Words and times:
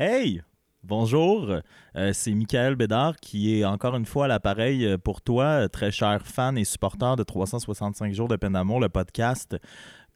Hey! 0.00 0.42
Bonjour, 0.84 1.50
euh, 1.96 2.12
c'est 2.12 2.32
Michael 2.32 2.76
Bédard 2.76 3.16
qui 3.16 3.58
est 3.58 3.64
encore 3.64 3.96
une 3.96 4.06
fois 4.06 4.26
à 4.26 4.28
l'appareil 4.28 4.86
euh, 4.86 4.96
pour 4.96 5.22
toi, 5.22 5.68
très 5.68 5.90
cher 5.90 6.24
fan 6.24 6.56
et 6.56 6.62
supporter 6.62 7.16
de 7.16 7.24
365 7.24 8.12
jours 8.12 8.28
de 8.28 8.36
peine 8.36 8.52
d'amour, 8.52 8.78
le 8.78 8.88
podcast. 8.88 9.56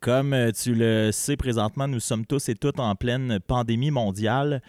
Comme 0.03 0.33
euh, 0.33 0.51
tu 0.51 0.75
le 0.75 1.13
sais 1.13 1.37
présentement, 1.37 1.87
nous 1.87 2.01
sommes 2.01 2.27
tous 2.27 2.49
et 2.49 2.57
toutes 2.57 2.81
en 2.81 2.97
pleine 2.97 3.39
pandémie 3.39 3.93
mondiale. 3.93 4.61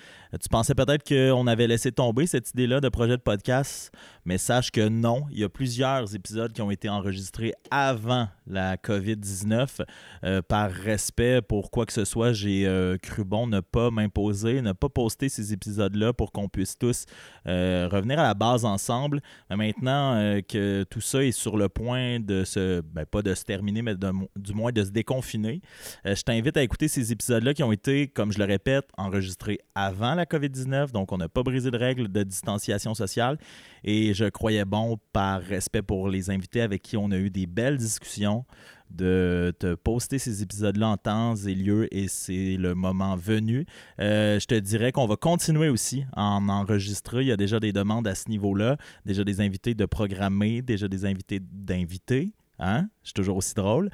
Tu 0.41 0.49
pensais 0.49 0.73
peut-être 0.73 1.07
qu'on 1.07 1.45
avait 1.45 1.67
laissé 1.67 1.91
tomber 1.91 2.25
cette 2.25 2.51
idée-là 2.51 2.81
de 2.81 2.89
projet 2.89 3.17
de 3.17 3.21
podcast, 3.21 3.91
mais 4.25 4.39
sache 4.39 4.71
que 4.71 4.87
non. 4.87 5.25
Il 5.31 5.39
y 5.39 5.43
a 5.43 5.49
plusieurs 5.49 6.15
épisodes 6.15 6.51
qui 6.53 6.61
ont 6.63 6.71
été 6.71 6.89
enregistrés 6.89 7.53
avant 7.69 8.27
la 8.47 8.77
COVID-19. 8.77 9.81
Euh, 10.23 10.41
par 10.41 10.71
respect 10.71 11.41
pour 11.41 11.69
quoi 11.69 11.85
que 11.85 11.93
ce 11.93 12.03
soit, 12.03 12.33
j'ai 12.33 12.65
euh, 12.65 12.97
cru 12.97 13.23
bon 13.23 13.45
ne 13.45 13.59
pas 13.59 13.91
m'imposer, 13.91 14.61
ne 14.61 14.71
pas 14.71 14.89
poster 14.89 15.29
ces 15.29 15.53
épisodes-là 15.53 16.13
pour 16.13 16.31
qu'on 16.31 16.49
puisse 16.49 16.79
tous 16.79 17.05
euh, 17.47 17.87
revenir 17.91 18.19
à 18.19 18.23
la 18.23 18.33
base 18.33 18.65
ensemble. 18.65 19.21
Maintenant 19.51 20.39
que 20.47 20.83
tout 20.89 21.01
ça 21.01 21.23
est 21.23 21.31
sur 21.31 21.57
le 21.57 21.69
point 21.69 22.19
de 22.19 22.43
se, 22.43 22.81
ben, 22.81 23.05
pas 23.05 23.21
de 23.21 23.35
se 23.35 23.43
terminer, 23.43 23.83
mais 23.83 23.93
du 24.35 24.53
moins 24.53 24.71
de 24.71 24.83
se 24.83 24.89
déconfiner, 24.89 25.22
je 25.23 26.21
t'invite 26.21 26.57
à 26.57 26.63
écouter 26.63 26.87
ces 26.87 27.11
épisodes-là 27.11 27.53
qui 27.53 27.63
ont 27.63 27.71
été, 27.71 28.07
comme 28.07 28.31
je 28.31 28.39
le 28.39 28.45
répète, 28.45 28.85
enregistrés 28.97 29.59
avant 29.75 30.15
la 30.15 30.25
COVID-19. 30.25 30.91
Donc, 30.91 31.11
on 31.11 31.17
n'a 31.17 31.29
pas 31.29 31.43
brisé 31.43 31.71
de 31.71 31.77
règles 31.77 32.11
de 32.11 32.23
distanciation 32.23 32.93
sociale. 32.93 33.37
Et 33.83 34.13
je 34.13 34.25
croyais 34.25 34.65
bon, 34.65 34.97
par 35.11 35.41
respect 35.41 35.81
pour 35.81 36.09
les 36.09 36.29
invités 36.29 36.61
avec 36.61 36.81
qui 36.81 36.97
on 36.97 37.11
a 37.11 37.17
eu 37.17 37.29
des 37.29 37.45
belles 37.45 37.77
discussions, 37.77 38.45
de 38.93 39.53
te 39.57 39.73
poster 39.73 40.19
ces 40.19 40.43
épisodes-là 40.43 40.87
en 40.87 40.97
temps 40.97 41.35
et 41.35 41.55
lieu 41.55 41.93
et 41.93 42.07
c'est 42.07 42.57
le 42.57 42.75
moment 42.75 43.15
venu. 43.15 43.65
Euh, 43.99 44.39
je 44.39 44.45
te 44.45 44.55
dirais 44.55 44.91
qu'on 44.91 45.07
va 45.07 45.15
continuer 45.15 45.69
aussi 45.69 46.05
à 46.13 46.23
en 46.23 46.47
enregistrer. 46.47 47.21
Il 47.21 47.27
y 47.27 47.31
a 47.31 47.37
déjà 47.37 47.59
des 47.59 47.73
demandes 47.73 48.07
à 48.07 48.15
ce 48.15 48.29
niveau-là, 48.29 48.77
déjà 49.05 49.23
des 49.23 49.41
invités 49.41 49.73
de 49.73 49.85
programmer, 49.85 50.61
déjà 50.61 50.87
des 50.87 51.05
invités 51.05 51.39
d'inviter. 51.41 52.33
Hein? 52.59 52.87
Je 53.01 53.07
suis 53.09 53.13
toujours 53.13 53.37
aussi 53.37 53.53
drôle. 53.53 53.89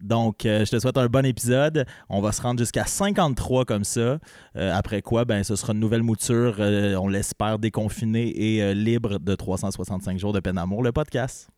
Donc, 0.00 0.46
euh, 0.46 0.64
je 0.64 0.70
te 0.70 0.78
souhaite 0.78 0.98
un 0.98 1.06
bon 1.06 1.24
épisode. 1.24 1.86
On 2.08 2.20
va 2.20 2.32
se 2.32 2.42
rendre 2.42 2.58
jusqu'à 2.58 2.84
53 2.84 3.64
comme 3.64 3.84
ça. 3.84 4.18
Euh, 4.56 4.72
après 4.72 5.02
quoi, 5.02 5.24
ben, 5.24 5.42
ce 5.42 5.56
sera 5.56 5.72
une 5.72 5.80
nouvelle 5.80 6.02
mouture, 6.02 6.56
on 6.58 7.08
l'espère, 7.08 7.58
déconfinée 7.58 8.28
et 8.28 8.74
libre 8.74 9.18
de 9.18 9.34
365 9.34 10.18
jours 10.18 10.32
de 10.32 10.40
peine 10.40 10.56
d'amour, 10.56 10.82
le 10.82 10.92
podcast. 10.92 11.48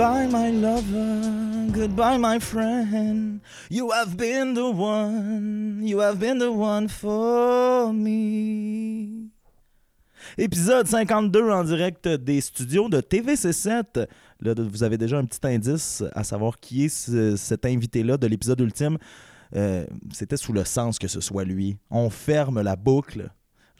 Goodbye, 0.00 0.28
my 0.28 0.50
lover. 0.50 1.72
Goodbye, 1.72 2.16
my 2.16 2.38
friend. 2.40 3.42
You 3.68 3.90
have 3.90 4.16
been 4.16 4.54
the 4.54 4.70
one. 4.70 5.82
You 5.82 5.98
have 5.98 6.18
been 6.18 6.38
the 6.38 6.50
one 6.50 6.88
for 6.88 7.92
me. 7.92 9.28
Épisode 10.38 10.86
52 10.86 11.50
en 11.50 11.64
direct 11.64 12.08
des 12.08 12.40
studios 12.40 12.88
de 12.88 13.02
TVC7. 13.02 14.06
Là, 14.40 14.54
vous 14.56 14.82
avez 14.82 14.96
déjà 14.96 15.18
un 15.18 15.26
petit 15.26 15.46
indice 15.46 16.02
à 16.14 16.24
savoir 16.24 16.58
qui 16.58 16.86
est 16.86 17.36
cet 17.36 17.66
invité-là 17.66 18.16
de 18.16 18.26
l'épisode 18.26 18.60
ultime. 18.60 18.96
Euh, 19.54 19.84
c'était 20.14 20.38
sous 20.38 20.54
le 20.54 20.64
sens 20.64 20.98
que 20.98 21.08
ce 21.08 21.20
soit 21.20 21.44
lui. 21.44 21.76
On 21.90 22.08
ferme 22.08 22.62
la 22.62 22.74
boucle 22.74 23.30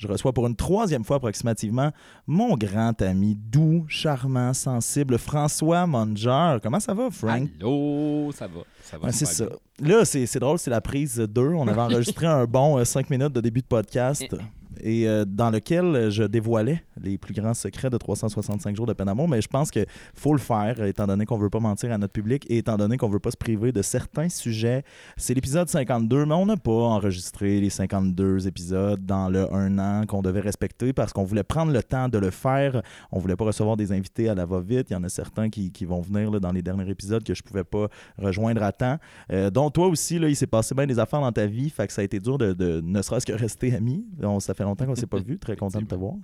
je 0.00 0.08
reçois 0.08 0.32
pour 0.32 0.46
une 0.46 0.56
troisième 0.56 1.04
fois 1.04 1.16
approximativement 1.16 1.90
mon 2.26 2.56
grand 2.56 3.02
ami 3.02 3.36
doux, 3.36 3.84
charmant, 3.86 4.54
sensible, 4.54 5.18
François 5.18 5.86
Monger. 5.86 6.56
Comment 6.62 6.80
ça 6.80 6.94
va, 6.94 7.10
Frank? 7.10 7.50
Allô, 7.60 8.32
ça 8.32 8.46
va. 8.46 8.60
Ça 8.82 8.96
va 8.96 9.12
c'est 9.12 9.26
ça. 9.26 9.44
Là, 9.78 10.06
c'est 10.06 10.38
drôle, 10.38 10.58
c'est 10.58 10.70
la 10.70 10.80
prise 10.80 11.18
2. 11.18 11.48
On 11.48 11.68
avait 11.68 11.80
enregistré 11.82 12.26
un 12.26 12.46
bon 12.46 12.82
5 12.82 13.00
euh, 13.00 13.06
minutes 13.10 13.34
de 13.34 13.42
début 13.42 13.60
de 13.60 13.66
podcast. 13.66 14.34
Et 14.82 15.08
euh, 15.08 15.24
dans 15.26 15.50
lequel 15.50 16.10
je 16.10 16.22
dévoilais 16.24 16.82
les 17.02 17.18
plus 17.18 17.34
grands 17.34 17.54
secrets 17.54 17.90
de 17.90 17.96
365 17.96 18.76
jours 18.76 18.86
de 18.86 18.92
peine 18.92 19.06
d'amour, 19.06 19.28
mais 19.28 19.40
je 19.40 19.48
pense 19.48 19.70
qu'il 19.70 19.86
faut 20.14 20.32
le 20.32 20.38
faire, 20.38 20.82
étant 20.84 21.06
donné 21.06 21.26
qu'on 21.26 21.38
ne 21.38 21.42
veut 21.42 21.50
pas 21.50 21.60
mentir 21.60 21.92
à 21.92 21.98
notre 21.98 22.12
public 22.12 22.46
et 22.48 22.58
étant 22.58 22.76
donné 22.76 22.96
qu'on 22.96 23.08
ne 23.08 23.12
veut 23.12 23.18
pas 23.18 23.30
se 23.30 23.36
priver 23.36 23.72
de 23.72 23.82
certains 23.82 24.28
sujets. 24.28 24.84
C'est 25.16 25.34
l'épisode 25.34 25.68
52, 25.68 26.26
mais 26.26 26.34
on 26.34 26.46
n'a 26.46 26.56
pas 26.56 26.70
enregistré 26.70 27.60
les 27.60 27.70
52 27.70 28.46
épisodes 28.46 29.04
dans 29.04 29.28
le 29.28 29.52
un 29.52 29.78
an 29.78 30.06
qu'on 30.06 30.22
devait 30.22 30.40
respecter 30.40 30.92
parce 30.92 31.12
qu'on 31.12 31.24
voulait 31.24 31.42
prendre 31.42 31.72
le 31.72 31.82
temps 31.82 32.08
de 32.08 32.18
le 32.18 32.30
faire. 32.30 32.82
On 33.10 33.18
voulait 33.18 33.36
pas 33.36 33.44
recevoir 33.44 33.76
des 33.76 33.92
invités 33.92 34.28
à 34.28 34.34
la 34.34 34.46
va-vite. 34.46 34.90
Il 34.90 34.92
y 34.92 34.96
en 34.96 35.04
a 35.04 35.08
certains 35.08 35.48
qui, 35.48 35.70
vont 35.84 36.00
venir 36.00 36.30
dans 36.40 36.52
les 36.52 36.62
derniers 36.62 36.88
épisodes 36.90 37.24
que 37.24 37.34
je 37.34 37.42
pouvais 37.42 37.64
pas 37.64 37.88
rejoindre 38.18 38.62
à 38.62 38.70
temps. 38.70 38.98
Euh, 39.32 39.50
donc 39.50 39.72
toi 39.72 39.86
aussi, 39.88 40.18
là, 40.18 40.28
il 40.28 40.36
s'est 40.36 40.46
passé 40.46 40.74
bien 40.74 40.86
des 40.86 40.98
affaires 40.98 41.20
dans 41.20 41.32
ta 41.32 41.46
vie, 41.46 41.70
fait 41.70 41.86
que 41.86 41.92
ça 41.92 42.02
a 42.02 42.04
été 42.04 42.20
dur 42.20 42.38
de, 42.38 42.80
ne 42.84 43.02
serait-ce 43.02 43.26
que 43.26 43.32
rester 43.32 43.74
amis. 43.74 44.04
Ça 44.40 44.54
fait 44.54 44.59
longtemps 44.64 44.86
qu'on 44.86 44.94
s'est 44.94 45.06
pas 45.06 45.18
vu. 45.18 45.38
Très 45.38 45.56
content 45.56 45.80
de 45.80 45.86
te 45.86 45.94
voir. 45.94 46.14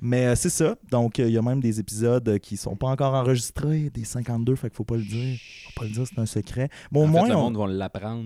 Mais 0.00 0.26
euh, 0.26 0.34
c'est 0.34 0.50
ça. 0.50 0.76
Donc, 0.90 1.18
euh, 1.18 1.26
il 1.26 1.32
y 1.32 1.38
a 1.38 1.42
même 1.42 1.60
des 1.60 1.80
épisodes 1.80 2.38
qui 2.38 2.56
sont 2.56 2.76
pas 2.76 2.88
encore 2.88 3.14
enregistrés, 3.14 3.90
des 3.90 4.04
52, 4.04 4.54
fait 4.56 4.68
qu'il 4.68 4.76
faut 4.76 4.84
pas 4.84 4.96
le 4.96 5.04
dire. 5.04 5.38
Faut 5.66 5.80
pas 5.80 5.86
le 5.86 5.92
dire, 5.92 6.04
c'est 6.06 6.18
un 6.18 6.26
secret. 6.26 6.68
Bon, 6.90 7.04
au 7.04 7.06
moins. 7.06 7.28
le 7.28 7.34
monde 7.34 7.56
va 7.56 7.66
l'apprendre. 7.66 8.24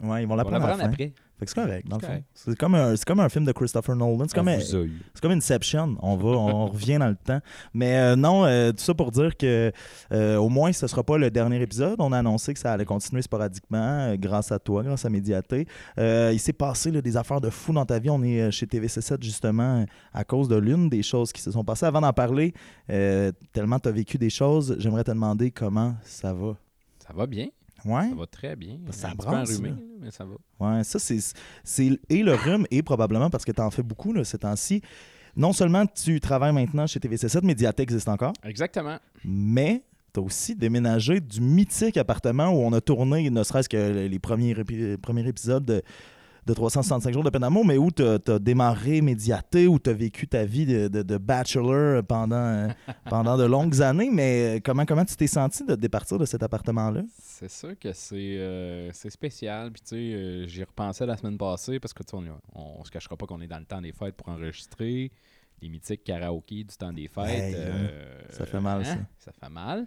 Ouais, 0.00 0.22
ils 0.22 0.28
vont 0.28 0.36
l'apprendre 0.36 0.66
après. 0.66 1.12
Fait 1.38 1.44
que 1.44 1.52
c'est 1.52 1.60
correct, 1.60 1.86
dans 1.86 1.98
le 1.98 2.02
fond. 2.02 2.22
C'est 2.34 2.58
comme, 2.58 2.74
un, 2.74 2.94
comme 3.06 3.20
un 3.20 3.28
film 3.28 3.44
de 3.44 3.52
Christopher 3.52 3.94
Nolan. 3.94 4.24
C'est 4.26 4.34
comme, 4.34 4.50
c'est 4.58 5.22
comme 5.22 5.30
Inception. 5.30 5.96
On 6.00 6.16
va, 6.16 6.30
on 6.30 6.66
revient 6.66 6.98
dans 6.98 7.08
le 7.08 7.14
temps. 7.14 7.40
Mais 7.72 7.96
euh, 7.96 8.16
non, 8.16 8.44
euh, 8.44 8.72
tout 8.72 8.82
ça 8.82 8.92
pour 8.92 9.12
dire 9.12 9.36
que 9.36 9.70
euh, 10.12 10.36
au 10.36 10.48
moins, 10.48 10.72
ce 10.72 10.84
ne 10.84 10.88
sera 10.88 11.04
pas 11.04 11.16
le 11.16 11.30
dernier 11.30 11.62
épisode. 11.62 11.94
On 12.00 12.10
a 12.10 12.18
annoncé 12.18 12.54
que 12.54 12.58
ça 12.58 12.72
allait 12.72 12.84
continuer 12.84 13.22
sporadiquement 13.22 14.16
grâce 14.16 14.50
à 14.50 14.58
toi, 14.58 14.82
grâce 14.82 15.04
à 15.04 15.10
Médiaté. 15.10 15.68
il 15.96 16.40
s'est 16.40 16.52
passé 16.52 16.90
des 16.90 17.16
affaires 17.16 17.40
de 17.40 17.50
fou 17.50 17.72
dans 17.72 17.86
ta 17.86 18.00
vie. 18.00 18.10
On 18.10 18.22
est 18.24 18.50
chez 18.50 18.66
TVC7 18.66 19.22
justement 19.22 19.86
à 20.12 20.24
cause 20.24 20.48
de 20.48 20.56
l'une 20.56 20.88
des 20.88 21.04
choses 21.04 21.32
qui 21.32 21.40
se 21.40 21.52
sont 21.52 21.62
passées. 21.62 21.86
Avant 21.86 22.00
d'en 22.00 22.12
parler, 22.12 22.52
tellement 23.52 23.78
tu 23.78 23.88
as 23.88 23.92
vécu 23.92 24.18
des 24.18 24.30
choses, 24.30 24.74
j'aimerais 24.80 25.04
te 25.04 25.12
demander 25.12 25.52
comment 25.52 25.94
ça 26.02 26.32
va. 26.32 26.56
Ça 26.98 27.12
va 27.14 27.26
bien. 27.26 27.46
Ouais. 27.84 28.08
Ça 28.10 28.14
va 28.14 28.26
très 28.26 28.56
bien. 28.56 28.78
Ça 28.90 29.14
brasse. 29.14 29.50
Enrhumé, 29.50 29.72
mais 30.00 30.10
ça 30.10 30.24
va. 30.24 30.76
Ouais, 30.76 30.84
ça, 30.84 30.98
c'est. 30.98 32.00
Et 32.08 32.22
le 32.22 32.34
rhume, 32.34 32.66
et 32.70 32.82
probablement 32.82 33.30
parce 33.30 33.44
que 33.44 33.52
tu 33.52 33.60
en 33.60 33.70
fais 33.70 33.82
beaucoup 33.82 34.12
là, 34.12 34.24
ces 34.24 34.38
temps-ci. 34.38 34.82
Non 35.36 35.52
seulement 35.52 35.86
tu 35.86 36.18
travailles 36.18 36.52
maintenant 36.52 36.86
chez 36.86 36.98
TVC7, 36.98 37.44
Médiathèque 37.44 37.90
existe 37.90 38.08
encore. 38.08 38.32
Exactement. 38.42 38.96
Mais 39.24 39.84
tu 40.12 40.18
as 40.18 40.22
aussi 40.22 40.56
déménagé 40.56 41.20
du 41.20 41.40
mythique 41.40 41.96
appartement 41.96 42.48
où 42.48 42.56
on 42.56 42.72
a 42.72 42.80
tourné, 42.80 43.30
ne 43.30 43.42
serait-ce 43.44 43.68
que 43.68 44.08
les 44.08 44.18
premiers, 44.18 44.54
premiers 45.00 45.28
épisodes 45.28 45.64
de 45.64 45.82
de 46.48 46.54
365 46.54 47.12
jours 47.12 47.22
de 47.22 47.28
peine 47.28 47.42
d'amour, 47.42 47.64
mais 47.64 47.76
où 47.76 47.90
tu 47.90 48.02
as, 48.02 48.38
démarré 48.38 49.02
médiaté, 49.02 49.66
où 49.66 49.78
tu 49.78 49.90
as 49.90 49.92
vécu 49.92 50.26
ta 50.26 50.46
vie 50.46 50.64
de, 50.64 51.18
bachelor 51.18 52.02
pendant, 52.04 52.68
pendant 53.04 53.36
de 53.36 53.44
longues 53.44 53.82
années. 53.82 54.10
Mais 54.10 54.62
comment, 54.64 54.86
comment 54.86 55.04
tu 55.04 55.14
t'es 55.14 55.26
senti 55.26 55.64
de 55.64 55.74
départir 55.74 56.18
de 56.18 56.24
cet 56.24 56.42
appartement-là? 56.42 57.02
C'est 57.18 57.50
sûr 57.50 57.78
que 57.78 57.92
c'est 57.92 58.38
euh, 58.38 58.90
spécial. 58.92 59.70
Puis, 59.70 59.82
tu 59.82 59.88
sais, 59.88 59.96
euh, 59.96 60.46
j'y 60.46 60.64
repensais 60.64 61.04
la 61.04 61.18
semaine 61.18 61.36
passée 61.36 61.78
parce 61.78 61.92
que, 61.92 62.02
tu 62.02 62.14
on, 62.14 62.24
on, 62.54 62.82
se 62.82 62.90
cachera 62.90 63.16
pas 63.16 63.26
qu'on 63.26 63.42
est 63.42 63.46
dans 63.46 63.58
le 63.58 63.66
temps 63.66 63.82
des 63.82 63.92
fêtes 63.92 64.16
pour 64.16 64.30
enregistrer 64.30 65.12
les 65.60 65.68
mythiques 65.68 66.04
karaoké 66.04 66.64
du 66.64 66.76
temps 66.76 66.92
des 66.92 67.08
fêtes. 67.08 67.54
Euh, 67.56 68.22
ça 68.30 68.46
fait 68.46 68.60
mal, 68.60 68.86
ça. 68.86 68.92
Hein? 68.92 69.06
Ça 69.18 69.32
fait 69.32 69.50
mal. 69.50 69.86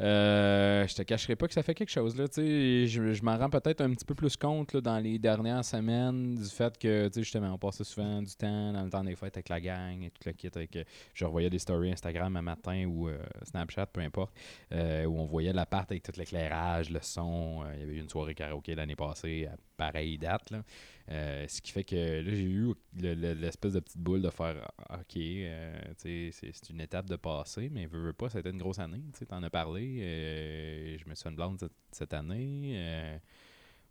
Euh, 0.00 0.86
je 0.86 0.94
te 0.94 1.02
cacherai 1.02 1.36
pas 1.36 1.46
que 1.46 1.52
ça 1.52 1.62
fait 1.62 1.74
quelque 1.74 1.90
chose. 1.90 2.16
Là, 2.16 2.24
je 2.36 2.86
je 2.86 3.22
m'en 3.22 3.36
rends 3.36 3.50
peut-être 3.50 3.82
un 3.82 3.90
petit 3.90 4.04
peu 4.04 4.14
plus 4.14 4.36
compte 4.36 4.72
là, 4.72 4.80
dans 4.80 4.98
les 4.98 5.18
dernières 5.18 5.64
semaines 5.64 6.36
du 6.36 6.48
fait 6.48 6.78
que 6.78 7.10
justement 7.14 7.52
on 7.52 7.58
passait 7.58 7.84
souvent 7.84 8.22
du 8.22 8.34
temps 8.34 8.72
dans 8.72 8.82
le 8.82 8.90
temps 8.90 9.04
des 9.04 9.14
fêtes 9.14 9.36
avec 9.36 9.48
la 9.48 9.60
gang 9.60 10.02
et 10.02 10.10
tout 10.10 10.20
le 10.24 10.32
kit. 10.32 10.50
Avec, 10.54 10.76
euh, 10.76 10.84
je 11.14 11.24
revoyais 11.24 11.50
des 11.50 11.58
stories 11.58 11.92
Instagram 11.92 12.34
un 12.36 12.42
matin 12.42 12.84
ou 12.86 13.08
euh, 13.08 13.18
Snapchat, 13.44 13.86
peu 13.86 14.00
importe, 14.00 14.32
euh, 14.72 15.04
où 15.04 15.18
on 15.18 15.26
voyait 15.26 15.52
l'appart 15.52 15.90
avec 15.90 16.02
tout 16.02 16.12
l'éclairage, 16.16 16.90
le 16.90 17.00
son. 17.02 17.64
Il 17.74 17.80
y 17.80 17.82
avait 17.82 17.94
eu 17.94 18.00
une 18.00 18.08
soirée 18.08 18.34
karaoké 18.34 18.74
l'année 18.74 18.96
passée 18.96 19.48
à 19.52 19.56
pareille 19.76 20.18
date. 20.18 20.50
Là. 20.50 20.62
Euh, 21.10 21.44
ce 21.48 21.60
qui 21.60 21.72
fait 21.72 21.82
que 21.82 22.20
là, 22.20 22.30
j'ai 22.32 22.44
eu 22.44 22.72
l'espèce 22.94 23.72
de 23.72 23.80
petite 23.80 23.98
boule 23.98 24.22
de 24.22 24.30
faire 24.30 24.70
ah, 24.88 25.00
OK, 25.00 25.16
euh, 25.16 25.80
c'est 25.96 26.70
une 26.70 26.80
étape 26.80 27.06
de 27.06 27.16
passé, 27.16 27.68
mais 27.68 27.86
veux, 27.86 28.00
veux 28.00 28.12
pas, 28.12 28.32
été 28.32 28.48
une 28.48 28.58
grosse 28.58 28.78
année. 28.78 29.02
Tu 29.18 29.24
en 29.30 29.42
as 29.42 29.50
parlé. 29.50 29.98
Euh, 30.00 30.96
je 30.98 31.08
me 31.08 31.14
suis 31.14 31.28
une 31.28 31.34
blonde 31.34 31.58
cette, 31.90 32.14
année. 32.14 33.20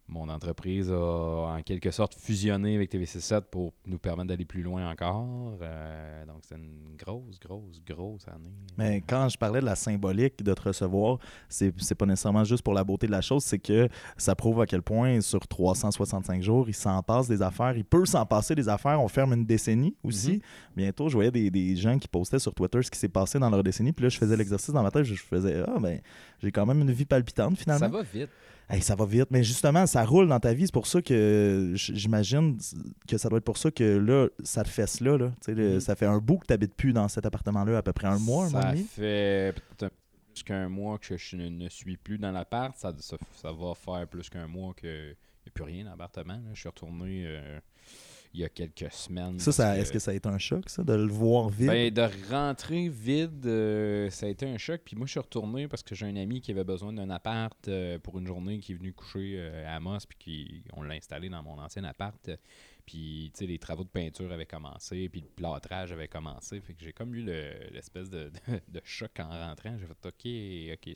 Mon 0.10 0.28
entreprise 0.28 0.92
a 0.92 1.56
en 1.56 1.62
quelque 1.62 1.92
sorte 1.92 2.16
fusionné 2.16 2.76
avec 2.76 2.92
TVC7 2.92 3.42
pour 3.42 3.74
nous 3.86 4.00
permettre 4.00 4.30
d'aller 4.30 4.46
plus 4.46 4.64
loin 4.64 4.90
encore. 4.90 5.58
Euh, 5.62 6.26
donc, 6.26 6.38
c'est 6.42 6.56
une 6.56 6.96
grosse, 6.98 7.40
grosse, 7.40 7.82
grosse 7.86 8.28
année. 8.28 8.54
Mais 8.78 9.04
quand 9.08 9.30
je 9.30 9.38
parlais 9.38 9.60
de 9.60 9.66
la 9.66 9.76
symbolique 9.76 10.44
de 10.44 10.54
te 10.54 10.62
recevoir, 10.62 11.20
c'est 11.48 11.74
c'est 11.78 11.96
pas 11.96 12.08
nécessairement 12.08 12.44
juste 12.44 12.64
pour 12.64 12.74
la 12.74 12.84
beauté 12.84 13.06
de 13.06 13.12
la 13.12 13.22
chose, 13.22 13.44
c'est 13.44 13.60
que 13.60 13.88
ça 14.18 14.36
prouve 14.36 14.62
à 14.62 14.66
quel 14.66 14.82
point 14.82 15.22
sur 15.22 15.48
365 15.48 16.42
jours, 16.42 16.68
il 16.68 16.74
s'en 16.74 17.02
passe 17.04 17.28
des 17.28 17.42
affaires. 17.42 17.78
Il 17.78 17.86
peut 17.86 18.06
s'en 18.06 18.26
passer 18.26 18.56
des 18.56 18.68
affaires. 18.68 19.00
On 19.02 19.08
ferme 19.08 19.34
une 19.34 19.46
décennie 19.46 19.96
aussi. 20.04 20.34
Mhm. 20.34 20.42
Bientôt, 20.76 21.10
je 21.10 21.14
voyais 21.16 21.32
des, 21.32 21.52
des 21.52 21.76
gens 21.76 22.00
qui 22.00 22.08
postaient 22.08 22.40
sur 22.40 22.54
Twitter 22.54 22.82
ce 22.82 22.90
qui 22.90 22.98
s'est 22.98 23.10
passé 23.10 23.38
dans 23.38 23.50
leur 23.50 23.62
décennie. 23.62 23.94
Puis 23.94 24.04
là, 24.04 24.10
je 24.10 24.18
faisais 24.18 24.36
l'exercice 24.36 24.74
dans 24.74 24.84
ma 24.84 24.92
tête. 24.92 25.04
Je 25.04 25.16
faisais 25.16 25.64
Ah, 25.68 25.80
ben, 25.80 26.00
j'ai 26.42 26.52
quand 26.52 26.66
même 26.66 26.82
une 26.82 26.92
vie 26.92 27.06
palpitante 27.06 27.58
finalement. 27.58 27.80
Ça 27.80 27.88
va 27.88 28.02
vite. 28.02 28.30
Hey, 28.72 28.84
ça 28.84 28.96
va 28.96 29.06
vite, 29.06 29.32
mais 29.32 29.44
justement, 29.44 29.88
ça 29.88 30.06
roule 30.06 30.28
dans 30.28 30.40
ta 30.40 30.54
vie. 30.54 30.68
C'est 30.68 30.74
pour 30.74 30.86
ça 30.86 31.02
que 31.02 31.72
j'imagine 31.74 32.56
que 33.08 33.18
ça 33.18 33.28
doit 33.28 33.40
être 33.40 33.44
pour 33.44 33.58
ça 33.58 33.72
que 33.72 33.98
là, 33.98 34.28
ça 34.44 34.64
te 34.64 34.70
fesse 34.70 35.02
là. 35.02 35.18
là. 35.18 35.32
Mhm. 35.48 35.80
Ça 35.80 35.96
fait 35.96 36.06
un 36.06 36.20
bout 36.20 36.38
que 36.38 36.46
tu 36.46 36.54
n'habites 36.54 36.76
plus 36.76 36.94
dans 36.94 37.08
cet 37.08 37.26
appartement-là, 37.26 37.78
à 37.78 37.82
peu 37.82 37.94
près 37.94 38.08
un 38.08 38.20
mois, 38.20 38.48
Ça 38.50 38.74
fait 38.76 39.56
plus 39.76 40.44
qu'un 40.44 40.70
mois 40.70 41.00
que 41.00 41.18
je 41.18 41.36
ne, 41.36 41.68
suis 41.68 41.98
plus 41.98 42.20
dans 42.20 42.32
l'appart. 42.32 42.78
Ça, 42.78 42.94
ça, 43.00 43.18
ça 43.36 43.52
va 43.52 43.74
faire 43.74 44.08
plus 44.08 44.30
qu'un 44.30 44.48
mois 44.48 44.76
qu'il 44.76 44.90
n'y 44.90 45.50
a 45.50 45.52
plus 45.52 45.64
rien 45.64 45.86
dans 45.86 45.92
l'appartement. 45.92 46.40
Je 46.54 46.60
suis 46.60 46.70
retourné 46.70 47.24
euh, 47.26 47.60
il 48.34 48.42
y 48.42 48.44
a 48.44 48.50
quelques 48.50 48.92
semaines. 48.92 49.40
Ça, 49.40 49.52
ça 49.52 49.78
est-ce 49.78 49.92
que 49.92 49.98
ça 50.00 50.12
a 50.12 50.14
été 50.14 50.30
un 50.30 50.38
choc, 50.38 50.70
ça, 50.70 50.84
de 50.84 50.94
le 50.94 51.08
voir 51.12 51.50
vide? 51.50 51.68
Ben, 51.68 51.92
de 51.94 52.08
rentrer 52.32 52.88
vide, 52.88 53.46
euh, 53.48 54.10
ça 54.12 54.28
a 54.28 54.30
été 54.30 54.46
un 54.46 54.58
choc. 54.58 54.82
Puis 54.86 54.96
moi, 54.96 55.06
je 55.08 55.12
suis 55.12 55.20
retourné 55.20 55.68
parce 55.68 55.82
que 55.82 55.96
j'ai 55.96 56.06
un 56.06 56.16
ami 56.16 56.40
qui 56.40 56.52
avait 56.52 56.64
besoin 56.64 56.94
d'un 56.94 57.10
appart 57.10 57.58
euh, 57.68 57.98
pour 57.98 58.20
une 58.20 58.28
journée 58.28 58.60
qui 58.60 58.74
est 58.74 58.76
venu 58.76 58.94
coucher 58.94 59.36
euh, 59.38 59.68
à 59.68 59.76
Amos. 59.78 59.98
Puis 60.08 60.18
qui, 60.20 60.64
on 60.74 60.84
l'a 60.84 60.94
installé 60.94 61.28
dans 61.30 61.42
mon 61.42 61.58
ancien 61.60 61.84
appart. 61.86 62.30
Puis, 62.86 63.32
tu 63.34 63.40
sais, 63.40 63.46
les 63.46 63.60
travaux 63.60 63.84
de 63.84 63.90
peinture 63.90 64.32
avaient 64.32 64.46
commencé. 64.46 65.10
Puis 65.10 65.22
le 65.22 65.28
plâtrage 65.28 65.92
avait 65.92 66.08
commencé. 66.08 66.60
Fait 66.62 66.74
que 66.74 66.84
j'ai 66.84 66.94
comme 66.94 67.14
eu 67.16 67.24
le- 67.24 67.70
l'espèce 67.72 68.10
de, 68.10 68.32
de- 68.48 68.62
de 68.68 68.82
choc 68.84 69.12
en 69.20 69.30
rentrant. 69.30 69.76
J'ai 69.80 69.86
fait 69.88 70.06
OK, 70.06 70.88
OK, 70.88 70.96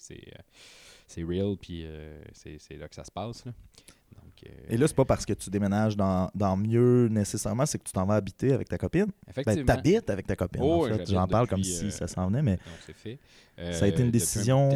c'est 1.07 1.23
real. 1.23 1.55
Puis 1.61 1.85
c'est 2.33 2.57
c'est 2.59 2.77
là 2.77 2.87
que 2.87 2.95
ça 2.95 3.03
se 3.03 3.11
passe. 3.11 3.45
Là. 3.45 3.51
Donc, 4.13 4.33
euh, 4.45 4.49
Et 4.69 4.77
là, 4.77 4.87
c'est 4.87 4.95
pas 4.95 5.05
parce 5.05 5.25
que 5.25 5.33
tu 5.33 5.49
déménages 5.49 5.95
dans, 5.97 6.29
dans 6.35 6.55
mieux 6.57 7.07
nécessairement, 7.09 7.65
c'est 7.65 7.77
que 7.77 7.83
tu 7.83 7.91
t'en 7.91 8.05
vas 8.05 8.15
habiter 8.15 8.53
avec 8.53 8.67
ta 8.69 8.77
copine. 8.77 9.05
Ben, 9.05 9.11
effectivement. 9.31 9.65
t'habites 9.65 10.09
avec 10.09 10.27
ta 10.27 10.35
copine. 10.35 10.61
Oh, 10.63 10.85
en 10.85 10.97
fait. 10.97 11.09
J'en 11.09 11.27
parle 11.27 11.47
comme 11.47 11.63
si 11.63 11.85
euh, 11.85 11.89
ça 11.89 12.07
s'en 12.07 12.27
venait, 12.27 12.41
mais 12.41 12.57
Donc, 12.57 12.95
fait. 12.95 13.19
ça 13.73 13.85
a 13.85 13.87
été 13.87 14.01
Euh, 14.01 14.05
une 14.05 14.11
décision 14.11 14.69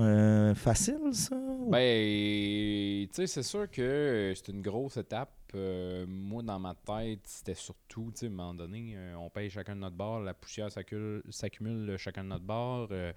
euh, 0.00 0.54
facile, 0.54 0.98
ça? 1.12 1.36
Ben, 1.68 3.06
tu 3.08 3.14
sais, 3.14 3.26
c'est 3.26 3.42
sûr 3.42 3.70
que 3.70 3.82
euh, 3.82 4.34
c'est 4.34 4.48
une 4.48 4.62
grosse 4.62 4.96
étape. 4.96 5.30
Euh, 5.54 6.06
moi, 6.08 6.42
dans 6.42 6.58
ma 6.60 6.74
tête, 6.74 7.20
c'était 7.24 7.54
surtout, 7.54 8.12
tu 8.14 8.20
sais, 8.20 8.26
à 8.26 8.28
un 8.28 8.32
moment 8.32 8.54
donné, 8.54 8.94
euh, 8.96 9.14
on 9.16 9.28
paye 9.30 9.50
chacun 9.50 9.74
de 9.74 9.80
notre 9.80 9.96
bord, 9.96 10.20
la 10.20 10.32
poussière 10.34 10.68
s'accumule 10.70 11.96
chacun 11.98 12.22
de 12.24 12.28
notre 12.28 12.44
bord. 12.44 12.88
euh, 12.92 13.12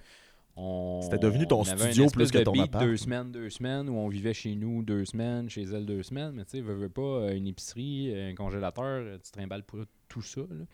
C'était 1.02 1.18
devenu 1.20 1.48
ton 1.48 1.62
on 1.62 1.68
avait 1.68 1.92
studio 1.92 2.10
plus 2.10 2.32
que 2.32 2.38
de 2.38 2.44
ton 2.44 2.52
beat 2.52 2.64
appart. 2.64 2.84
Deux 2.86 2.98
semaines, 2.98 3.32
deux 3.32 3.50
semaines, 3.50 3.90
où 3.90 3.94
on 3.96 4.08
vivait 4.08 4.34
chez 4.34 4.56
nous 4.56 4.84
deux 4.84 5.06
semaines, 5.06 5.50
chez 5.50 5.64
elle 5.64 5.86
deux 5.86 6.04
semaines. 6.04 6.32
Mais 6.34 6.46
tu 6.46 6.52
sais, 6.52 6.62
veux, 6.62 6.76
veux 6.76 6.90
pas, 6.90 7.02
euh, 7.02 7.36
une 7.36 7.48
épicerie, 7.48 8.14
un 8.16 8.36
congélateur, 8.36 8.84
euh, 8.86 9.18
tu 9.24 9.32
trimbales 9.32 9.64
pas 9.64 9.80
tout 10.08 10.22
ça. 10.22 10.42
Là. 10.42 10.66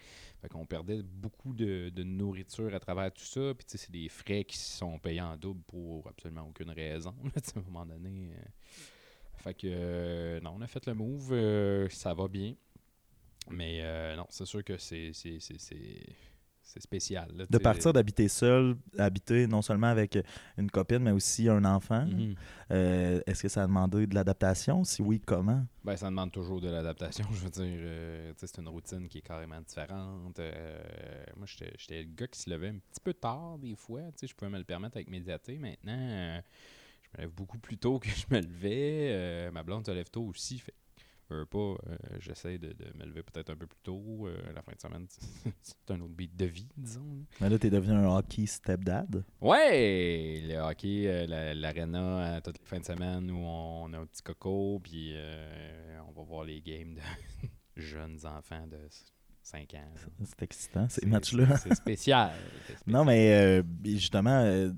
Fait 0.42 0.50
qu'on 0.50 0.66
perdait 0.66 1.02
beaucoup 1.02 1.54
de, 1.54 1.90
de 1.90 2.04
nourriture 2.04 2.74
à 2.76 2.80
travers 2.80 3.12
tout 3.14 3.24
ça. 3.24 3.54
Puis 3.58 3.66
tu 3.66 3.78
sais, 3.78 3.86
c'est 3.86 3.92
des 3.92 4.10
frais 4.10 4.44
qui 4.44 4.58
sont 4.58 5.00
payés 5.00 5.22
en 5.22 5.38
double 5.38 5.62
pour 5.68 6.08
absolument 6.08 6.46
aucune 6.48 6.72
raison. 6.72 7.14
là, 7.24 7.32
à 7.36 7.60
un 7.60 7.62
moment 7.64 7.86
donné. 7.86 8.32
euh. 8.34 8.42
Fait 9.40 9.54
que 9.54 9.68
euh, 9.70 10.42
non, 10.42 10.56
on 10.58 10.62
a 10.62 10.68
fait 10.68 10.86
le 10.86 10.94
move, 10.94 11.30
euh, 11.32 11.88
ça 11.90 12.14
va 12.14 12.28
bien. 12.28 12.56
Mais 13.50 13.80
euh, 13.82 14.16
non, 14.18 14.25
c'est 14.30 14.46
sûr 14.46 14.64
que 14.64 14.78
c'est 14.78 15.14
c'est- 16.74 16.80
spécial. 16.81 17.30
là, 17.36 17.45
De 17.50 17.57
partir 17.57 17.92
d'habiter 17.94 18.27
seul, 18.27 18.75
habiter 18.98 19.48
non 19.48 19.62
seulement 19.62 19.88
avec 19.88 20.18
une 20.57 20.69
copine, 20.71 21.00
mais 21.00 21.12
aussi 21.12 21.48
un 21.50 21.63
enfant. 21.66 22.06
Mhm. 22.06 22.36
Euh, 22.71 23.21
Est-ce 23.25 23.44
que 23.44 23.50
ça 23.50 23.63
a 23.63 23.68
demandé 23.68 24.07
de 24.07 24.16
l'adaptation? 24.16 24.83
Si 24.83 25.01
oui, 25.01 25.19
comment? 25.25 25.66
Ben, 25.83 25.95
ça 25.98 26.07
demande 26.10 26.31
toujours 26.31 26.62
de 26.62 26.69
l'adaptation. 26.69 27.25
Je 27.33 27.44
veux 27.44 27.50
dire, 27.50 27.63
euh, 27.80 28.33
c'est 28.38 28.57
une 28.57 28.68
routine 28.69 29.07
qui 29.07 29.18
est 29.19 29.21
carrément 29.21 29.60
différente. 29.62 30.39
Euh, 30.39 30.80
moi, 31.36 31.45
j'étais 31.48 32.04
le 32.04 32.10
gars 32.16 32.27
qui 32.27 32.39
se 32.39 32.50
levait 32.50 32.69
un 32.69 32.77
petit 32.80 33.01
peu 33.04 33.13
tard 33.13 33.57
des 33.57 33.75
fois. 33.75 34.01
Je 34.22 34.33
pouvais 34.33 34.51
me 34.51 34.57
le 34.57 34.63
permettre 34.63 34.98
avec 34.98 35.10
médiaté. 35.10 35.57
Maintenant, 35.57 35.98
euh, 35.98 36.39
je 37.04 37.18
me 37.18 37.24
lève 37.24 37.33
beaucoup 37.33 37.57
plus 37.60 37.77
tôt 37.77 38.00
que 38.00 38.10
je 38.10 38.25
me 38.30 38.39
levais. 38.42 39.50
Ma 39.51 39.63
blonde 39.63 39.86
se 39.86 39.92
lève 39.92 40.10
tôt 40.10 40.24
aussi. 40.24 40.60
Fait 40.60 40.74
veux 41.36 41.46
pas, 41.46 41.58
euh, 41.60 41.76
j'essaie 42.20 42.58
de, 42.58 42.70
de 42.74 42.86
me 42.98 43.06
lever 43.06 43.24
peut-être 43.24 43.50
un 43.52 43.56
peu 43.56 43.68
plus 43.68 43.80
tôt. 43.84 44.28
Euh, 44.28 44.36
la 44.54 44.62
fin 44.62 44.72
de 44.74 44.80
semaine, 44.80 45.06
c'est 45.62 45.92
un 45.92 46.02
autre 46.02 46.14
beat 46.14 46.36
de 46.36 46.46
vie, 46.46 46.68
disons. 46.78 47.02
là. 47.02 47.24
Mais 47.42 47.50
là, 47.50 47.60
tu 47.60 47.68
es 47.68 47.70
devenu 47.70 47.94
un 47.94 48.10
hockey 48.10 48.46
stepdad. 48.46 49.24
Ouais, 49.42 50.42
le 50.44 50.58
hockey, 50.60 51.04
euh, 51.08 51.26
la- 51.28 51.54
l'arena 51.54 52.36
euh, 52.38 52.42
toutes 52.42 52.60
les 52.60 52.66
fins 52.66 52.80
de 52.80 52.86
semaine 52.86 53.30
où 53.31 53.38
on 53.38 53.92
a 53.94 53.98
un 54.00 54.06
petit 54.06 54.22
coco, 54.24 54.80
puis 54.84 55.14
on 56.08 56.12
va 56.12 56.24
voir 56.24 56.44
les 56.46 56.62
games 56.62 56.96
de 56.96 57.02
jeunes 57.82 58.20
enfants 58.25 58.68
de 58.68 58.78
5 59.42 59.74
ans. 59.75 59.92
C'est 60.25 60.44
excitant, 60.44 60.88
ces 60.90 61.06
matchs-là. 61.06 61.58
C'est 61.64 61.74
spécial. 61.74 62.32
Non, 62.86 63.04
mais 63.06 63.32
euh, 63.34 63.64
justement, 63.84 64.70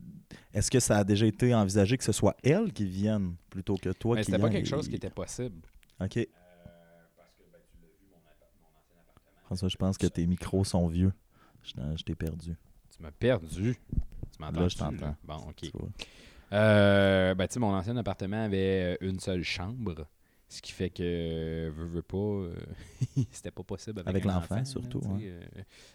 est-ce 0.53 0.69
que 0.71 0.79
ça 0.79 0.97
a 0.99 1.03
déjà 1.03 1.25
été 1.25 1.53
envisagé 1.53 1.97
que 1.97 2.03
ce 2.03 2.11
soit 2.11 2.37
elle 2.43 2.71
qui 2.71 2.85
vienne 2.85 3.35
plutôt 3.49 3.75
que 3.75 3.89
toi 3.89 4.15
Mais 4.15 4.21
qui 4.23 4.31
c'était 4.31 4.41
pas 4.41 4.49
quelque 4.49 4.67
chose 4.69 4.87
qui 4.87 4.95
était 4.95 5.09
possible. 5.09 5.61
OK. 5.99 6.27
François, 9.51 9.67
je 9.67 9.75
pense 9.75 9.97
que 9.97 10.07
tes 10.07 10.25
micros 10.27 10.63
sont 10.63 10.87
vieux. 10.87 11.11
Je, 11.61 12.03
t'ai 12.05 12.15
perdu. 12.15 12.55
Tu 12.95 13.03
m'as 13.03 13.11
perdu. 13.11 13.75
Tu 13.91 14.41
m'entends? 14.41 14.61
Là, 14.61 14.67
je 14.69 14.77
t'entends. 14.77 15.15
Bon, 15.25 15.35
ok. 15.49 15.69
Euh, 16.53 17.35
ben, 17.35 17.47
tu 17.47 17.55
sais, 17.55 17.59
mon 17.59 17.73
ancien 17.73 17.97
appartement 17.97 18.45
avait 18.45 18.97
euh, 19.01 19.07
une 19.09 19.19
seule 19.19 19.43
chambre. 19.43 20.07
Ce 20.47 20.61
qui 20.61 20.71
fait 20.71 20.89
que, 20.89 21.03
euh, 21.03 21.69
veux, 21.73 21.85
veux 21.85 22.01
pas, 22.01 22.15
euh, 22.17 22.55
c'était 23.31 23.51
pas 23.51 23.63
possible 23.63 23.99
avec, 23.99 24.07
Avec 24.09 24.23
l'enfant, 24.23 24.55
enfant, 24.55 24.63
surtout, 24.65 24.99
ouais. 24.99 25.23
euh, 25.23 25.41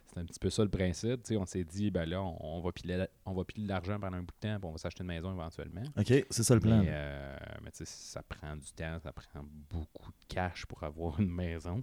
c'est 0.06 0.20
un 0.20 0.25
petit 0.26 0.38
peu 0.38 0.50
ça 0.50 0.62
le 0.62 0.69
principe. 0.70 1.20
On 1.31 1.47
s'est 1.47 1.64
dit, 1.64 1.91
ben 1.91 2.05
là, 2.06 2.23
on, 2.23 2.37
on 2.59 2.61
va 2.61 2.73
piler, 2.73 2.99
la- 2.99 3.09
on 3.25 3.32
va 3.32 3.44
piler 3.47 3.62
de 3.64 3.69
l'argent 3.70 3.99
pendant 3.99 4.19
un 4.19 4.23
bout 4.23 4.35
de 4.35 4.49
temps, 4.49 4.59
puis 4.59 4.69
on 4.69 4.73
va 4.73 4.79
s'acheter 4.79 5.02
une 5.02 5.09
maison 5.09 5.32
éventuellement. 5.32 5.82
OK, 5.99 6.12
c'est 6.29 6.43
ça 6.43 6.55
le 6.55 6.61
plan. 6.61 6.82
Mais, 6.82 6.88
euh, 6.91 7.37
mais 7.64 7.70
tu 7.70 7.79
sais, 7.79 7.87
ça 7.87 8.23
prend 8.23 8.55
du 8.55 8.70
temps, 8.73 8.99
ça 9.02 9.12
prend 9.12 9.43
beaucoup 9.70 10.11
de 10.12 10.26
cash 10.35 10.67
pour 10.67 10.82
avoir 10.82 11.19
une 11.20 11.31
maison. 11.32 11.82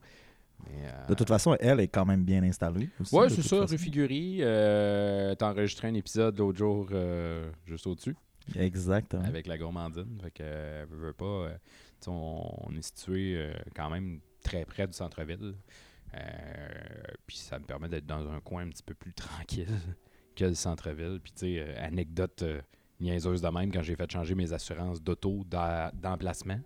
Mais, 0.65 0.85
euh, 0.85 1.07
De 1.07 1.13
toute 1.13 1.27
façon, 1.27 1.55
elle 1.59 1.79
est 1.79 1.87
quand 1.87 2.05
même 2.05 2.23
bien 2.23 2.41
installée. 2.43 2.89
de 2.99 3.29
c'est 3.29 3.41
ça, 3.41 3.67
Figuerie. 3.77 4.37
Euh, 4.41 5.35
T'as 5.35 5.51
enregistré 5.51 5.87
un 5.89 5.93
épisode 5.93 6.37
l'autre 6.37 6.57
jour 6.57 6.87
euh, 6.91 7.51
juste 7.65 7.85
au-dessus 7.87 8.15
Exactement. 8.55 9.23
avec 9.23 9.47
la 9.47 9.57
gourmandine. 9.57 10.19
Fait 10.21 10.31
que, 10.31 10.43
euh, 10.43 10.85
veux, 10.89 11.07
veux 11.07 11.13
pas, 11.13 11.49
on, 12.07 12.43
on 12.67 12.75
est 12.75 12.81
situé 12.81 13.51
quand 13.75 13.89
même 13.89 14.19
très 14.43 14.65
près 14.65 14.87
du 14.87 14.93
centre-ville. 14.93 15.55
Puis 17.27 17.37
ça 17.37 17.59
me 17.59 17.65
permet 17.65 17.89
d'être 17.89 18.05
dans 18.05 18.27
un 18.29 18.39
coin 18.39 18.63
un 18.65 18.69
petit 18.69 18.83
peu 18.83 18.93
plus 18.93 19.13
tranquille 19.13 19.67
que 20.35 20.45
le 20.45 20.53
centre-ville. 20.55 21.19
Puis, 21.23 21.31
tu 21.33 21.39
sais, 21.57 21.75
anecdote 21.77 22.43
niaiseuse 22.99 23.41
de 23.41 23.47
même, 23.49 23.71
quand 23.71 23.81
j'ai 23.81 23.95
fait 23.95 24.09
changer 24.11 24.35
mes 24.35 24.53
assurances 24.53 25.01
d'auto 25.01 25.43
d'a- 25.45 25.91
d'emplacement, 25.93 26.59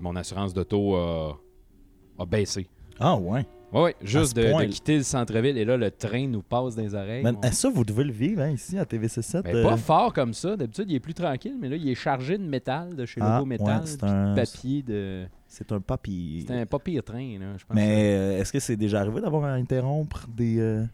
mon 0.00 0.14
assurance 0.16 0.52
d'auto 0.54 0.94
a 0.96 2.26
baissé. 2.26 2.68
Ah, 3.00 3.16
ouais. 3.16 3.46
Oui, 3.72 3.80
ouais, 3.82 3.96
juste 4.02 4.36
de, 4.36 4.66
quitter 4.70 4.98
le 4.98 5.02
centre-ville 5.02 5.58
et 5.58 5.64
là, 5.64 5.76
le 5.76 5.90
train 5.90 6.28
nous 6.28 6.42
passe 6.42 6.76
dans 6.76 6.82
les 6.82 6.94
oreilles. 6.94 7.24
On- 7.26 7.40
eh, 7.42 7.50
ça, 7.50 7.68
vous 7.68 7.84
devez 7.84 8.04
le 8.04 8.12
vivre 8.12 8.40
hein, 8.42 8.50
ici 8.50 8.78
à 8.78 8.84
TVC7. 8.84 9.42
Ben, 9.42 9.56
euh, 9.56 9.62
Pas 9.64 9.76
fort 9.76 10.12
comme 10.12 10.32
ça. 10.32 10.56
D'habitude, 10.56 10.84
il 10.88 10.94
est 10.94 11.00
plus 11.00 11.14
tranquille, 11.14 11.56
mais 11.60 11.68
là, 11.68 11.74
il 11.74 11.88
est 11.88 11.96
chargé 11.96 12.38
de 12.38 12.44
métal, 12.44 12.94
de 12.94 13.04
chez 13.04 13.20
Ah, 13.20 13.38
Logo 13.38 13.46
Métal, 13.46 13.82
ouais, 13.82 13.96
de 13.96 14.34
papier. 14.36 14.82
de 14.82 15.26
C'est 15.48 15.72
un 15.72 15.80
papier. 15.80 16.44
C'est 16.46 16.54
un 16.60 16.66
pas 16.66 16.78
pire 16.78 17.02
train, 17.02 17.38
là, 17.40 17.56
je 17.58 17.64
pense. 17.64 17.74
Mais 17.74 18.14
euh, 18.16 18.38
est-ce 18.40 18.52
que 18.52 18.60
c'est 18.60 18.76
déjà 18.76 19.00
arrivé 19.00 19.20
d'avoir 19.20 19.42
à 19.44 19.54
interrompre 19.54 20.28
des, 20.28 20.60
euh, 20.60 20.84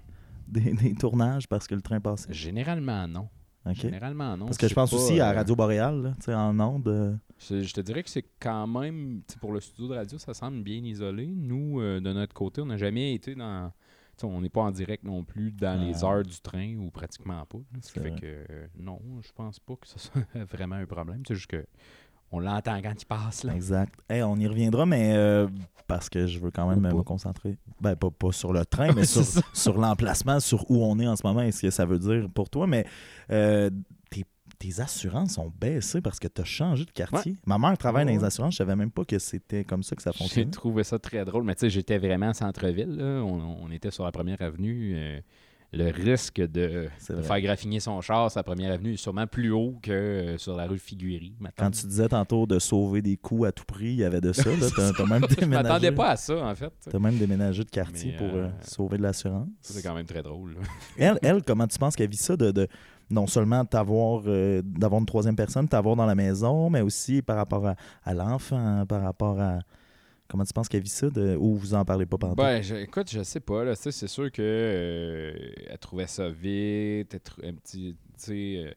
des, 0.49 0.73
des 0.83 0.95
tournages 0.95 1.47
parce 1.49 1.66
que 1.66 1.75
le 1.75 1.83
train 1.83 2.00
passait? 2.00 2.33
Généralement, 2.33 3.07
non. 3.07 3.28
Généralement, 3.72 4.36
non. 4.36 4.46
Parce 4.46 4.56
que 4.58 4.68
je 4.68 4.74
pense 4.74 4.90
pas, 4.90 4.96
aussi 4.96 5.20
à 5.20 5.30
euh, 5.30 5.34
Radio 5.34 5.54
Boréal, 5.54 6.02
là, 6.02 6.12
tu 6.16 6.24
sais, 6.24 6.34
en 6.34 6.58
ondes. 6.60 6.88
euh, 6.88 7.14
Je, 7.38 7.72
te 7.72 7.80
dirais 7.80 8.02
que 8.02 8.08
c'est 8.10 8.24
quand 8.40 8.66
même, 8.66 9.22
pour 9.40 9.52
le 9.52 9.60
studio 9.60 9.88
de 9.88 9.94
radio, 9.94 10.18
ça 10.18 10.32
semble 10.34 10.62
bien 10.62 10.82
isolé. 10.82 11.26
Nous, 11.26 11.80
euh, 11.80 12.00
de 12.00 12.12
notre 12.12 12.32
côté, 12.34 12.60
on 12.62 12.66
n'a 12.66 12.76
jamais 12.78 13.14
été 13.14 13.34
dans. 13.34 13.72
On 14.22 14.42
n'est 14.42 14.50
pas 14.50 14.60
en 14.60 14.70
direct 14.70 15.02
non 15.04 15.24
plus 15.24 15.50
dans 15.50 15.80
les 15.80 16.04
Ah. 16.04 16.08
heures 16.08 16.22
du 16.24 16.38
train 16.42 16.76
ou 16.76 16.90
pratiquement 16.90 17.42
pas. 17.46 17.58
Ce 17.80 17.90
qui 17.90 18.00
fait 18.00 18.10
vrai. 18.10 18.20
que 18.20 18.26
euh, 18.26 18.66
non, 18.78 19.00
je 19.22 19.32
pense 19.32 19.58
pas 19.60 19.76
que 19.76 19.86
ce 19.88 19.98
soit 19.98 20.22
vraiment 20.50 20.76
un 20.76 20.84
problème. 20.84 21.22
C'est 21.26 21.34
juste 21.36 21.46
que 21.50 21.64
on 22.32 22.40
l'entend 22.40 22.80
quand 22.82 22.94
il 23.00 23.06
passe. 23.06 23.44
Là. 23.44 23.54
Exact. 23.54 23.92
Hey, 24.08 24.22
on 24.22 24.37
y 24.37 24.46
reviendra, 24.46 24.87
mais 24.87 25.12
euh, 25.14 25.49
parce 25.87 26.08
que 26.08 26.26
je 26.26 26.38
veux 26.38 26.50
quand 26.50 26.68
même 26.68 26.80
me 26.80 27.02
concentrer. 27.02 27.56
Ben, 27.80 27.96
pas, 27.96 28.10
pas 28.10 28.32
sur 28.32 28.52
le 28.52 28.64
train, 28.64 28.92
mais 28.96 29.04
sur, 29.04 29.78
l'emplacement, 29.78 30.38
sur 30.40 30.70
où 30.70 30.84
on 30.84 30.99
est 31.00 31.06
en 31.08 31.16
ce 31.16 31.26
moment 31.26 31.42
et 31.42 31.50
ce 31.52 31.62
que 31.62 31.70
ça 31.70 31.84
veut 31.84 31.99
dire 31.99 32.28
pour 32.32 32.49
toi. 32.50 32.66
Mais 32.66 32.87
euh, 33.32 33.70
t'es 34.10 34.25
tes 34.58 34.78
assurances 34.80 35.38
ont 35.38 35.50
baissé 35.58 36.00
parce 36.02 36.18
que 36.20 36.28
tu 36.28 36.42
as 36.42 36.44
changé 36.44 36.84
de 36.84 36.90
quartier. 36.90 37.34
Ma 37.46 37.56
mère 37.58 37.76
travaille 37.78 38.04
dans 38.04 38.12
les 38.12 38.22
assurances, 38.25 38.52
je 38.52 38.58
savais 38.58 38.76
même 38.76 38.90
pas 38.90 39.04
que 39.06 39.18
c'était 39.18 39.64
comme 39.64 39.82
ça 39.82 39.96
que 39.96 40.02
ça 40.02 40.10
J'ai 40.12 40.18
fonctionnait. 40.18 40.50
trouvé 40.50 40.84
ça 40.84 40.99
très 40.99 41.25
drôle. 41.25 41.44
Mais 41.44 41.54
tu 41.54 41.60
sais, 41.60 41.70
j'étais 41.70 41.96
vraiment 41.99 42.32
centre-ville. 42.34 42.94
là. 42.96 43.22
On, 43.25 43.64
on 43.64 43.70
était 43.70 43.90
sur 43.90 44.04
la 44.04 44.12
première 44.12 44.42
avenue. 44.42 44.92
euh, 44.96 45.20
le 45.72 45.90
risque 45.90 46.40
de, 46.40 46.88
faire 47.22 47.40
graffiner 47.40 47.78
son 47.78 48.00
char 48.00 48.30
la 48.34 48.42
première 48.42 48.72
avenue 48.72 48.94
est 48.94 48.96
sûrement 48.96 49.26
plus 49.26 49.50
haut 49.52 49.78
que 49.82 49.92
euh, 49.92 50.38
sur 50.38 50.56
la 50.56 50.66
rue 50.66 50.78
Figuerie. 50.78 51.34
Quand 51.56 51.70
tu 51.70 51.86
disais 51.86 52.08
tantôt 52.08 52.46
de 52.46 52.58
sauver 52.58 53.02
des 53.02 53.16
coups 53.16 53.46
à 53.48 53.52
tout 53.52 53.64
prix, 53.64 53.86
il 53.90 53.96
y 53.96 54.04
avait 54.04 54.20
de 54.20 54.32
ça. 54.32 54.50
là. 54.50 54.66
T'as 54.74 54.92
t'as 54.92 55.06
même 55.06 55.22
Je 55.30 55.34
déménagé. 55.36 55.62
m'attendais 55.68 55.92
pas 55.92 56.10
à 56.10 56.16
ça, 56.16 56.34
en 56.44 56.54
fait. 56.54 56.72
T'as 56.90 56.98
même 56.98 57.16
déménagé 57.18 57.62
de 57.62 57.70
quartier 57.70 58.12
pour 58.18 58.26
euh, 58.28 58.46
euh, 58.46 58.50
sauver 58.62 58.98
de 58.98 59.02
l'assurance. 59.02 59.48
Ça, 59.60 59.74
C'est 59.74 59.82
quand 59.82 59.94
même 59.94 60.06
très 60.06 60.22
drôle. 60.22 60.56
Elle, 60.98 61.18
elle, 61.22 61.42
comment 61.42 61.66
tu 61.68 61.78
penses 61.78 61.94
qu'elle 61.94 62.10
vit 62.10 62.16
ça 62.16 62.36
de, 62.36 62.50
de 62.50 62.66
non 63.08 63.26
seulement 63.26 63.64
t'avoir 63.64 64.22
euh, 64.26 64.62
d'avoir 64.64 65.00
une 65.00 65.06
troisième 65.06 65.36
personne, 65.36 65.68
t'avoir 65.68 65.94
dans 65.96 66.06
la 66.06 66.14
maison, 66.14 66.68
mais 66.70 66.80
aussi 66.80 67.22
par 67.22 67.36
rapport 67.36 67.66
à, 67.66 67.74
à 68.04 68.14
l'enfant, 68.14 68.84
par 68.88 69.02
rapport 69.02 69.40
à 69.40 69.60
comment 70.30 70.44
tu 70.44 70.52
penses 70.52 70.68
qu'elle 70.68 70.82
vit 70.82 70.88
ça 70.88 71.10
de 71.10 71.37
ou 71.37 71.54
vous 71.56 71.75
en 71.75 71.84
parlez 71.84 72.06
pas 72.06 72.16
pendant 72.18 72.34
Ben, 72.34 72.62
je- 72.62 72.76
écoute, 72.76 73.10
je 73.10 73.22
sais 73.22 73.40
pas. 73.40 73.64
Là, 73.64 73.75
c'est 73.75 73.90
sûr 74.06 74.30
que 74.32 74.40
euh, 74.42 75.52
elle 75.68 75.78
trouvait 75.78 76.06
ça 76.06 76.28
vite. 76.30 77.12
Elle 77.14 77.20
trou- 77.20 77.42
un 77.44 77.54
petit, 77.54 77.96
euh, 78.30 78.70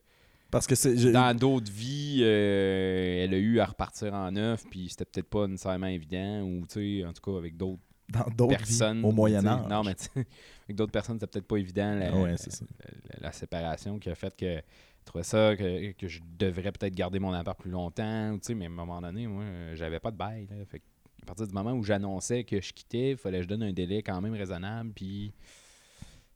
parce 0.52 0.68
que 0.68 0.76
je- 0.76 1.10
dans 1.10 1.36
d'autres 1.38 1.72
vies, 1.72 2.20
euh, 2.24 3.24
elle 3.24 3.34
a 3.34 3.38
eu 3.38 3.60
à 3.60 3.66
repartir 3.66 4.14
en 4.14 4.32
neuf, 4.32 4.64
puis 4.70 4.88
c'était 4.90 5.06
peut-être 5.06 5.30
pas 5.30 5.48
nécessairement 5.48 5.88
évident, 5.88 6.42
ou 6.44 6.66
tu 6.68 7.00
sais, 7.02 7.06
en 7.06 7.14
tout 7.14 7.22
cas 7.32 7.38
avec 7.38 7.56
d'autres 7.58 7.82
dans 8.10 8.26
d'autres 8.36 8.58
personnes. 8.58 9.00
vies, 9.00 9.06
au 9.06 9.12
Moyen. 9.12 9.46
Âge. 9.46 9.68
Non, 9.70 9.84
mais 9.84 9.96
avec 10.66 10.76
d'autres 10.76 10.92
personnes, 10.92 11.16
c'était 11.20 11.28
peut-être 11.32 11.48
pas 11.48 11.58
évident 11.58 11.96
la, 11.96 12.12
Ah 12.14 12.18
ouais, 12.22 12.36
c'est 12.38 12.52
ça. 12.52 12.66
la- 13.14 13.28
la 13.28 13.32
séparation 13.32 13.98
qui 13.98 14.10
a 14.10 14.16
fait 14.16 14.36
que 14.36 14.56
je 14.58 15.06
trouvais 15.06 15.24
ça 15.24 15.56
que, 15.56 15.92
que 15.94 16.08
je 16.08 16.20
devrais 16.38 16.72
peut-être 16.72 16.94
garder 16.96 17.20
mon 17.20 17.34
appart 17.34 17.60
plus 17.60 17.72
longtemps, 17.72 18.34
tu 18.36 18.40
sais, 18.48 18.54
mais 18.56 18.66
à 18.66 18.70
un 18.70 18.72
moment 18.72 19.02
donné, 19.02 19.26
moi, 19.28 19.44
j'avais 19.74 20.00
pas 20.00 20.12
de 20.12 20.18
bail. 20.18 20.48
là. 20.50 20.58
Fait 20.66 20.80
que 20.80 20.84
à 21.24 21.26
partir 21.26 21.48
du 21.48 21.54
moment 21.54 21.72
où 21.74 21.84
j'annonçais 21.84 22.44
que 22.44 22.60
je 22.62 22.74
quittais, 22.74 23.12
il 23.12 23.18
fallait 23.18 23.38
que 23.38 23.44
je 23.44 23.48
donne 23.50 23.64
un 23.64 23.72
délai 23.74 24.04
quand 24.04 24.20
même 24.22 24.34
raisonnable, 24.34 24.92
puis 24.94 25.34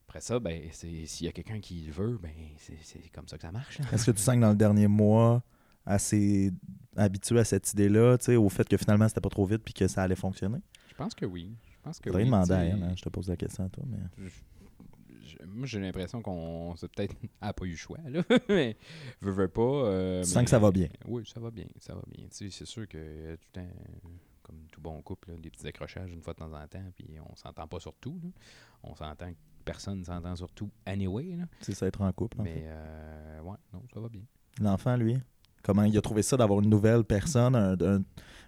après 0.07 0.21
ça, 0.21 0.39
ben, 0.39 0.61
s'il 0.71 1.25
y 1.25 1.27
a 1.27 1.31
quelqu'un 1.33 1.59
qui 1.59 1.81
le 1.81 1.91
veut, 1.91 2.17
ben, 2.21 2.31
c'est 2.57 3.11
comme 3.11 3.27
ça 3.27 3.35
que 3.37 3.41
ça 3.43 3.51
marche. 3.51 3.79
hein. 3.81 3.85
Est-ce 3.91 4.05
que 4.05 4.11
tu 4.11 4.21
sens 4.21 4.35
que 4.35 4.39
dans 4.41 4.51
le 4.51 4.55
dernier 4.55 4.87
mois, 4.87 5.43
assez 5.85 6.51
habitué 6.95 7.39
à 7.39 7.43
cette 7.45 7.71
idée-là, 7.73 8.17
au 8.37 8.49
fait 8.49 8.67
que 8.67 8.77
finalement 8.77 9.07
c'était 9.07 9.21
pas 9.21 9.29
trop 9.29 9.45
vite 9.45 9.61
puis 9.63 9.73
que 9.73 9.87
ça 9.87 10.03
allait 10.03 10.15
fonctionner? 10.15 10.59
Je 10.89 10.95
pense 10.95 11.13
que 11.13 11.25
oui. 11.25 11.53
Je 11.69 11.77
pense 11.83 11.99
que 11.99 12.09
oui, 12.09 12.23
à 12.33 12.63
elle, 12.63 12.83
hein, 12.83 12.93
je 12.95 13.01
te 13.01 13.09
pose 13.09 13.27
la 13.29 13.35
question 13.37 13.65
à 13.65 13.69
toi, 13.69 13.83
mais. 13.87 13.97
Je- 14.17 15.45
Moi, 15.45 15.65
j'ai 15.67 15.79
l'impression 15.79 16.21
qu'on 16.21 16.73
c'est 16.77 16.91
peut-être 16.91 17.15
a 17.41 17.53
pas 17.53 17.65
eu 17.65 17.71
le 17.71 17.75
choix, 17.77 17.99
là. 18.09 18.23
mais 18.49 18.75
veut 19.21 19.47
pas. 19.47 19.61
euh, 19.61 20.21
Tu 20.23 20.27
mais- 20.29 20.33
sens 20.33 20.43
que 20.45 20.49
ça 20.49 20.59
va 20.59 20.71
bien. 20.71 20.87
Oui, 21.05 21.23
ça 21.31 21.39
va 21.39 21.51
bien. 21.51 21.65
Ça 21.79 21.93
va 21.93 22.01
bien. 22.07 22.25
Tu 22.29 22.35
sais, 22.35 22.49
c'est 22.49 22.65
sûr 22.65 22.87
que 22.87 23.35
tout 23.35 23.47
le 23.55 23.61
temps, 23.61 23.67
comme 24.47 24.65
tout 24.71 24.81
bon 24.81 25.01
couple, 25.01 25.31
là, 25.31 25.37
des 25.37 25.49
petits 25.51 25.67
accrochages 25.67 26.11
une 26.11 26.21
fois 26.21 26.33
de 26.33 26.39
temps 26.39 26.53
en 26.53 26.67
temps, 26.67 26.83
puis 26.95 27.17
on 27.29 27.35
s'entend 27.35 27.67
pas 27.67 27.79
sur 27.79 27.93
tout. 27.95 28.19
là. 28.23 28.29
On 28.83 28.95
s'entend 28.95 29.29
que 29.31 29.37
personne 29.65 29.99
ne 29.99 30.03
s'entend 30.05 30.35
sur 30.35 30.51
tout 30.51 30.71
anyway. 30.85 31.37
C'est 31.61 31.73
ça 31.75 31.85
être 31.87 32.01
en 32.01 32.11
couple. 32.13 32.39
en 32.41 32.43
fait. 32.43 32.53
Mais 32.55 32.63
euh, 32.65 33.41
ouais, 33.41 33.57
non, 33.73 33.83
ça 33.93 33.99
va 33.99 34.07
bien. 34.09 34.21
L'enfant, 34.61 34.95
lui, 34.95 35.17
comment 35.61 35.83
il 35.83 35.97
a 35.97 36.01
trouvé 36.01 36.21
ça 36.23 36.37
d'avoir 36.37 36.61
une 36.61 36.69
nouvelle 36.69 37.03
personne, 37.03 37.55
un, 37.55 37.73
un- 37.81 38.03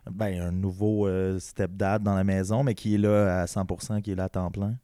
ben, 0.09 0.41
un 0.41 0.51
nouveau 0.51 1.07
euh, 1.07 1.37
stepdad 1.39 2.01
dans 2.01 2.15
la 2.15 2.23
maison, 2.23 2.63
mais 2.63 2.73
qui 2.73 2.95
est 2.95 2.97
là 2.97 3.41
à 3.41 3.45
100%, 3.45 4.01
qui 4.01 4.11
est 4.11 4.15
là 4.15 4.23
à 4.23 4.29
temps 4.29 4.49
plein? 4.49 4.75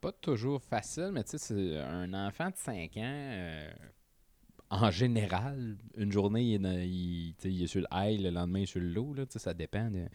Pas 0.00 0.12
toujours 0.12 0.62
facile, 0.62 1.10
mais 1.12 1.22
tu 1.24 1.30
sais, 1.30 1.38
c'est 1.38 1.78
un 1.78 2.12
enfant 2.26 2.48
de 2.48 2.56
5 2.56 2.96
ans. 2.96 3.00
euh, 3.04 3.70
en 4.70 4.90
général, 4.90 5.76
une 5.98 6.10
journée, 6.10 6.42
il 6.44 6.54
est, 6.54 6.58
dans- 6.58 6.70
il, 6.80 7.34
il 7.44 7.62
est 7.62 7.66
sur 7.66 7.82
le 7.82 7.86
high, 7.92 8.20
le 8.20 8.30
lendemain, 8.30 8.60
il 8.60 8.62
est 8.62 8.66
sur 8.66 8.80
le 8.80 8.88
low. 8.88 9.12
Là, 9.12 9.26
tu 9.26 9.32
sais, 9.34 9.38
ça 9.38 9.52
dépend. 9.52 9.90
de- 9.90 10.08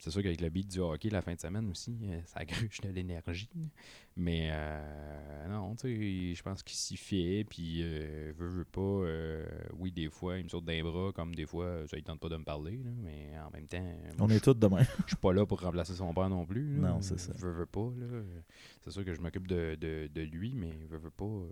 C'est 0.00 0.10
sûr 0.10 0.22
qu'avec 0.22 0.40
le 0.40 0.48
beat 0.48 0.66
du 0.66 0.78
hockey, 0.78 1.10
la 1.10 1.20
fin 1.20 1.34
de 1.34 1.40
semaine 1.40 1.68
aussi, 1.70 1.94
euh, 2.04 2.20
ça 2.24 2.42
gruge 2.46 2.80
de 2.80 2.88
l'énergie. 2.88 3.50
Mais 4.22 4.50
euh, 4.52 5.48
non, 5.48 5.74
tu 5.76 5.88
sais, 5.88 6.34
je 6.34 6.42
pense 6.42 6.62
qu'il 6.62 6.76
s'y 6.76 6.98
fait. 6.98 7.44
Puis, 7.48 7.80
euh, 7.82 8.32
veut, 8.36 8.48
veut 8.48 8.64
pas. 8.66 8.80
euh, 8.82 9.46
oui, 9.78 9.90
des 9.90 10.10
fois, 10.10 10.36
il 10.36 10.44
me 10.44 10.48
saute 10.50 10.66
d'un 10.66 10.82
bras, 10.82 11.10
comme 11.14 11.34
des 11.34 11.46
fois, 11.46 11.86
ça 11.86 11.96
ne 11.96 12.02
tente 12.02 12.20
pas 12.20 12.28
de 12.28 12.36
me 12.36 12.44
parler. 12.44 12.72
là, 12.84 12.90
mais 13.02 13.30
en 13.46 13.50
même 13.50 13.66
temps, 13.66 13.80
moi, 14.18 14.26
On 14.26 14.28
je 14.28 14.34
est 14.34 14.40
tous 14.40 14.52
demain. 14.54 14.82
je 15.04 15.08
suis 15.08 15.16
pas 15.16 15.32
là 15.32 15.46
pour 15.46 15.58
remplacer 15.62 15.94
son 15.94 16.12
père 16.12 16.28
non 16.28 16.44
plus. 16.44 16.76
là. 16.80 16.90
Non, 16.90 17.00
c'est 17.00 17.18
ça. 17.18 17.32
Veux, 17.38 17.50
veux 17.52 17.66
pas. 17.66 17.90
là. 17.98 18.06
C'est 18.84 18.90
sûr 18.90 19.04
que 19.06 19.14
je 19.14 19.20
m'occupe 19.22 19.46
de, 19.46 19.74
de, 19.80 20.10
de 20.14 20.20
lui, 20.20 20.52
mais 20.54 20.72
veux, 20.90 20.98
veux 20.98 21.10
pas. 21.10 21.24
euh, 21.24 21.48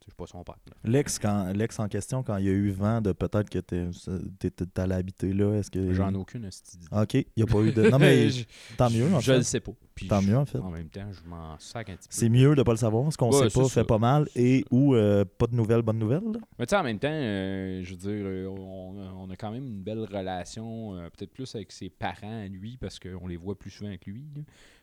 tu 0.00 0.06
je 0.06 0.10
suis 0.12 0.16
pas 0.16 0.26
son 0.26 0.42
père. 0.42 0.56
L'ex, 0.84 1.18
quand, 1.18 1.52
l'ex 1.52 1.78
en 1.80 1.88
question, 1.88 2.22
quand 2.22 2.36
il 2.38 2.46
y 2.46 2.48
a 2.48 2.52
eu 2.52 2.70
vent 2.70 3.00
de 3.02 3.12
peut-être 3.12 3.50
que 3.50 3.58
t'es 3.58 4.80
allé 4.80 4.94
habiter 4.94 5.32
là, 5.34 5.56
est-ce 5.58 5.70
que. 5.70 5.92
J'en 5.92 6.14
ai 6.14 6.16
aucune 6.16 6.48
Ok, 6.92 7.14
il 7.14 7.26
n'y 7.36 7.42
a 7.42 7.46
pas 7.46 7.60
eu 7.60 7.72
de. 7.72 7.90
Non, 7.90 7.98
mais 7.98 8.30
je, 8.30 8.44
tant 8.78 8.88
mieux, 8.88 9.12
en 9.12 9.20
je 9.20 9.32
fait. 9.32 9.36
le 9.38 9.42
sais 9.42 9.60
pas. 9.60 9.72
Puis 9.96 10.08
Tant 10.08 10.20
je- 10.20 10.28
mieux, 10.30 10.36
en 10.36 10.44
fait. 10.44 10.58
En 10.58 10.70
même 10.70 10.90
temps, 10.90 11.10
je 11.10 11.26
m'en 11.28 11.58
sac 11.58 11.88
un 11.88 11.96
petit 11.96 12.06
peu. 12.08 12.14
C'est 12.14 12.28
mieux 12.28 12.54
de 12.54 12.62
pas 12.62 12.72
le 12.72 12.76
savoir. 12.76 13.10
Ce 13.10 13.16
qu'on 13.16 13.30
Ouais, 13.30 13.48
sait 13.48 13.58
pas 13.58 13.64
c'est 13.64 13.70
fait 13.70 13.80
ça. 13.80 13.84
pas 13.84 13.98
mal. 13.98 14.28
Et 14.36 14.62
ou 14.70 14.94
euh, 14.94 15.24
pas 15.24 15.46
de 15.46 15.54
nouvelles, 15.54 15.80
bonnes 15.82 15.98
nouvelles. 15.98 16.22
là. 16.22 16.38
Mais 16.58 16.66
tu 16.66 16.70
sais, 16.70 16.76
en 16.76 16.82
même 16.84 16.98
temps, 16.98 17.08
euh, 17.10 17.82
je 17.82 17.90
veux 17.92 17.96
dire, 17.96 18.10
euh, 18.26 18.46
on, 18.46 18.94
on 19.24 19.30
a 19.30 19.36
quand 19.36 19.50
même 19.50 19.66
une 19.66 19.82
belle 19.82 20.00
relation, 20.04 20.94
euh, 20.96 21.08
peut-être 21.16 21.32
plus 21.32 21.52
avec 21.54 21.72
ses 21.72 21.88
parents 21.88 22.42
à 22.44 22.46
lui, 22.46 22.76
parce 22.78 22.98
qu'on 22.98 23.26
les 23.26 23.36
voit 23.38 23.58
plus 23.58 23.70
souvent 23.70 23.94
que 23.98 24.10
lui. 24.10 24.26
là. 24.36 24.42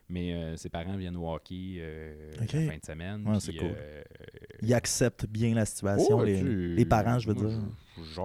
Mais 0.10 0.58
ses 0.58 0.67
parents 0.70 0.98
viennent 0.98 1.15
au 1.15 1.32
hockey 1.34 1.82
la 2.38 2.46
fin 2.46 2.77
de 2.77 2.86
semaine. 2.86 3.24
Ouais, 3.25 3.32
puis, 3.34 3.41
c'est 3.41 3.53
cool. 3.55 3.70
euh, 3.75 4.03
Il 4.62 4.74
accepte 4.74 5.25
bien 5.27 5.53
la 5.55 5.65
situation, 5.65 6.17
Ouais, 6.20 6.25
les, 6.25 6.39
tu 6.39 6.46
sais, 6.46 6.75
les 6.75 6.86
parents, 6.86 7.20
je 7.20 7.27
veux 7.29 7.34
moi, 7.36 7.46
dire. 7.46 7.60
Je, 7.98 8.20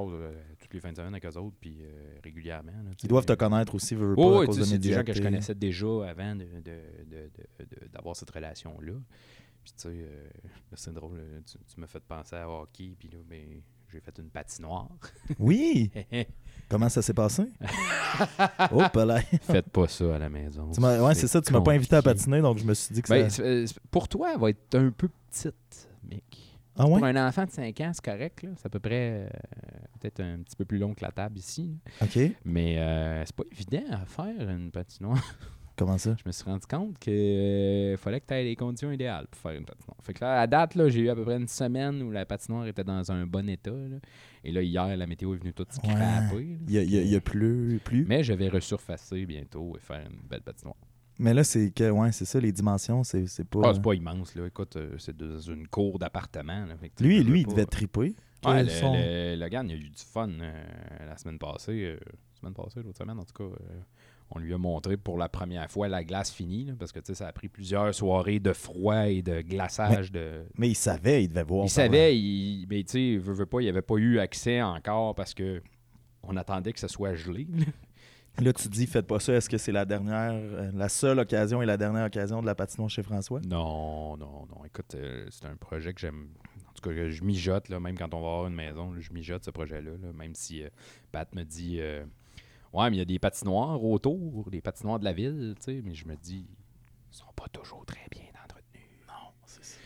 toutes 0.68 0.74
les 0.74 0.80
fins 0.80 0.92
de 0.92 0.96
semaine 0.96 1.14
avec 1.14 1.24
eux 1.24 1.38
autres, 1.38 1.56
puis 1.60 1.78
euh, 1.80 2.18
régulièrement. 2.22 2.72
là, 2.72 2.90
Ils 3.02 3.08
doivent 3.08 3.24
te 3.26 3.32
connaître 3.32 3.74
aussi, 3.74 3.94
veux, 3.94 4.08
veux 4.10 4.14
pas, 4.16 4.22
Oh, 4.22 4.40
à 4.40 4.46
cause 4.46 4.58
de 4.58 4.64
c'est 4.64 4.78
des 4.78 4.92
gens 4.92 5.02
que 5.02 5.12
je 5.14 5.22
connaissais 5.22 5.54
déjà 5.54 5.86
avant 6.08 6.34
de, 6.36 6.44
de- 6.44 6.60
de- 6.60 7.30
de- 7.60 7.64
de- 7.64 7.88
d'avoir 7.92 8.14
cette 8.14 8.30
relation-là. 8.30 8.92
Puis 9.64 9.72
tu 9.76 9.82
sais, 9.82 9.88
euh, 9.88 10.28
c'est 10.74 10.92
drôle, 10.92 11.18
euh, 11.18 11.40
tu, 11.46 11.58
tu 11.58 11.80
m'as 11.80 11.86
fait 11.86 12.02
penser 12.02 12.36
à 12.36 12.48
hockey, 12.48 12.94
puis 12.98 13.08
là, 13.08 13.18
ben, 13.28 13.60
j'ai 13.90 14.00
fait 14.00 14.18
une 14.18 14.28
patinoire. 14.30 14.88
Oui! 15.38 15.90
Comment 16.68 16.88
ça 16.90 17.00
s'est 17.00 17.14
passé? 17.14 17.44
oh, 18.72 18.82
là. 18.94 19.20
Faites 19.42 19.70
pas 19.70 19.88
ça 19.88 20.16
à 20.16 20.18
la 20.18 20.28
maison. 20.28 20.70
Ouais, 20.72 21.14
c'est 21.14 21.26
ça, 21.28 21.40
tu 21.40 21.52
m'as 21.52 21.60
pas 21.62 21.72
invité 21.72 21.96
à 21.96 22.02
patiner, 22.02 22.40
donc 22.42 22.58
je 22.58 22.64
me 22.64 22.74
suis 22.74 22.94
dit 22.94 23.00
que 23.02 23.08
Ben, 23.08 23.30
ça... 23.30 23.42
c'est- 23.42 23.78
pour 23.90 24.06
toi, 24.08 24.32
elle 24.34 24.40
va 24.40 24.50
être 24.50 24.74
un 24.74 24.90
peu 24.90 25.08
petite, 25.30 25.88
mec. 26.08 26.24
Ah 26.78 26.86
ouais? 26.86 26.98
Pour 26.98 27.04
un 27.04 27.28
enfant 27.28 27.44
de 27.44 27.50
5 27.50 27.80
ans, 27.80 27.90
c'est 27.92 28.04
correct. 28.04 28.42
là. 28.42 28.50
C'est 28.56 28.66
à 28.66 28.70
peu 28.70 28.78
près 28.80 29.26
euh, 29.26 29.28
peut-être 30.00 30.20
un 30.20 30.38
petit 30.42 30.56
peu 30.56 30.64
plus 30.64 30.78
long 30.78 30.94
que 30.94 31.04
la 31.04 31.10
table 31.12 31.38
ici. 31.38 31.76
là. 32.00 32.06
OK. 32.06 32.18
Mais 32.44 32.78
euh, 32.78 33.24
c'est 33.26 33.34
pas 33.36 33.44
évident 33.52 33.84
à 33.92 34.04
faire 34.06 34.48
une 34.48 34.70
patinoire. 34.70 35.22
Comment 35.76 35.96
ça? 35.96 36.16
je 36.18 36.24
me 36.26 36.32
suis 36.32 36.42
rendu 36.44 36.66
compte 36.66 36.98
qu'il 36.98 37.96
fallait 37.98 38.20
que 38.20 38.26
tu 38.26 38.34
aies 38.34 38.42
les 38.42 38.56
conditions 38.56 38.90
idéales 38.90 39.28
pour 39.30 39.40
faire 39.40 39.52
une 39.58 39.64
patinoire. 39.64 39.96
Fait 40.02 40.12
que 40.12 40.24
là, 40.24 40.40
à 40.40 40.46
date, 40.48 40.74
là, 40.74 40.88
j'ai 40.88 41.02
eu 41.02 41.08
à 41.08 41.14
peu 41.14 41.22
près 41.24 41.36
une 41.36 41.46
semaine 41.46 42.02
où 42.02 42.10
la 42.10 42.26
patinoire 42.26 42.66
était 42.66 42.82
dans 42.82 43.12
un 43.12 43.26
bon 43.26 43.48
état. 43.48 43.70
là. 43.70 43.98
Et 44.42 44.50
là, 44.50 44.60
hier, 44.60 44.96
la 44.96 45.06
météo 45.06 45.34
est 45.34 45.36
venue 45.38 45.52
toute 45.52 45.72
scraper. 45.72 45.96
là. 46.34 46.56
Il 46.66 46.72
y 46.74 46.78
a, 46.78 46.82
y 46.82 46.98
a- 46.98 47.02
il 47.02 47.08
y 47.08 47.14
a 47.14 47.20
plus, 47.20 47.78
plus? 47.84 48.04
Mais 48.08 48.24
je 48.24 48.32
vais 48.32 48.48
resurfacer 48.48 49.24
bientôt 49.24 49.76
et 49.76 49.80
faire 49.80 50.00
une 50.10 50.18
belle 50.28 50.42
patinoire. 50.42 50.74
Là, 51.18 51.42
c'est 51.44 51.70
que, 51.70 51.90
ouais, 51.90 52.12
c'est 52.12 52.24
ça, 52.24 52.38
les 52.40 52.52
dimensions, 52.52 53.02
c'est 53.04 53.26
c'est 53.26 53.44
pas... 53.44 53.60
Ah, 53.64 53.70
c'est 53.74 53.82
pas 53.82 53.94
immense, 53.94 54.34
là. 54.34 54.46
Écoute, 54.46 54.76
euh, 54.76 54.94
c'est 54.98 55.16
dans 55.16 55.38
une 55.40 55.66
cour 55.68 55.98
d'appartement. 55.98 56.66
Lui, 57.00 57.22
lui, 57.24 57.40
il 57.40 57.46
pas- 57.46 57.52
devait 57.52 57.66
triper. 57.66 58.14
Ouais, 58.46 58.62
le, 58.62 58.68
son- 58.68 58.92
le, 58.94 59.34
le 59.36 59.48
gars, 59.48 59.62
il 59.64 59.72
a 59.72 59.74
eu 59.74 59.90
du 59.90 60.02
fun 60.12 60.28
euh, 60.40 60.64
la 61.08 61.16
semaine 61.16 61.38
passée. 61.38 61.84
euh, 61.84 61.98
semaine 62.38 62.54
passée, 62.54 62.80
l'autre 62.84 62.98
semaine, 62.98 63.18
en 63.18 63.24
tout 63.24 63.32
cas. 63.36 63.44
euh, 63.44 63.80
on 64.30 64.38
lui 64.38 64.52
a 64.52 64.58
montré 64.58 64.96
pour 64.98 65.16
la 65.16 65.28
première 65.28 65.68
fois 65.70 65.88
la 65.88 66.04
glace 66.04 66.30
finie, 66.30 66.66
là, 66.66 66.74
parce 66.78 66.92
que 66.92 67.00
tu 67.00 67.06
sais, 67.06 67.14
ça 67.14 67.26
a 67.28 67.32
pris 67.32 67.48
plusieurs 67.48 67.92
soirées 67.94 68.38
de 68.40 68.52
froid 68.52 69.08
et 69.08 69.22
de 69.22 69.40
glaçage. 69.40 70.12
de... 70.12 70.44
Mais 70.58 70.68
il 70.68 70.74
savait, 70.76 71.24
il 71.24 71.28
devait 71.28 71.42
voir. 71.44 71.64
Il 71.64 71.70
savait, 71.70 72.16
il, 72.16 72.66
mais 72.68 72.84
tu 72.84 72.90
sais, 72.92 73.16
veut, 73.16 73.32
veut 73.32 73.46
pas, 73.46 73.60
il 73.62 73.68
avait 73.68 73.80
pas 73.82 73.96
eu 73.96 74.18
accès 74.20 74.60
encore 74.62 75.14
parce 75.14 75.32
que 75.34 75.62
on 76.22 76.36
attendait 76.36 76.72
que 76.74 76.78
ça 76.78 76.88
soit 76.88 77.14
gelé. 77.14 77.46
Là. 78.44 78.52
Tu 78.52 78.68
dis, 78.68 78.86
faites 78.86 79.06
pas 79.06 79.20
ça. 79.20 79.34
Est-ce 79.34 79.48
que 79.48 79.58
c'est 79.58 79.72
la 79.72 79.84
dernière, 79.84 80.32
euh, 80.32 80.70
la 80.74 80.88
seule 80.88 81.18
occasion 81.18 81.62
et 81.62 81.66
la 81.66 81.76
dernière 81.76 82.06
occasion 82.06 82.40
de 82.40 82.46
la 82.46 82.54
patinoire 82.54 82.90
chez 82.90 83.02
François? 83.02 83.40
Non, 83.46 84.16
non, 84.16 84.46
non. 84.46 84.64
Écoute, 84.64 84.94
euh, 84.94 85.26
c'est 85.30 85.46
un 85.46 85.56
projet 85.56 85.92
que 85.92 86.00
j'aime. 86.00 86.28
En 86.68 86.72
tout 86.72 86.88
cas, 86.88 87.08
je 87.08 87.24
mijote, 87.24 87.68
là, 87.68 87.80
même 87.80 87.96
quand 87.98 88.12
on 88.14 88.20
va 88.20 88.28
avoir 88.28 88.46
une 88.46 88.54
maison, 88.54 88.94
je 88.98 89.12
mijote 89.12 89.44
ce 89.44 89.50
projet-là. 89.50 89.90
là, 89.90 90.12
même 90.14 90.34
si 90.34 90.62
euh, 90.62 90.68
Pat 91.12 91.34
me 91.34 91.42
dit 91.42 91.80
Ouais, 92.72 92.90
mais 92.90 92.96
il 92.96 92.98
y 92.98 93.02
a 93.02 93.06
des 93.06 93.18
patinoires 93.18 93.82
autour, 93.82 94.50
des 94.50 94.60
patinoires 94.60 94.98
de 94.98 95.04
la 95.04 95.12
ville, 95.12 95.54
tu 95.58 95.64
sais. 95.64 95.82
Mais 95.82 95.94
je 95.94 96.06
me 96.06 96.14
dis, 96.16 96.46
ils 97.10 97.16
sont 97.16 97.32
pas 97.34 97.48
toujours 97.48 97.84
très 97.86 98.06
bien 98.10 98.24
entretenus. 98.44 98.84
Non, 99.08 99.32
c'est 99.46 99.64
ça. 99.64 99.78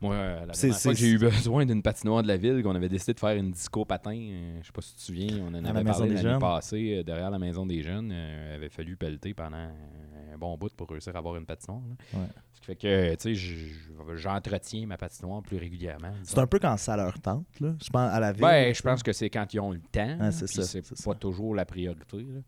Moi, 0.00 0.16
la 0.16 0.46
dernière 0.46 0.80
fois 0.80 0.92
que 0.92 0.98
j'ai 0.98 1.08
eu 1.10 1.18
besoin 1.18 1.66
d'une 1.66 1.82
patinoire 1.82 2.22
de 2.22 2.28
la 2.28 2.36
ville, 2.38 2.62
qu'on 2.62 2.74
avait 2.74 2.88
décidé 2.88 3.12
de 3.14 3.20
faire 3.20 3.36
une 3.36 3.50
disco 3.50 3.84
patin, 3.84 4.14
euh, 4.16 4.58
je 4.62 4.66
sais 4.66 4.72
pas 4.72 4.80
si 4.80 4.92
tu 4.92 4.96
te 4.96 5.02
souviens, 5.02 5.38
on 5.44 5.48
en 5.48 5.54
avait 5.64 5.84
parlé 5.84 6.08
l'année 6.14 6.38
passée, 6.40 6.94
euh, 6.98 7.02
derrière 7.02 7.30
la 7.30 7.38
maison 7.38 7.66
des 7.66 7.82
jeunes. 7.82 8.10
euh, 8.12 8.52
il 8.52 8.54
avait 8.56 8.68
fallu 8.70 8.96
pelleter 8.96 9.34
pendant 9.34 9.56
un 9.58 10.38
bon 10.38 10.56
bout 10.56 10.72
pour 10.74 10.88
réussir 10.88 11.14
à 11.14 11.18
avoir 11.18 11.36
une 11.36 11.44
patinoire. 11.44 11.82
Ouais. 12.14 12.20
Ce 12.54 12.60
qui 12.60 12.66
fait 12.66 12.76
que, 12.76 13.10
tu 13.14 13.20
sais, 13.20 13.34
je- 13.34 14.16
j'entretiens 14.16 14.86
ma 14.86 14.96
patinoire 14.96 15.42
plus 15.42 15.56
régulièrement. 15.58 16.12
C'est 16.22 16.38
un 16.38 16.46
peu 16.46 16.58
quand 16.58 16.76
ça 16.78 16.96
leur 16.96 17.18
tente, 17.20 17.46
là. 17.60 17.74
Je 17.82 17.90
pense 17.90 18.10
à 18.10 18.20
la 18.20 18.32
ville. 18.32 18.40
Ben, 18.42 18.74
je 18.74 18.82
pense 18.82 19.02
que 19.02 19.12
c'est 19.12 19.28
quand 19.30 19.52
ils 19.52 19.60
ont 19.60 19.72
le 19.72 19.80
temps. 19.80 20.16
Ah, 20.20 20.30
c'est 20.32 20.46
pas 20.56 20.62
ça. 20.94 21.14
toujours 21.14 21.54
la 21.54 21.64
priorité. 21.66 22.16
là. 22.18 22.40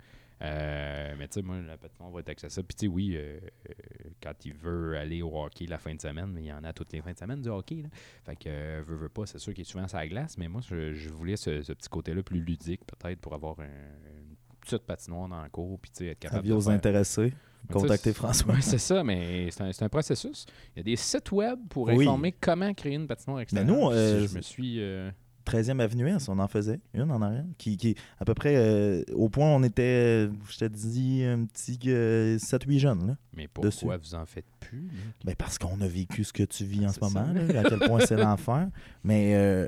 Euh, 0.43 1.15
mais 1.19 1.29
tu 1.29 1.35
sais, 1.35 1.43
moi, 1.43 1.57
la 1.61 1.77
patinoire 1.77 2.11
va 2.11 2.21
être 2.21 2.29
accessible. 2.31 2.67
Puis 2.67 2.75
tu 2.77 2.87
sais, 2.87 2.93
oui, 2.93 3.13
euh, 3.15 3.39
euh, 3.69 3.73
quand 4.23 4.33
il 4.45 4.55
veut 4.55 4.97
aller 4.97 5.23
au 5.23 5.37
hockey 5.41 5.67
la 5.67 5.79
fin 5.79 5.95
de 5.95 6.01
semaine, 6.01 6.31
mais 6.33 6.43
il 6.43 6.47
y 6.47 6.53
en 6.53 6.65
a 6.65 6.73
toutes 6.73 6.93
les 6.93 7.01
fins 7.01 7.13
de 7.13 7.19
semaine 7.19 7.41
du 7.41 7.49
hockey. 7.49 7.77
Là. 7.83 7.89
Fait 8.25 8.35
que, 8.37 8.45
euh, 8.49 8.83
veut, 8.87 8.97
veut 8.97 9.09
pas, 9.09 9.25
c'est 9.27 9.39
sûr 9.39 9.55
qu'il 9.55 9.63
est 9.63 9.71
souvent 9.71 9.87
sur 9.87 9.99
la 9.99 10.09
glace, 10.09 10.37
mais 10.39 10.49
moi, 10.49 10.61
je, 10.69 10.93
je 10.95 11.09
voulais 11.11 11.37
ce, 11.37 11.63
ce 11.63 11.73
petit 11.73 11.89
côté-là 11.89 12.23
plus 12.23 12.41
ludique, 12.41 12.81
peut-être, 12.87 13.21
pour 13.21 13.35
avoir 13.35 13.61
un- 13.61 13.65
une 13.65 14.37
petite 14.61 14.83
patinoire 14.85 15.29
dans 15.29 15.43
le 15.43 15.49
cours, 15.49 15.79
puis 15.79 15.91
tu 15.91 15.99
sais, 16.05 16.07
être 16.11 16.19
capable 16.19 16.41
Avis 16.41 16.49
de 16.51 16.55
aux 16.55 16.61
faire- 16.61 16.73
intéressés, 16.73 17.33
contactez 17.71 18.13
François. 18.13 18.55
C'est 18.61 18.79
ça, 18.79 19.05
mais 19.05 19.49
c'est 19.51 19.63
un, 19.63 19.71
un 19.87 19.89
processus. 19.89 20.47
Il 20.75 20.79
y 20.79 20.81
a 20.81 20.83
des 20.85 20.97
sites 20.97 21.31
web 21.31 21.59
pour 21.69 21.87
Oui. 21.89 22.03
informer 22.05 22.33
comment 22.33 22.73
créer 22.75 22.95
une 22.95 23.07
patinoire 23.07 23.41
extérieure. 23.41 23.69
nous, 23.77 23.89
Puis 23.91 23.99
euh, 23.99 24.27
je 24.27 24.37
me 24.37 24.41
suis... 24.43 24.81
euh, 25.49 25.51
13e 25.63 25.81
Avenue 25.81 26.09
Est, 26.09 26.29
on 26.29 26.39
en 26.39 26.49
faisait 26.49 26.81
une 26.95 27.11
en 27.11 27.21
arrière, 27.23 27.45
qui, 27.59 27.77
qui 27.77 27.95
à 28.19 28.25
peu 28.25 28.35
près 28.35 28.55
euh, 28.57 29.03
au 29.15 29.29
point 29.29 29.47
où 29.47 29.57
on 29.57 29.63
était, 29.63 30.29
je 30.49 30.59
te 30.59 30.65
dis, 30.67 31.25
un 31.25 31.45
petit 31.47 31.79
euh, 31.87 32.39
7-8 32.39 32.79
jeunes. 32.79 33.07
Là. 33.07 33.17
mais 33.37 33.49
pourquoi 33.49 33.71
dessus. 33.71 33.87
vous 34.11 34.15
en 34.15 34.27
faites 34.27 34.47
plus? 34.61 34.89
Ben 35.25 35.35
parce 35.37 35.59
qu'on 35.59 35.81
a 35.81 35.87
vécu 35.89 36.25
ce 36.25 36.33
que 36.33 36.43
tu 36.43 36.65
vis 36.65 36.85
en 36.87 36.89
ce 36.89 36.95
C'est 36.95 37.01
ça. 37.09 37.21
moment, 37.25 37.33
là, 37.33 37.61
à 37.61 37.65
quel 37.65 37.79
point 37.81 38.01
c'est 38.07 38.17
l'enfer. 38.23 38.69
Mais 39.05 39.35
euh, 39.35 39.67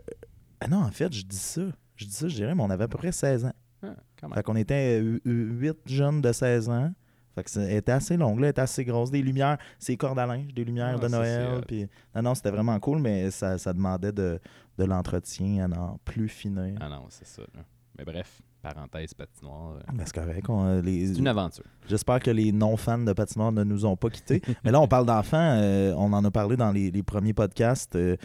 ah 0.61 0.69
non, 0.69 0.79
en 0.79 0.91
fait, 0.91 1.13
je 1.13 1.23
dis 1.25 1.37
ça. 1.37 1.63
Je 1.97 2.07
dis 2.07 2.13
ça, 2.13 2.29
je 2.29 2.35
dirais, 2.35 2.55
mais 2.55 2.63
on 2.63 2.71
avait 2.71 2.85
à 2.85 2.89
peu 2.89 2.99
près 2.99 3.13
16 3.13 3.45
ans. 3.45 3.53
Ah, 3.83 3.95
quand 4.21 4.29
même. 4.29 4.35
Fait 4.35 4.43
qu'on 4.43 4.57
était 4.57 5.01
8 5.25 5.77
jeunes 5.87 6.21
de 6.21 6.33
16 6.33 6.69
ans. 6.69 6.93
Fait 7.35 7.43
que 7.45 7.51
ça 7.51 7.69
était 7.71 7.93
assez 7.93 8.17
longue, 8.17 8.39
là, 8.41 8.47
elle 8.47 8.51
était 8.51 8.61
assez 8.61 8.85
grosse. 8.85 9.11
Des 9.11 9.23
lumières, 9.23 9.59
c'est 9.79 9.97
cordes 9.97 10.19
à 10.19 10.27
linge, 10.27 10.55
des 10.55 10.65
lumières 10.65 10.95
Ah, 10.97 11.03
de 11.03 11.09
Noël. 11.09 11.61
Puis... 11.67 11.87
Non, 12.15 12.23
non, 12.23 12.35
c'était 12.35 12.51
vraiment 12.51 12.79
cool, 12.79 12.99
mais 13.01 13.31
ça, 13.31 13.59
ça 13.59 13.73
demandait 13.73 14.13
de, 14.13 14.39
de 14.79 14.85
l'entretien 14.85 15.65
à 15.65 15.69
n'en 15.69 15.99
plus 16.05 16.29
finir. 16.29 16.77
Ah 16.81 16.89
non, 16.89 17.07
c'est 17.09 17.27
ça. 17.27 17.43
là. 17.55 17.63
Mais 17.99 18.05
bref, 18.05 18.41
parenthèse 18.63 19.15
patinoire. 19.15 19.75
euh, 19.77 19.81
Ben, 19.93 20.05
c'est 20.05 20.15
correct. 20.15 20.49
on, 20.49 20.65
euh, 20.65 20.81
les- 20.83 21.09
C'est 21.09 21.19
une 21.19 21.29
aventure. 21.29 21.65
J'espère 21.89 22.19
que 22.21 22.31
les 22.31 22.51
non-fans 22.51 22.99
de 22.99 23.13
patinoire 23.13 23.53
ne 23.53 23.63
nous 23.65 23.85
ont 23.87 23.97
pas 23.97 24.11
quittés. 24.11 24.41
Mais 24.65 24.71
là, 24.73 24.81
on 24.81 24.89
parle 24.89 25.07
d'enfants. 25.07 25.59
euh, 25.61 25.93
on 25.97 26.13
en 26.13 26.25
a 26.25 26.31
parlé 26.31 26.57
dans 26.57 26.73
les, 26.73 26.91
les 26.91 27.03
premiers 27.03 27.35
podcasts, 27.35 27.95
euh, 27.97 28.17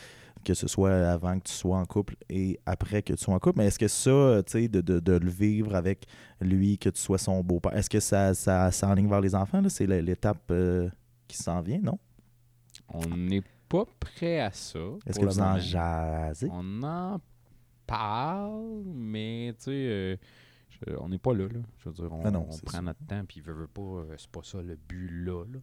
que 0.44 0.54
ce 0.54 0.68
soit 0.68 0.92
avant 1.10 1.38
que 1.40 1.44
tu 1.46 1.54
sois 1.54 1.78
en 1.78 1.86
couple 1.86 2.16
et 2.30 2.60
après 2.66 3.02
que 3.04 3.14
tu 3.14 3.24
sois 3.24 3.34
en 3.36 3.40
couple. 3.40 3.60
Mais 3.60 3.66
est-ce 3.68 3.80
que 3.80 3.88
ça, 3.88 4.42
tu 4.46 4.52
sais, 4.52 4.68
de, 4.68 4.82
de- 4.82 5.00
de 5.00 5.14
le 5.14 5.30
vivre 5.30 5.76
avec 5.76 6.06
lui, 6.42 6.78
que 6.78 6.90
tu 6.90 7.00
sois 7.02 7.18
son 7.18 7.42
beau-père, 7.44 7.76
est-ce 7.76 7.90
que 7.90 8.00
ça, 8.00 8.34
ça, 8.34 8.72
ça 8.72 8.88
enligne 8.88 9.10
vers 9.10 9.22
les 9.22 9.36
enfants? 9.36 9.62
là? 9.62 9.70
C'est 9.70 9.86
l'étape 9.88 10.44
euh, 10.52 10.90
qui 11.28 11.38
s'en 11.38 11.62
vient, 11.62 11.80
non? 11.82 11.98
On 12.90 13.06
n'est 13.16 13.44
pas 13.68 13.86
prêt 14.00 14.40
à 14.40 14.52
ça. 14.52 14.80
Est-ce 15.06 15.20
que 15.20 15.26
vous 15.26 15.40
en 15.40 15.58
jasez? 15.60 16.50
On 16.52 16.82
en 16.84 17.20
parle, 17.86 18.84
mais 18.96 19.54
tu 19.58 19.66
sais, 19.66 19.72
euh, 19.72 20.16
on 21.00 21.10
n'est 21.10 21.18
pas 21.20 21.34
là, 21.34 21.48
là. 21.48 21.60
Je 21.80 21.90
veux 21.90 21.96
dire, 21.96 22.12
on, 22.12 22.32
non, 22.32 22.46
on 22.48 22.52
c'est 22.52 22.64
prend 22.64 22.78
ça. 22.78 22.82
notre 22.82 23.06
temps, 23.06 23.24
puis 23.28 23.42
veut, 23.42 23.54
veut 23.54 23.68
pas, 23.68 23.82
euh, 23.82 24.16
c'est 24.18 24.30
pas 24.32 24.42
ça 24.44 24.62
le 24.62 24.76
but 24.76 25.10
là. 25.26 25.44
là. 25.52 25.60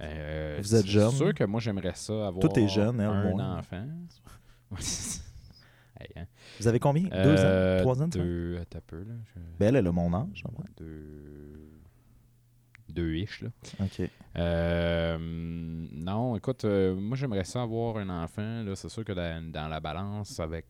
Euh, 0.00 0.58
Vous 0.60 0.74
êtes 0.76 0.82
c'est 0.82 0.88
jeune. 0.90 1.10
sûr 1.10 1.34
que 1.34 1.44
moi, 1.44 1.60
j'aimerais 1.60 1.94
ça 1.94 2.12
avoir 2.28 2.38
Toi, 2.40 2.50
t'es 2.50 2.68
jeune, 2.68 3.00
elle, 3.00 3.08
un 3.08 3.30
moins. 3.30 3.58
enfant. 3.58 3.86
Hey, 6.00 6.06
hein. 6.14 6.26
Vous 6.60 6.68
avez 6.68 6.78
combien? 6.78 7.02
Deux 7.02 7.10
Euh, 7.16 7.78
ans? 7.78 7.82
Trois 7.82 8.02
ans? 8.04 8.06
Deux, 8.06 8.56
attends 8.62 8.78
un 8.78 8.82
peu, 8.86 8.98
là. 8.98 9.14
je- 9.34 9.40
Ben, 9.58 9.74
elle, 9.74 9.84
a 9.84 9.90
mon 9.90 10.14
âge. 10.14 10.44
en. 10.46 10.52
Deux... 10.76 11.72
Deux 12.88 13.14
ish, 13.16 13.42
là. 13.42 13.48
OK. 13.80 14.08
Euh, 14.36 15.18
non, 15.20 16.36
écoute, 16.36 16.64
moi 16.64 17.16
j'aimerais 17.16 17.42
ça 17.42 17.62
avoir 17.62 17.96
un 17.96 18.08
enfant. 18.22 18.62
Là, 18.62 18.76
c'est 18.76 18.88
sûr 18.88 19.04
que 19.04 19.12
dans, 19.12 19.50
dans 19.50 19.66
la 19.66 19.80
balance 19.80 20.38
avec 20.38 20.66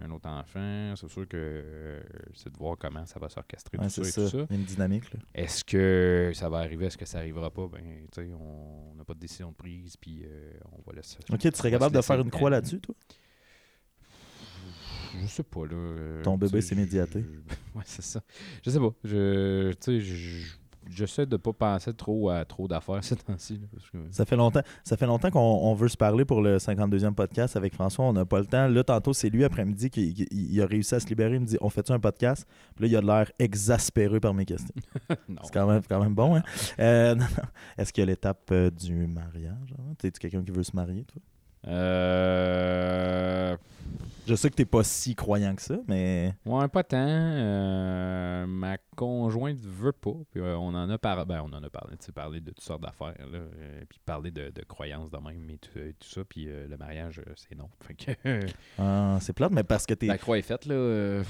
un 0.00 0.10
autre 0.10 0.28
enfant, 0.28 0.94
c'est 0.96 1.08
sûr 1.08 1.26
que 1.28 1.36
euh, 1.36 2.00
c'est 2.34 2.52
de 2.52 2.56
voir 2.58 2.76
comment 2.78 3.04
ça 3.06 3.18
va 3.18 3.28
s'orchestrer 3.28 3.78
Ouais, 3.78 3.84
tout 3.88 4.04
ça 4.04 4.04
ça. 4.04 4.22
tout 4.22 4.28
ça. 4.46 4.46
Une 4.54 4.64
dynamique. 4.64 5.12
Là. 5.12 5.20
Est-ce 5.34 5.64
que 5.64 6.32
ça 6.34 6.48
va 6.48 6.58
arriver, 6.58 6.86
est-ce 6.86 6.98
que 6.98 7.06
ça 7.06 7.18
arrivera 7.18 7.50
pas? 7.50 7.68
Ben, 7.68 8.06
tu 8.12 8.22
sais, 8.22 8.30
on 8.32 8.94
n'a 8.96 9.04
pas 9.04 9.14
de 9.14 9.20
décision 9.20 9.50
de 9.50 9.56
prise, 9.56 9.96
puis 9.96 10.22
euh, 10.24 10.52
on 10.72 10.82
va 10.88 10.96
laisser. 10.96 11.18
OK, 11.30 11.38
tu 11.38 11.50
serais 11.52 11.70
capable 11.70 11.94
de 11.94 12.00
faire 12.02 12.20
une 12.20 12.30
croix 12.30 12.50
là-dessus, 12.50 12.80
toi? 12.80 12.94
Je 15.20 15.26
sais 15.28 15.42
pas, 15.44 15.64
là. 15.66 16.22
Ton 16.22 16.36
bébé 16.36 16.60
s'est 16.60 16.74
médiaté. 16.74 17.22
je- 17.22 17.54
Ouais, 17.78 17.84
c'est 17.86 18.02
ça. 18.02 18.20
Je 18.64 18.70
sais 18.70 18.78
pas. 18.80 18.92
Je, 19.04 19.70
tu 19.72 19.76
sais, 19.80 20.00
je- 20.00 20.56
j'essaie 20.90 21.26
de 21.26 21.36
pas 21.36 21.52
penser 21.52 21.92
trop 21.94 22.30
à 22.30 22.44
trop 22.44 22.68
d'affaires 22.68 23.02
ces 23.04 23.16
temps-ci. 23.16 23.60
que- 23.92 23.98
Ça 24.10 24.24
fait 24.24 24.36
longtemps, 24.36 24.62
ça 24.84 24.96
fait 24.96 25.06
longtemps 25.06 25.30
qu'on 25.30 25.40
on 25.40 25.74
veut 25.74 25.88
se 25.88 25.96
parler 25.96 26.24
pour 26.24 26.40
le 26.42 26.58
52e 26.58 27.14
podcast 27.14 27.56
avec 27.56 27.74
François. 27.74 28.04
On 28.04 28.12
n'a 28.12 28.24
pas 28.24 28.38
le 28.40 28.46
temps. 28.46 28.66
Là, 28.68 28.84
tantôt, 28.84 29.12
c'est 29.12 29.30
lui 29.30 29.44
après-midi 29.44 29.90
qui 29.90 30.14
qui- 30.14 30.28
il 30.30 30.60
a 30.62 30.66
réussi 30.66 30.94
à 30.94 31.00
se 31.00 31.06
libérer. 31.08 31.34
Il 31.34 31.40
me 31.40 31.46
dit 31.46 31.56
On 31.60 31.68
fait-tu 31.70 31.92
un 31.92 32.00
podcast? 32.00 32.46
Puis 32.76 32.84
là, 32.88 32.88
il 33.00 33.10
a 33.10 33.16
l'air 33.18 33.32
exaspéré 33.38 34.20
par 34.20 34.34
mes 34.34 34.44
questions. 34.44 34.74
C'est 35.42 35.52
quand 35.52 35.66
même, 35.66 35.82
quand 35.88 36.02
même 36.02 36.14
bon. 36.14 36.36
Hein? 36.36 36.42
Euh. 36.78 37.16
Est-ce 37.78 37.92
qu'il 37.92 38.02
y 38.02 38.04
a 38.04 38.06
l'étape 38.06 38.48
euh, 38.52 38.70
du 38.70 39.06
mariage 39.06 39.74
hein? 39.78 39.94
T'es-tu 39.98 40.18
quelqu'un 40.20 40.42
qui 40.42 40.50
veut 40.50 40.62
se 40.62 40.74
marier, 40.74 41.04
toi? 41.04 41.20
Euh, 41.66 43.56
Je 44.26 44.34
sais 44.34 44.48
que 44.50 44.54
t'es 44.54 44.64
pas 44.64 44.82
si 44.84 45.14
croyant 45.14 45.54
que 45.54 45.60
ça, 45.62 45.76
mais. 45.86 46.34
ouais, 46.46 46.68
pas 46.68 46.82
tant. 46.82 46.96
Euh, 46.98 48.46
ma 48.46 48.78
conjointe 48.96 49.58
veut 49.60 49.92
pas. 49.92 50.14
Puis 50.30 50.40
euh, 50.40 50.56
on 50.56 50.74
en 50.74 50.88
a 50.88 50.98
parlé. 50.98 51.24
Ben, 51.26 51.42
on 51.44 51.52
en 51.54 51.62
a 51.62 51.68
parlé. 51.70 51.96
Tu 51.98 52.06
sais, 52.06 52.12
parlé 52.12 52.40
de 52.40 52.50
toutes 52.50 52.60
sortes 52.60 52.82
d'affaires. 52.82 53.14
Là, 53.30 53.38
euh, 53.38 53.82
puis 53.88 53.98
parler 54.04 54.30
de, 54.30 54.50
de 54.50 54.62
croyances 54.64 55.10
de 55.10 55.18
même 55.18 55.48
et 55.50 55.58
tout, 55.58 55.78
et 55.78 55.94
tout 55.98 56.08
ça. 56.08 56.22
Puis 56.24 56.46
le 56.46 56.76
mariage, 56.76 57.20
c'est 57.36 57.54
non. 57.54 57.68
Fait 57.80 57.94
que. 57.94 58.46
Ah, 58.78 59.18
c'est 59.20 59.32
plate, 59.34 59.52
mais 59.52 59.64
parce 59.64 59.84
que 59.86 59.94
t'es. 59.94 60.06
La 60.06 60.18
croix 60.18 60.38
est 60.38 60.42
faite, 60.42 60.64
là. 60.66 61.22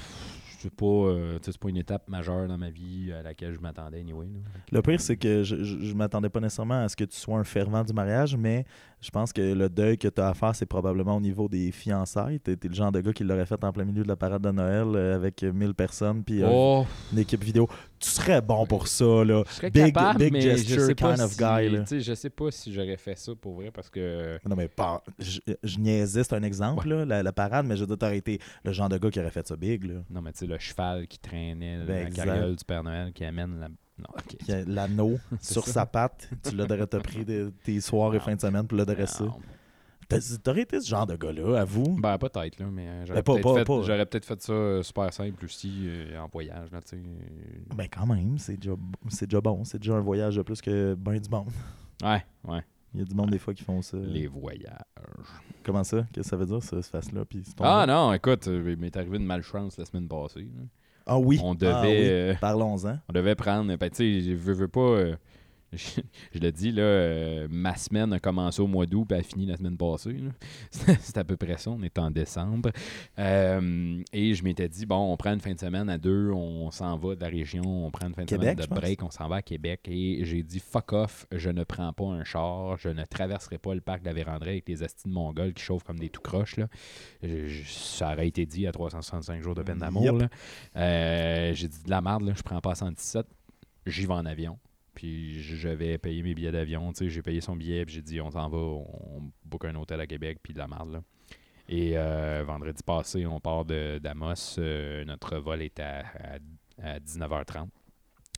C'est 0.65 0.75
pas, 0.75 0.85
euh, 0.85 1.37
c'est 1.41 1.57
pas 1.57 1.69
une 1.69 1.77
étape 1.77 2.07
majeure 2.09 2.47
dans 2.47 2.57
ma 2.57 2.69
vie 2.69 3.11
à 3.17 3.21
laquelle 3.21 3.53
je 3.53 3.59
m'attendais, 3.59 3.99
anyway. 3.99 4.25
là. 4.25 4.39
Le 4.71 4.81
pire, 4.81 4.99
c'est 4.99 5.17
que 5.17 5.43
je, 5.43 5.63
je, 5.63 5.79
je 5.79 5.93
m'attendais 5.93 6.29
pas 6.29 6.39
nécessairement 6.39 6.83
à 6.83 6.89
ce 6.89 6.95
que 6.95 7.03
tu 7.03 7.15
sois 7.17 7.37
un 7.37 7.43
fervent 7.43 7.83
du 7.83 7.93
mariage, 7.93 8.35
mais 8.35 8.65
je 9.01 9.11
pense 9.11 9.31
que 9.31 9.41
le 9.53 9.69
deuil 9.69 9.97
que 9.99 10.07
tu 10.07 10.19
as 10.19 10.29
à 10.29 10.33
faire, 10.33 10.55
c'est 10.55 10.65
probablement 10.65 11.17
au 11.17 11.21
niveau 11.21 11.47
des 11.47 11.71
fiançailles. 11.71 12.39
Tu 12.43 12.51
es, 12.53 12.57
le 12.67 12.73
genre 12.73 12.91
de 12.91 13.01
gars 13.01 13.13
qui 13.13 13.23
l'aurait 13.23 13.45
fait 13.45 13.63
en 13.63 13.71
plein 13.71 13.85
milieu 13.85 14.01
de 14.03 14.07
la 14.07 14.15
parade 14.15 14.41
de 14.41 14.49
Noël 14.51 14.87
euh, 14.95 15.15
avec 15.15 15.43
1000 15.43 15.75
personnes 15.75 16.23
puis 16.23 16.41
euh, 16.41 16.47
Oh, 16.51 16.85
une 17.13 17.19
équipe 17.19 17.43
vidéo. 17.43 17.67
Tu 17.99 18.09
serais 18.09 18.41
bon 18.41 18.65
pour 18.65 18.87
ça, 18.87 19.23
là. 19.23 19.43
je 19.47 19.53
serais 19.53 19.69
Big, 19.69 19.93
capable, 19.93 20.19
big 20.19 20.33
mais 20.33 20.41
je 20.41 20.49
gesture 20.57 20.81
sais 20.81 20.95
pas 20.95 21.13
kind 21.15 21.23
of 21.23 21.31
si- 21.31 21.37
guy. 21.37 21.69
Là. 21.69 21.83
Je 21.99 22.13
sais 22.13 22.29
pas 22.29 22.51
si 22.51 22.73
j'aurais 22.73 22.97
fait 22.97 23.17
ça 23.17 23.33
pour 23.39 23.55
vrai 23.55 23.71
parce 23.71 23.89
que. 23.89 24.37
Non, 24.47 24.55
mais 24.55 24.67
pas, 24.67 25.03
je, 25.19 25.39
je 25.63 25.77
niaisais, 25.79 26.23
c'est 26.23 26.35
un 26.35 26.43
exemple, 26.43 26.87
là, 26.89 27.05
la, 27.05 27.23
la 27.23 27.31
parade, 27.31 27.65
mais 27.67 27.77
je 27.77 27.85
t'aurais 27.85 28.17
été 28.17 28.39
le 28.63 28.71
genre 28.71 28.89
de 28.89 28.97
gars 28.97 29.09
qui 29.11 29.19
aurait 29.19 29.29
fait 29.31 29.47
ça 29.47 29.55
big. 29.55 29.83
Là. 29.85 29.95
Non, 30.09 30.21
mais 30.21 30.31
tu 30.33 30.39
sais, 30.39 30.47
le 30.55 30.59
cheval 30.59 31.07
qui 31.07 31.19
traînait, 31.19 31.77
Ben, 31.85 31.87
la 31.87 32.01
exact. 32.07 32.25
carriole 32.25 32.55
du 32.55 32.65
Père 32.65 32.83
Noël 32.83 33.13
qui 33.13 33.23
amène 33.25 33.59
la. 33.59 33.67
L'anneau 34.67 35.17
sur 35.41 35.63
ça. 35.65 35.71
sa 35.71 35.85
patte, 35.85 36.29
tu 36.43 36.53
l'aurais 36.53 36.85
t'as 36.85 36.99
pris 36.99 37.23
de, 37.23 37.53
tes 37.63 37.79
soirs 37.79 38.13
et 38.13 38.19
fins 38.19 38.35
de 38.35 38.41
semaine 38.41 38.67
pour 38.67 38.77
le 38.77 38.85
dresser. 38.85 39.23
T'aurais 40.43 40.61
été 40.61 40.81
ce 40.81 40.87
genre 40.89 41.07
de 41.07 41.15
gars-là, 41.15 41.61
avoue. 41.61 41.97
Ben, 41.99 42.17
peut-être, 42.17 42.59
là, 42.59 42.65
mais 42.71 42.87
euh, 42.87 43.05
j'aurais 43.05 43.23
Ben, 43.23 43.41
pas- 43.41 43.53
peut-être 43.53 43.65
fait, 43.81 43.87
j'aurais 43.87 44.05
peut-être 44.05 44.25
fait 44.25 44.41
ça 44.41 44.53
euh, 44.53 44.83
super 44.83 45.11
simple 45.13 45.45
aussi 45.45 45.85
euh, 45.87 46.19
en 46.19 46.27
voyage, 46.27 46.69
là, 46.71 46.81
tu 46.81 46.89
sais. 46.97 47.03
Ben 47.75 47.87
quand 47.91 48.05
même, 48.05 48.37
c'est 48.37 48.57
déjà, 48.57 48.73
c'est 49.07 49.27
déjà 49.27 49.41
bon. 49.41 49.63
C'est 49.63 49.79
déjà 49.79 49.93
un 49.95 50.01
voyage 50.01 50.35
de 50.35 50.41
plus 50.41 50.61
que 50.61 50.93
ben 50.93 51.17
du 51.17 51.29
monde. 51.29 51.49
Ouais, 52.03 52.23
ouais. 52.43 52.61
Il 52.95 52.99
y 52.99 53.01
a 53.01 53.05
du 53.05 53.13
monde 53.15 53.29
des 53.29 53.37
fois 53.39 53.53
qui 53.53 53.63
font 53.63 53.81
ça. 53.81 53.97
Les 53.97 54.27
voyages. 54.27 54.79
Comment 55.63 55.83
ça? 55.83 56.05
Qu'est-ce 56.13 56.23
que 56.27 56.29
ça 56.29 56.37
veut 56.37 56.45
dire, 56.45 56.63
ça, 56.63 56.81
ce 56.81 56.89
face-là? 56.89 57.23
Ah 57.59 57.85
non, 57.87 58.13
écoute, 58.13 58.47
euh, 58.47 58.71
il 58.71 58.77
m'est 58.77 58.95
arrivé 58.95 59.17
une 59.17 59.25
malchance 59.25 59.77
la 59.77 59.85
semaine 59.85 60.07
passée. 60.07 60.41
là. 60.55 60.63
Ah 61.05 61.19
oui! 61.19 61.39
On 61.43 61.53
devait. 61.53 61.71
Ah 61.73 61.81
oui. 61.83 61.87
euh, 61.91 62.33
Parlons-en. 62.39 62.97
On 63.09 63.13
devait 63.13 63.35
prendre. 63.35 63.75
Ben, 63.75 63.89
tu 63.89 63.95
sais, 63.97 64.21
je 64.21 64.33
veux, 64.33 64.53
veux 64.53 64.67
pas. 64.67 64.79
euh, 64.79 65.15
je, 65.73 66.01
je 66.33 66.39
le 66.39 66.51
dis, 66.51 66.71
là, 66.71 66.83
euh, 66.83 67.47
ma 67.49 67.75
semaine 67.75 68.13
a 68.13 68.19
commencé 68.19 68.61
au 68.61 68.67
mois 68.67 68.85
d'août 68.85 69.11
et 69.11 69.15
a 69.15 69.23
fini 69.23 69.45
la 69.45 69.57
semaine 69.57 69.77
passée. 69.77 70.17
C'est 70.71 71.17
à 71.17 71.23
peu 71.23 71.37
près 71.37 71.57
ça. 71.57 71.71
On 71.71 71.81
est 71.83 71.97
en 71.99 72.11
décembre. 72.11 72.69
Euh, 73.19 74.01
et 74.13 74.33
je 74.33 74.43
m'étais 74.43 74.67
dit, 74.69 74.85
bon, 74.85 75.11
on 75.11 75.17
prend 75.17 75.33
une 75.33 75.39
fin 75.41 75.53
de 75.53 75.59
semaine 75.59 75.89
à 75.89 75.97
deux, 75.97 76.31
on 76.31 76.71
s'en 76.71 76.97
va 76.97 77.15
de 77.15 77.21
la 77.21 77.27
région, 77.27 77.63
on 77.85 77.91
prend 77.91 78.07
une 78.07 78.13
fin 78.15 78.23
de 78.23 78.27
Québec, 78.29 78.57
semaine 78.61 78.69
de 78.69 78.73
break, 78.81 79.03
on 79.03 79.09
s'en 79.11 79.27
va 79.27 79.37
à 79.37 79.41
Québec. 79.41 79.81
Et 79.87 80.23
j'ai 80.25 80.43
dit, 80.43 80.59
fuck 80.59 80.93
off, 80.93 81.27
je 81.31 81.49
ne 81.49 81.63
prends 81.63 81.91
pas 81.93 82.05
un 82.05 82.23
char, 82.23 82.77
je 82.77 82.89
ne 82.89 83.03
traverserai 83.05 83.57
pas 83.57 83.73
le 83.73 83.81
parc 83.81 84.01
de 84.01 84.05
la 84.07 84.13
Vérandrée 84.13 84.51
avec 84.51 84.67
les 84.69 84.83
astines 84.83 85.11
mongols 85.11 85.53
qui 85.53 85.63
chauffent 85.63 85.83
comme 85.83 85.99
des 85.99 86.09
tout 86.09 86.21
croches. 86.21 86.57
Là. 86.57 86.67
Je- 87.23 87.47
je- 87.47 87.69
ça 87.69 88.13
aurait 88.13 88.27
été 88.27 88.45
dit 88.45 88.67
à 88.67 88.71
365 88.71 89.41
jours 89.41 89.55
de 89.55 89.63
peine 89.63 89.79
d'amour. 89.79 90.03
Yep. 90.03 90.29
Euh, 90.75 91.53
j'ai 91.53 91.67
dit 91.67 91.83
de 91.83 91.89
la 91.89 92.01
merde, 92.01 92.23
là, 92.23 92.33
je 92.35 92.43
prends 92.43 92.61
pas 92.61 92.75
117, 92.75 93.25
j'y 93.85 94.05
vais 94.05 94.13
en 94.13 94.25
avion. 94.25 94.57
Puis 94.95 95.41
je 95.43 95.67
vais 95.67 95.97
payer 95.97 96.23
mes 96.23 96.33
billets 96.33 96.51
d'avion. 96.51 96.91
Tu 96.93 96.99
sais, 97.05 97.09
j'ai 97.09 97.21
payé 97.21 97.41
son 97.41 97.55
billet, 97.55 97.85
puis 97.85 97.95
j'ai 97.95 98.01
dit, 98.01 98.19
on 98.21 98.31
s'en 98.31 98.49
va, 98.49 98.57
on 98.57 99.31
book 99.43 99.65
un 99.65 99.75
hôtel 99.75 99.99
à 100.01 100.07
Québec, 100.07 100.39
puis 100.41 100.53
de 100.53 100.59
la 100.59 100.67
merde, 100.67 100.93
là. 100.93 101.01
Et 101.67 101.97
euh, 101.97 102.43
vendredi 102.45 102.81
passé, 102.83 103.25
on 103.25 103.39
part 103.39 103.65
de 103.65 103.99
d'Amos. 104.01 104.57
Euh, 104.59 105.03
notre 105.05 105.37
vol 105.37 105.61
est 105.63 105.79
à, 105.79 105.99
à- 105.99 106.37
à 106.95 106.99
19h30. 106.99 107.67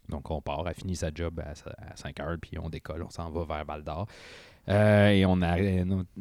Donc, 0.09 0.31
on 0.31 0.41
part, 0.41 0.65
a 0.65 0.73
fini 0.73 0.95
sa 0.95 1.09
job 1.13 1.41
à, 1.41 1.49
à 1.51 1.93
5h, 1.95 2.37
puis 2.37 2.57
on 2.57 2.69
décolle, 2.69 3.03
on 3.03 3.09
s'en 3.09 3.29
va 3.29 3.43
vers 3.43 3.65
Val 3.65 3.83
d'Or. 3.83 4.07
Euh, 4.69 5.09
et 5.09 5.25
on, 5.25 5.41
a, 5.41 5.57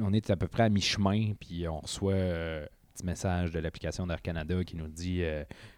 on 0.00 0.12
est 0.12 0.30
à 0.30 0.36
peu 0.36 0.48
près 0.48 0.64
à 0.64 0.68
mi-chemin, 0.68 1.34
puis 1.38 1.68
on 1.68 1.78
reçoit 1.78 2.14
un 2.14 2.64
petit 2.94 3.04
message 3.04 3.52
de 3.52 3.60
l'application 3.60 4.06
d'Air 4.06 4.22
Canada 4.22 4.64
qui 4.64 4.76
nous 4.76 4.88
dit 4.88 5.22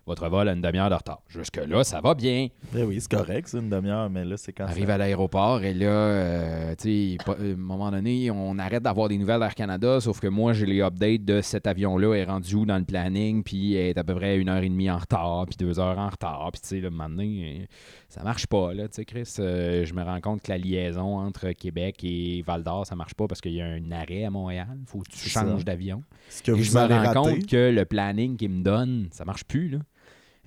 Votre 0.09 0.29
vol 0.29 0.49
a 0.49 0.53
une 0.53 0.61
demi-heure 0.63 0.89
de 0.91 0.95
retard. 0.95 1.21
Jusque-là, 1.29 1.85
ça 1.85 2.01
va 2.01 2.15
bien. 2.15 2.49
Ben 2.73 2.85
oui, 2.85 2.99
c'est 3.01 3.11
correct, 3.15 3.47
c'est 3.49 3.59
une 3.59 3.69
demi-heure, 3.69 4.09
mais 4.09 4.25
là, 4.25 4.37
c'est 4.39 4.53
quand 4.55 4.65
Arrive 4.65 4.87
ça- 4.87 4.95
à 4.95 4.99
l'aéroport 4.99 5.63
et 5.63 5.75
là, 5.75 5.87
euh, 5.87 6.75
tu 6.77 7.17
sais, 7.17 7.31
à 7.31 7.33
un 7.41 7.55
moment 7.57 7.91
donné, 7.91 8.31
on 8.31 8.59
arrête 8.59 8.83
d'avoir 8.83 9.09
des 9.09 9.19
nouvelles 9.19 9.41
d'Air 9.41 9.55
Canada, 9.55 10.01
sauf 10.01 10.19
que 10.19 10.27
moi, 10.29 10.55
j'ai 10.55 10.67
les 10.67 10.81
updates 10.81 11.25
de 11.25 11.41
cet 11.43 11.67
avion-là 11.67 12.15
est 12.15 12.25
rendu 12.25 12.55
où 12.55 12.65
dans 12.67 12.79
le 12.79 12.85
planning, 12.85 13.43
puis 13.43 13.75
est 13.75 13.97
à 13.99 14.03
peu 14.03 14.15
près 14.15 14.39
une 14.39 14.49
heure 14.49 14.63
et 14.63 14.69
demie 14.69 14.91
en 14.91 14.99
retard, 14.99 15.45
puis 15.47 15.57
deux 15.57 15.79
heures 15.79 15.99
en 15.99 16.09
retard, 16.09 16.49
puis 16.53 16.61
tu 16.63 16.69
sais, 16.81 16.87
un 16.87 16.91
moment 16.91 17.09
donné, 17.11 17.59
euh, 17.63 17.67
ça 18.09 18.23
marche 18.23 18.47
pas, 18.47 18.73
là, 18.73 18.89
tu 18.89 18.95
sais, 18.95 19.05
Chris. 19.05 19.29
euh, 19.41 19.85
je 19.85 19.93
me 19.93 20.03
rends 20.03 20.21
compte 20.23 20.41
que 20.43 20.51
la 20.51 20.59
liaison 20.59 21.19
entre 21.19 21.53
Québec 21.53 21.99
et 22.03 22.43
Val 22.47 22.63
d'Or, 22.65 22.87
ça 22.87 22.97
marche 22.97 23.15
pas 23.15 23.27
parce 23.27 23.41
qu'il 23.43 23.53
y 23.53 23.61
a 23.61 23.67
un 23.67 23.93
arrêt 23.93 24.25
à 24.25 24.31
Montréal, 24.31 24.79
faut 24.87 25.01
que 25.01 25.11
tu 25.11 25.29
changes 25.29 25.65
d'avion. 25.65 26.03
Et 26.47 26.63
je 26.63 26.73
me 26.75 26.81
rends 26.81 26.89
raté, 27.03 27.15
compte 27.15 27.47
que 27.47 27.71
le 27.71 27.85
planning 27.85 28.37
qu'ils 28.37 28.51
me 28.51 28.63
donnent, 28.63 29.09
ça 29.11 29.25
marche 29.27 29.45
plus. 29.45 29.69
Là. 29.69 29.79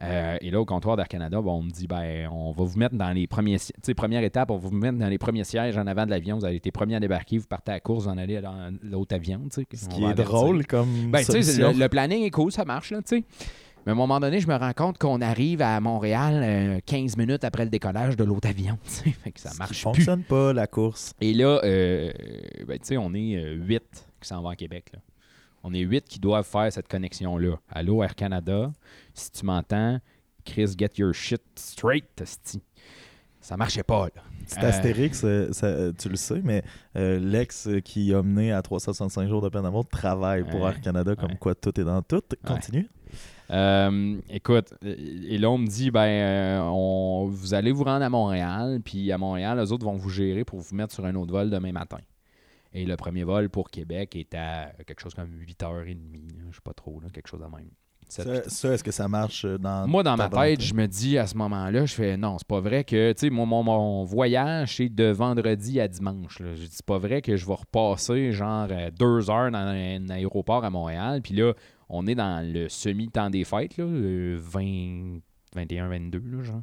Euh, 0.03 0.37
et 0.41 0.49
là, 0.51 0.59
au 0.59 0.65
comptoir 0.65 0.97
d'Air 0.97 1.07
Canada, 1.07 1.39
on 1.41 1.61
me 1.63 1.69
dit 1.69 1.87
ben, 1.87 2.27
on 2.31 2.51
va 2.51 2.63
vous 2.63 2.77
mettre 2.77 2.95
dans 2.95 3.11
les 3.11 3.27
premiers. 3.27 3.57
première 3.95 4.23
étape, 4.23 4.51
on 4.51 4.57
va 4.57 4.69
vous 4.69 4.75
mettre 4.75 4.97
dans 4.97 5.07
les 5.07 5.17
premiers 5.17 5.43
sièges 5.43 5.77
en 5.77 5.85
avant 5.87 6.05
de 6.05 6.11
l'avion. 6.11 6.37
Vous 6.37 6.45
avez 6.45 6.55
été 6.55 6.71
premier 6.71 6.95
à 6.95 6.99
débarquer, 6.99 7.37
vous 7.37 7.47
partez 7.47 7.71
à 7.71 7.75
la 7.75 7.79
course, 7.79 8.05
vous 8.05 8.09
en 8.09 8.17
allez 8.17 8.41
dans 8.41 8.73
l'autre 8.81 9.15
avion. 9.15 9.41
ce 9.51 9.61
qui 9.61 10.01
va 10.01 10.11
est 10.11 10.13
drôle 10.15 10.65
comme 10.65 11.11
Ben, 11.11 11.23
le, 11.27 11.79
le 11.79 11.89
planning 11.89 12.23
est 12.23 12.31
cool, 12.31 12.51
ça 12.51 12.65
marche, 12.65 12.91
là. 12.91 12.99
Mais 13.85 13.89
à 13.89 13.93
un 13.93 13.95
moment 13.95 14.19
donné, 14.19 14.39
je 14.39 14.47
me 14.47 14.55
rends 14.55 14.73
compte 14.73 14.99
qu'on 14.99 15.21
arrive 15.21 15.61
à 15.63 15.79
Montréal 15.79 16.41
euh, 16.43 16.79
15 16.85 17.17
minutes 17.17 17.43
après 17.43 17.63
le 17.63 17.71
décollage 17.71 18.15
de 18.15 18.23
l'autre 18.23 18.47
avion. 18.47 18.77
Fait 18.83 19.31
que 19.31 19.39
ça 19.39 19.49
Ce 19.49 19.53
qui 19.55 19.59
marche 19.59 19.71
plus. 19.71 19.79
fonctionne 19.81 20.23
pas, 20.23 20.53
la 20.53 20.67
course. 20.67 21.13
Et 21.19 21.33
là, 21.33 21.59
euh, 21.63 22.11
ben, 22.67 22.77
on 22.99 23.13
est 23.15 23.35
euh, 23.37 23.55
huit 23.55 24.07
qui 24.21 24.27
s'en 24.27 24.41
vont 24.43 24.49
à 24.49 24.55
Québec. 24.55 24.91
là. 24.93 24.99
On 25.63 25.73
est 25.73 25.79
huit 25.81 26.05
qui 26.05 26.19
doivent 26.19 26.45
faire 26.47 26.71
cette 26.71 26.87
connexion-là. 26.87 27.55
Allô, 27.69 28.01
Air 28.03 28.15
Canada, 28.15 28.71
si 29.13 29.31
tu 29.31 29.45
m'entends, 29.45 29.99
Chris, 30.45 30.73
get 30.77 30.89
your 30.97 31.13
shit 31.13 31.41
straight, 31.55 32.05
esti. 32.19 32.61
Ça 33.39 33.57
marchait 33.57 33.83
pas, 33.83 34.05
là. 34.15 34.21
C'est 34.45 34.63
Euh, 34.63 34.69
Astérix, 34.69 35.21
euh, 35.23 35.51
ça, 35.51 35.91
tu 35.93 36.09
le 36.09 36.15
sais, 36.15 36.41
mais 36.43 36.63
euh, 36.95 37.19
l'ex 37.19 37.67
qui 37.83 38.13
a 38.13 38.21
mené 38.21 38.51
à 38.51 38.61
365 38.61 39.27
jours 39.29 39.41
de 39.41 39.49
peine 39.49 39.63
d'amour 39.63 39.87
travaille 39.87 40.43
pour 40.43 40.61
Ouais. 40.61 40.69
Air 40.69 40.81
Canada, 40.81 41.15
comme 41.15 41.31
Ouais. 41.31 41.37
quoi 41.37 41.55
tout 41.55 41.79
est 41.79 41.83
dans 41.83 42.01
tout. 42.01 42.21
Continue. 42.45 42.87
Euh, 43.49 44.17
écoute, 44.29 44.73
et 44.83 45.37
là, 45.37 45.49
on 45.49 45.57
me 45.57 45.67
dit, 45.67 45.91
ben, 45.91 46.01
euh, 46.07 46.59
on, 46.63 47.25
vous 47.29 47.53
allez 47.53 47.71
vous 47.71 47.83
rendre 47.83 48.05
à 48.05 48.09
Montréal, 48.09 48.79
puis 48.83 49.11
à 49.11 49.17
Montréal, 49.17 49.59
les 49.59 49.71
autres 49.71 49.85
vont 49.85 49.95
vous 49.97 50.09
gérer 50.09 50.45
pour 50.45 50.59
vous 50.59 50.75
mettre 50.75 50.93
sur 50.93 51.05
un 51.05 51.13
autre 51.15 51.31
vol 51.31 51.49
demain 51.49 51.71
matin. 51.71 51.97
Et 52.73 52.85
le 52.85 52.95
premier 52.95 53.23
vol 53.23 53.49
pour 53.49 53.69
Québec 53.69 54.15
est 54.15 54.33
à 54.33 54.71
quelque 54.85 55.01
chose 55.01 55.13
comme 55.13 55.31
8h30, 55.41 55.87
là, 56.37 56.43
je 56.49 56.55
sais 56.55 56.61
pas 56.63 56.73
trop, 56.73 56.99
là, 57.01 57.07
quelque 57.11 57.27
chose 57.27 57.41
de 57.41 57.45
même. 57.45 57.69
Ça, 58.07 58.23
ça, 58.49 58.73
est-ce 58.73 58.83
que 58.83 58.91
ça 58.91 59.07
marche 59.07 59.45
euh, 59.45 59.57
dans 59.57 59.87
Moi, 59.87 60.03
dans 60.03 60.17
ma 60.17 60.27
volonté? 60.27 60.49
tête, 60.57 60.61
je 60.61 60.73
me 60.73 60.85
dis 60.85 61.17
à 61.17 61.27
ce 61.27 61.37
moment-là, 61.37 61.85
je 61.85 61.93
fais 61.93 62.17
non, 62.17 62.37
c'est 62.37 62.47
pas 62.47 62.59
vrai 62.59 62.83
que, 62.83 63.13
tu 63.13 63.19
sais, 63.19 63.29
mon, 63.29 63.45
mon, 63.45 63.63
mon 63.63 64.03
voyage, 64.03 64.75
c'est 64.77 64.89
de 64.89 65.05
vendredi 65.05 65.79
à 65.79 65.87
dimanche. 65.87 66.39
là. 66.41 66.53
Je 66.55 66.61
dis, 66.63 66.69
c'est 66.71 66.85
pas 66.85 66.97
vrai 66.97 67.21
que 67.21 67.37
je 67.37 67.45
vais 67.45 67.53
repasser 67.53 68.33
genre 68.33 68.67
euh, 68.69 68.91
deux 68.91 69.29
heures 69.29 69.49
dans 69.51 69.59
un 69.59 70.09
aéroport 70.09 70.65
à 70.65 70.69
Montréal. 70.69 71.21
Puis 71.21 71.35
là, 71.35 71.53
on 71.87 72.05
est 72.05 72.15
dans 72.15 72.45
le 72.45 72.67
semi-temps 72.67 73.29
des 73.29 73.45
fêtes, 73.45 73.77
là, 73.77 73.85
le 73.85 74.35
20, 74.37 75.19
21, 75.55 75.87
22, 75.87 76.19
là, 76.19 76.43
genre. 76.43 76.61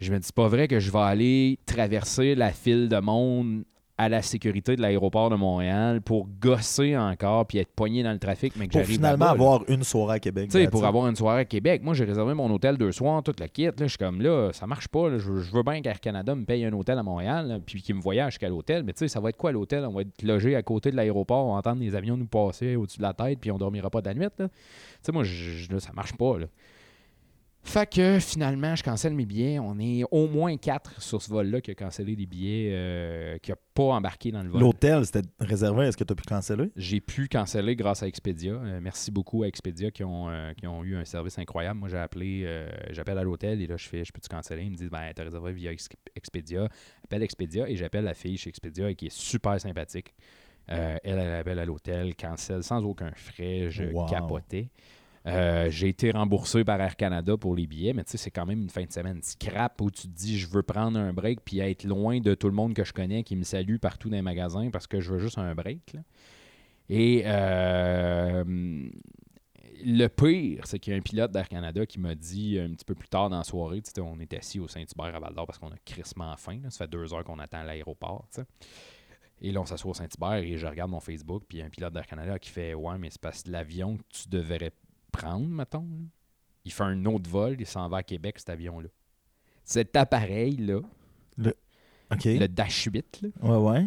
Je 0.00 0.10
me 0.12 0.18
dis, 0.18 0.26
c'est 0.26 0.34
pas 0.34 0.48
vrai 0.48 0.66
que 0.66 0.80
je 0.80 0.90
vais 0.90 0.98
aller 0.98 1.58
traverser 1.66 2.34
la 2.34 2.50
file 2.50 2.88
de 2.88 2.98
monde 2.98 3.64
à 4.00 4.08
la 4.08 4.22
sécurité 4.22 4.76
de 4.76 4.80
l'aéroport 4.80 5.28
de 5.28 5.36
Montréal 5.36 6.00
pour 6.00 6.26
gosser 6.40 6.96
encore 6.96 7.44
puis 7.44 7.58
être 7.58 7.70
poigné 7.70 8.02
dans 8.02 8.12
le 8.12 8.18
trafic, 8.18 8.54
mais 8.56 8.66
que 8.66 8.72
Pour 8.72 8.80
j'arrive 8.80 8.96
finalement 8.96 9.26
là-bas, 9.26 9.26
là. 9.26 9.50
avoir 9.50 9.68
une 9.68 9.82
soirée 9.84 10.14
à 10.14 10.18
Québec. 10.18 10.48
Tu 10.50 10.58
sais, 10.58 10.68
pour 10.68 10.86
avoir 10.86 11.06
une 11.06 11.16
soirée 11.16 11.40
à 11.42 11.44
Québec, 11.44 11.82
moi 11.84 11.92
j'ai 11.92 12.06
réservé 12.06 12.32
mon 12.32 12.50
hôtel 12.50 12.78
deux 12.78 12.92
soirs, 12.92 13.22
toute 13.22 13.40
la 13.40 13.48
kit. 13.48 13.66
Là, 13.66 13.72
je 13.78 13.86
suis 13.88 13.98
comme 13.98 14.22
là, 14.22 14.54
ça 14.54 14.66
marche 14.66 14.88
pas. 14.88 15.10
là. 15.10 15.18
je, 15.18 15.40
je 15.40 15.52
veux 15.52 15.62
bien 15.62 15.82
qu'Air 15.82 16.00
Canada 16.00 16.34
me 16.34 16.46
paye 16.46 16.64
un 16.64 16.72
hôtel 16.72 16.96
à 16.98 17.02
Montréal, 17.02 17.46
là, 17.46 17.58
puis 17.64 17.82
qu'il 17.82 17.94
me 17.94 18.00
voyage 18.00 18.32
jusqu'à 18.32 18.48
l'hôtel. 18.48 18.84
Mais 18.84 18.94
tu 18.94 19.00
sais, 19.00 19.08
ça 19.08 19.20
va 19.20 19.28
être 19.28 19.36
quoi 19.36 19.52
l'hôtel? 19.52 19.84
On 19.84 19.92
va 19.92 20.00
être 20.00 20.22
logé 20.22 20.56
à 20.56 20.62
côté 20.62 20.90
de 20.90 20.96
l'aéroport, 20.96 21.44
on 21.44 21.52
va 21.52 21.58
entendre 21.58 21.82
les 21.82 21.94
avions 21.94 22.16
nous 22.16 22.26
passer 22.26 22.76
au-dessus 22.76 22.98
de 22.98 23.02
la 23.02 23.12
tête, 23.12 23.38
puis 23.38 23.50
on 23.50 23.58
dormira 23.58 23.90
pas 23.90 24.00
de 24.00 24.06
la 24.06 24.14
nuit. 24.14 24.26
Tu 24.34 24.44
sais, 25.02 25.12
moi, 25.12 25.24
je, 25.24 25.78
ça 25.78 25.92
marche 25.92 26.14
pas. 26.14 26.38
Là. 26.38 26.46
Fait 27.62 27.88
que 27.88 28.18
finalement, 28.20 28.74
je 28.74 28.82
cancelle 28.82 29.14
mes 29.14 29.26
billets. 29.26 29.58
On 29.58 29.78
est 29.78 30.02
au 30.10 30.26
moins 30.28 30.56
quatre 30.56 31.00
sur 31.00 31.20
ce 31.20 31.28
vol-là 31.28 31.60
qui 31.60 31.70
a 31.70 31.74
cancellé 31.74 32.16
des 32.16 32.24
billets, 32.26 32.70
euh, 32.72 33.38
qui 33.38 33.52
a 33.52 33.56
pas 33.74 33.82
embarqué 33.84 34.32
dans 34.32 34.42
le 34.42 34.48
vol. 34.48 34.60
L'hôtel, 34.62 35.04
c'était 35.04 35.28
réservé. 35.38 35.86
Est-ce 35.86 35.96
que 35.96 36.02
tu 36.04 36.12
as 36.12 36.16
pu 36.16 36.24
canceller? 36.24 36.70
J'ai 36.74 37.00
pu 37.00 37.28
canceller 37.28 37.76
grâce 37.76 38.02
à 38.02 38.08
Expedia. 38.08 38.52
Euh, 38.54 38.80
merci 38.82 39.10
beaucoup 39.10 39.42
à 39.42 39.46
Expedia 39.46 39.90
qui 39.90 40.02
ont, 40.04 40.30
euh, 40.30 40.52
qui 40.54 40.66
ont 40.66 40.82
eu 40.84 40.96
un 40.96 41.04
service 41.04 41.38
incroyable. 41.38 41.78
Moi, 41.78 41.88
j'ai 41.90 41.98
appelé, 41.98 42.66
j'appelle 42.90 43.18
à 43.18 43.22
l'hôtel 43.22 43.60
et 43.60 43.66
là, 43.66 43.76
je 43.76 43.86
fais, 43.88 44.04
je 44.04 44.12
peux-tu 44.12 44.28
canceller? 44.28 44.64
Ils 44.64 44.70
me 44.72 44.76
disent, 44.76 44.90
ben, 44.90 45.12
t'as 45.14 45.24
réservé 45.24 45.52
via 45.52 45.70
Ex- 45.70 45.88
Expedia. 46.16 46.66
Appelle 47.04 47.22
Expedia 47.22 47.68
et 47.68 47.76
j'appelle 47.76 48.04
la 48.04 48.14
fille 48.14 48.38
chez 48.38 48.48
Expedia 48.48 48.92
qui 48.94 49.06
est 49.06 49.14
super 49.14 49.60
sympathique. 49.60 50.14
Elle, 50.66 50.98
elle 51.04 51.18
appelle 51.34 51.58
à 51.58 51.64
l'hôtel, 51.64 52.14
cancelle 52.14 52.62
sans 52.62 52.84
aucun 52.84 53.10
frais. 53.16 53.66
Je 53.70 53.84
Wow. 53.84 54.06
capotais. 54.06 54.70
Euh, 55.26 55.68
j'ai 55.68 55.88
été 55.88 56.10
remboursé 56.10 56.64
par 56.64 56.80
Air 56.80 56.96
Canada 56.96 57.36
pour 57.36 57.54
les 57.54 57.66
billets, 57.66 57.92
mais 57.92 58.04
tu 58.04 58.12
sais, 58.12 58.18
c'est 58.18 58.30
quand 58.30 58.46
même 58.46 58.62
une 58.62 58.70
fin 58.70 58.84
de 58.84 58.92
semaine 58.92 59.22
scrap 59.22 59.80
où 59.82 59.90
tu 59.90 60.08
te 60.08 60.16
dis 60.16 60.38
je 60.38 60.48
veux 60.48 60.62
prendre 60.62 60.98
un 60.98 61.12
break 61.12 61.40
puis 61.44 61.58
être 61.58 61.84
loin 61.84 62.20
de 62.20 62.34
tout 62.34 62.46
le 62.46 62.54
monde 62.54 62.72
que 62.72 62.84
je 62.84 62.92
connais 62.94 63.22
qui 63.22 63.36
me 63.36 63.42
salue 63.42 63.76
partout 63.76 64.08
dans 64.08 64.16
les 64.16 64.22
magasins 64.22 64.70
parce 64.70 64.86
que 64.86 65.00
je 65.00 65.12
veux 65.12 65.18
juste 65.18 65.36
un 65.36 65.54
break. 65.54 65.94
Et 66.88 67.22
euh, 67.26 68.90
le 69.84 70.06
pire, 70.08 70.66
c'est 70.66 70.78
qu'il 70.78 70.92
y 70.92 70.96
a 70.96 70.98
un 70.98 71.02
pilote 71.02 71.30
d'Air 71.30 71.48
Canada 71.48 71.84
qui 71.84 72.00
m'a 72.00 72.14
dit 72.14 72.58
un 72.58 72.70
petit 72.70 72.84
peu 72.84 72.94
plus 72.94 73.08
tard 73.08 73.28
dans 73.28 73.38
la 73.38 73.44
soirée, 73.44 73.82
tu 73.82 73.90
sais, 73.94 74.00
on 74.00 74.18
est 74.20 74.32
assis 74.34 74.58
au 74.58 74.68
Saint-Hubert 74.68 75.14
à 75.14 75.20
Val 75.20 75.34
d'Or 75.34 75.46
parce 75.46 75.58
qu'on 75.58 75.70
a 75.70 75.78
crissement 75.84 76.34
faim. 76.36 76.60
Ça 76.70 76.86
fait 76.86 76.90
deux 76.90 77.12
heures 77.12 77.24
qu'on 77.24 77.38
attend 77.38 77.62
l'aéroport. 77.62 78.26
tu 78.32 78.40
sais. 78.40 78.46
Et 79.42 79.52
là, 79.52 79.60
on 79.60 79.66
s'assoit 79.66 79.90
au 79.90 79.94
Saint-Hubert 79.94 80.34
et 80.34 80.56
je 80.58 80.66
regarde 80.66 80.90
mon 80.90 81.00
Facebook, 81.00 81.44
puis 81.48 81.58
il 81.58 81.60
y 81.60 81.62
a 81.62 81.66
un 81.66 81.70
pilote 81.70 81.92
d'Air 81.92 82.06
Canada 82.06 82.38
qui 82.38 82.50
fait 82.50 82.74
Ouais, 82.74 82.98
mais 82.98 83.10
c'est 83.10 83.20
parce 83.20 83.42
que 83.42 83.50
l'avion 83.50 83.96
que 83.96 84.02
tu 84.08 84.28
devrais 84.28 84.72
prendre, 85.10 85.46
mettons. 85.46 85.80
là, 85.80 86.06
Il 86.64 86.72
fait 86.72 86.84
un 86.84 87.04
autre 87.06 87.28
vol, 87.28 87.56
il 87.58 87.66
s'en 87.66 87.88
va 87.88 87.98
à 87.98 88.02
Québec, 88.02 88.36
cet 88.38 88.50
avion-là. 88.50 88.88
Cet 89.64 89.94
appareil-là, 89.96 90.80
OK. 92.12 92.24
le 92.24 92.46
Dash 92.48 92.88
8, 92.92 93.20
là, 93.22 93.28
Ouais, 93.42 93.56
ouais. 93.70 93.86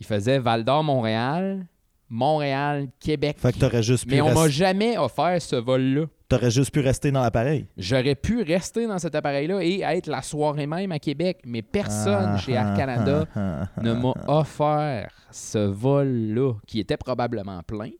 il 0.00 0.06
faisait 0.06 0.38
Val 0.40 0.64
d'Or-Montréal, 0.64 1.66
Montréal-Québec. 2.08 3.36
Fait 3.38 3.52
que 3.52 3.58
t'aurais 3.58 3.82
juste 3.82 4.04
pu, 4.04 4.10
Mais 4.14 4.20
on 4.20 4.32
m'a 4.34 4.48
jamais 4.48 4.96
offert 4.98 5.40
ce 5.40 5.56
vol-là. 5.56 6.06
t'aurais 6.28 6.50
juste 6.50 6.72
pu 6.72 6.80
rester 6.80 7.10
dans 7.12 7.22
l'appareil. 7.22 7.66
J'aurais 7.76 8.14
pu 8.14 8.42
rester 8.42 8.86
dans 8.86 8.98
cet 8.98 9.14
appareil-là 9.14 9.62
et 9.62 9.80
être 9.82 10.06
la 10.08 10.22
soirée 10.22 10.66
même 10.66 10.90
à 10.92 10.98
Québec, 10.98 11.40
mais 11.44 11.62
personne 11.62 12.32
Ah, 12.34 12.38
chez 12.38 12.52
Air 12.52 12.68
ah, 12.72 12.76
Canada 12.76 13.26
ah, 13.34 13.68
ah, 13.76 13.82
ne 13.82 13.92
m'a 13.94 14.12
offert 14.26 15.10
ce 15.30 15.58
vol-là, 15.58 16.54
qui 16.66 16.80
était 16.80 16.96
probablement 16.96 17.62
plein, 17.62 17.90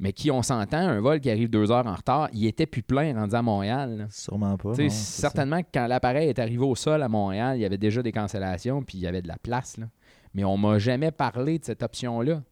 mais 0.00 0.12
qui, 0.12 0.30
on 0.30 0.42
s'entend, 0.42 0.78
un 0.78 1.00
vol 1.00 1.20
qui 1.20 1.30
arrive 1.30 1.50
deux 1.50 1.70
heures 1.72 1.86
en 1.86 1.94
retard, 1.94 2.28
il 2.32 2.46
était 2.46 2.66
plus 2.66 2.82
plein 2.82 3.14
rendu 3.14 3.34
à 3.34 3.42
Montréal. 3.42 3.96
là. 3.98 4.06
Sûrement 4.10 4.56
pas. 4.56 4.70
Tu 4.70 4.76
sais, 4.76 4.82
non, 4.84 4.90
c'est 4.90 5.20
certainement 5.20 5.62
que 5.62 5.68
quand 5.74 5.86
l'appareil 5.86 6.28
est 6.28 6.38
arrivé 6.38 6.64
au 6.64 6.74
sol 6.76 7.02
à 7.02 7.08
Montréal, 7.08 7.56
il 7.58 7.62
y 7.62 7.64
avait 7.64 7.78
déjà 7.78 8.02
des 8.02 8.12
cancellations, 8.12 8.82
puis 8.82 8.98
il 8.98 9.00
y 9.02 9.06
avait 9.06 9.22
de 9.22 9.28
la 9.28 9.38
place. 9.38 9.76
là. 9.76 9.86
Mais 10.34 10.44
on 10.44 10.56
m'a 10.56 10.78
jamais 10.78 11.10
parlé 11.10 11.58
de 11.58 11.64
cette 11.64 11.82
option-là. 11.82 12.42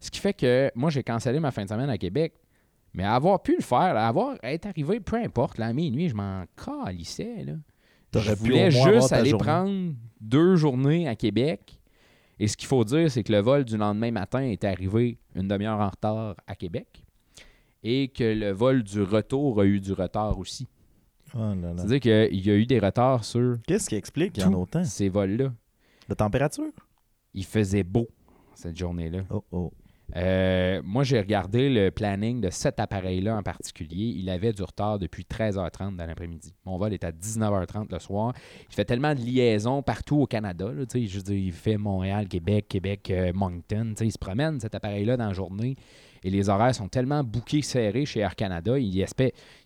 Ce 0.00 0.10
qui 0.10 0.18
fait 0.20 0.32
que 0.34 0.70
moi, 0.74 0.90
j'ai 0.90 1.02
cancellé 1.02 1.38
ma 1.40 1.50
fin 1.50 1.64
de 1.64 1.68
semaine 1.68 1.90
à 1.90 1.98
Québec. 1.98 2.34
Mais 2.94 3.04
avoir 3.04 3.42
pu 3.42 3.54
le 3.56 3.62
faire, 3.62 3.94
là, 3.94 4.08
avoir 4.08 4.36
être 4.42 4.66
arrivé, 4.66 4.98
peu 4.98 5.16
importe, 5.16 5.58
là, 5.58 5.66
à 5.66 5.72
minuit, 5.72 6.08
je 6.08 6.14
m'en 6.14 6.44
calissais. 6.56 7.44
Là. 7.44 7.52
T'aurais 8.10 8.30
Je 8.30 8.34
pu 8.34 8.38
voulais 8.44 8.68
au 8.68 8.72
moins 8.72 8.80
avoir 8.86 8.94
juste 8.94 9.08
ta 9.10 9.16
aller 9.16 9.30
journée. 9.30 9.44
prendre 9.44 9.92
deux 10.20 10.56
journées 10.56 11.06
à 11.06 11.14
Québec. 11.14 11.77
Et 12.40 12.48
ce 12.48 12.56
qu'il 12.56 12.68
faut 12.68 12.84
dire, 12.84 13.10
c'est 13.10 13.22
que 13.24 13.32
le 13.32 13.40
vol 13.40 13.64
du 13.64 13.76
lendemain 13.76 14.10
matin 14.10 14.40
est 14.40 14.64
arrivé 14.64 15.18
une 15.34 15.48
demi-heure 15.48 15.80
en 15.80 15.88
retard 15.88 16.36
à 16.46 16.54
Québec. 16.54 17.02
Et 17.82 18.08
que 18.08 18.24
le 18.24 18.50
vol 18.50 18.82
du 18.82 19.02
retour 19.02 19.60
a 19.60 19.64
eu 19.64 19.80
du 19.80 19.92
retard 19.92 20.38
aussi. 20.38 20.66
Oh. 21.34 21.52
C'est-à-dire 21.76 22.00
qu'il 22.00 22.46
y 22.46 22.50
a 22.50 22.54
eu 22.54 22.66
des 22.66 22.78
retards 22.78 23.24
sur 23.24 23.58
Qu'est-ce 23.66 23.88
qui 23.88 23.96
explique 23.96 24.32
qu'il 24.32 24.42
y 24.42 24.46
en 24.46 24.54
a 24.54 24.56
autant? 24.56 24.84
ces 24.84 25.08
vols-là? 25.08 25.52
La 26.08 26.14
température? 26.14 26.72
Il 27.34 27.44
faisait 27.44 27.82
beau 27.82 28.08
cette 28.54 28.76
journée-là. 28.76 29.20
Oh, 29.30 29.44
oh. 29.52 29.72
Euh, 30.16 30.80
moi, 30.84 31.04
j'ai 31.04 31.18
regardé 31.18 31.68
le 31.68 31.90
planning 31.90 32.40
de 32.40 32.50
cet 32.50 32.80
appareil-là 32.80 33.36
en 33.36 33.42
particulier. 33.42 34.14
Il 34.16 34.30
avait 34.30 34.52
du 34.52 34.62
retard 34.62 34.98
depuis 34.98 35.24
13h30 35.24 35.96
dans 35.96 36.06
l'après-midi. 36.06 36.54
Mon 36.64 36.78
vol 36.78 36.94
est 36.94 37.04
à 37.04 37.12
19h30 37.12 37.92
le 37.92 37.98
soir. 37.98 38.32
Il 38.70 38.74
fait 38.74 38.86
tellement 38.86 39.14
de 39.14 39.20
liaisons 39.20 39.82
partout 39.82 40.22
au 40.22 40.26
Canada. 40.26 40.70
il 40.94 41.52
fait 41.52 41.76
Montréal, 41.76 42.26
Québec, 42.28 42.66
Québec, 42.68 43.10
euh, 43.10 43.32
Moncton. 43.34 43.94
Il 44.00 44.12
se 44.12 44.18
promène, 44.18 44.60
cet 44.60 44.74
appareil-là, 44.74 45.16
dans 45.16 45.28
la 45.28 45.34
journée. 45.34 45.76
Et 46.24 46.30
les 46.30 46.48
horaires 46.48 46.74
sont 46.74 46.88
tellement 46.88 47.22
bouqués 47.22 47.62
serrés 47.62 48.06
chez 48.06 48.20
Air 48.20 48.34
Canada. 48.34 48.78
Ils, 48.78 49.04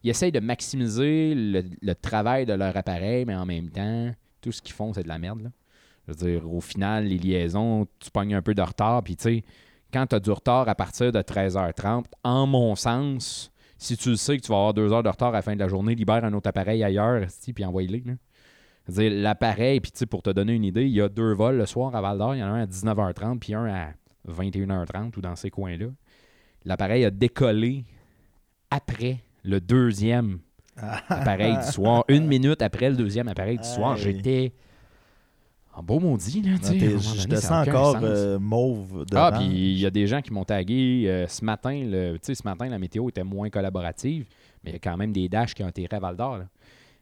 essayent 0.04 0.32
de 0.32 0.40
maximiser 0.40 1.34
le, 1.34 1.94
travail 1.94 2.46
de 2.46 2.52
leur 2.52 2.76
appareil, 2.76 3.24
mais 3.24 3.34
en 3.34 3.46
même 3.46 3.70
temps, 3.70 4.10
tout 4.40 4.52
ce 4.52 4.60
qu'ils 4.60 4.74
font, 4.74 4.92
c'est 4.92 5.02
de 5.02 5.08
la 5.08 5.18
merde. 5.18 5.50
Je 6.06 6.12
veux 6.12 6.30
dire, 6.30 6.52
au 6.52 6.60
final, 6.60 7.04
les 7.04 7.16
liaisons, 7.16 7.86
tu 8.00 8.10
pognes 8.10 8.34
un 8.34 8.42
peu 8.42 8.54
de 8.54 8.62
retard. 8.62 9.02
Puis, 9.02 9.16
tu 9.16 9.22
sais, 9.22 9.44
quand 9.92 10.06
tu 10.06 10.16
as 10.16 10.20
du 10.20 10.30
retard 10.30 10.68
à 10.68 10.74
partir 10.74 11.12
de 11.12 11.20
13h30, 11.20 12.04
en 12.24 12.46
mon 12.46 12.74
sens, 12.74 13.52
si 13.76 13.96
tu 13.96 14.10
le 14.10 14.16
sais 14.16 14.36
que 14.36 14.42
tu 14.42 14.48
vas 14.48 14.58
avoir 14.58 14.74
deux 14.74 14.92
heures 14.92 15.02
de 15.02 15.08
retard 15.08 15.30
à 15.30 15.32
la 15.32 15.42
fin 15.42 15.54
de 15.54 15.60
la 15.60 15.68
journée, 15.68 15.94
libère 15.94 16.24
un 16.24 16.32
autre 16.32 16.48
appareil 16.48 16.82
ailleurs, 16.82 17.26
puis 17.54 17.64
envoie-le. 17.64 18.16
l'appareil, 18.96 19.80
puis 19.80 20.06
pour 20.06 20.22
te 20.22 20.30
donner 20.30 20.54
une 20.54 20.64
idée, 20.64 20.84
il 20.84 20.92
y 20.92 21.00
a 21.00 21.08
deux 21.08 21.32
vols 21.32 21.58
le 21.58 21.66
soir 21.66 21.94
à 21.94 22.00
Val 22.00 22.18
d'Or. 22.18 22.34
Il 22.34 22.38
y 22.38 22.42
en 22.44 22.46
a 22.46 22.50
un 22.50 22.62
à 22.62 22.66
19h30, 22.66 23.38
puis 23.38 23.54
un 23.54 23.66
à 23.66 23.88
21h30 24.28 25.16
ou 25.18 25.20
dans 25.20 25.36
ces 25.36 25.50
coins-là. 25.50 25.86
L'appareil 26.64 27.04
a 27.04 27.10
décollé 27.10 27.84
après 28.70 29.18
le 29.42 29.60
deuxième 29.60 30.38
appareil 31.08 31.56
du 31.56 31.72
soir. 31.72 32.04
Une 32.08 32.26
minute 32.26 32.62
après 32.62 32.88
le 32.88 32.96
deuxième 32.96 33.28
appareil 33.28 33.58
du 33.58 33.68
soir, 33.68 33.96
j'étais 33.96 34.52
en 35.74 35.82
beau 35.82 35.98
maudit. 36.00 36.42
Là, 36.42 36.58
tu 36.58 36.74
moment 36.84 36.98
je 37.00 37.26
te 37.28 37.34
sens 37.36 37.68
encore 37.68 37.96
euh, 38.02 38.38
mauve 38.38 39.04
de 39.06 39.16
Ah, 39.16 39.32
puis 39.34 39.46
il 39.46 39.78
y 39.78 39.86
a 39.86 39.90
des 39.90 40.06
gens 40.06 40.20
qui 40.20 40.32
m'ont 40.32 40.44
tagué 40.44 41.04
euh, 41.06 41.26
ce 41.28 41.44
matin. 41.44 41.72
Le, 41.84 42.14
tu 42.14 42.18
sais, 42.22 42.34
ce 42.34 42.42
matin, 42.44 42.68
la 42.68 42.78
météo 42.78 43.08
était 43.08 43.24
moins 43.24 43.48
collaborative, 43.50 44.26
mais 44.64 44.70
il 44.70 44.72
y 44.74 44.76
a 44.76 44.78
quand 44.78 44.96
même 44.96 45.12
des 45.12 45.28
dashs 45.28 45.54
qui 45.54 45.62
ont 45.64 45.68
atterri 45.68 45.88
à 45.90 45.98
Val 45.98 46.16
d'Or. 46.16 46.40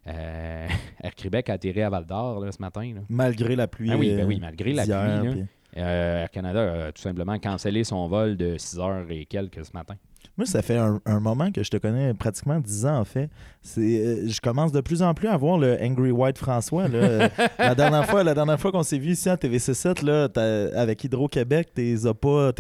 Euh, 0.07 0.69
Air 1.03 1.15
Québec 1.15 1.51
a 1.51 1.55
atterri 1.55 1.83
à 1.83 1.91
Val 1.91 2.07
d'Or 2.07 2.45
ce 2.53 2.61
matin. 2.61 2.93
là. 2.95 3.01
Malgré 3.09 3.57
la 3.57 3.67
pluie. 3.67 3.91
Ah 3.93 3.97
oui, 3.99 4.15
ben 4.15 4.27
oui, 4.27 4.39
malgré 4.41 4.73
la 4.73 4.85
pluie. 4.85 5.31
puis- 5.33 5.45
Air 5.73 6.31
Canada 6.31 6.87
a 6.89 6.93
tout 6.93 7.01
simplement 7.03 7.39
cancellé 7.39 7.85
son 7.85 8.09
vol 8.09 8.37
de 8.37 8.57
6 8.59 8.79
heures 8.81 9.07
et 9.09 9.25
quelques 9.25 9.65
ce 9.65 9.71
matin. 9.73 9.95
Moi, 10.41 10.47
ça 10.47 10.63
fait 10.63 10.79
un, 10.79 11.03
un 11.05 11.21
moment 11.21 11.53
que 11.53 11.63
je 11.63 11.69
te 11.69 11.77
connais, 11.77 12.15
pratiquement 12.15 12.59
10 12.61 12.87
ans 12.87 13.01
en 13.01 13.05
fait. 13.05 13.29
Euh, 13.77 14.27
je 14.27 14.41
commence 14.41 14.73
de 14.73 14.81
plus 14.81 15.03
en 15.03 15.13
plus 15.13 15.29
à 15.29 15.37
voir 15.37 15.59
le 15.59 15.77
Angry 15.83 16.13
White 16.13 16.39
François. 16.39 16.89
là. 16.89 17.29
La 17.59 17.75
dernière 17.75 18.07
fois, 18.07 18.25
la 18.25 18.33
dernière 18.33 18.59
fois 18.59 18.73
qu'on 18.73 18.83
s'est 18.83 18.97
vu 18.97 19.11
ici 19.11 19.29
à 19.29 19.37
TVC7, 19.37 20.03
là, 20.03 20.29
avec 20.75 21.05
Hydro-Québec, 21.05 21.73
t'es 21.75 21.95
as 22.07 22.15
pas 22.15 22.55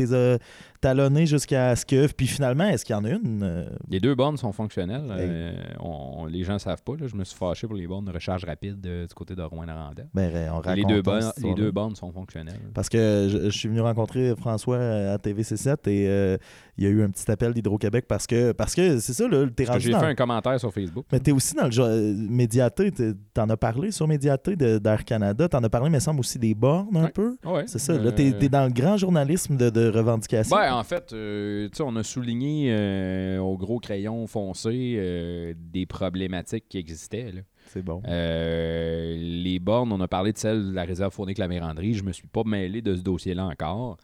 talonné 0.80 1.26
jusqu'à 1.26 1.74
Scuff. 1.76 2.14
Puis 2.14 2.26
finalement, 2.26 2.64
est-ce 2.68 2.84
qu'il 2.84 2.94
y 2.94 2.98
en 2.98 3.04
a 3.04 3.10
une 3.10 3.42
euh, 3.42 3.64
Les 3.88 4.00
deux 4.00 4.14
bornes 4.14 4.36
sont 4.36 4.52
fonctionnelles. 4.52 5.04
Euh, 5.10 5.52
on- 5.80 6.26
les 6.26 6.44
gens 6.44 6.54
ne 6.54 6.58
savent 6.58 6.82
pas. 6.82 6.92
là. 6.98 7.06
je 7.06 7.16
me 7.16 7.24
suis 7.24 7.36
fâché 7.36 7.66
pour 7.66 7.76
les 7.76 7.86
bornes 7.86 8.04
de 8.04 8.12
recharge 8.12 8.44
rapide 8.44 8.84
euh, 8.86 9.06
du 9.06 9.14
côté 9.14 9.34
de 9.34 9.42
Rouen-Noranda. 9.42 10.04
Ben, 10.14 10.30
Les 10.74 10.84
deux, 10.84 11.02
bornes, 11.02 11.32
les 11.42 11.54
deux 11.54 11.70
bornes 11.70 11.96
sont 11.96 12.10
fonctionnelles. 12.12 12.60
Parce 12.74 12.88
que 12.88 13.28
je, 13.30 13.50
je 13.50 13.56
suis 13.58 13.68
venu 13.68 13.80
rencontrer 13.80 14.34
François 14.36 14.78
à 14.78 15.16
TVC7 15.16 15.88
et 15.88 16.06
euh, 16.08 16.36
il 16.78 16.84
y 16.84 16.86
a 16.86 16.90
eu 16.90 17.02
un 17.02 17.10
petit 17.10 17.30
appel 17.30 17.52
d'Hydro-Québec 17.52 18.06
parce 18.08 18.26
que 18.26 18.52
parce 18.52 18.74
que 18.74 18.98
c'est 19.00 19.12
ça, 19.12 19.28
là, 19.28 19.46
t'es 19.54 19.64
que 19.64 19.70
rendu 19.70 19.82
J'ai 19.82 19.90
dans- 19.92 20.00
fait 20.00 20.06
un 20.06 20.14
commentaire 20.14 20.58
sur 20.58 20.72
Facebook. 20.72 21.04
Mais 21.12 21.20
t'es 21.20 21.32
aussi 21.32 21.54
dans 21.54 21.66
le 21.66 21.70
genre 21.70 21.88
euh, 21.90 22.14
Médiaté, 22.16 22.90
t'en 23.34 23.48
as 23.50 23.56
parlé 23.56 23.90
sur 23.90 24.06
Médiaté 24.08 24.56
d'Air 24.56 25.04
Canada, 25.04 25.48
t'en 25.48 25.62
as 25.62 25.68
parlé, 25.68 25.90
me 25.90 25.98
semble, 25.98 26.20
aussi 26.20 26.38
des 26.38 26.54
bornes 26.54 26.96
un 26.96 27.04
Ouais. 27.04 27.10
peu. 27.10 27.36
Ouais. 27.44 27.64
C'est 27.66 27.78
ça, 27.78 27.92
là, 27.98 28.12
t'es 28.12 28.32
t'es 28.32 28.48
dans 28.48 28.64
le 28.64 28.72
grand 28.72 28.96
journalisme 28.96 29.56
de, 29.56 29.68
de 29.70 29.88
revendication. 29.90 30.56
Ben, 30.56 30.69
en 30.70 30.84
fait, 30.84 31.12
euh, 31.12 31.68
on 31.80 31.96
a 31.96 32.02
souligné 32.02 32.72
euh, 32.72 33.38
au 33.38 33.56
gros 33.56 33.78
crayon 33.78 34.26
foncé 34.26 34.96
euh, 34.96 35.54
des 35.56 35.86
problématiques 35.86 36.64
qui 36.68 36.78
existaient. 36.78 37.32
là. 37.32 37.40
c'est 37.66 37.82
bon. 37.82 38.02
Les 38.06 39.58
bornes, 39.60 39.92
on 39.92 40.00
a 40.00 40.08
parlé 40.08 40.32
de 40.32 40.38
celle 40.38 40.68
de 40.68 40.72
la 40.72 40.84
réserve 40.84 41.12
fournique 41.12 41.38
la 41.38 41.48
véranderie. 41.48 41.94
Je 41.94 42.04
me 42.04 42.12
suis 42.12 42.26
pas 42.26 42.42
mêlé 42.44 42.82
de 42.82 42.94
ce 42.94 43.02
dossier-là 43.02 43.46
encore. 43.46 43.96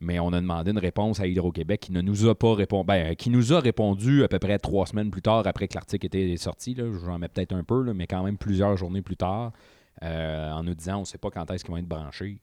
Mais 0.00 0.20
on 0.20 0.32
a 0.32 0.40
demandé 0.40 0.70
une 0.70 0.78
réponse 0.78 1.18
à 1.18 1.26
Hydro-Québec 1.26 1.80
qui 1.80 1.92
ne 1.92 2.00
nous 2.00 2.28
a 2.28 2.34
pas 2.36 2.54
répondu. 2.54 2.86
Ben, 2.86 3.16
qui 3.16 3.30
nous 3.30 3.52
a 3.52 3.58
répondu 3.58 4.22
à 4.22 4.28
peu 4.28 4.38
près 4.38 4.58
trois 4.60 4.86
semaines 4.86 5.10
plus 5.10 5.22
tard 5.22 5.44
après 5.44 5.66
que 5.66 5.74
l'article 5.74 6.06
était 6.06 6.36
sorti. 6.36 6.74
là. 6.74 6.84
J'en 7.04 7.18
mets 7.18 7.28
peut-être 7.28 7.52
un 7.52 7.64
peu, 7.64 7.82
là, 7.82 7.94
mais 7.94 8.06
quand 8.06 8.22
même 8.22 8.38
plusieurs 8.38 8.76
journées 8.76 9.02
plus 9.02 9.16
tard, 9.16 9.52
en 10.00 10.62
nous 10.62 10.74
disant 10.74 10.98
on 10.98 11.00
ne 11.00 11.04
sait 11.04 11.18
pas 11.18 11.30
quand 11.30 11.50
est-ce 11.50 11.64
qu'ils 11.64 11.72
vont 11.72 11.78
être 11.78 11.88
branchés. 11.88 12.38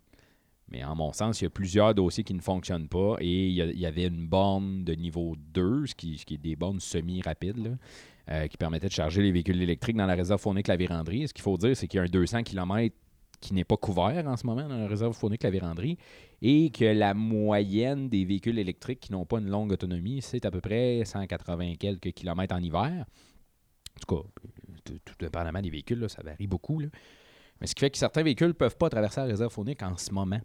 Mais 0.69 0.83
en 0.83 0.95
mon 0.95 1.13
sens, 1.13 1.41
il 1.41 1.43
y 1.43 1.47
a 1.47 1.49
plusieurs 1.49 1.93
dossiers 1.93 2.23
qui 2.23 2.33
ne 2.33 2.41
fonctionnent 2.41 2.87
pas 2.87 3.17
et 3.19 3.47
il 3.47 3.53
y, 3.53 3.85
avait 3.85 4.07
une 4.07 4.27
borne 4.27 4.83
de 4.83 4.93
niveau 4.93 5.35
2, 5.53 5.85
ce 5.85 5.95
qui, 5.95 6.15
est 6.15 6.37
des 6.37 6.55
bornes 6.55 6.79
semi-rapides, 6.79 7.77
euh, 8.31 8.47
qui 8.47 8.57
permettait 8.57 8.87
de 8.87 8.93
charger 8.93 9.21
les 9.21 9.31
véhicules 9.31 9.61
électriques 9.61 9.95
dans 9.95 10.07
la 10.07 10.15
réserve 10.15 10.41
fournique 10.41 10.67
la 10.67 10.77
véranderie. 10.77 11.27
Ce 11.27 11.33
qu'il 11.33 11.43
faut 11.43 11.57
dire, 11.57 11.77
c'est 11.77 11.87
qu'il 11.87 11.99
y 11.99 12.01
a 12.01 12.03
un 12.03 12.07
200 12.07 12.43
km 12.43 12.95
qui 13.41 13.53
n'est 13.53 13.63
pas 13.63 13.77
couvert 13.77 14.25
en 14.27 14.35
ce 14.37 14.47
moment 14.47 14.67
dans 14.67 14.77
la 14.77 14.87
réserve 14.87 15.13
fournique 15.13 15.43
la 15.43 15.51
véranderie 15.51 15.99
et 16.41 16.71
que 16.71 16.85
la 16.85 17.13
moyenne 17.13 18.09
des 18.09 18.25
véhicules 18.25 18.57
électriques 18.57 19.01
qui 19.01 19.11
n'ont 19.11 19.25
pas 19.25 19.37
une 19.37 19.49
longue 19.49 19.71
autonomie, 19.71 20.21
c'est 20.23 20.45
à 20.45 20.51
peu 20.51 20.61
près 20.61 21.03
180 21.05 21.75
quelques 21.75 22.11
kilomètres 22.11 22.55
en 22.55 22.59
hiver. 22.59 23.05
En 23.05 23.99
tout 23.99 24.15
cas, 24.15 24.29
tout, 24.83 24.99
tout 25.05 25.15
dépendamment 25.19 25.61
des 25.61 25.69
véhicules, 25.69 26.09
ça 26.09 26.23
varie 26.23 26.47
beaucoup. 26.47 26.81
Mais 27.61 27.67
ce 27.67 27.75
qui 27.75 27.81
fait 27.81 27.91
que 27.91 27.97
certains 27.99 28.23
véhicules 28.23 28.47
ne 28.47 28.53
peuvent 28.53 28.77
pas 28.77 28.89
traverser 28.89 29.21
la 29.21 29.27
réserve 29.27 29.51
fournique 29.51 29.83
en 29.83 29.95
ce 29.95 30.11
moment. 30.11 30.41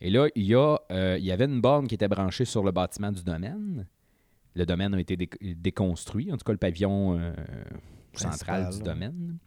Et 0.00 0.10
là, 0.10 0.28
il 0.34 0.44
y, 0.44 0.54
a, 0.54 0.76
euh, 0.90 1.16
il 1.18 1.24
y 1.24 1.32
avait 1.32 1.46
une 1.46 1.60
borne 1.60 1.86
qui 1.88 1.94
était 1.94 2.08
branchée 2.08 2.44
sur 2.44 2.62
le 2.62 2.70
bâtiment 2.70 3.10
du 3.12 3.22
domaine. 3.22 3.86
Le 4.54 4.66
domaine 4.66 4.94
a 4.94 5.00
été 5.00 5.16
dé- 5.16 5.30
déconstruit, 5.40 6.30
en 6.32 6.36
tout 6.36 6.44
cas 6.44 6.52
le 6.52 6.58
pavillon 6.58 7.18
euh, 7.18 7.32
central 8.14 8.70
du 8.72 8.80
domaine. 8.82 9.38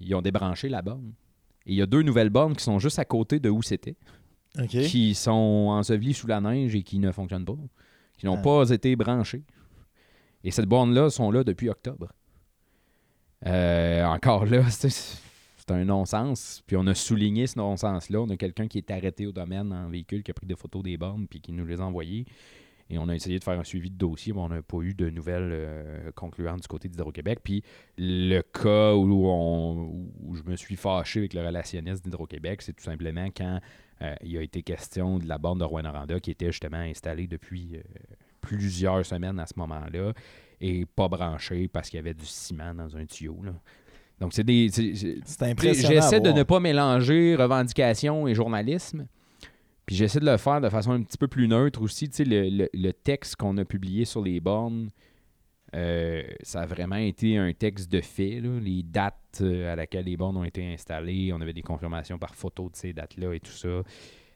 Ils 0.00 0.14
ont 0.14 0.22
débranché 0.22 0.68
la 0.68 0.82
borne. 0.82 1.12
Et 1.66 1.72
il 1.72 1.76
y 1.76 1.82
a 1.82 1.86
deux 1.86 2.02
nouvelles 2.02 2.30
bornes 2.30 2.54
qui 2.56 2.64
sont 2.64 2.78
juste 2.78 2.98
à 2.98 3.04
côté 3.04 3.38
de 3.40 3.48
où 3.48 3.62
c'était, 3.62 3.96
qui 4.68 5.14
sont 5.14 5.32
ensevelies 5.70 6.14
sous 6.14 6.26
la 6.26 6.40
neige 6.40 6.74
et 6.74 6.82
qui 6.82 6.98
ne 6.98 7.10
fonctionnent 7.12 7.44
pas, 7.44 7.56
qui 8.16 8.26
n'ont 8.26 8.38
Ah. 8.38 8.42
pas 8.42 8.70
été 8.70 8.94
branchées. 8.96 9.42
Et 10.44 10.50
cette 10.50 10.66
borne-là 10.66 11.10
sont 11.10 11.30
là 11.30 11.42
depuis 11.44 11.68
octobre. 11.68 12.08
Euh, 13.46 14.04
encore 14.04 14.46
là, 14.46 14.62
c'est 14.70 14.90
c'est 15.66 15.74
un 15.74 15.84
non-sens. 15.84 16.62
Puis 16.66 16.76
on 16.76 16.86
a 16.86 16.94
souligné 16.94 17.46
ce 17.46 17.58
non-sens-là. 17.58 18.20
On 18.20 18.30
a 18.30 18.36
quelqu'un 18.36 18.68
qui 18.68 18.78
est 18.78 18.90
arrêté 18.90 19.26
au 19.26 19.32
domaine 19.32 19.72
en 19.72 19.88
véhicule, 19.88 20.22
qui 20.22 20.30
a 20.30 20.34
pris 20.34 20.46
des 20.46 20.56
photos 20.56 20.82
des 20.82 20.96
bornes, 20.96 21.26
puis 21.26 21.40
qui 21.40 21.52
nous 21.52 21.66
les 21.66 21.80
a 21.80 21.84
envoyées. 21.84 22.26
Et 22.88 22.98
on 22.98 23.08
a 23.08 23.14
essayé 23.16 23.38
de 23.40 23.44
faire 23.44 23.58
un 23.58 23.64
suivi 23.64 23.90
de 23.90 23.96
dossier, 23.96 24.32
mais 24.32 24.40
on 24.40 24.48
n'a 24.48 24.62
pas 24.62 24.78
eu 24.78 24.94
de 24.94 25.10
nouvelles 25.10 25.50
euh, 25.52 26.12
concluantes 26.12 26.62
du 26.62 26.68
côté 26.68 26.88
d'Hydro-Québec. 26.88 27.40
Puis 27.42 27.64
le 27.98 28.42
cas 28.42 28.94
où, 28.94 30.08
je 30.34 30.48
me 30.48 30.54
suis 30.54 30.76
fâché 30.76 31.20
avec 31.20 31.34
le 31.34 31.44
relationniste 31.44 32.04
d'Hydro-Québec, 32.04 32.62
c'est 32.62 32.74
tout 32.74 32.84
simplement 32.84 33.26
quand 33.36 33.60
euh, 34.02 34.14
il 34.22 34.38
a 34.38 34.42
été 34.42 34.62
question 34.62 35.18
de 35.18 35.26
la 35.26 35.38
borne 35.38 35.58
de 35.58 35.64
Rouen-Noranda 35.64 36.20
qui 36.20 36.30
était 36.30 36.52
justement 36.52 36.76
installée 36.76 37.26
depuis 37.26 37.70
euh, 37.74 37.80
plusieurs 38.40 39.04
semaines 39.04 39.40
à 39.40 39.46
ce 39.46 39.54
moment-là 39.56 40.12
et 40.60 40.86
pas 40.86 41.08
branchée 41.08 41.66
parce 41.66 41.90
qu'il 41.90 41.96
y 41.96 42.00
avait 42.00 42.14
du 42.14 42.24
ciment 42.24 42.72
dans 42.72 42.96
un 42.96 43.04
tuyau. 43.04 43.40
Donc, 44.20 44.32
c'est 44.32 44.44
des. 44.44 44.68
c'est- 44.70 45.42
impressionnant. 45.42 45.88
J'essaie 45.94 46.20
de 46.20 46.30
ne 46.32 46.42
pas 46.42 46.58
mélanger 46.60 47.34
revendication 47.36 48.26
et 48.26 48.34
journalisme. 48.34 49.06
Puis 49.84 49.94
j'essaie 49.94 50.20
de 50.20 50.24
le 50.26 50.36
faire 50.36 50.60
de 50.60 50.68
façon 50.68 50.92
un 50.92 51.02
petit 51.02 51.18
peu 51.18 51.28
plus 51.28 51.46
neutre 51.48 51.80
aussi. 51.82 52.08
Tu 52.08 52.16
sais, 52.16 52.24
le, 52.24 52.48
le- 52.48 52.70
le 52.72 52.92
texte 52.92 53.36
qu'on 53.36 53.56
a 53.58 53.64
publié 53.64 54.04
sur 54.04 54.22
les 54.22 54.40
bornes, 54.40 54.90
euh, 55.74 56.22
ça 56.42 56.62
a 56.62 56.66
vraiment 56.66 56.96
été 56.96 57.36
un 57.36 57.52
texte 57.52 57.90
de 57.92 58.00
fait. 58.00 58.40
là. 58.40 58.58
Les 58.58 58.82
dates 58.82 59.14
euh, 59.42 59.72
à 59.72 59.76
laquelle 59.76 60.06
les 60.06 60.16
bornes 60.16 60.36
ont 60.38 60.44
été 60.44 60.64
installées, 60.72 61.32
on 61.32 61.40
avait 61.40 61.52
des 61.52 61.62
confirmations 61.62 62.18
par 62.18 62.34
photo 62.34 62.68
de 62.70 62.76
ces 62.76 62.92
dates-là 62.92 63.32
et 63.34 63.40
tout 63.40 63.52
ça. 63.52 63.82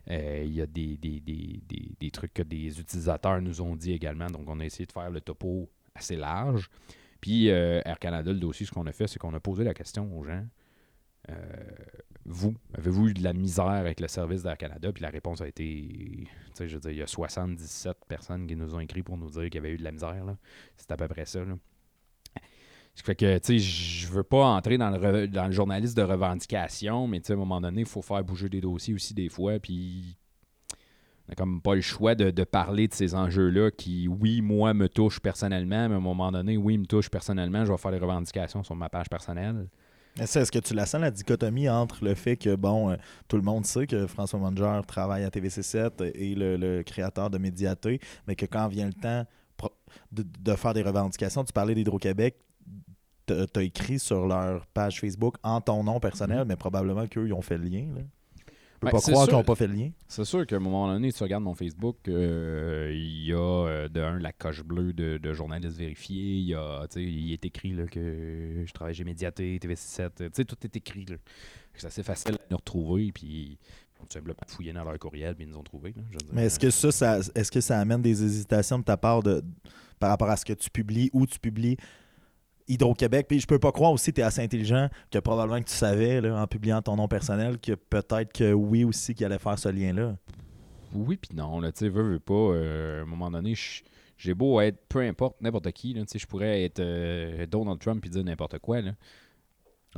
Euh, 0.09 0.43
Il 0.45 0.53
y 0.53 0.61
a 0.61 0.65
des, 0.67 0.95
des- 0.97 1.19
des- 1.19 1.61
des- 1.67 1.91
des 1.99 2.11
trucs 2.11 2.33
que 2.33 2.43
des 2.43 2.79
utilisateurs 2.79 3.41
nous 3.41 3.61
ont 3.61 3.75
dit 3.75 3.91
également. 3.93 4.27
Donc, 4.27 4.43
on 4.47 4.59
a 4.59 4.65
essayé 4.65 4.85
de 4.85 4.91
faire 4.91 5.09
le 5.09 5.21
topo 5.21 5.69
assez 5.95 6.15
large. 6.15 6.69
Puis, 7.21 7.49
euh, 7.49 7.81
Air 7.85 7.99
Canada, 7.99 8.31
le 8.33 8.39
dossier, 8.39 8.65
ce 8.65 8.71
qu'on 8.71 8.85
a 8.87 8.91
fait, 8.91 9.07
c'est 9.07 9.19
qu'on 9.19 9.33
a 9.33 9.39
posé 9.39 9.63
la 9.63 9.73
question 9.73 10.17
aux 10.17 10.23
gens. 10.23 10.45
euh, 11.29 11.35
vous, 12.25 12.53
avez-vous 12.77 13.09
eu 13.09 13.13
de 13.13 13.23
la 13.23 13.33
misère 13.33 13.65
avec 13.65 13.99
le 13.99 14.07
service 14.07 14.43
d'Air 14.43 14.57
Canada? 14.57 14.91
Puis 14.91 15.01
la 15.01 15.09
réponse 15.09 15.41
a 15.41 15.47
été, 15.47 15.63
tu 15.63 16.27
sais, 16.53 16.67
je 16.67 16.75
veux 16.75 16.79
dire, 16.81 16.91
il 16.91 16.97
y 16.97 17.01
a 17.01 17.07
77 17.07 17.97
personnes 18.07 18.47
qui 18.47 18.55
nous 18.55 18.75
ont 18.75 18.79
écrit 18.79 19.03
pour 19.03 19.17
nous 19.17 19.29
dire 19.29 19.43
qu'il 19.45 19.55
y 19.55 19.57
avait 19.57 19.71
eu 19.71 19.77
de 19.77 19.83
la 19.83 19.91
misère. 19.91 20.23
C'est 20.77 20.91
à 20.91 20.97
peu 20.97 21.07
près 21.07 21.25
ça. 21.25 21.43
Là. 21.43 21.55
Ce 22.93 23.01
qui 23.01 23.05
fait 23.05 23.15
que, 23.15 23.37
tu 23.39 23.59
sais, 23.59 23.59
je 23.59 24.07
veux 24.07 24.23
pas 24.23 24.45
entrer 24.45 24.77
dans 24.77 24.89
le, 24.89 25.27
dans 25.27 25.45
le 25.45 25.51
journaliste 25.51 25.95
de 25.97 26.03
revendication, 26.03 27.07
mais 27.07 27.21
tu 27.21 27.27
sais, 27.27 27.33
à 27.33 27.35
un 27.35 27.39
moment 27.39 27.61
donné, 27.61 27.81
il 27.81 27.87
faut 27.87 28.01
faire 28.01 28.23
bouger 28.23 28.49
des 28.49 28.61
dossiers 28.61 28.93
aussi 28.93 29.13
des 29.13 29.29
fois, 29.29 29.59
puis 29.59 30.17
n'a 31.31 31.35
comme 31.35 31.61
pas 31.61 31.75
le 31.75 31.81
choix 31.81 32.15
de, 32.15 32.29
de 32.29 32.43
parler 32.43 32.87
de 32.87 32.93
ces 32.93 33.15
enjeux-là 33.15 33.71
qui, 33.71 34.07
oui, 34.07 34.41
moi, 34.41 34.73
me 34.73 34.87
touchent 34.87 35.19
personnellement, 35.19 35.89
mais 35.89 35.95
à 35.95 35.97
un 35.97 36.01
moment 36.01 36.31
donné, 36.31 36.57
oui, 36.57 36.77
me 36.77 36.85
touchent 36.85 37.09
personnellement, 37.09 37.65
je 37.65 37.71
vais 37.71 37.77
faire 37.77 37.91
des 37.91 37.99
revendications 37.99 38.63
sur 38.63 38.75
ma 38.75 38.89
page 38.89 39.09
personnelle. 39.09 39.67
Est-ce 40.19 40.51
que 40.51 40.59
tu 40.59 40.73
la 40.73 40.85
sens 40.85 40.99
la 40.99 41.11
dichotomie 41.11 41.69
entre 41.69 42.03
le 42.03 42.15
fait 42.15 42.35
que, 42.35 42.55
bon, 42.55 42.91
euh, 42.91 42.95
tout 43.29 43.37
le 43.37 43.43
monde 43.43 43.65
sait 43.65 43.87
que 43.87 44.07
François 44.07 44.39
Manger 44.39 44.81
travaille 44.85 45.23
à 45.23 45.29
TVC7 45.29 46.11
et 46.13 46.35
le, 46.35 46.83
créateur 46.83 47.29
de 47.29 47.37
Médiaté, 47.37 47.99
mais 48.27 48.35
que 48.35 48.45
quand 48.45 48.67
vient 48.67 48.87
le 48.87 48.93
temps 48.93 49.25
de, 50.11 50.55
faire 50.55 50.73
des 50.73 50.81
revendications, 50.81 51.45
tu 51.45 51.53
parlais 51.53 51.75
d'Hydro-Québec, 51.75 52.35
tu 53.25 53.33
as 53.33 53.61
écrit 53.61 53.99
sur 53.99 54.27
leur 54.27 54.65
page 54.67 54.99
Facebook 54.99 55.35
en 55.43 55.61
ton 55.61 55.83
nom 55.83 56.01
personnel, 56.01 56.39
mm-hmm. 56.39 56.47
mais 56.47 56.55
probablement 56.57 57.07
qu'eux, 57.07 57.27
ils 57.27 57.33
ont 57.33 57.41
fait 57.41 57.57
le 57.57 57.65
lien. 57.65 57.87
Là. 57.95 58.01
Je 58.81 58.87
peux 58.87 58.91
ben, 58.93 58.99
pas 58.99 59.11
croire 59.11 59.27
qu'ils 59.27 59.37
n'ont 59.37 59.43
pas 59.43 59.53
fait 59.53 59.67
le 59.67 59.75
lien. 59.75 59.91
C'est 60.07 60.25
sûr 60.25 60.47
qu'à 60.47 60.55
un 60.55 60.59
moment 60.59 60.91
donné, 60.91 61.13
tu 61.13 61.21
regardes 61.21 61.43
mon 61.43 61.53
Facebook, 61.53 61.97
euh, 62.07 62.91
il 62.91 63.27
y 63.27 63.31
a 63.31 63.37
euh, 63.37 63.87
de 63.87 64.01
un 64.01 64.17
la 64.17 64.33
coche 64.33 64.63
bleue 64.63 64.91
de, 64.91 65.19
de 65.19 65.33
journaliste 65.33 65.77
vérifié. 65.77 66.37
Il, 66.37 66.47
y 66.47 66.55
a, 66.55 66.87
il 66.95 67.31
est 67.31 67.45
écrit 67.45 67.73
là, 67.73 67.85
que 67.85 68.63
je 68.65 68.73
travaille 68.73 68.95
chez 68.95 69.03
Médiaté, 69.03 69.59
TV7. 69.59 70.45
Tout 70.45 70.55
est 70.63 70.75
écrit. 70.75 71.05
C'est 71.75 71.85
assez 71.85 72.01
facile 72.01 72.33
à 72.33 72.39
nous 72.49 72.57
retrouver. 72.57 73.11
Puis 73.11 73.59
tout 73.99 74.07
simplement 74.09 74.33
fouiller 74.47 74.73
dans 74.73 74.83
leur 74.83 74.97
courriel 74.97 75.35
puis 75.35 75.45
ils 75.45 75.51
nous 75.51 75.57
ont 75.57 75.63
trouvé. 75.63 75.93
Mais 76.33 76.45
est-ce 76.45 76.57
que 76.57 76.71
ça, 76.71 76.91
ça 76.91 77.19
est-ce 77.35 77.51
que 77.51 77.61
ça 77.61 77.79
amène 77.79 78.01
des 78.01 78.23
hésitations 78.23 78.79
de 78.79 78.83
ta 78.83 78.97
part 78.97 79.21
de, 79.21 79.43
par 79.99 80.09
rapport 80.09 80.31
à 80.31 80.37
ce 80.37 80.43
que 80.43 80.53
tu 80.53 80.71
publies, 80.71 81.11
où 81.13 81.27
tu 81.27 81.39
publies 81.39 81.77
Hydro-Québec. 82.71 83.27
Puis 83.27 83.39
je 83.39 83.47
peux 83.47 83.59
pas 83.59 83.71
croire 83.71 83.91
aussi, 83.91 84.13
tu 84.13 84.21
es 84.21 84.23
assez 84.23 84.41
intelligent, 84.41 84.89
que 85.11 85.19
probablement 85.19 85.59
que 85.59 85.69
tu 85.69 85.75
savais, 85.75 86.21
là, 86.21 86.41
en 86.41 86.47
publiant 86.47 86.81
ton 86.81 86.95
nom 86.95 87.07
personnel, 87.07 87.59
que 87.59 87.73
peut-être 87.73 88.33
que 88.33 88.53
oui 88.53 88.83
aussi 88.83 89.13
qu'il 89.13 89.25
allait 89.25 89.39
faire 89.39 89.59
ce 89.59 89.69
lien-là. 89.69 90.15
Oui, 90.93 91.17
puis 91.17 91.35
non, 91.35 91.61
tu 91.61 91.69
sais, 91.75 91.89
veux, 91.89 92.03
veux 92.03 92.19
pas, 92.19 92.33
euh, 92.33 92.99
à 92.99 93.03
un 93.03 93.05
moment 93.05 93.31
donné, 93.31 93.53
j'ai 94.17 94.33
beau 94.33 94.59
être 94.61 94.77
peu 94.89 94.99
importe, 94.99 95.41
n'importe 95.41 95.71
qui, 95.71 95.93
là, 95.93 96.03
je 96.13 96.25
pourrais 96.25 96.63
être 96.63 96.79
euh, 96.79 97.45
Donald 97.45 97.79
Trump 97.79 98.05
et 98.05 98.09
dire 98.09 98.23
n'importe 98.23 98.59
quoi. 98.59 98.81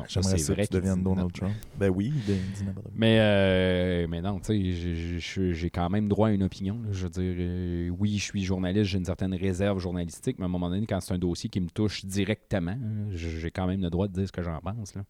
J'aimerais 0.07 0.37
ça 0.39 0.55
que 0.55 0.61
tu 0.61 0.73
deviennes 0.73 1.03
Donald 1.03 1.31
Trump. 1.31 1.53
Ben 1.77 1.89
oui, 1.89 2.11
dis 2.25 2.65
Mais, 2.95 3.17
euh, 3.19 4.07
mais 4.09 4.21
non, 4.21 4.39
tu 4.39 4.73
sais, 5.19 5.53
j'ai 5.53 5.69
quand 5.69 5.89
même 5.89 6.07
droit 6.07 6.29
à 6.29 6.31
une 6.31 6.41
opinion. 6.41 6.81
Je 6.91 7.03
veux 7.03 7.09
dire, 7.09 7.35
euh, 7.37 7.89
oui, 7.89 8.17
je 8.17 8.23
suis 8.23 8.43
journaliste, 8.43 8.85
j'ai 8.85 8.97
une 8.97 9.05
certaine 9.05 9.35
réserve 9.35 9.77
journalistique, 9.79 10.39
mais 10.39 10.45
à 10.45 10.47
un 10.47 10.51
moment 10.51 10.69
donné, 10.69 10.87
quand 10.87 10.99
c'est 10.99 11.13
un 11.13 11.19
dossier 11.19 11.47
qui 11.47 11.61
me 11.61 11.69
touche 11.69 12.05
directement, 12.05 12.77
j'ai 13.11 13.51
quand 13.51 13.67
même 13.67 13.81
le 13.81 13.91
droit 13.91 14.07
de 14.07 14.13
dire 14.13 14.27
ce 14.27 14.31
que 14.31 14.41
j'en 14.41 14.59
pense. 14.61 14.95
Là. 14.95 15.03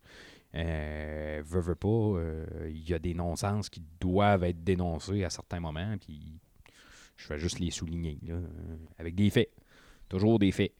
Euh, 0.56 1.42
veux, 1.46 1.62
veux 1.62 1.76
pas, 1.76 1.88
euh, 1.88 2.46
il 2.70 2.88
y 2.88 2.94
a 2.94 3.00
des 3.00 3.14
non-sens 3.14 3.70
qui 3.70 3.82
doivent 4.00 4.44
être 4.44 4.64
dénoncés 4.64 5.24
à 5.24 5.30
certains 5.30 5.60
moments, 5.60 5.96
puis 6.00 6.40
je 7.18 7.26
fais 7.26 7.40
juste 7.40 7.60
les 7.60 7.72
souligner, 7.72 8.20
avec 9.00 9.16
des 9.16 9.30
faits. 9.30 9.50
Toujours 10.10 10.38
des 10.38 10.52
faits. 10.52 10.74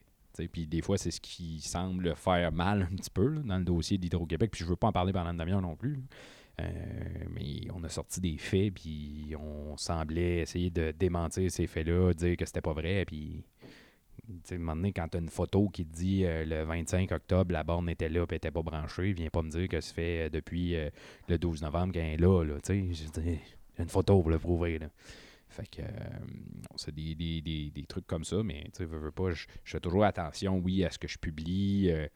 Puis 0.52 0.66
des 0.66 0.82
fois, 0.82 0.98
c'est 0.98 1.10
ce 1.10 1.20
qui 1.20 1.60
semble 1.60 2.14
faire 2.16 2.52
mal 2.52 2.88
un 2.90 2.96
petit 2.96 3.10
peu 3.10 3.40
dans 3.44 3.58
le 3.58 3.64
dossier 3.64 3.98
d'Hydro-Québec. 3.98 4.50
Puis 4.50 4.64
je 4.64 4.68
veux 4.68 4.76
pas 4.76 4.88
en 4.88 4.92
parler 4.92 5.12
pendant 5.12 5.30
une 5.30 5.38
demi 5.38 5.52
non 5.52 5.76
plus. 5.76 6.02
Euh, 6.60 6.64
mais 7.30 7.68
on 7.74 7.82
a 7.82 7.88
sorti 7.88 8.20
des 8.20 8.38
faits, 8.38 8.74
puis 8.74 9.34
on 9.38 9.76
semblait 9.76 10.38
essayer 10.38 10.70
de 10.70 10.92
démentir 10.92 11.50
ces 11.50 11.66
faits-là, 11.66 12.12
dire 12.14 12.36
que 12.36 12.46
c'était 12.46 12.60
pas 12.60 12.72
vrai. 12.72 13.04
Puis, 13.04 13.44
à 14.28 14.54
un 14.54 14.58
moment 14.58 14.76
donné, 14.76 14.92
quand 14.92 15.08
tu 15.08 15.16
as 15.16 15.20
une 15.20 15.28
photo 15.28 15.68
qui 15.68 15.84
te 15.84 15.94
dit 15.94 16.24
euh, 16.24 16.44
le 16.44 16.62
25 16.62 17.10
octobre, 17.12 17.52
la 17.52 17.64
borne 17.64 17.88
était 17.88 18.08
là 18.08 18.24
et 18.30 18.34
était 18.36 18.52
pas 18.52 18.62
branchée, 18.62 19.12
viens 19.12 19.30
pas 19.30 19.42
me 19.42 19.50
dire 19.50 19.68
que 19.68 19.80
ça 19.80 19.92
fait 19.92 20.26
euh, 20.26 20.30
depuis 20.30 20.76
le 21.28 21.38
12 21.38 21.62
novembre 21.62 21.92
qu'elle 21.92 22.14
est 22.14 22.16
là. 22.16 22.44
là 22.44 22.54
y 22.68 23.38
a 23.78 23.82
une 23.82 23.88
photo 23.88 24.20
pour 24.20 24.30
le 24.30 24.38
prouver. 24.38 24.78
Là. 24.78 24.86
Fait 25.54 25.68
que 25.68 25.82
euh, 25.82 25.86
c'est 26.74 26.92
des, 26.92 27.84
trucs 27.88 28.06
comme 28.08 28.24
ça, 28.24 28.42
mais 28.42 28.64
tu 28.64 28.78
sais, 28.78 28.84
veux, 28.86 29.12
pas, 29.12 29.30
je, 29.30 29.46
fais 29.64 29.78
toujours 29.78 30.04
attention, 30.04 30.58
oui, 30.58 30.84
à 30.84 30.90
ce 30.90 30.98
que 30.98 31.06
je 31.06 31.16
publie. 31.16 31.90
Euh, 31.90 32.08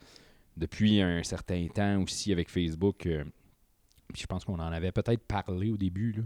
depuis 0.56 1.00
un 1.00 1.22
certain 1.22 1.68
temps 1.68 2.02
aussi 2.02 2.32
avec 2.32 2.50
Facebook, 2.50 3.06
euh, 3.06 3.22
je 4.12 4.26
pense 4.26 4.44
qu'on 4.44 4.58
en 4.58 4.72
avait 4.72 4.90
peut-être 4.90 5.24
parlé 5.24 5.70
au 5.70 5.76
début. 5.76 6.16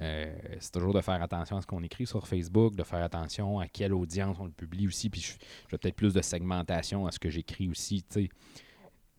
c'est 0.00 0.72
toujours 0.72 0.94
de 0.94 1.00
faire 1.00 1.22
attention 1.22 1.58
à 1.58 1.62
ce 1.62 1.66
qu'on 1.66 1.82
écrit 1.84 2.06
sur 2.06 2.26
Facebook, 2.26 2.74
de 2.74 2.82
faire 2.82 3.02
attention 3.02 3.60
à 3.60 3.68
quelle 3.68 3.94
audience 3.94 4.36
on 4.40 4.46
le 4.46 4.50
publie 4.50 4.88
aussi. 4.88 5.10
Puis 5.10 5.20
je, 5.20 5.32
je 5.68 5.76
peut-être 5.76 5.94
plus 5.94 6.12
de 6.12 6.22
segmentation 6.22 7.06
à 7.06 7.12
ce 7.12 7.20
que 7.20 7.30
j'écris 7.30 7.68
aussi. 7.68 8.02
tu 8.02 8.22
sais 8.22 8.28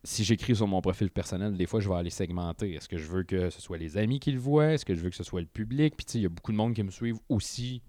si 0.04 0.24
j'écris 0.24 0.56
sur 0.56 0.68
mon 0.68 0.82
profil 0.82 1.12
personnel, 1.12 1.58
des 1.58 1.66
fois, 1.66 1.80
je 1.80 1.90
vais 1.90 1.96
aller 1.96 2.10
segmenter. 2.10 2.74
Est-ce 2.74 2.88
que 2.88 2.98
je 2.98 3.08
veux 3.08 3.24
que 3.24 3.50
ce 3.50 3.62
soit 3.62 3.78
les 3.78 3.98
amis 3.98 4.20
qui 4.20 4.32
le 4.32 4.40
voient? 4.40 4.74
Est-ce 4.74 4.86
que 4.86 4.96
je 4.96 5.02
veux 5.02 5.10
que 5.10 5.16
ce 5.16 5.24
soit 5.24 5.42
le 5.42 5.48
public? 5.48 5.96
Puis, 5.98 6.06
tu 6.06 6.12
sais, 6.14 6.20
il 6.20 6.24
y 6.24 6.26
a 6.26 6.30
beaucoup 6.30 6.52
de 6.52 6.58
monde 6.58 6.74
qui 6.74 6.84
me 6.84 6.92
suivent 6.92 7.20
aussi 7.28 7.82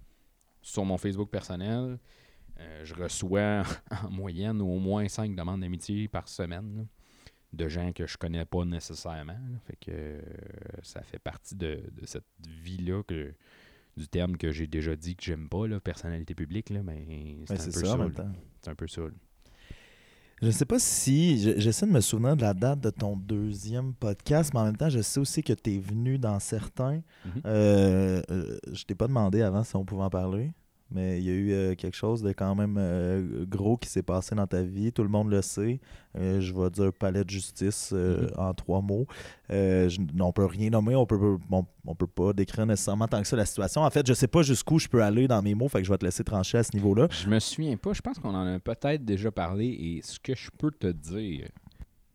sur 0.62 0.84
mon 0.84 0.98
Facebook 0.98 1.30
personnel. 1.30 1.98
Euh, 2.58 2.84
je 2.84 2.94
reçois 2.94 3.62
en 4.04 4.10
moyenne 4.10 4.60
au 4.60 4.78
moins 4.78 5.08
cinq 5.08 5.34
demandes 5.34 5.60
d'amitié 5.60 6.08
par 6.08 6.28
semaine 6.28 6.86
de 7.52 7.68
gens 7.68 7.92
que 7.92 8.06
je 8.06 8.16
connais 8.16 8.44
pas 8.44 8.64
nécessairement. 8.64 9.38
Fait 9.66 9.76
que 9.76 9.90
euh, 9.90 10.20
ça 10.82 11.02
fait 11.02 11.18
partie 11.18 11.54
de, 11.54 11.80
cette 12.04 12.24
vie-là 12.62 13.02
que 13.02 13.32
du 13.96 14.08
terme 14.08 14.36
que 14.36 14.52
j'ai 14.52 14.66
déjà 14.66 14.94
dit 14.94 15.16
que 15.16 15.24
j'aime 15.24 15.48
pas, 15.48 15.66
là, 15.66 15.80
personnalité 15.80 16.34
publique, 16.34 16.70
là, 16.70 16.82
mais 16.82 17.38
c'est 17.46 17.54
un, 17.54 17.64
peu 17.64 17.70
ça. 17.70 17.98
C'est 18.60 18.70
un 18.70 18.74
peu 18.74 18.86
ça. 18.86 19.02
Je 20.40 20.46
ne 20.46 20.52
sais 20.52 20.64
pas 20.64 20.78
si. 20.78 21.38
J'essaie 21.60 21.86
de 21.86 21.92
me 21.92 22.00
souvenir 22.00 22.34
de 22.36 22.42
la 22.42 22.54
date 22.54 22.80
de 22.80 22.90
ton 22.90 23.16
deuxième 23.16 23.92
podcast, 23.92 24.52
mais 24.54 24.60
en 24.60 24.64
même 24.64 24.76
temps, 24.76 24.88
je 24.88 25.00
sais 25.00 25.20
aussi 25.20 25.42
que 25.42 25.52
tu 25.52 25.74
es 25.74 25.78
venu 25.78 26.18
dans 26.18 26.38
certains. 26.40 26.96
Mm-hmm. 27.26 27.42
Euh, 27.46 28.22
euh, 28.30 28.58
je 28.72 28.84
t'ai 28.84 28.94
pas 28.94 29.06
demandé 29.06 29.42
avant 29.42 29.62
si 29.64 29.76
on 29.76 29.84
pouvait 29.84 30.04
en 30.04 30.10
parler. 30.10 30.50
Mais 30.92 31.18
il 31.18 31.24
y 31.24 31.30
a 31.30 31.34
eu 31.34 31.52
euh, 31.52 31.74
quelque 31.76 31.96
chose 31.96 32.22
de 32.22 32.32
quand 32.32 32.54
même 32.56 32.76
euh, 32.78 33.44
gros 33.46 33.76
qui 33.76 33.88
s'est 33.88 34.02
passé 34.02 34.34
dans 34.34 34.46
ta 34.46 34.62
vie. 34.62 34.92
Tout 34.92 35.04
le 35.04 35.08
monde 35.08 35.30
le 35.30 35.40
sait. 35.40 35.80
Euh, 36.18 36.40
je 36.40 36.52
vais 36.52 36.68
dire 36.70 36.92
palais 36.92 37.22
de 37.22 37.30
justice 37.30 37.92
mm-hmm. 37.92 38.36
en 38.36 38.52
trois 38.54 38.80
mots. 38.80 39.06
Je, 39.48 40.00
on 40.20 40.32
peut 40.32 40.46
rien 40.46 40.70
nommer, 40.70 40.96
on 40.96 41.06
peut, 41.06 41.38
on, 41.50 41.94
peut 41.94 42.06
pas 42.08 42.32
décrire 42.32 42.66
nécessairement 42.66 43.06
tant 43.06 43.20
que 43.20 43.28
ça 43.28 43.36
la 43.36 43.46
situation. 43.46 43.82
En 43.82 43.90
fait, 43.90 44.06
je 44.06 44.14
sais 44.14 44.26
pas 44.26 44.42
jusqu'où 44.42 44.78
je 44.78 44.88
peux 44.88 45.02
aller 45.02 45.28
dans 45.28 45.42
mes 45.42 45.54
mots, 45.54 45.68
fait 45.68 45.78
que 45.78 45.84
je 45.84 45.92
vais 45.92 45.98
te 45.98 46.04
laisser 46.04 46.24
trancher 46.24 46.58
à 46.58 46.62
ce 46.64 46.74
niveau-là. 46.74 47.06
Je 47.10 47.28
me 47.28 47.38
souviens 47.38 47.76
pas. 47.76 47.92
Je 47.92 48.00
pense 48.00 48.18
qu'on 48.18 48.34
en 48.34 48.46
a 48.46 48.58
peut-être 48.58 49.04
déjà 49.04 49.30
parlé. 49.30 49.66
Et 49.66 50.00
ce 50.02 50.18
que 50.18 50.34
je 50.34 50.50
peux 50.58 50.72
te 50.72 50.88
dire 50.88 51.48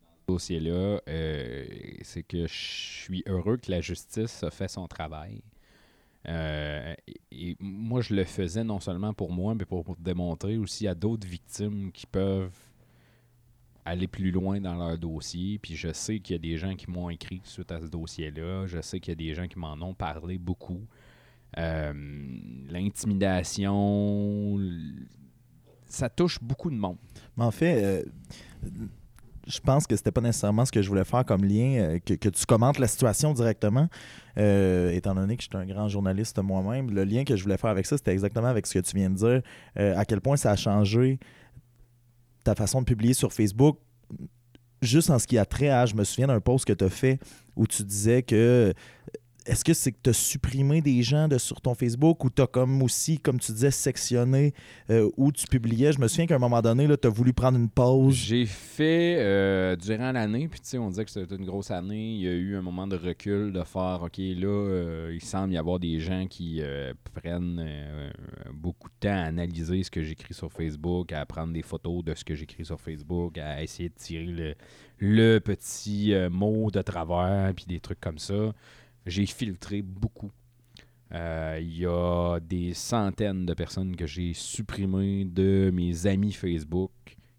dans 0.00 0.14
ce 0.18 0.32
dossier-là, 0.32 1.00
c'est 2.02 2.22
que 2.22 2.46
je 2.46 2.54
suis 2.54 3.22
heureux 3.26 3.56
que 3.56 3.70
la 3.70 3.80
justice 3.80 4.42
a 4.42 4.50
fait 4.50 4.68
son 4.68 4.86
travail. 4.86 5.40
Euh, 6.28 6.94
et, 7.30 7.56
moi, 7.60 8.00
je 8.00 8.14
le 8.14 8.24
faisais 8.24 8.64
non 8.64 8.80
seulement 8.80 9.14
pour 9.14 9.32
moi, 9.32 9.54
mais 9.54 9.64
pour, 9.64 9.84
démontrer 9.98 10.58
aussi 10.58 10.88
à 10.88 10.94
d'autres 10.94 11.26
victimes 11.26 11.92
qui 11.92 12.06
peuvent 12.06 12.56
aller 13.84 14.08
plus 14.08 14.30
loin 14.32 14.60
dans 14.60 14.74
leur 14.74 14.98
dossier. 14.98 15.58
Puis 15.58 15.76
je 15.76 15.92
sais 15.92 16.18
qu'il 16.18 16.34
y 16.34 16.38
a 16.38 16.40
des 16.40 16.56
gens 16.58 16.74
qui 16.74 16.90
m'ont 16.90 17.08
écrit 17.10 17.40
suite 17.44 17.70
à 17.70 17.80
ce 17.80 17.86
dossier-là. 17.86 18.66
Je 18.66 18.80
sais 18.80 18.98
qu'il 18.98 19.12
y 19.12 19.12
a 19.12 19.28
des 19.28 19.34
gens 19.34 19.46
qui 19.46 19.58
m'en 19.58 19.74
ont 19.74 19.94
parlé 19.94 20.38
beaucoup. 20.38 20.82
Euh, 21.58 21.92
l'intimidation, 22.68 24.58
ça 25.86 26.10
touche 26.10 26.42
beaucoup 26.42 26.70
de 26.70 26.76
monde. 26.76 26.98
Mais 27.36 27.44
en 27.44 27.52
fait, 27.52 27.84
euh, 27.84 28.04
je 29.46 29.60
pense 29.60 29.86
que 29.86 29.94
c'était 29.96 30.10
pas 30.10 30.20
nécessairement 30.20 30.64
ce 30.64 30.72
que 30.72 30.82
je 30.82 30.88
voulais 30.88 31.04
faire 31.04 31.24
comme 31.24 31.44
lien, 31.44 31.78
euh, 31.78 31.98
que, 32.00 32.28
tu 32.28 32.46
commentes 32.46 32.78
la 32.78 32.88
situation 32.88 33.32
directement, 33.32 33.88
euh, 34.38 34.90
étant 34.90 35.14
donné 35.14 35.36
que 35.36 35.42
je 35.42 35.48
suis 35.48 35.56
un 35.56 35.66
grand 35.66 35.88
journaliste 35.88 36.38
moi-même. 36.42 36.90
Le 36.90 37.04
lien 37.04 37.24
que 37.24 37.36
je 37.36 37.42
voulais 37.42 37.56
faire 37.56 37.70
avec 37.70 37.86
ça, 37.86 37.96
c'était 37.96 38.12
exactement 38.12 38.48
avec 38.48 38.66
ce 38.66 38.74
que 38.74 38.78
tu 38.80 38.96
viens 38.96 39.10
de 39.10 39.14
dire, 39.14 39.42
euh, 39.78 39.96
à 39.96 40.04
quel 40.04 40.20
point 40.20 40.36
ça 40.36 40.50
a 40.50 40.56
changé 40.56 41.18
ta 42.42 42.54
façon 42.54 42.80
de 42.80 42.86
publier 42.86 43.14
sur 43.14 43.32
Facebook. 43.32 43.78
Juste 44.82 45.10
en 45.10 45.18
ce 45.18 45.26
qui 45.26 45.38
a 45.38 45.44
trait 45.44 45.70
à, 45.70 45.86
je 45.86 45.94
me 45.94 46.04
souviens 46.04 46.26
d'un 46.26 46.40
post 46.40 46.64
que 46.64 46.72
tu 46.72 46.84
as 46.84 46.90
fait 46.90 47.18
où 47.54 47.66
tu 47.66 47.82
disais 47.82 48.22
que 48.22 48.74
est-ce 49.46 49.64
que 49.64 49.74
c'est 49.74 49.92
que 49.92 49.98
tu 50.02 50.10
as 50.10 50.12
supprimé 50.12 50.80
des 50.80 51.02
gens 51.02 51.28
de, 51.28 51.38
sur 51.38 51.60
ton 51.60 51.74
Facebook 51.74 52.24
ou 52.24 52.30
tu 52.30 52.42
as 52.42 52.46
comme 52.46 52.82
aussi, 52.82 53.18
comme 53.18 53.38
tu 53.38 53.52
disais, 53.52 53.70
sectionné 53.70 54.52
euh, 54.90 55.08
où 55.16 55.30
tu 55.30 55.46
publiais? 55.46 55.92
Je 55.92 56.00
me 56.00 56.08
souviens 56.08 56.26
qu'à 56.26 56.34
un 56.34 56.40
moment 56.40 56.60
donné, 56.60 56.88
tu 56.96 57.06
as 57.06 57.10
voulu 57.10 57.32
prendre 57.32 57.58
une 57.58 57.68
pause. 57.68 58.14
J'ai 58.14 58.46
fait 58.46 59.16
euh, 59.18 59.76
durant 59.76 60.12
l'année, 60.12 60.48
puis 60.48 60.60
tu 60.60 60.68
sais, 60.70 60.78
on 60.78 60.88
disait 60.90 61.04
que 61.04 61.10
c'était 61.10 61.36
une 61.36 61.44
grosse 61.44 61.70
année. 61.70 62.14
Il 62.14 62.20
y 62.20 62.28
a 62.28 62.32
eu 62.32 62.56
un 62.56 62.62
moment 62.62 62.86
de 62.86 62.96
recul 62.96 63.52
de 63.52 63.62
faire, 63.62 64.00
OK, 64.02 64.18
là, 64.18 64.48
euh, 64.48 65.12
il 65.14 65.22
semble 65.22 65.54
y 65.54 65.58
avoir 65.58 65.78
des 65.78 66.00
gens 66.00 66.26
qui 66.26 66.60
prennent 67.14 67.64
beaucoup 68.52 68.88
de 68.88 68.94
temps 69.00 69.16
à 69.16 69.26
analyser 69.26 69.82
ce 69.82 69.90
que 69.90 70.02
j'écris 70.02 70.34
sur 70.34 70.50
Facebook, 70.50 71.12
à 71.12 71.24
prendre 71.24 71.52
des 71.52 71.62
photos 71.62 72.04
de 72.04 72.14
ce 72.14 72.24
que 72.24 72.34
j'écris 72.34 72.64
sur 72.64 72.80
Facebook, 72.80 73.38
à 73.38 73.62
essayer 73.62 73.88
de 73.88 73.94
tirer 73.94 74.24
le, 74.24 74.54
le 74.98 75.38
petit 75.38 76.12
mot 76.30 76.70
de 76.70 76.82
travers, 76.82 77.52
puis 77.54 77.66
des 77.66 77.80
trucs 77.80 78.00
comme 78.00 78.18
ça 78.18 78.52
j'ai 79.06 79.26
filtré 79.26 79.82
beaucoup. 79.82 80.30
Euh, 81.12 81.58
il 81.60 81.78
y 81.78 81.86
a 81.86 82.40
des 82.40 82.74
centaines 82.74 83.46
de 83.46 83.54
personnes 83.54 83.94
que 83.94 84.06
j'ai 84.06 84.34
supprimées 84.34 85.24
de 85.24 85.70
mes 85.72 86.06
amis 86.06 86.32
Facebook 86.32 86.90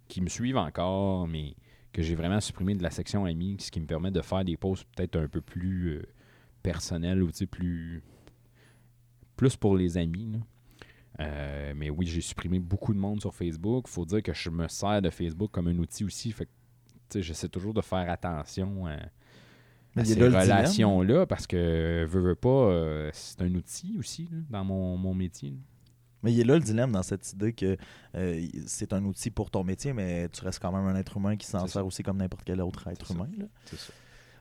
qui 0.07 0.21
me 0.21 0.29
suivent 0.29 0.57
encore, 0.57 1.27
mais 1.27 1.53
que 1.91 2.01
j'ai 2.01 2.15
vraiment 2.15 2.39
supprimé 2.39 2.75
de 2.75 2.83
la 2.83 2.91
section 2.91 3.25
amis, 3.25 3.57
ce 3.59 3.69
qui 3.69 3.81
me 3.81 3.85
permet 3.85 4.11
de 4.11 4.21
faire 4.21 4.45
des 4.45 4.55
posts 4.55 4.85
peut-être 4.95 5.17
un 5.17 5.27
peu 5.27 5.41
plus 5.41 5.87
euh, 5.89 6.01
personnels 6.63 7.21
ou 7.21 7.29
plus, 7.49 8.01
plus 9.35 9.55
pour 9.57 9.75
les 9.75 9.97
amis. 9.97 10.39
Euh, 11.19 11.73
mais 11.75 11.89
oui, 11.89 12.05
j'ai 12.05 12.21
supprimé 12.21 12.59
beaucoup 12.59 12.93
de 12.93 12.99
monde 12.99 13.19
sur 13.19 13.33
Facebook. 13.33 13.85
Il 13.87 13.91
faut 13.91 14.05
dire 14.05 14.23
que 14.23 14.33
je 14.33 14.49
me 14.49 14.67
sers 14.67 15.01
de 15.01 15.09
Facebook 15.09 15.51
comme 15.51 15.67
un 15.67 15.77
outil 15.77 16.05
aussi. 16.05 16.33
J'essaie 17.13 17.49
toujours 17.49 17.73
de 17.73 17.81
faire 17.81 18.09
attention 18.09 18.85
à, 18.85 18.97
à 19.99 20.01
a 20.01 20.05
ces 20.05 20.13
relations-là 20.21 21.25
parce 21.25 21.47
que, 21.47 22.05
veux, 22.09 22.21
veux 22.21 22.35
pas, 22.35 22.49
euh, 22.49 23.09
c'est 23.13 23.41
un 23.41 23.53
outil 23.55 23.95
aussi 23.99 24.29
là, 24.31 24.37
dans 24.49 24.65
mon, 24.65 24.97
mon 24.97 25.13
métier. 25.13 25.51
là. 25.51 25.57
Mais 26.23 26.33
il 26.33 26.39
est 26.39 26.43
là 26.43 26.55
le 26.55 26.61
dilemme 26.61 26.91
dans 26.91 27.03
cette 27.03 27.31
idée 27.33 27.53
que 27.53 27.77
euh, 28.15 28.47
c'est 28.65 28.91
un 28.93 29.03
outil 29.05 29.29
pour 29.29 29.51
ton 29.51 29.63
métier, 29.63 29.93
mais 29.93 30.27
tu 30.29 30.43
restes 30.43 30.59
quand 30.61 30.71
même 30.71 30.85
un 30.85 30.95
être 30.99 31.17
humain 31.17 31.35
qui 31.37 31.45
s'en 31.45 31.59
sert 31.59 31.69
ça. 31.69 31.83
aussi 31.83 32.01
comme 32.03 32.17
n'importe 32.17 32.43
quel 32.43 32.59
autre 32.61 32.87
être 32.87 33.11
humain. 33.11 33.29
là. 33.37 33.45
C'est 33.65 33.77
ça. 33.77 33.93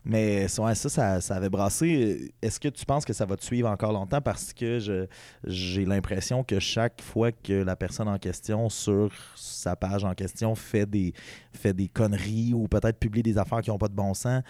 Mais 0.09 0.47
ouais, 0.61 0.75
ça, 0.77 0.89
ça, 0.89 1.21
ça 1.21 1.35
avait 1.35 1.49
brassé. 1.49 2.33
Est-ce 2.41 2.61
que 2.61 2.69
tu 2.69 2.87
penses 2.87 3.05
que 3.05 3.13
ça 3.13 3.27
va 3.27 3.37
te 3.37 3.45
suivre 3.45 3.69
encore 3.69 3.93
longtemps? 3.93 4.21
Parce 4.21 4.53
que 4.53 4.79
je- 4.79 5.07
j'ai 5.45 5.85
l'impression 5.85 6.45
que 6.45 6.61
chaque 6.61 7.03
fois 7.03 7.33
que 7.33 7.53
la 7.53 7.75
personne 7.75 8.07
en 8.07 8.17
question 8.19 8.69
sur 8.69 9.11
sa 9.35 9.75
page 9.75 10.05
en 10.05 10.15
question 10.15 10.55
fait 10.55 10.87
des, 10.87 11.13
fait 11.53 11.73
des 11.73 11.89
conneries 11.89 12.55
ou 12.55 12.69
peut-être 12.69 12.99
publie 13.01 13.23
des 13.25 13.37
affaires 13.37 13.61
qui 13.63 13.71
n'ont 13.71 13.79
pas 13.79 13.89
de 13.89 13.95
bon 13.95 14.15
sens, 14.15 14.43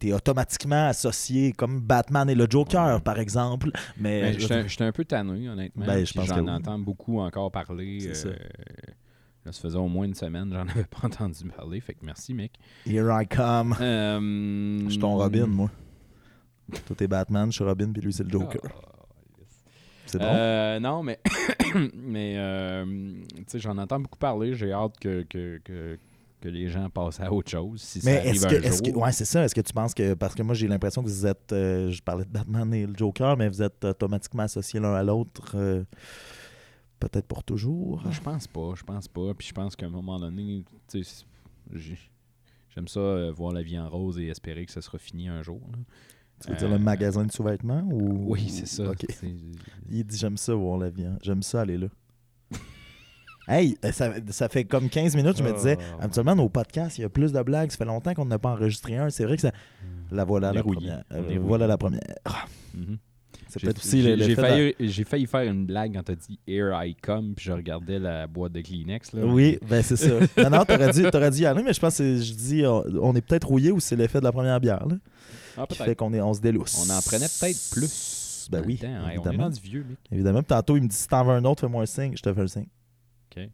tu 0.00 0.08
es 0.08 0.12
automatiquement 0.14 0.86
associé 0.88 1.52
comme 1.52 1.80
Batman 1.80 2.30
et 2.30 2.34
le 2.34 2.46
Joker, 2.48 3.02
par 3.02 3.18
exemple. 3.18 3.70
Mais, 3.98 4.22
Mais 4.22 4.32
J'étais 4.40 4.66
j'étais 4.66 4.84
un 4.84 4.92
peu 4.92 5.04
tanné, 5.04 5.46
honnêtement. 5.48 5.84
Ben, 5.84 6.06
je 6.06 6.12
pense 6.14 6.26
j'en 6.26 6.42
oui. 6.42 6.50
entends 6.50 6.78
beaucoup 6.78 7.20
encore 7.20 7.50
parler. 7.52 7.98
C'est 8.00 8.14
ça. 8.14 8.28
Là, 9.44 9.52
ça 9.52 9.60
faisait 9.60 9.78
au 9.78 9.88
moins 9.88 10.04
une 10.06 10.14
semaine, 10.14 10.50
j'en 10.52 10.60
avais 10.68 10.84
pas 10.84 10.98
entendu 11.06 11.44
parler. 11.56 11.80
Fait 11.80 11.94
que 11.94 12.04
merci, 12.04 12.34
mec. 12.34 12.52
Here 12.86 13.08
I 13.10 13.26
come. 13.26 13.74
Euh, 13.80 14.80
Je 14.84 14.90
suis 14.90 14.98
ton 14.98 15.16
Robin, 15.16 15.46
moi. 15.46 15.70
Toi, 16.86 16.96
t'es 16.96 17.08
Batman, 17.08 17.46
je 17.50 17.56
suis 17.56 17.64
Robin, 17.64 17.90
puis 17.92 18.02
lui, 18.02 18.12
c'est 18.12 18.24
le 18.24 18.30
Joker. 18.30 18.60
Ah, 18.64 18.70
C'est 20.06 20.18
bon? 20.18 20.24
Euh, 20.26 20.80
non, 20.80 21.02
mais, 21.02 21.18
mais 21.94 22.34
euh, 22.38 22.84
tu 23.36 23.44
sais, 23.48 23.58
j'en 23.58 23.76
entends 23.78 24.00
beaucoup 24.00 24.18
parler. 24.18 24.54
J'ai 24.54 24.72
hâte 24.72 24.98
que, 25.00 25.22
que, 25.28 25.60
que, 25.64 25.98
que 26.40 26.48
les 26.48 26.68
gens 26.68 26.88
passent 26.88 27.20
à 27.20 27.30
autre 27.32 27.50
chose. 27.50 27.80
Si 27.82 28.00
Mais 28.04 28.14
ça 28.14 28.18
arrive 28.20 28.34
est-ce 28.34 28.46
un 28.46 28.48
que, 28.48 28.56
jour. 28.56 28.64
est-ce 28.66 28.82
que, 28.82 28.90
ouais, 28.96 29.12
c'est 29.12 29.24
ça. 29.24 29.44
Est-ce 29.44 29.54
que 29.54 29.60
tu 29.60 29.72
penses 29.72 29.92
que, 29.92 30.14
parce 30.14 30.34
que 30.34 30.42
moi 30.42 30.54
j'ai 30.54 30.66
l'impression 30.68 31.02
que 31.02 31.08
vous 31.08 31.26
êtes, 31.26 31.52
euh, 31.52 31.90
je 31.90 32.00
parlais 32.02 32.24
de 32.24 32.30
Batman 32.30 32.72
et 32.72 32.86
le 32.86 32.94
Joker, 32.96 33.36
mais 33.36 33.48
vous 33.48 33.62
êtes 33.62 33.84
automatiquement 33.84 34.44
associés 34.44 34.80
l'un 34.80 34.94
à 34.94 35.02
l'autre, 35.02 35.56
peut-être 37.08 37.26
pour 37.26 37.42
toujours. 37.44 38.02
Je 38.10 38.20
pense 38.20 38.46
pas, 38.46 38.72
je 38.76 38.82
pense 38.84 39.08
pas. 39.08 39.34
Puis 39.34 39.48
je 39.48 39.52
pense 39.52 39.76
qu'à 39.76 39.86
un 39.86 39.90
moment 39.90 40.18
donné, 40.18 40.64
tu 40.88 41.02
sais, 41.04 41.24
j'ai- 41.72 41.98
j'aime 42.74 42.88
ça 42.88 43.00
euh, 43.00 43.32
voir 43.32 43.52
la 43.52 43.62
vie 43.62 43.78
en 43.78 43.88
rose 43.88 44.18
et 44.18 44.26
espérer 44.28 44.64
que 44.66 44.72
ça 44.72 44.80
sera 44.82 44.98
fini 44.98 45.28
un 45.28 45.42
jour. 45.42 45.60
là. 45.72 45.78
Tu 46.40 46.48
veux 46.48 46.54
Euh, 46.54 46.58
dire 46.58 46.68
le 46.70 46.78
magasin 46.78 47.24
de 47.24 47.30
sous-vêtements 47.32 47.82
ou? 47.92 48.32
Oui, 48.32 48.48
c'est 48.48 48.66
ça. 48.66 48.84
Il 49.90 50.04
dit 50.04 50.16
j'aime 50.18 50.36
ça 50.36 50.54
voir 50.54 50.78
la 50.78 50.90
vie. 50.90 51.04
hein. 51.06 51.18
J'aime 51.22 51.42
ça 51.42 51.60
aller 51.60 51.78
là. 51.78 51.86
hey, 53.48 53.76
euh, 53.84 53.92
ça, 53.92 54.12
ça 54.30 54.48
fait 54.48 54.64
comme 54.64 54.88
15 54.88 55.14
minutes, 55.16 55.36
je 55.38 55.42
me 55.44 55.52
disais, 55.52 55.76
Oh. 55.80 56.02
habituellement, 56.02 56.34
nos 56.34 56.48
podcasts, 56.48 56.98
il 56.98 57.02
y 57.02 57.04
a 57.04 57.08
plus 57.08 57.32
de 57.32 57.42
blagues. 57.42 57.70
Ça 57.70 57.76
fait 57.78 57.84
longtemps 57.84 58.14
qu'on 58.14 58.24
n'a 58.26 58.38
pas 58.38 58.52
enregistré 58.52 58.96
un. 58.96 59.10
C'est 59.10 59.24
vrai 59.24 59.36
que 59.36 59.42
ça. 59.42 59.52
La 60.10 60.24
voilà, 60.24 60.52
la 60.52 60.62
première. 60.62 61.04
Euh, 61.12 61.38
voilà 61.40 61.66
la 61.66 61.78
première. 61.78 62.00
J'ai- 63.58 64.34
failli, 64.34 65.04
failli 65.04 65.26
faire 65.26 65.42
une 65.50 65.66
blague 65.66 65.94
quand 65.94 66.02
t'as 66.04 66.14
dit 66.14 66.38
Here 66.46 66.70
I 66.74 66.94
come, 66.94 67.34
puis 67.34 67.44
je 67.46 67.52
regardais 67.52 67.98
la 67.98 68.26
boîte 68.26 68.52
de 68.52 68.60
Kleenex. 68.62 69.12
Là. 69.12 69.24
Oui, 69.26 69.58
ben 69.68 69.82
c'est 69.82 69.96
ça. 69.96 70.08
non, 70.38 70.50
non, 70.50 70.64
t'aurais 70.64 70.92
dû, 70.92 71.02
t'aurais 71.10 71.30
dû 71.30 71.40
y 71.42 71.46
aller, 71.46 71.62
mais 71.62 71.72
je 71.72 71.80
pense 71.80 71.98
que 71.98 72.16
je 72.16 72.32
dis, 72.34 72.62
on, 72.66 72.82
on 73.02 73.14
est 73.14 73.20
peut-être 73.20 73.46
rouillé 73.48 73.70
ou 73.70 73.80
c'est 73.80 73.96
l'effet 73.96 74.18
de 74.20 74.24
la 74.24 74.32
première 74.32 74.58
bière, 74.60 74.86
là, 74.86 74.96
Ah, 75.56 75.66
qui 75.68 75.76
fait 75.78 75.94
qu'on 75.94 76.12
on 76.14 76.32
se 76.34 76.40
délousse. 76.40 76.78
On 76.86 76.90
en 76.92 77.00
prenait 77.02 77.26
peut-être 77.40 77.70
plus. 77.72 78.48
Ben 78.50 78.62
oui, 78.66 78.78
on 78.82 79.08
est 79.08 79.14
évidemment. 79.14 79.44
rendu 79.44 79.60
vieux, 79.60 79.84
mec. 79.88 79.98
Évidemment. 80.10 80.40
Puis 80.40 80.48
tantôt, 80.48 80.76
il 80.76 80.82
me 80.82 80.88
dit, 80.88 80.96
si 80.96 81.06
t'en 81.06 81.24
veux 81.24 81.32
un 81.32 81.44
autre, 81.44 81.60
fais-moi 81.60 81.82
un 81.82 81.86
signe. 81.86 82.14
Je 82.16 82.22
te 82.22 82.32
fais 82.34 82.40
un 82.40 82.46
signe. 82.48 82.66
OK. 83.36 83.48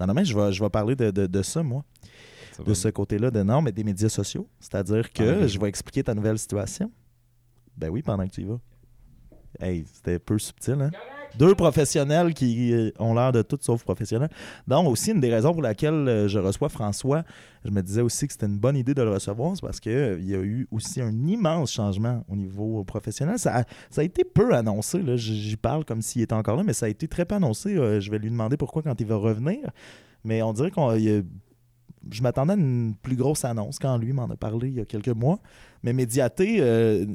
Non, 0.00 0.06
non, 0.08 0.14
mais 0.14 0.24
je 0.24 0.36
vais, 0.36 0.52
je 0.52 0.62
vais 0.62 0.68
parler 0.70 0.96
de, 0.96 1.10
de, 1.10 1.26
de 1.26 1.42
ça, 1.42 1.62
moi, 1.62 1.84
de 2.66 2.74
ce 2.74 2.88
côté-là, 2.88 3.30
de 3.30 3.42
non, 3.42 3.62
mais 3.62 3.70
des 3.72 3.84
médias 3.84 4.08
sociaux. 4.08 4.48
C'est-à-dire 4.58 5.12
que 5.12 5.22
Ah 5.22 5.38
oui. 5.42 5.48
je 5.48 5.60
vais 5.60 5.68
expliquer 5.68 6.02
ta 6.02 6.14
nouvelle 6.14 6.38
situation. 6.38 6.90
Ben 7.76 7.88
oui, 7.90 8.02
pendant 8.02 8.26
que 8.26 8.32
tu 8.32 8.40
y 8.40 8.44
vas. 8.44 8.58
Hey, 9.60 9.84
c'était 9.92 10.18
peu 10.18 10.38
subtil, 10.38 10.80
hein? 10.80 10.90
Deux 11.36 11.54
professionnels 11.54 12.32
qui 12.34 12.72
euh, 12.72 12.90
ont 12.98 13.14
l'air 13.14 13.32
de 13.32 13.42
tout 13.42 13.58
sauf 13.60 13.84
professionnels. 13.84 14.30
Donc, 14.66 14.88
aussi, 14.88 15.10
une 15.10 15.20
des 15.20 15.32
raisons 15.32 15.52
pour 15.52 15.62
laquelle 15.62 15.94
euh, 15.94 16.28
je 16.28 16.38
reçois 16.38 16.68
François, 16.68 17.22
je 17.64 17.70
me 17.70 17.82
disais 17.82 18.00
aussi 18.00 18.26
que 18.26 18.32
c'était 18.32 18.46
une 18.46 18.58
bonne 18.58 18.76
idée 18.76 18.94
de 18.94 19.02
le 19.02 19.10
recevoir, 19.10 19.54
c'est 19.54 19.62
parce 19.62 19.80
qu'il 19.80 20.24
y 20.24 20.34
a 20.34 20.38
eu 20.38 20.66
aussi 20.70 21.00
un 21.00 21.26
immense 21.26 21.72
changement 21.72 22.24
au 22.28 22.36
niveau 22.36 22.82
professionnel. 22.84 23.38
Ça 23.38 23.64
a, 23.96 24.02
été 24.02 24.24
peu 24.24 24.54
annoncé, 24.54 25.00
j'y 25.16 25.56
parle 25.56 25.84
comme 25.84 26.02
s'il 26.02 26.22
était 26.22 26.34
encore 26.34 26.56
là, 26.56 26.62
mais 26.64 26.72
ça 26.72 26.86
a 26.86 26.88
été 26.88 27.08
très 27.08 27.24
peu 27.24 27.34
annoncé. 27.34 27.76
Euh, 27.76 28.00
je 28.00 28.10
vais 28.10 28.18
lui 28.18 28.30
demander 28.30 28.56
pourquoi 28.56 28.82
quand 28.82 29.00
il 29.00 29.06
va 29.06 29.16
revenir. 29.16 29.70
Mais 30.24 30.42
on 30.42 30.52
dirait 30.52 30.70
qu'on. 30.70 30.96
je 30.96 32.22
m'attendais 32.22 32.54
à 32.54 32.56
une 32.56 32.94
plus 33.00 33.16
grosse 33.16 33.44
annonce 33.44 33.78
quand 33.78 33.96
lui 33.98 34.12
m'en 34.12 34.24
a 34.24 34.36
parlé 34.36 34.68
il 34.68 34.74
y 34.74 34.80
a 34.80 34.84
quelques 34.84 35.08
mois. 35.08 35.38
Mais 35.82 35.92
Médiaté 35.92 36.58
euh, 36.60 37.06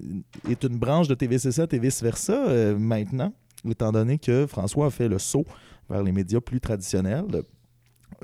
est 0.50 0.64
une 0.64 0.78
branche 0.78 1.08
de 1.08 1.16
TVC7 1.16 1.76
et 1.76 1.80
vice-versa 1.80 2.34
euh, 2.34 2.78
maintenant, 2.78 3.34
étant 3.70 3.92
donné 3.92 4.18
que 4.18 4.48
François 4.48 4.88
a 4.88 4.90
fait 4.90 5.08
le 5.08 5.20
saut 5.20 5.46
vers 5.90 6.04
les 6.04 6.12
médias 6.12 6.40
plus 6.40 6.62
traditionnels. 6.62 7.26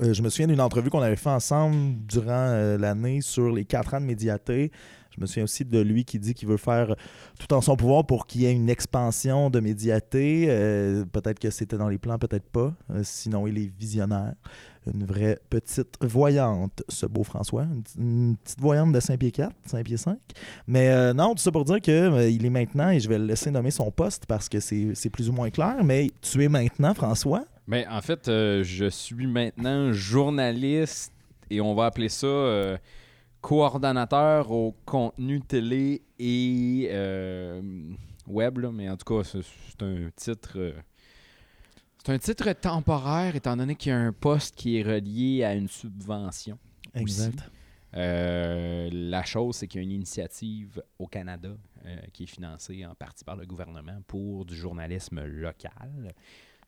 Euh, 0.02 0.14
je 0.14 0.22
me 0.22 0.30
souviens 0.30 0.46
d'une 0.46 0.60
entrevue 0.60 0.88
qu'on 0.88 1.02
avait 1.02 1.16
fait 1.16 1.30
ensemble 1.30 1.96
durant 2.06 2.76
l'année 2.78 3.20
sur 3.20 3.52
les 3.52 3.64
quatre 3.64 3.94
ans 3.94 4.00
de 4.00 4.06
Médiaté. 4.06 4.70
Je 5.14 5.20
me 5.20 5.26
souviens 5.26 5.44
aussi 5.44 5.64
de 5.64 5.80
lui 5.80 6.04
qui 6.04 6.18
dit 6.18 6.32
qu'il 6.32 6.48
veut 6.48 6.56
faire 6.56 6.94
tout 7.38 7.52
en 7.52 7.60
son 7.60 7.76
pouvoir 7.76 8.06
pour 8.06 8.26
qu'il 8.26 8.42
y 8.42 8.46
ait 8.46 8.52
une 8.52 8.70
expansion 8.70 9.50
de 9.50 9.60
Médiaté. 9.60 10.46
Peut-être 11.12 11.40
que 11.40 11.50
c'était 11.50 11.76
dans 11.76 11.88
les 11.88 11.98
plans, 11.98 12.16
peut-être 12.16 12.48
pas. 12.48 12.72
Sinon, 13.02 13.46
il 13.46 13.58
est 13.58 13.72
visionnaire. 13.76 14.34
Une 14.86 15.04
vraie 15.04 15.38
petite 15.50 15.96
voyante, 16.00 16.82
ce 16.88 17.06
beau 17.06 17.22
François. 17.22 17.66
Une, 17.98 18.36
petite 18.36 18.60
voyante 18.60 18.92
de 18.92 19.00
5 19.00 19.18
pieds 19.18 19.30
4, 19.30 19.54
5 19.66 19.84
pieds 19.84 19.96
5. 19.96 20.18
Mais 20.66 20.88
euh, 20.88 21.12
non, 21.12 21.34
tout 21.34 21.42
ça 21.42 21.52
pour 21.52 21.64
dire 21.64 21.80
qu'il 21.80 22.46
est 22.46 22.50
maintenant, 22.50 22.90
et 22.90 22.98
je 22.98 23.08
vais 23.08 23.18
le 23.18 23.26
laisser 23.26 23.50
nommer 23.50 23.70
son 23.70 23.90
poste 23.90 24.26
parce 24.26 24.48
que 24.48 24.58
c'est 24.60 25.10
plus 25.10 25.28
ou 25.28 25.32
moins 25.32 25.50
clair, 25.50 25.84
mais 25.84 26.10
tu 26.22 26.42
es 26.42 26.48
maintenant, 26.48 26.94
François. 26.94 27.44
Ben, 27.70 27.86
en 27.88 28.00
fait, 28.00 28.26
euh, 28.26 28.64
je 28.64 28.86
suis 28.86 29.28
maintenant 29.28 29.92
journaliste 29.92 31.12
et 31.50 31.60
on 31.60 31.72
va 31.74 31.86
appeler 31.86 32.08
ça 32.08 32.26
euh, 32.26 32.76
coordonnateur 33.40 34.50
au 34.50 34.74
contenu 34.84 35.40
télé 35.40 36.02
et 36.18 36.88
euh, 36.90 37.62
web, 38.26 38.58
mais 38.72 38.90
en 38.90 38.96
tout 38.96 39.14
cas, 39.14 39.22
c'est 39.22 39.84
un 39.84 40.10
titre. 40.16 40.74
C'est 42.04 42.12
un 42.12 42.18
titre 42.18 42.50
temporaire 42.52 43.36
étant 43.36 43.56
donné 43.56 43.74
qu'il 43.74 43.90
y 43.90 43.94
a 43.94 43.98
un 43.98 44.12
poste 44.12 44.56
qui 44.56 44.78
est 44.78 44.82
relié 44.82 45.44
à 45.44 45.54
une 45.54 45.68
subvention. 45.68 46.58
Exact. 46.94 47.50
Euh, 47.96 48.88
la 48.92 49.24
chose, 49.24 49.56
c'est 49.56 49.66
qu'il 49.66 49.80
y 49.80 49.82
a 49.82 49.84
une 49.84 49.92
initiative 49.92 50.82
au 50.98 51.06
Canada 51.06 51.50
euh, 51.84 51.96
qui 52.12 52.22
est 52.22 52.26
financée 52.26 52.86
en 52.86 52.94
partie 52.94 53.24
par 53.24 53.36
le 53.36 53.44
gouvernement 53.46 54.00
pour 54.06 54.44
du 54.44 54.54
journalisme 54.54 55.24
local. 55.24 56.14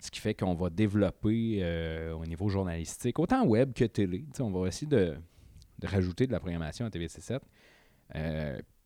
Ce 0.01 0.11
qui 0.11 0.21
fait 0.21 0.35
qu'on 0.35 0.55
va 0.55 0.69
développer 0.69 1.61
euh, 1.63 2.13
au 2.13 2.27
niveau 2.27 2.49
journalistique, 2.49 3.19
autant 3.19 3.45
web 3.47 3.73
que 3.73 3.85
télé. 3.85 4.25
On 4.41 4.51
va 4.51 4.67
essayer 4.67 4.89
de, 4.89 5.17
de 5.79 5.87
rajouter 5.87 6.27
de 6.27 6.33
la 6.33 6.41
programmation 6.41 6.85
à 6.85 6.89
TVC7. 6.91 7.41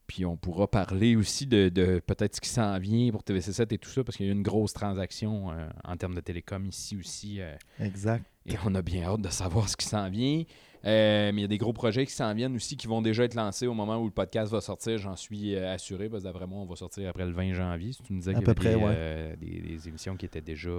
Puis 0.07 0.25
on 0.25 0.37
pourra 0.37 0.69
parler 0.71 1.17
aussi 1.17 1.47
de, 1.47 1.69
de 1.69 2.01
peut-être 2.07 2.37
ce 2.37 2.41
qui 2.41 2.49
s'en 2.49 2.79
vient 2.79 3.11
pour 3.11 3.23
TVC7 3.23 3.75
et 3.75 3.79
tout 3.79 3.91
ça, 3.91 4.05
parce 4.05 4.17
qu'il 4.17 4.27
y 4.27 4.29
a 4.29 4.33
eu 4.33 4.37
une 4.37 4.43
grosse 4.43 4.73
transaction 4.73 5.51
euh, 5.51 5.69
en 5.85 5.97
termes 5.97 6.15
de 6.15 6.21
télécom 6.21 6.65
ici 6.67 6.97
aussi. 6.97 7.41
euh, 7.41 7.55
Exact. 7.81 8.25
et 8.47 8.55
on 8.65 8.75
a 8.77 8.83
bien 8.83 9.03
hâte 9.05 9.21
de 9.23 9.29
savoir 9.31 9.69
ce 9.69 9.77
qui 9.77 9.87
s'en 9.87 10.09
vient. 10.09 10.45
Euh, 10.85 11.33
mais 11.33 11.41
il 11.41 11.43
y 11.43 11.45
a 11.45 11.49
des 11.49 11.59
gros 11.59 11.73
projets 11.73 12.07
qui 12.07 12.13
s'en 12.13 12.33
viennent 12.33 12.55
aussi 12.55 12.77
qui 12.77 12.87
vont 12.87 13.03
déjà 13.03 13.25
être 13.25 13.35
lancés 13.35 13.67
au 13.67 13.75
moment 13.75 13.99
où 14.01 14.05
le 14.05 14.13
podcast 14.13 14.53
va 14.53 14.61
sortir. 14.61 14.99
J'en 14.99 15.17
suis 15.17 15.57
assuré 15.57 16.09
parce 16.09 16.23
que 16.23 16.29
d'après 16.29 16.47
moi, 16.47 16.61
on 16.61 16.67
va 16.67 16.77
sortir 16.77 17.09
après 17.09 17.25
le 17.27 17.33
20 17.33 17.55
janvier. 17.55 17.93
Si 17.93 18.03
tu 18.05 18.13
me 18.13 18.19
disais 18.21 18.35
qu'il 18.35 18.43
y 18.43 18.45
avait 18.45 18.55
près, 18.55 18.77
des, 18.77 18.81
ouais. 18.85 19.37
des- 19.41 19.61
des 19.63 19.89
émissions 19.89 20.17
qui 20.17 20.27
étaient 20.27 20.41
déjà 20.41 20.71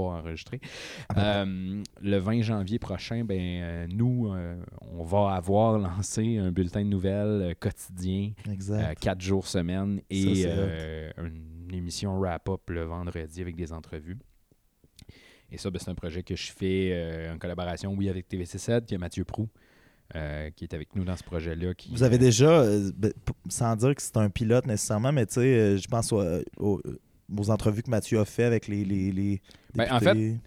pas. 0.00 0.18
À 0.18 0.22
peu 0.22 0.34
près. 0.44 0.60
Euh, 1.16 1.82
le 2.02 2.16
20 2.18 2.42
janvier 2.42 2.78
prochain, 2.78 3.24
ben, 3.24 3.38
euh, 3.40 3.86
nous, 3.88 4.32
euh, 4.32 4.56
on 4.92 5.04
va 5.04 5.34
avoir 5.34 5.78
lancé 5.78 6.36
un 6.38 6.52
bulletin 6.52 6.82
de 6.84 6.88
nouvelles 6.90 7.54
quotidien, 7.60 8.32
Exact. 8.50 8.98
quatre 9.00 9.20
jours 9.20 9.46
semaine, 9.46 10.00
et 10.10 10.44
une 11.18 11.74
émission 11.74 12.18
wrap-up 12.18 12.60
le 12.70 12.84
vendredi 12.84 13.40
avec 13.40 13.56
des 13.56 13.72
entrevues. 13.72 14.18
Et 15.50 15.58
ça, 15.58 15.70
ben, 15.70 15.78
c'est 15.82 15.90
un 15.90 15.94
projet 15.94 16.22
que 16.22 16.34
je 16.34 16.50
fais 16.52 16.90
euh, 16.92 17.34
en 17.34 17.38
collaboration, 17.38 17.94
oui, 17.96 18.08
avec 18.08 18.28
TVC7, 18.28 18.84
il 18.88 18.92
y 18.92 18.94
a 18.96 18.98
Mathieu 18.98 19.24
Prou 19.24 19.48
euh, 20.14 20.50
qui 20.50 20.64
est 20.64 20.74
avec 20.74 20.94
nous 20.96 21.04
dans 21.04 21.16
ce 21.16 21.22
projet-là. 21.24 21.74
qui- 21.74 21.90
Vous 21.90 22.02
avez 22.02 22.18
déjà, 22.18 22.48
euh, 22.62 22.90
ben, 22.96 23.12
sans 23.48 23.74
dire 23.76 23.94
que 23.94 24.02
c'est 24.02 24.16
un 24.16 24.28
pilote 24.30 24.66
nécessairement, 24.66 25.12
mais 25.12 25.26
tu 25.26 25.34
sais, 25.34 25.78
je 25.78 25.88
pense 25.88 26.12
aux- 26.12 26.80
aux 27.34 27.50
entrevues 27.50 27.82
que 27.82 27.90
Mathieu 27.90 28.20
a 28.20 28.24
fait 28.24 28.44
avec 28.44 28.68
les. 28.68 28.84
les, 28.84 29.12
les 29.12 29.40
Ben, 29.74 29.90
en 29.90 29.98
députés. 29.98 30.40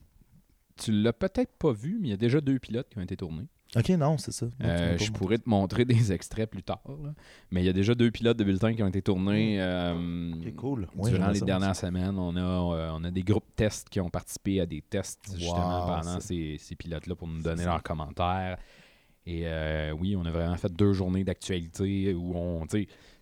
Tu 0.78 0.92
l'as 0.94 1.14
peut-être 1.14 1.52
pas 1.58 1.74
vu, 1.74 1.98
mais 2.00 2.08
il 2.08 2.12
y 2.12 2.14
a 2.14 2.18
déjà 2.18 2.40
deux 2.40 2.58
pilotes 2.58 2.88
qui 2.90 2.98
ont 2.98 3.02
été 3.02 3.18
tournés. 3.18 3.48
Ok, 3.76 3.90
non, 3.90 4.18
c'est 4.18 4.32
ça. 4.32 4.48
Euh, 4.64 4.98
je 4.98 5.12
pourrais 5.12 5.38
te 5.38 5.48
montrer 5.48 5.86
des 5.86 6.12
extraits 6.12 6.50
plus 6.50 6.64
tard. 6.64 6.82
là. 6.88 7.14
Mais 7.52 7.62
il 7.62 7.66
y 7.66 7.70
a 7.70 7.74
déjà 7.74 7.94
deux 7.94 8.10
pilotes 8.10 8.38
de 8.38 8.44
bulletins 8.44 8.74
qui 8.74 8.82
ont 8.82 8.88
été 8.88 9.02
tournés 9.02 9.62
euh, 9.62 9.94
Mm. 9.94 10.34
Ok, 10.42 10.56
cool. 10.56 10.88
Durant 10.96 11.30
les 11.30 11.42
dernières 11.42 11.76
semaines. 11.76 12.18
On 12.18 12.36
a, 12.36 12.40
euh, 12.40 12.92
on 12.96 13.04
a 13.04 13.12
des 13.12 13.24
groupes 13.24 13.56
tests 13.56 13.90
qui 13.90 14.00
ont 14.00 14.10
participé 14.10 14.62
à 14.62 14.66
des 14.66 14.82
tests 14.82 15.36
justement 15.38 15.82
Wow, 15.82 16.02
pendant 16.02 16.20
ces, 16.20 16.56
ces 16.60 16.76
pilotes-là 16.76 17.16
pour 17.16 17.28
nous 17.28 17.42
donner 17.42 17.66
leurs 17.66 17.84
commentaires. 17.84 18.58
Et 19.26 19.42
euh, 19.46 19.92
oui, 19.92 20.16
on 20.16 20.26
a 20.26 20.32
vraiment 20.32 20.56
fait 20.58 20.72
deux 20.72 20.94
journées 20.94 21.24
d'actualité 21.24 22.14
où 22.14 22.36
on, 22.36 22.66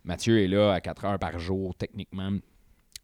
Mathieu 0.05 0.41
est 0.41 0.47
là 0.47 0.71
à 0.73 0.79
4 0.79 1.05
heures 1.05 1.19
par 1.19 1.37
jour, 1.39 1.75
techniquement. 1.75 2.31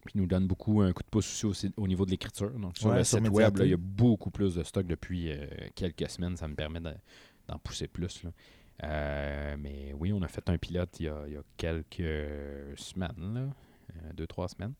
Puis 0.04 0.12
il 0.16 0.20
nous 0.20 0.26
donne 0.26 0.46
beaucoup 0.46 0.82
un 0.82 0.92
coup 0.92 1.02
de 1.02 1.08
pouce 1.08 1.44
aussi 1.44 1.72
au, 1.76 1.82
au 1.84 1.88
niveau 1.88 2.04
de 2.04 2.10
l'écriture. 2.10 2.50
Donc, 2.50 2.76
sur 2.76 2.88
Ouais, 2.90 2.98
le 2.98 3.04
sur 3.04 3.18
site 3.18 3.28
web, 3.30 3.56
là, 3.56 3.64
il 3.64 3.70
y 3.70 3.74
a 3.74 3.78
beaucoup 3.78 4.30
plus 4.30 4.54
de 4.54 4.62
stock 4.62 4.86
depuis 4.86 5.30
euh, 5.32 5.46
quelques 5.74 6.08
semaines. 6.10 6.36
Ça 6.36 6.46
me 6.48 6.54
permet 6.54 6.80
de- 6.80 6.94
d'en 7.48 7.58
pousser 7.58 7.88
plus. 7.88 8.22
là. 8.24 8.30
Euh, 8.82 9.56
mais 9.58 9.92
oui, 9.98 10.12
on 10.12 10.20
a 10.22 10.28
fait 10.28 10.48
un 10.50 10.58
pilote 10.58 10.90
il 11.00 11.06
y 11.06 11.08
a, 11.08 11.22
il 11.26 11.32
y 11.34 11.36
a 11.36 11.42
quelques 11.56 12.76
semaines, 12.78 13.34
là, 13.34 13.40
euh, 13.40 14.12
deux, 14.14 14.26
trois 14.26 14.48
semaines. 14.48 14.74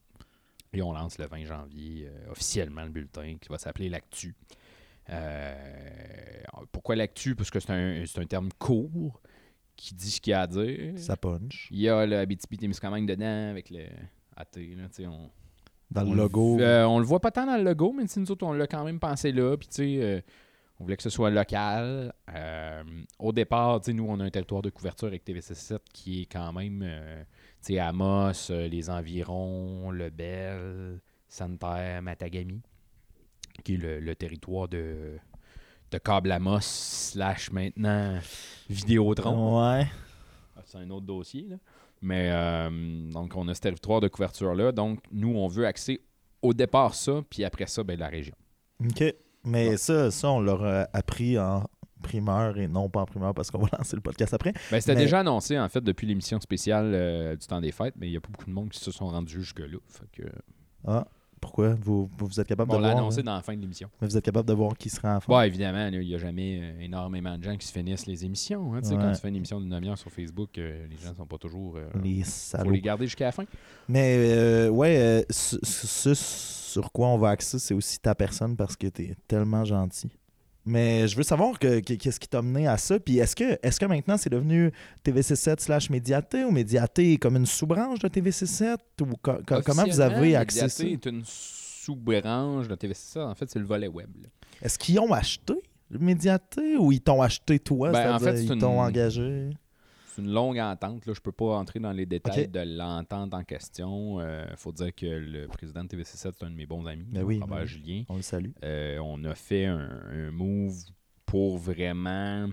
Et 0.72 0.82
on 0.82 0.92
lance 0.92 1.18
le 1.18 1.26
20 1.26 1.44
janvier 1.44 2.08
euh, 2.08 2.30
officiellement 2.32 2.82
le 2.82 2.90
bulletin 2.90 3.36
qui 3.40 3.48
va 3.48 3.58
s'appeler 3.58 3.88
l'Actu. 3.88 4.34
Pourquoi 6.72 6.96
l'actu? 6.96 7.34
Parce 7.34 7.50
que 7.50 7.60
c'est 7.60 7.70
un, 7.72 8.02
un 8.02 8.26
terme 8.26 8.48
court 8.58 9.20
qui 9.76 9.94
dit 9.94 10.10
ce 10.10 10.20
qu'il 10.20 10.32
y 10.32 10.34
a 10.34 10.42
à 10.42 10.46
dire. 10.46 10.98
Ça 10.98 11.16
punch. 11.16 11.68
Il 11.70 11.78
y 11.80 11.88
a 11.88 12.04
le 12.06 12.16
Abitibi-Témiscamingue 12.18 13.06
dedans 13.08 13.50
avec 13.50 13.70
le 13.70 13.86
Là, 14.36 15.08
on, 15.08 15.30
Dans 15.90 16.06
on 16.06 16.10
le 16.10 16.16
logo. 16.16 16.58
euh, 16.60 16.84
on 16.84 16.98
le 16.98 17.04
voit 17.04 17.20
pas 17.20 17.30
tant 17.30 17.46
dans 17.46 17.56
le 17.56 17.62
logo, 17.64 17.92
mais 17.92 18.04
nous 18.16 18.30
autres, 18.30 18.46
on 18.46 18.52
l'a 18.52 18.66
quand 18.66 18.84
même 18.84 18.98
pensé 19.00 19.32
là. 19.32 19.56
Puis, 19.56 20.00
euh, 20.00 20.20
on 20.80 20.84
voulait 20.84 20.96
que 20.96 21.02
ce 21.02 21.10
soit 21.10 21.30
local. 21.30 22.12
Euh, 22.34 22.82
au 23.18 23.32
départ, 23.32 23.80
nous, 23.88 24.06
on 24.08 24.18
a 24.20 24.24
un 24.24 24.30
territoire 24.30 24.62
de 24.62 24.70
couverture 24.70 25.08
avec 25.08 25.24
TVC7 25.24 25.78
qui 25.92 26.22
est 26.22 26.26
quand 26.26 26.52
même, 26.52 26.84
Amos, 27.78 28.50
les 28.50 28.90
environs, 28.90 29.90
Le 29.90 30.10
Bel, 30.10 31.00
Santerre, 31.28 32.02
Matagami, 32.02 32.60
qui 33.62 33.74
est 33.74 33.78
le, 33.78 34.00
le 34.00 34.14
territoire 34.16 34.66
de, 34.68 35.16
de 35.92 35.98
Câble 35.98 36.32
Amos 36.32 36.60
slash 36.62 37.52
maintenant 37.52 38.18
Vidéotron. 38.68 39.60
Ouais. 39.76 39.86
Ah, 40.56 40.62
C'est 40.64 40.78
un 40.78 40.90
autre 40.90 41.06
dossier. 41.06 41.46
Là. 41.48 41.56
Mais 42.04 42.28
euh, 42.30 42.68
donc, 43.10 43.34
on 43.34 43.48
a 43.48 43.54
ce 43.54 43.60
territoire 43.62 44.00
de 44.02 44.08
couverture-là. 44.08 44.72
Donc, 44.72 45.00
nous, 45.10 45.34
on 45.34 45.48
veut 45.48 45.66
axer 45.66 46.02
au 46.42 46.52
départ 46.52 46.94
ça, 46.94 47.22
puis 47.30 47.44
après 47.44 47.66
ça, 47.66 47.82
ben, 47.82 47.98
la 47.98 48.08
région. 48.08 48.34
OK. 48.84 49.02
Mais 49.44 49.78
ça, 49.78 50.10
ça, 50.10 50.30
on 50.30 50.40
leur 50.40 50.62
a 50.64 50.86
appris 50.92 51.38
en 51.38 51.64
primeur 52.02 52.58
et 52.58 52.68
non 52.68 52.90
pas 52.90 53.00
en 53.00 53.06
primeur 53.06 53.32
parce 53.34 53.50
qu'on 53.50 53.58
va 53.60 53.68
lancer 53.78 53.96
le 53.96 54.02
podcast 54.02 54.34
après. 54.34 54.52
Ben, 54.70 54.80
C'était 54.80 54.94
Mais- 54.94 55.00
déjà 55.02 55.20
annoncé, 55.20 55.58
en 55.58 55.68
fait, 55.70 55.80
depuis 55.82 56.06
l'émission 56.06 56.38
spéciale 56.40 56.92
euh, 56.94 57.36
du 57.36 57.46
temps 57.46 57.60
des 57.62 57.72
fêtes, 57.72 57.94
mais 57.96 58.08
il 58.08 58.10
n'y 58.10 58.16
a 58.18 58.20
pas 58.20 58.28
beaucoup 58.30 58.44
de 58.50 58.54
monde 58.54 58.68
qui 58.68 58.78
se 58.80 58.90
sont 58.90 59.06
rendus 59.06 59.40
jusque-là. 59.40 59.78
Que, 60.12 60.24
Ah, 60.86 61.06
pourquoi? 61.44 61.74
Vous, 61.80 62.08
vous, 62.18 62.40
êtes 62.40 62.46
capable 62.48 62.72
on 62.72 62.76
de 62.78 62.82
l'a 62.82 62.88
voir? 62.92 62.98
annoncé 63.02 63.20
hein? 63.20 63.24
dans 63.24 63.34
la 63.34 63.42
fin 63.42 63.54
de 63.54 63.60
l'émission. 63.60 63.88
Mais 64.00 64.08
vous 64.08 64.16
êtes 64.16 64.24
capable 64.24 64.48
de 64.48 64.54
voir 64.54 64.76
qui 64.76 64.88
sera 64.90 65.16
en 65.16 65.20
fin? 65.20 65.32
Bon, 65.32 65.40
évidemment, 65.42 65.86
il 65.92 66.00
n'y 66.00 66.14
a 66.14 66.18
jamais 66.18 66.58
euh, 66.62 66.80
énormément 66.80 67.36
de 67.38 67.42
gens 67.44 67.56
qui 67.56 67.66
se 67.66 67.72
finissent 67.72 68.06
les 68.06 68.24
émissions. 68.24 68.74
hein. 68.74 68.80
Tu 68.82 68.88
sais, 68.88 68.94
Quand 68.96 69.06
Ouais. 69.08 69.14
tu 69.14 69.20
fais 69.20 69.28
une 69.28 69.36
émission 69.36 69.60
d'une 69.60 69.70
demi-heure 69.70 69.98
sur 69.98 70.10
Facebook, 70.10 70.56
euh, 70.58 70.86
les 70.88 70.96
gens 70.96 71.10
ne 71.10 71.16
sont 71.16 71.26
pas 71.26 71.38
toujours. 71.38 71.76
euh, 71.76 71.86
Les 72.02 72.22
faut 72.22 72.30
salauds. 72.30 72.70
les 72.70 72.80
garder 72.80 73.06
jusqu'à 73.06 73.26
la 73.26 73.32
fin. 73.32 73.44
Mais 73.88 74.16
euh, 74.18 74.68
ouais, 74.70 74.96
euh, 74.98 75.22
ce, 75.30 75.56
ce- 75.62 76.14
sur 76.14 76.90
quoi 76.90 77.08
on 77.08 77.18
va 77.18 77.30
axer, 77.30 77.58
c'est 77.58 77.74
aussi 77.74 77.98
ta 78.00 78.14
personne 78.14 78.56
parce 78.56 78.74
que 78.76 78.86
t'es 78.88 79.14
tellement 79.28 79.64
gentil. 79.64 80.10
Mais 80.66 81.06
je 81.08 81.16
veux 81.16 81.22
savoir 81.22 81.58
que- 81.58 81.80
que- 81.80 81.94
qu'est-ce 81.94 82.18
qui 82.18 82.28
t'a 82.28 82.40
mené 82.40 82.66
à 82.66 82.78
ça. 82.78 82.98
Puis 82.98 83.18
est-ce 83.18 83.36
que, 83.36 83.58
est-ce 83.62 83.78
que 83.78 83.84
maintenant 83.86 84.16
c'est 84.16 84.30
devenu 84.30 84.72
TVC7 85.04 85.60
slash 85.60 85.90
Médiaté 85.90 86.42
ou 86.44 86.50
Médiaté 86.50 87.12
est 87.12 87.16
comme 87.18 87.36
une 87.36 87.44
sous-branche 87.46 87.98
de 87.98 88.08
TVC7 88.08 88.76
ou 89.02 89.06
co- 89.20 89.32
co- 89.46 89.60
comment 89.64 89.84
vous 89.84 90.00
avez 90.00 90.36
accès 90.36 90.68
ça? 90.68 90.82
Mediaté 90.84 90.92
est 91.08 91.10
une 91.12 91.22
sous-branche 91.26 92.68
de 92.68 92.74
TVC. 92.74 93.20
En 93.20 93.34
fait, 93.34 93.50
c'est 93.50 93.58
le 93.58 93.66
volet 93.66 93.88
web. 93.88 94.08
Est-ce 94.62 94.78
qu'ils 94.78 94.98
ont 95.00 95.12
acheté 95.12 95.54
Médiaté 95.90 96.76
ou 96.78 96.92
ils 96.92 97.00
t'ont 97.00 97.20
acheté 97.22 97.58
toi? 97.58 97.90
Ben, 97.92 98.14
en 98.14 98.18
fait, 98.18 98.42
ils 98.42 98.52
une- 98.52 98.58
t'ont 98.58 98.80
engagé? 98.80 99.50
C'est 100.14 100.22
une 100.22 100.30
longue 100.32 100.58
entente. 100.58 101.06
Là. 101.06 101.12
Je 101.14 101.20
peux 101.20 101.32
pas 101.32 101.56
entrer 101.56 101.80
dans 101.80 101.92
les 101.92 102.06
détails 102.06 102.48
de 102.48 102.60
l'entente 102.60 103.34
en 103.34 103.42
question. 103.42 104.20
Il 104.20 104.56
faut 104.56 104.72
dire 104.72 104.94
que 104.94 105.06
le 105.06 105.46
président 105.48 105.82
de 105.84 105.88
TVC7 105.88 106.16
c'est 106.16 106.42
un 106.44 106.50
de 106.50 106.54
mes 106.54 106.66
bons 106.66 106.86
amis, 106.86 107.06
Ben 107.10 107.22
oui, 107.24 107.38
Robert 107.40 107.58
ben. 107.58 107.64
Julien. 107.66 108.04
On 108.08 108.16
le 108.16 108.22
salue. 108.22 108.50
Euh, 108.64 108.98
on 108.98 109.22
a 109.24 109.34
fait 109.34 109.64
un, 109.66 109.88
un 110.12 110.30
move 110.30 110.76
pour 111.26 111.58
vraiment 111.58 112.48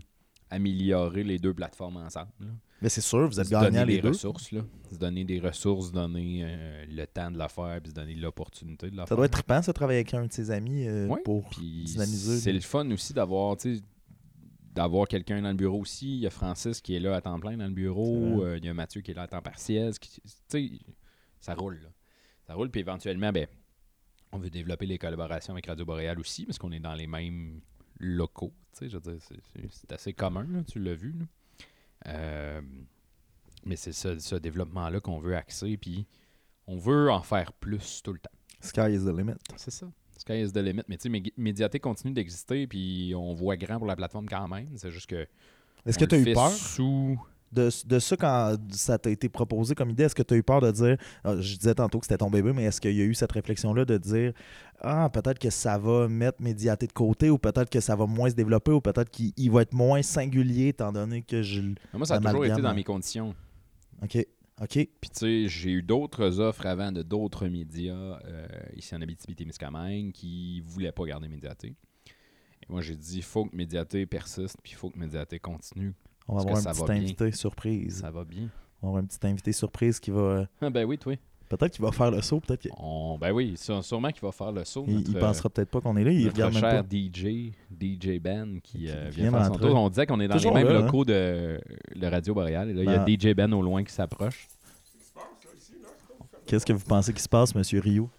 améliorer 0.49 1.23
les 1.23 1.39
deux 1.39 1.53
plateformes 1.53 1.97
ensemble. 1.97 2.31
là. 2.39 2.47
Mais 2.81 2.89
c'est 2.89 3.01
sûr, 3.01 3.27
vous 3.27 3.39
êtes 3.39 3.49
donner 3.49 3.85
les 3.85 4.01
deux. 4.01 4.07
ressources. 4.09 4.51
Là. 4.51 4.61
Se 4.91 4.97
donner 4.97 5.23
des 5.23 5.39
ressources, 5.39 5.91
donner 5.91 6.41
euh, 6.43 6.85
le 6.89 7.05
temps 7.05 7.29
de 7.29 7.37
la 7.37 7.47
faire, 7.47 7.79
puis 7.79 7.91
se 7.91 7.95
donner 7.95 8.15
l'opportunité 8.15 8.89
de 8.89 8.95
la 8.97 9.03
Ça 9.03 9.07
faire. 9.09 9.17
doit 9.17 9.27
être 9.27 9.33
trippant, 9.33 9.61
ça, 9.61 9.71
travailler 9.71 9.99
avec 9.99 10.13
un 10.15 10.25
de 10.25 10.31
ses 10.33 10.49
amis 10.49 10.87
euh, 10.87 11.05
Ouais, 11.07 11.21
pour 11.23 11.47
dynamiser. 11.59 12.39
C'est 12.39 12.51
le 12.53 12.59
fun 12.59 12.89
aussi 12.89 13.13
d'avoir, 13.13 13.55
tu 13.57 13.77
sais, 13.77 13.83
d'avoir 14.73 15.07
quelqu'un 15.07 15.41
dans 15.41 15.49
le 15.49 15.55
bureau 15.55 15.79
aussi. 15.81 16.07
Il 16.15 16.19
y 16.21 16.27
a 16.27 16.29
Francis 16.29 16.81
qui 16.81 16.95
est 16.95 16.99
là 16.99 17.15
à 17.15 17.21
temps 17.21 17.39
plein 17.39 17.57
dans 17.57 17.65
le 17.67 17.73
bureau. 17.73 18.43
Euh, 18.43 18.57
il 18.57 18.65
y 18.65 18.69
a 18.69 18.73
Mathieu 18.73 19.01
qui 19.01 19.11
est 19.11 19.13
là 19.13 19.23
à 19.23 19.27
temps 19.27 19.41
partiel. 19.41 19.97
qui- 19.99 20.21
ça 21.39 21.53
roule. 21.55 21.79
là. 21.83 21.89
Ça 22.47 22.53
roule. 22.53 22.69
Puis 22.69 22.81
éventuellement, 22.81 23.31
ben, 23.31 23.47
on 24.31 24.37
veut 24.37 24.49
développer 24.49 24.85
les 24.85 24.97
collaborations 24.97 25.53
avec 25.53 25.65
Radio 25.67 25.85
Boréal 25.85 26.19
aussi 26.19 26.45
parce 26.45 26.57
qu'on 26.57 26.71
est 26.71 26.79
dans 26.79 26.93
les 26.95 27.07
mêmes 27.07 27.61
locaux. 27.99 28.53
Tu 28.73 28.79
sais, 28.79 28.89
je 28.89 28.97
veux 28.97 29.13
dire, 29.13 29.21
c'est- 29.71 29.91
assez 29.91 30.13
commun, 30.13 30.47
là, 30.49 30.63
tu 30.63 30.79
l'as 30.79 30.95
vu. 30.95 31.13
là. 31.19 31.25
Euh, 32.07 32.61
mais 33.65 33.75
c'est 33.75 33.91
ce, 33.91 34.17
ce 34.19 34.35
développement-là 34.35 34.99
qu'on 35.01 35.19
veut 35.19 35.35
axer. 35.35 35.77
Puis 35.77 36.07
on 36.67 36.77
veut 36.77 37.11
en 37.11 37.21
faire 37.21 37.51
plus 37.53 38.01
tout 38.03 38.13
le 38.13 38.19
temps. 38.19 38.31
Sky 38.61 38.93
is 38.93 38.99
the 39.05 39.15
limit. 39.15 39.33
C'est 39.57 39.71
ça. 39.71 39.87
Sky 40.21 40.41
is 40.43 40.51
the 40.51 40.57
limit. 40.57 40.83
Mais 40.87 40.97
tu 40.97 41.03
sais, 41.03 41.09
Mé- 41.09 41.33
Médiaté 41.35 41.79
continue 41.79 42.13
d'exister, 42.13 42.67
puis 42.67 43.13
on 43.15 43.33
voit 43.33 43.57
grand 43.57 43.77
pour 43.77 43.87
la 43.87 43.95
plateforme 43.95 44.27
quand 44.29 44.47
même. 44.47 44.67
C'est 44.75 44.91
juste 44.91 45.09
que. 45.09 45.25
Est-ce 45.85 45.97
que 45.97 46.05
tu 46.05 46.15
as 46.15 46.19
eu 46.19 46.33
peur 46.33 46.51
Sous... 46.51 47.19
de, 47.51 47.69
de 47.87 47.99
ça 47.99 48.15
quand 48.15 48.55
ça 48.69 48.99
t'a 48.99 49.09
été 49.09 49.29
proposé 49.29 49.73
comme 49.73 49.89
idée? 49.89 50.03
Est-ce 50.03 50.13
que 50.13 50.21
tu 50.21 50.35
as 50.35 50.37
eu 50.37 50.43
peur 50.43 50.61
de 50.61 50.69
dire, 50.69 50.97
ah, 51.23 51.35
je 51.39 51.57
disais 51.57 51.73
tantôt 51.73 51.99
que 51.99 52.05
c'était 52.05 52.19
ton 52.19 52.29
bébé, 52.29 52.53
mais 52.53 52.65
est-ce 52.65 52.79
qu'il 52.79 52.95
y 52.95 53.01
a 53.01 53.03
eu 53.03 53.15
cette 53.15 53.31
réflexion-là 53.31 53.83
de 53.83 53.97
dire, 53.97 54.33
ah, 54.79 55.09
peut-être 55.11 55.39
que 55.39 55.49
ça 55.49 55.79
va 55.79 56.07
mettre 56.07 56.39
Médiaté 56.39 56.85
de 56.85 56.93
côté, 56.93 57.31
ou 57.31 57.39
peut-être 57.39 57.71
que 57.71 57.79
ça 57.79 57.95
va 57.95 58.05
moins 58.05 58.29
se 58.29 58.35
développer, 58.35 58.71
ou 58.71 58.79
peut-être 58.79 59.09
qu'il 59.09 59.33
il 59.37 59.49
va 59.49 59.63
être 59.63 59.73
moins 59.73 60.03
singulier, 60.03 60.67
étant 60.67 60.91
donné 60.91 61.23
que 61.23 61.41
je. 61.41 61.61
Moi, 61.93 62.05
ça 62.05 62.15
a 62.15 62.19
toujours 62.19 62.45
été 62.45 62.61
dans 62.61 62.69
hein? 62.69 62.73
mes 62.75 62.83
conditions. 62.83 63.33
Ok, 64.03 64.23
ok. 64.61 64.69
Puis 64.69 65.09
tu 65.09 65.19
sais, 65.19 65.47
j'ai 65.47 65.71
eu 65.71 65.83
d'autres 65.83 66.39
offres 66.39 66.65
avant 66.65 66.91
de 66.91 67.01
d'autres 67.01 67.47
médias 67.47 68.19
euh, 68.25 68.47
ici 68.75 68.95
en 68.95 69.01
Abitibi-Témiscamingue 69.01 70.11
qui 70.11 70.61
voulaient 70.61 70.91
pas 70.91 71.05
garder 71.05 71.27
Médiaté. 71.27 71.75
Et 72.63 72.65
moi, 72.69 72.81
j'ai 72.81 72.95
dit, 72.95 73.17
il 73.17 73.23
faut 73.23 73.45
que 73.45 73.55
Médiaté 73.55 74.05
persiste, 74.05 74.57
puis 74.61 74.73
il 74.73 74.75
faut 74.75 74.89
que 74.89 74.99
Médiaté 74.99 75.39
continue. 75.39 75.93
On 76.27 76.35
va 76.35 76.41
avoir 76.41 76.57
un 76.57 76.63
petit 76.63 76.83
bien. 76.83 76.95
invité 76.95 77.31
surprise. 77.31 77.99
Ça 77.99 78.11
va 78.11 78.23
bien. 78.23 78.49
On 78.81 78.87
va 78.87 78.89
avoir 78.89 79.03
un 79.03 79.05
petit 79.05 79.25
invité 79.27 79.51
surprise 79.51 79.99
qui 79.99 80.11
va. 80.11 80.47
Ah, 80.61 80.69
ben 80.69 80.85
oui, 80.85 80.97
toi. 80.97 81.15
Peut-être 81.57 81.73
qu'il 81.73 81.83
va 81.83 81.91
faire 81.91 82.11
le 82.11 82.21
saut, 82.21 82.39
peut-être 82.39 82.61
qu'il 82.61 82.71
On- 82.77 83.17
Ben 83.19 83.31
oui, 83.31 83.55
sû- 83.57 83.81
sûrement 83.83 84.09
qu'il 84.11 84.21
va 84.21 84.31
faire 84.31 84.51
le 84.51 84.63
saut. 84.63 84.85
il, 84.87 84.95
notre, 84.95 85.09
il 85.11 85.17
euh, 85.17 85.19
pensera 85.19 85.49
peut-être 85.49 85.69
pas 85.69 85.81
qu'on 85.81 85.97
est 85.97 86.03
là, 86.03 86.11
il 86.11 86.23
notre 86.23 86.35
regarde 86.35 86.53
même 86.53 86.61
cher 86.61 86.83
pas. 86.83 86.89
DJ, 86.89 87.51
DJ 87.69 88.19
Ben, 88.21 88.59
qui 88.63 88.89
euh, 88.89 89.09
Qui 89.09 89.17
vient 89.17 89.29
vient 89.29 89.31
faire 89.39 89.45
son 89.47 89.51
d'entrer. 89.53 89.67
tour. 89.69 89.75
On 89.81 89.89
disait 89.89 90.05
qu'on 90.05 90.19
est 90.21 90.27
dans 90.29 90.35
Toujours 90.35 90.57
les 90.57 90.63
mêmes 90.63 90.73
là, 90.73 90.79
hein. 90.79 90.85
locaux 90.85 91.03
de, 91.05 91.59
de 91.95 92.07
Radio 92.07 92.33
Boréal. 92.33 92.69
Et 92.69 92.73
là, 92.73 92.83
Ben- 92.85 93.03
il 93.07 93.11
y 93.23 93.27
a 93.27 93.31
DJ 93.31 93.35
Ben 93.35 93.51
au 93.53 93.61
loin 93.61 93.83
qui 93.83 93.91
s'approche. 93.93 94.47
Qu'est-ce 96.45 96.65
que 96.65 96.73
vous 96.73 96.85
pensez 96.85 97.13
qui 97.13 97.21
se 97.21 97.29
passe, 97.29 97.53
Monsieur 97.55 97.79
Rio? 97.79 98.09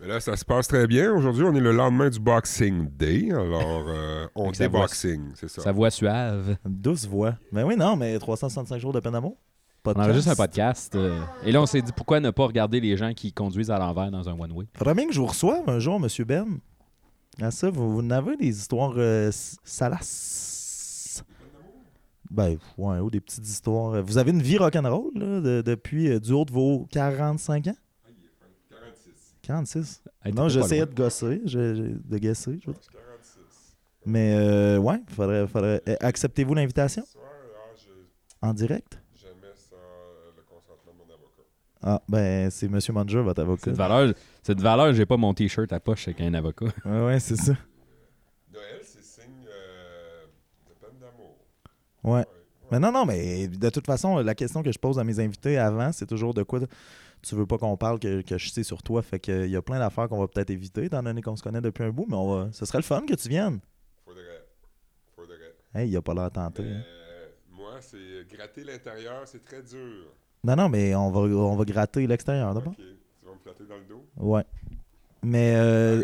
Mais 0.00 0.06
là, 0.06 0.18
ça 0.18 0.34
se 0.36 0.44
passe 0.44 0.66
très 0.66 0.86
bien. 0.86 1.12
Aujourd'hui, 1.12 1.44
on 1.44 1.54
est 1.54 1.60
le 1.60 1.72
lendemain 1.72 2.08
du 2.08 2.18
Boxing 2.18 2.88
Day. 2.96 3.30
Alors, 3.30 3.84
euh, 3.88 4.26
on 4.34 4.44
voix- 4.44 4.52
déboxing, 4.52 5.20
c'est 5.34 5.48
ça. 5.48 5.60
Sa 5.62 5.72
voix 5.72 5.90
suave. 5.90 6.56
Une 6.64 6.74
douce 6.80 7.06
voix. 7.06 7.34
Ben 7.52 7.64
oui, 7.64 7.76
non, 7.76 7.96
mais 7.96 8.18
365 8.18 8.78
jours 8.78 8.92
de 8.94 9.00
peine 9.00 9.12
d'amour. 9.12 9.36
On 9.84 9.92
enregistre 9.92 10.30
un 10.30 10.34
podcast. 10.36 10.94
euh, 10.94 11.18
et 11.44 11.52
là, 11.52 11.62
on 11.62 11.66
s'est 11.66 11.80
dit 11.82 11.92
pourquoi 11.96 12.20
ne 12.20 12.30
pas 12.30 12.46
regarder 12.46 12.80
les 12.80 12.96
gens 12.96 13.14
qui 13.14 13.32
conduisent 13.32 13.70
à 13.70 13.78
l'envers 13.78 14.10
dans 14.10 14.28
un 14.28 14.38
one-way. 14.38 14.66
Faudrait 14.76 14.94
bien 14.94 15.06
que 15.06 15.12
je 15.12 15.20
vous 15.20 15.26
reçoive 15.26 15.68
un 15.68 15.78
jour, 15.78 15.98
Monsieur 15.98 16.24
Ben. 16.24 16.58
À 17.40 17.50
ça, 17.50 17.70
vous, 17.70 17.92
vous 17.94 18.00
en 18.00 18.10
avez 18.10 18.36
des 18.36 18.48
histoires 18.48 18.92
euh, 18.96 19.28
s- 19.28 19.56
salaces? 19.64 21.24
Ben, 22.30 22.58
ouais, 22.78 22.98
ou 22.98 23.10
des 23.10 23.20
petites 23.20 23.46
histoires. 23.48 24.02
Vous 24.02 24.18
avez 24.18 24.30
une 24.30 24.42
vie 24.42 24.58
rock'n'roll, 24.58 25.10
là, 25.14 25.40
de- 25.40 25.62
depuis 25.62 26.08
euh, 26.10 26.20
du 26.20 26.32
haut 26.32 26.44
de 26.44 26.52
vos 26.52 26.86
45 26.90 27.68
ans? 27.68 27.76
46. 29.42 30.02
Hey, 30.24 30.32
non, 30.32 30.46
t'étais 30.46 30.60
pas 30.60 30.62
j'essayais 30.62 30.80
loin. 30.82 30.90
de 30.90 30.94
gosser, 30.94 31.40
je- 31.44 31.74
je- 31.74 32.08
de 32.08 32.18
guesser. 32.18 32.58
je 32.62 32.66
veux 32.68 32.72
dire. 32.74 32.82
Mais, 34.06 34.34
euh, 34.36 34.78
ouais, 34.78 35.00
faudrait. 35.08 35.46
faudrait 35.48 35.82
euh, 35.88 35.96
Acceptez-vous 36.00 36.54
l'invitation? 36.54 37.02
En 38.42 38.54
direct? 38.54 38.98
Jamais 39.14 39.52
sans 39.54 39.76
le 40.36 40.42
consentement 40.42 40.92
de 40.92 40.98
mon 40.98 41.04
avocat. 41.04 41.09
Ah, 41.82 42.02
ben, 42.08 42.50
c'est 42.50 42.68
Monsieur 42.68 42.92
Manger, 42.92 43.22
votre 43.22 43.40
avocat. 43.40 43.64
Cette 43.64 43.76
valeur, 43.76 44.14
cette 44.42 44.60
valeur, 44.60 44.92
j'ai 44.92 45.06
pas 45.06 45.16
mon 45.16 45.32
t-shirt 45.32 45.72
à 45.72 45.80
poche 45.80 46.08
avec 46.08 46.20
un 46.20 46.34
avocat. 46.34 46.66
Ouais, 46.84 47.04
ouais, 47.06 47.20
c'est 47.20 47.36
ça. 47.36 47.54
Noël, 48.52 48.80
c'est 48.82 49.02
signe 49.02 49.46
euh, 49.48 50.26
de 50.68 50.74
peine 50.74 50.98
d'amour. 51.00 51.36
Ouais. 52.04 52.26
Mais 52.70 52.78
non, 52.78 52.92
non, 52.92 53.06
mais 53.06 53.48
de 53.48 53.70
toute 53.70 53.86
façon, 53.86 54.18
la 54.18 54.34
question 54.34 54.62
que 54.62 54.70
je 54.70 54.78
pose 54.78 54.98
à 54.98 55.04
mes 55.04 55.18
invités 55.20 55.56
avant, 55.56 55.90
c'est 55.92 56.06
toujours 56.06 56.34
de 56.34 56.42
quoi 56.42 56.60
tu 57.22 57.34
veux 57.34 57.46
pas 57.46 57.58
qu'on 57.58 57.76
parle 57.76 57.98
que, 57.98 58.22
que 58.22 58.38
je 58.38 58.50
sais 58.50 58.62
sur 58.62 58.82
toi. 58.82 59.02
Fait 59.02 59.18
qu'il 59.18 59.50
y 59.50 59.56
a 59.56 59.62
plein 59.62 59.78
d'affaires 59.78 60.08
qu'on 60.08 60.20
va 60.20 60.28
peut-être 60.28 60.50
éviter, 60.50 60.84
étant 60.84 61.02
donné 61.02 61.22
qu'on 61.22 61.36
se 61.36 61.42
connaît 61.42 61.60
depuis 61.60 61.84
un 61.84 61.90
bout, 61.90 62.06
mais 62.08 62.16
on 62.16 62.34
va... 62.34 62.52
ce 62.52 62.64
serait 62.64 62.78
le 62.78 62.84
fun 62.84 63.04
que 63.06 63.14
tu 63.14 63.28
viennes. 63.28 63.60
Faudrait. 64.04 64.46
Faudrait. 65.16 65.54
Hey, 65.74 65.88
il 65.88 65.96
a 65.96 66.02
pas 66.02 66.14
l'air 66.14 66.30
tenté. 66.30 66.62
Mais, 66.62 66.74
hein. 66.74 66.84
moi, 67.50 67.78
c'est 67.80 68.26
gratter 68.28 68.64
l'intérieur, 68.64 69.22
c'est 69.26 69.44
très 69.44 69.62
dur. 69.62 70.06
Non, 70.44 70.56
non, 70.56 70.68
mais 70.68 70.94
on 70.94 71.10
va, 71.10 71.20
on 71.20 71.56
va 71.56 71.64
gratter 71.64 72.06
l'extérieur 72.06 72.54
d'abord. 72.54 72.72
Ok, 72.72 72.78
tu 72.78 73.26
vas 73.26 73.32
me 73.32 73.38
flatter 73.38 73.64
dans 73.64 73.76
le 73.76 73.84
dos? 73.84 74.04
Ouais. 74.16 74.44
Mais 75.22 75.54
euh, 75.54 76.02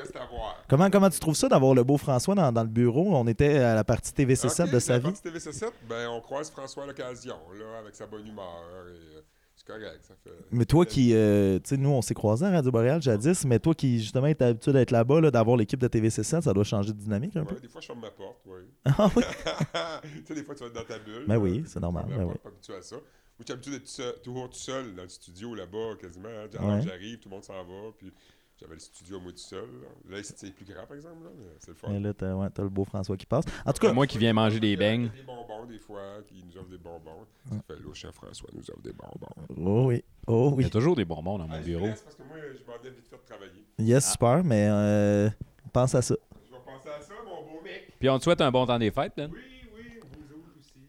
comment, 0.68 0.90
comment 0.90 1.08
tu 1.08 1.18
trouves 1.18 1.34
ça 1.36 1.48
d'avoir 1.48 1.74
le 1.74 1.82
beau 1.84 1.96
François 1.96 2.34
dans, 2.34 2.52
dans 2.52 2.62
le 2.62 2.68
bureau? 2.68 3.16
On 3.16 3.26
était 3.26 3.56
à 3.58 3.74
la 3.74 3.82
partie 3.82 4.12
TVC7 4.12 4.64
Ok, 4.64 4.72
de 4.72 4.78
sa 4.78 4.92
la 4.94 4.98
vie. 4.98 5.04
partie 5.04 5.26
TVC7, 5.26 5.70
ben, 5.88 6.08
on 6.10 6.20
croise 6.20 6.50
François 6.50 6.84
à 6.84 6.86
l'occasion, 6.86 7.36
là, 7.58 7.78
avec 7.80 7.94
sa 7.94 8.06
bonne 8.06 8.26
humeur. 8.26 8.62
Et, 8.88 9.16
euh, 9.16 9.20
c'est 9.54 9.66
correct, 9.66 10.00
ça 10.02 10.12
fait... 10.22 10.30
Mais 10.52 10.66
toi 10.66 10.84
qui, 10.84 11.14
euh, 11.14 11.58
tu 11.60 11.70
sais, 11.70 11.76
nous, 11.78 11.88
on 11.88 12.02
s'est 12.02 12.12
croisés 12.12 12.44
à 12.44 12.50
Radio 12.50 12.70
Boréal 12.70 13.00
jadis, 13.00 13.46
mais 13.46 13.58
toi 13.58 13.74
qui, 13.74 14.00
justement, 14.00 14.26
es 14.26 14.42
habitué 14.42 14.74
d'être 14.74 14.90
là-bas, 14.90 15.22
là, 15.22 15.30
d'avoir 15.30 15.56
l'équipe 15.56 15.80
de 15.80 15.88
TVC7, 15.88 16.42
ça 16.42 16.52
doit 16.52 16.62
changer 16.64 16.92
de 16.92 16.98
dynamique 16.98 17.34
un 17.36 17.44
peu. 17.46 17.54
Des 17.58 17.68
fois, 17.68 17.80
je 17.80 17.86
ferme 17.86 18.00
ma 18.00 18.10
porte, 18.10 18.42
oui. 18.44 18.60
Ah 18.84 19.08
oui? 19.16 19.22
tu 20.12 20.26
sais, 20.26 20.34
des 20.34 20.44
fois, 20.44 20.54
tu 20.54 20.60
vas 20.60 20.66
être 20.66 20.74
dans 20.74 20.84
ta 20.84 20.98
bulle. 20.98 21.24
Ben 21.26 21.34
là, 21.34 21.40
oui, 21.40 21.64
c'est 21.66 21.80
normal, 21.80 22.04
tu 22.06 22.10
ben 22.12 22.18
n'es 22.18 22.24
oui. 22.32 22.34
pas 22.42 22.50
habitué 22.50 22.74
à 22.74 22.82
ça. 22.82 22.96
Tu 23.38 23.42
es 23.42 23.52
habitué 23.52 23.70
d'être 23.72 23.88
seul- 23.88 24.14
toujours 24.22 24.48
tout 24.48 24.56
seul 24.56 24.94
dans 24.94 25.02
le 25.02 25.08
studio 25.08 25.54
là-bas, 25.54 25.96
quasiment. 26.00 26.28
hein. 26.28 26.48
Alors, 26.58 26.76
Ouais. 26.76 26.82
J'arrive, 26.82 27.18
tout 27.18 27.28
le 27.28 27.34
monde 27.34 27.44
s'en 27.44 27.52
va, 27.64 27.92
puis 27.98 28.10
j'avais 28.58 28.74
le 28.74 28.80
studio 28.80 29.18
à 29.18 29.20
moi 29.20 29.30
tout 29.32 29.38
seul. 29.38 29.60
Là, 29.82 29.88
Là, 30.14 30.20
ici, 30.20 30.32
c'est 30.36 30.50
plus 30.54 30.64
grand, 30.64 30.86
par 30.86 30.96
exemple. 30.96 31.22
là, 31.24 31.30
mais 31.36 31.44
C'est 31.58 31.68
le 31.68 31.74
fun. 31.74 31.88
Mais 31.90 32.00
là, 32.00 32.14
t'as 32.14 32.34
ouais, 32.34 32.48
le 32.56 32.68
beau 32.70 32.84
François 32.86 33.14
qui 33.16 33.26
passe. 33.26 33.44
En 33.66 33.72
tout 33.74 33.80
cas, 33.86 33.92
Moi 33.92 34.06
qui 34.06 34.16
viens 34.16 34.32
manger 34.32 34.58
des 34.58 34.74
beignes. 34.74 35.10
Des 35.14 35.22
bonbons, 35.22 35.66
des 35.66 35.78
fois, 35.78 36.22
qui 36.26 36.42
nous 36.44 36.56
offrent 36.56 36.70
des 36.70 36.78
bonbons. 36.78 37.26
Ça 37.50 37.56
fait 37.66 37.78
louche, 37.80 38.06
hein, 38.06 38.10
François 38.12 38.48
nous 38.54 38.70
offre 38.70 38.80
des 38.80 38.92
bonbons. 38.94 39.28
oh 39.66 39.86
oui, 39.88 40.02
oh 40.26 40.48
Il 40.52 40.54
y 40.54 40.56
oui. 40.60 40.64
a 40.64 40.70
toujours 40.70 40.96
des 40.96 41.04
bonbons 41.04 41.36
dans 41.36 41.46
mon 41.46 41.54
Ah, 41.56 41.60
bureau. 41.60 41.86
laisse 41.88 42.00
parce 42.00 42.16
que 42.16 42.22
moi, 42.22 42.36
je 42.38 42.64
m'en 42.64 42.78
vais 42.82 42.90
vite 42.90 43.06
fait 43.08 43.16
de 43.16 43.22
travailler. 43.26 43.64
Yes, 43.78 44.12
super, 44.12 44.42
mais 44.42 44.66
euh, 44.70 45.28
pense 45.74 45.94
à 45.94 46.00
ça. 46.00 46.14
Je 46.48 46.54
vais 46.54 46.62
penser 46.64 46.88
à 46.88 47.02
ça, 47.02 47.12
mon 47.22 47.42
beau 47.52 47.60
mec. 47.62 47.92
Puis 47.98 48.08
on 48.08 48.16
te 48.18 48.24
souhaite 48.24 48.40
un 48.40 48.50
bon 48.50 48.64
temps 48.64 48.78
des 48.78 48.90
fêtes, 48.90 49.12
Ben. 49.14 49.30
Oui, 49.30 49.38
oui, 49.76 50.00
vous 50.00 50.36
autres 50.36 50.48
aussi. 50.58 50.80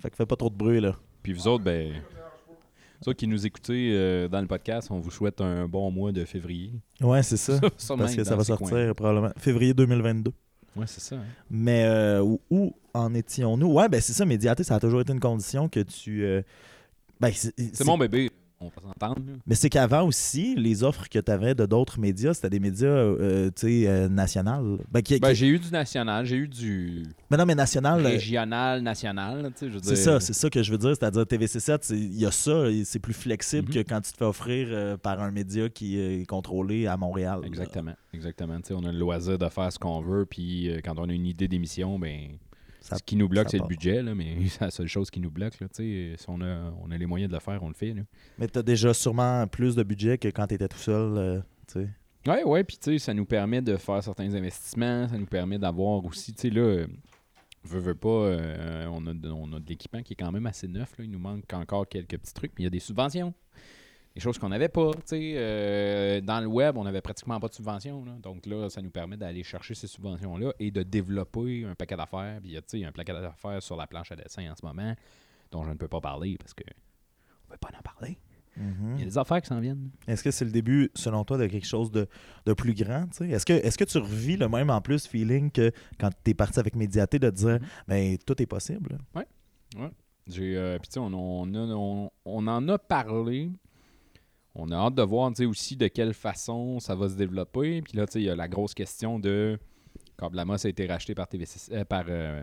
Fait 0.00 0.10
que 0.10 0.16
fais 0.16 0.26
pas 0.26 0.34
trop 0.36 0.50
de 0.50 0.56
bruit, 0.56 0.80
là. 0.80 0.96
Puis 1.28 1.34
vous 1.36 1.46
autres, 1.46 1.62
ben, 1.62 1.92
vous 3.02 3.10
autres 3.10 3.18
qui 3.18 3.26
nous 3.26 3.44
écoutez 3.44 3.92
euh, 3.92 4.28
dans 4.28 4.40
le 4.40 4.46
podcast, 4.46 4.88
on 4.90 4.98
vous 4.98 5.10
souhaite 5.10 5.42
un 5.42 5.68
bon 5.68 5.90
mois 5.90 6.10
de 6.10 6.24
février. 6.24 6.72
Ouais, 7.02 7.22
c'est 7.22 7.36
ça. 7.36 7.60
Parce 7.98 8.14
que 8.16 8.24
ça 8.24 8.34
va 8.34 8.44
sortir 8.44 8.66
coins. 8.66 8.94
probablement 8.94 9.30
février 9.36 9.74
2022. 9.74 10.32
Ouais, 10.74 10.86
c'est 10.86 11.00
ça. 11.02 11.16
hein. 11.16 11.24
Mais 11.50 11.84
euh, 11.84 12.22
où, 12.22 12.40
où 12.48 12.72
en 12.94 13.12
étions-nous? 13.12 13.70
Ouais, 13.74 13.90
ben 13.90 14.00
c'est 14.00 14.14
ça, 14.14 14.24
médiaté, 14.24 14.64
ça 14.64 14.76
a 14.76 14.80
toujours 14.80 15.02
été 15.02 15.12
une 15.12 15.20
condition 15.20 15.68
que 15.68 15.80
tu. 15.80 16.24
euh, 16.24 16.40
ben, 17.20 17.30
C'est 17.30 17.84
mon 17.84 17.98
bébé. 17.98 18.30
On 18.60 18.66
va 18.66 18.82
s'entendre. 18.82 19.22
Mais 19.46 19.54
c'est 19.54 19.68
qu'avant 19.68 20.02
aussi, 20.04 20.56
les 20.56 20.82
offres 20.82 21.08
que 21.08 21.20
tu 21.20 21.30
avais 21.30 21.54
de 21.54 21.64
d'autres 21.64 22.00
médias, 22.00 22.34
c'était 22.34 22.50
des 22.50 22.58
médias, 22.58 22.88
euh, 22.88 23.50
tu 23.54 23.82
sais, 23.82 23.86
euh, 23.88 24.08
nationaux. 24.08 24.80
Ben, 24.90 25.00
qui, 25.00 25.20
Ben, 25.20 25.32
j'ai 25.32 25.46
eu 25.46 25.60
du 25.60 25.70
national, 25.70 26.26
j'ai 26.26 26.36
eu 26.36 26.48
du 26.48 27.04
mais 27.30 27.36
non, 27.36 27.46
mais 27.46 27.54
national, 27.54 28.04
euh, 28.04 28.08
régional, 28.08 28.82
national. 28.82 29.52
tu 29.52 29.60
sais, 29.60 29.68
je 29.68 29.74
veux 29.74 29.80
c'est 29.82 29.94
dire. 29.94 30.02
ça, 30.04 30.18
c'est 30.20 30.32
ça 30.32 30.50
que 30.50 30.60
je 30.62 30.72
veux 30.72 30.78
dire. 30.78 30.90
C'est-à-dire 30.90 31.22
TVC7, 31.22 31.78
c'est- 31.82 31.96
il 31.96 32.18
y 32.18 32.26
a 32.26 32.32
ça, 32.32 32.64
c'est 32.84 32.98
plus 32.98 33.12
flexible 33.14 33.68
Mhm. 33.68 33.74
que 33.74 33.88
quand 33.88 34.00
tu 34.00 34.10
te 34.12 34.16
fais 34.16 34.24
offrir 34.24 34.66
euh, 34.70 34.96
par 34.96 35.22
un 35.22 35.30
média 35.30 35.68
qui 35.68 35.98
est 36.00 36.26
contrôlé 36.26 36.86
à 36.88 36.96
Montréal. 36.96 37.40
là. 37.42 37.46
Exactement, 37.46 37.94
exactement. 38.12 38.56
Tu 38.60 38.68
sais, 38.68 38.74
on 38.74 38.84
a 38.84 38.90
le 38.90 38.98
loisir 38.98 39.38
de 39.38 39.48
faire 39.48 39.72
ce 39.72 39.78
qu'on 39.78 40.00
veut, 40.00 40.26
puis 40.26 40.68
quand 40.84 40.98
on 40.98 41.08
a 41.08 41.12
une 41.12 41.26
idée 41.26 41.46
d'émission, 41.46 41.96
ben, 41.98 42.30
Ça- 42.88 42.96
ce 42.96 43.02
qui 43.02 43.16
nous 43.16 43.28
bloque, 43.28 43.48
c'est 43.50 43.58
le 43.58 43.66
budget, 43.66 44.02
là, 44.02 44.14
mais 44.14 44.36
c'est 44.48 44.60
la 44.62 44.70
seule 44.70 44.86
chose 44.88 45.10
qui 45.10 45.20
nous 45.20 45.30
bloque. 45.30 45.58
Là, 45.60 45.66
si 45.72 46.14
on 46.28 46.40
a, 46.40 46.72
on 46.82 46.90
a 46.90 46.96
les 46.98 47.06
moyens 47.06 47.30
de 47.30 47.34
le 47.36 47.40
faire, 47.40 47.62
on 47.62 47.68
le 47.68 47.74
fait. 47.74 47.92
Là. 47.94 48.02
Mais 48.38 48.48
tu 48.48 48.58
as 48.58 48.62
déjà 48.62 48.92
sûrement 48.94 49.46
plus 49.46 49.74
de 49.74 49.82
budget 49.82 50.18
que 50.18 50.28
quand 50.28 50.46
tu 50.46 50.54
étais 50.54 50.68
tout 50.68 50.78
seul. 50.78 51.16
euh, 51.16 51.40
sais. 51.66 51.88
Ouais, 52.26 52.42
ouais, 52.44 52.64
puis 52.64 52.76
tu 52.76 52.92
sais, 52.92 52.98
ça 52.98 53.14
nous 53.14 53.24
permet 53.24 53.62
de 53.62 53.76
faire 53.76 54.02
certains 54.02 54.34
investissements, 54.34 55.08
ça 55.08 55.16
nous 55.16 55.26
permet 55.26 55.58
d'avoir 55.58 56.04
aussi, 56.04 56.34
tu 56.34 56.42
sais, 56.42 56.50
là, 56.50 56.84
veux, 57.64 57.78
veux 57.80 57.94
pas, 57.94 58.08
euh, 58.08 58.86
on, 58.92 59.06
a 59.06 59.14
de, 59.14 59.28
on 59.30 59.52
a 59.54 59.60
de 59.60 59.68
l'équipement 59.68 60.02
qui 60.02 60.12
est 60.14 60.16
quand 60.16 60.32
même 60.32 60.46
assez 60.46 60.66
neuf, 60.68 60.96
là, 60.98 61.04
il 61.04 61.10
nous 61.10 61.18
manque 61.18 61.50
encore 61.54 61.88
quelques 61.88 62.18
petits 62.18 62.34
trucs, 62.34 62.52
mais 62.58 62.62
il 62.62 62.64
y 62.64 62.66
a 62.66 62.70
des 62.70 62.80
subventions, 62.80 63.32
des 64.14 64.20
choses 64.20 64.38
qu'on 64.38 64.48
n'avait 64.48 64.68
pas, 64.68 64.90
tu 64.94 65.00
sais, 65.06 65.32
euh, 65.36 66.20
dans 66.20 66.40
le 66.40 66.46
web, 66.46 66.76
on 66.76 66.84
n'avait 66.84 67.00
pratiquement 67.00 67.38
pas 67.38 67.48
de 67.48 67.54
subventions, 67.54 68.04
là. 68.04 68.12
donc 68.22 68.46
là, 68.46 68.68
ça 68.68 68.82
nous 68.82 68.90
permet 68.90 69.16
d'aller 69.16 69.44
chercher 69.44 69.74
ces 69.74 69.86
subventions-là 69.86 70.52
et 70.58 70.70
de 70.70 70.82
développer 70.82 71.64
un 71.64 71.74
paquet 71.74 71.96
d'affaires, 71.96 72.38
puis 72.40 72.50
il 72.50 72.80
y 72.80 72.84
a, 72.84 72.88
un 72.88 72.92
paquet 72.92 73.12
d'affaires 73.12 73.62
sur 73.62 73.76
la 73.76 73.86
planche 73.86 74.10
à 74.12 74.16
dessin 74.16 74.50
en 74.50 74.56
ce 74.56 74.64
moment, 74.66 74.92
dont 75.52 75.62
je 75.64 75.70
ne 75.70 75.74
peux 75.76 75.88
pas 75.88 76.00
parler 76.00 76.36
parce 76.38 76.52
que 76.54 76.64
on 77.48 77.52
veut 77.52 77.58
pas 77.58 77.68
en 77.78 77.82
parler. 77.82 78.18
Mhm. 78.56 78.94
Il 78.96 78.98
y 79.00 79.02
a 79.02 79.06
des 79.06 79.18
affaires 79.18 79.40
qui 79.40 79.46
s'en 79.46 79.60
viennent. 79.60 79.90
Est-ce 80.08 80.24
que 80.24 80.32
c'est 80.32 80.44
le 80.44 80.50
début, 80.50 80.90
selon 80.96 81.22
toi, 81.24 81.38
de 81.38 81.46
quelque 81.46 81.66
chose 81.66 81.92
de, 81.92 82.08
de 82.44 82.52
plus 82.54 82.74
grand? 82.74 83.06
Est-ce 83.20 83.46
que, 83.46 83.52
est 83.52 83.76
que 83.76 83.84
tu 83.84 83.98
revis 83.98 84.36
le 84.36 84.48
même 84.48 84.68
en 84.70 84.80
plus 84.80 85.06
feeling 85.06 85.52
que 85.52 85.70
quand 86.00 86.10
tu 86.24 86.32
es 86.32 86.34
parti 86.34 86.58
avec 86.58 86.74
Médiaté 86.74 87.20
de 87.20 87.30
te 87.30 87.36
dire 87.36 87.60
Mhm. 87.60 87.66
ben 87.86 88.18
tout 88.18 88.42
est 88.42 88.46
possible? 88.46 88.98
J'ai, 90.26 90.56
euh, 90.56 90.78
puis 90.78 90.88
tu 90.88 90.94
sais, 90.94 90.98
on, 91.00 91.06
on, 91.14 91.54
on- 91.54 92.10
on 92.24 92.46
en 92.48 92.68
a 92.68 92.78
parlé. 92.78 93.50
On 94.54 94.70
a 94.70 94.76
hâte 94.76 94.94
de 94.94 95.02
voir, 95.02 95.30
aussi 95.48 95.76
de 95.76 95.88
quelle 95.88 96.14
façon 96.14 96.80
ça 96.80 96.94
va 96.94 97.08
se 97.08 97.14
développer. 97.14 97.82
Puis 97.82 97.96
là, 97.96 98.06
tu 98.06 98.14
sais, 98.14 98.20
il 98.20 98.24
y 98.24 98.30
a 98.30 98.36
la 98.36 98.48
grosse 98.48 98.74
question 98.74 99.18
de 99.18 99.58
quand 100.16 100.30
Blamos 100.30 100.66
a 100.66 100.68
été 100.68 100.84
racheté 100.86 101.14
par 101.14 101.28
TVC, 101.28 101.72
euh, 101.72 101.84
par 101.84 102.04
euh! 102.08 102.42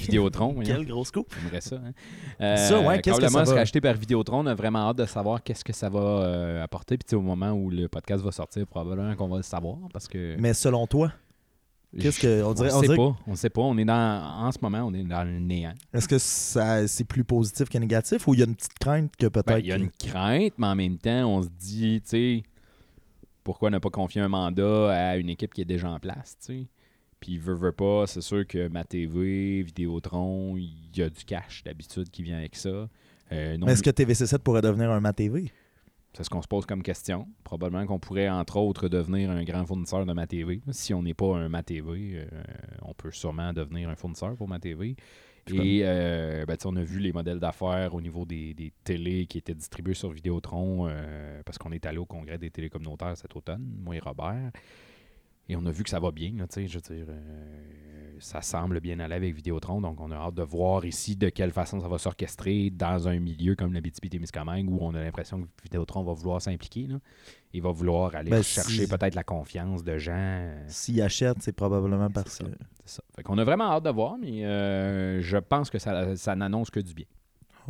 Vidéotron. 0.00 0.54
voyons. 0.54 0.74
Quel 0.74 0.86
gros 0.86 1.04
scoop! 1.04 1.30
J'aimerais 1.38 1.60
ça. 1.60 1.76
Hein? 1.76 2.56
Ça, 2.56 2.80
ouais, 2.80 3.00
Câble 3.02 3.20
ça 3.20 3.26
Amos 3.26 3.50
va- 3.50 3.56
racheté 3.56 3.80
par 3.80 3.92
Vidéotron, 3.94 4.40
on 4.40 4.46
a 4.46 4.54
vraiment 4.54 4.88
hâte 4.88 4.96
de 4.96 5.04
savoir 5.04 5.42
qu'est-ce 5.42 5.64
que 5.64 5.74
ça 5.74 5.90
va 5.90 6.00
euh, 6.00 6.62
apporter. 6.64 6.96
Puis 6.96 7.14
au 7.14 7.20
moment 7.20 7.52
où 7.52 7.68
le 7.68 7.88
podcast 7.88 8.24
va 8.24 8.32
sortir, 8.32 8.66
probablement 8.66 9.14
qu'on 9.16 9.28
va 9.28 9.36
le 9.36 9.42
savoir 9.42 9.76
parce 9.92 10.08
que. 10.08 10.36
Mais 10.38 10.54
selon 10.54 10.86
toi, 10.86 11.12
qu'est-ce 11.98 12.18
je- 12.18 12.22
que- 12.22 12.42
on 12.44 12.52
dirait- 12.54 12.72
on 12.72 12.78
on 12.78 12.82
sait 12.82 12.96
pas. 12.96 13.16
On 13.28 13.34
sait 13.36 13.50
pas. 13.50 13.62
On 13.62 13.78
est 13.78 13.84
dans. 13.84 14.44
En 14.46 14.52
ce 14.52 14.58
moment, 14.60 14.82
on 14.84 14.92
est 14.94 15.02
dans 15.04 15.24
le 15.24 15.38
néant. 15.38 15.74
est-ce 15.92 16.08
que 16.08 16.18
ça 16.18 16.86
c'est 16.88 17.04
plus 17.04 17.24
positif 17.24 17.68
que 17.68 17.78
négatif 17.78 18.26
ou 18.26 18.34
il 18.34 18.40
y 18.40 18.42
a 18.42 18.46
une 18.46 18.54
petite 18.54 18.78
crainte 18.78 19.14
que 19.16 19.26
peut-être. 19.26 19.46
Ben, 19.46 19.58
Il 19.58 19.66
y 19.66 19.72
a 19.72 19.76
une 19.76 19.90
crainte, 19.90 20.52
mais 20.58 20.66
en 20.66 20.74
même 20.74 20.98
temps, 20.98 21.26
on 21.26 21.42
se 21.42 21.48
dit, 21.58 22.00
tu 22.02 22.08
sais, 22.08 22.42
pourquoi 23.44 23.70
ne 23.70 23.78
pas 23.78 23.90
confier 23.90 24.20
un 24.20 24.28
mandat 24.28 24.90
à 25.12 25.16
une 25.16 25.30
équipe 25.30 25.54
qui 25.54 25.62
est 25.62 25.66
déjà 25.66 25.90
en 25.90 25.98
place, 25.98 26.36
tu 26.44 26.46
sais? 26.60 26.66
Puis, 27.20 27.36
veut, 27.36 27.54
veut 27.54 27.72
pas, 27.72 28.06
c'est 28.06 28.20
sûr 28.20 28.46
que 28.46 28.68
ma 28.68 28.84
TV, 28.84 29.62
Vidéotron, 29.62 30.56
il 30.56 30.70
y 30.94 31.02
a 31.02 31.08
du 31.10 31.24
cash 31.24 31.64
d'habitude 31.64 32.08
qui 32.10 32.22
vient 32.22 32.36
avec 32.38 32.54
ça. 32.54 32.88
Euh, 33.32 33.56
non, 33.58 33.66
est-ce 33.66 33.82
que 33.82 33.90
TVC7 33.90 34.38
pourrait 34.38 34.62
devenir 34.62 34.90
un 34.92 35.00
MATV? 35.00 35.50
C'est 36.14 36.24
ce 36.24 36.30
qu'on 36.30 36.42
se 36.42 36.48
pose 36.48 36.66
comme 36.66 36.82
question. 36.82 37.28
Probablement 37.44 37.86
qu'on 37.86 37.98
pourrait, 37.98 38.28
entre 38.28 38.56
autres, 38.56 38.88
devenir 38.88 39.30
un 39.30 39.44
grand 39.44 39.64
fournisseur 39.64 40.04
de 40.04 40.12
ma 40.12 40.26
TV. 40.26 40.60
Si 40.70 40.92
on 40.94 41.02
n'est 41.02 41.14
pas 41.14 41.36
un 41.36 41.48
ma 41.48 41.62
TV, 41.62 42.12
euh, 42.14 42.26
on 42.82 42.94
peut 42.94 43.12
sûrement 43.12 43.52
devenir 43.52 43.88
un 43.88 43.94
fournisseur 43.94 44.34
pour 44.34 44.48
ma 44.48 44.58
TV. 44.58 44.96
Et 45.54 45.80
euh, 45.84 46.44
ben, 46.46 46.56
on 46.64 46.76
a 46.76 46.82
vu 46.82 46.98
les 46.98 47.12
modèles 47.12 47.38
d'affaires 47.38 47.94
au 47.94 48.00
niveau 48.00 48.24
des, 48.24 48.54
des 48.54 48.72
télés 48.84 49.26
qui 49.26 49.38
étaient 49.38 49.54
distribués 49.54 49.94
sur 49.94 50.10
Vidéotron 50.10 50.88
euh, 50.88 51.40
parce 51.44 51.58
qu'on 51.58 51.72
est 51.72 51.86
allé 51.86 51.98
au 51.98 52.04
congrès 52.04 52.38
des 52.38 52.50
télés 52.50 52.68
communautaires 52.68 53.16
cet 53.16 53.34
automne, 53.34 53.64
moi 53.82 53.96
et 53.96 54.00
Robert. 54.00 54.50
Et 55.48 55.56
on 55.56 55.64
a 55.66 55.70
vu 55.70 55.82
que 55.84 55.90
ça 55.90 55.98
va 56.00 56.10
bien, 56.10 56.32
là, 56.36 56.46
tu 56.46 56.54
sais, 56.54 56.66
je 56.68 56.78
veux 56.78 56.94
dire, 56.96 57.06
euh, 57.08 58.16
ça 58.20 58.42
semble 58.42 58.80
bien 58.80 58.98
aller 59.00 59.14
avec 59.14 59.34
Vidéotron, 59.34 59.80
donc 59.80 60.00
on 60.00 60.10
a 60.10 60.16
hâte 60.16 60.34
de 60.34 60.42
voir 60.42 60.84
ici 60.84 61.14
de 61.16 61.28
quelle 61.30 61.52
façon 61.52 61.80
ça 61.80 61.88
va 61.88 61.96
s'orchestrer 61.98 62.68
dans 62.70 63.06
un 63.08 63.18
milieu 63.20 63.54
comme 63.54 63.72
la 63.72 63.80
BTP-Témiscamingue 63.80 64.68
où 64.68 64.78
on 64.82 64.92
a 64.94 65.00
l'impression 65.02 65.40
que 65.42 65.46
Vidéotron 65.62 66.02
va 66.02 66.12
vouloir 66.12 66.42
s'impliquer. 66.42 66.88
Il 67.54 67.62
va 67.62 67.70
vouloir 67.70 68.14
aller 68.14 68.30
Ben, 68.30 68.42
chercher 68.42 68.82
si- 68.84 68.88
peut-être 68.88 69.14
la 69.14 69.24
confiance 69.24 69.82
de 69.84 69.96
gens. 69.98 70.12
euh, 70.16 70.64
S'il 70.68 71.00
achète, 71.00 71.38
c'est 71.40 71.52
probablement 71.52 72.10
parce 72.10 72.38
que. 72.40 72.44
C'est 72.84 72.96
ça. 72.96 73.02
Fait 73.16 73.22
qu'on 73.22 73.38
a 73.38 73.44
vraiment 73.44 73.70
hâte 73.72 73.84
de 73.84 73.90
voir, 73.90 74.16
mais 74.18 74.44
euh, 74.44 75.22
je 75.22 75.38
pense 75.38 75.70
que 75.70 75.78
ça, 75.78 76.14
ça 76.16 76.34
n'annonce 76.36 76.70
que 76.70 76.80
du 76.80 76.92
bien. 76.92 77.06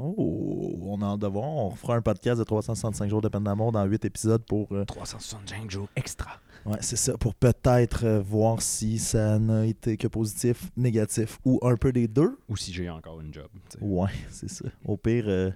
Oh, 0.01 0.79
on 0.83 1.03
a 1.03 1.07
hâte 1.07 1.20
de 1.20 1.26
voir. 1.26 1.45
On 1.49 1.70
fera 1.70 1.97
un 1.97 2.03
podcast 2.03 2.39
de 2.39 2.45
365 2.45 3.11
jours 3.11 3.20
de 3.20 3.29
peine 3.29 3.45
d'amour 3.45 3.72
dans 3.72 3.85
8 3.85 4.05
épisodes 4.05 4.43
pour. 4.45 4.72
euh, 4.72 4.85
365 4.85 5.70
jours 5.70 5.89
extra. 5.97 6.41
Ouais, 6.69 6.79
c'est 6.81 6.97
ça. 6.97 7.16
Pour 7.19 7.35
peut-être 7.35 8.05
euh, 8.05 8.21
voir 8.21 8.62
si 8.62 8.99
ça 8.99 9.39
n'a 9.39 9.66
été 9.66 9.97
que 9.97 10.07
positif, 10.09 10.71
négatif 10.77 11.39
ou 11.45 11.59
un 11.62 11.77
peu 11.77 11.93
des 11.93 12.09
deux. 12.09 12.39
Ou 12.49 12.57
si 12.57 12.73
j'ai 12.73 12.89
encore 12.89 13.21
une 13.21 13.33
job. 13.33 13.49
Ouais, 13.81 14.11
c'est 14.31 14.51
ça. 14.51 14.64
Au 14.85 14.97
pire, 14.97 15.25
euh, 15.27 15.51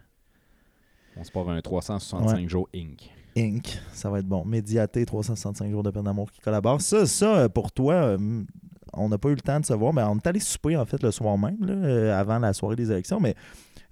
On 1.16 1.24
se 1.24 1.30
part 1.30 1.48
un 1.48 1.60
365 1.60 2.48
jours 2.48 2.68
Inc. 2.74 3.10
Inc. 3.36 3.80
Ça 3.92 4.10
va 4.10 4.18
être 4.18 4.26
bon. 4.28 4.44
Médiaté, 4.44 5.06
365 5.06 5.70
jours 5.70 5.82
de 5.82 5.90
peine 5.90 6.04
d'amour 6.04 6.30
qui 6.30 6.40
collabore. 6.40 6.80
Ça, 6.80 7.06
ça 7.06 7.36
euh, 7.36 7.48
pour 7.48 7.72
toi, 7.72 7.94
euh, 7.94 8.44
on 8.94 9.08
n'a 9.08 9.18
pas 9.18 9.28
eu 9.28 9.34
le 9.34 9.40
temps 9.40 9.60
de 9.60 9.64
se 9.64 9.72
voir, 9.72 9.92
mais 9.92 10.02
on 10.02 10.16
est 10.16 10.26
allé 10.26 10.40
souper 10.40 10.76
en 10.76 10.84
fait 10.84 11.02
le 11.02 11.10
soir 11.10 11.38
même, 11.38 11.64
là, 11.64 11.72
euh, 11.72 12.18
avant 12.18 12.38
la 12.38 12.52
soirée 12.52 12.76
des 12.76 12.90
élections. 12.90 13.20
Mais 13.20 13.34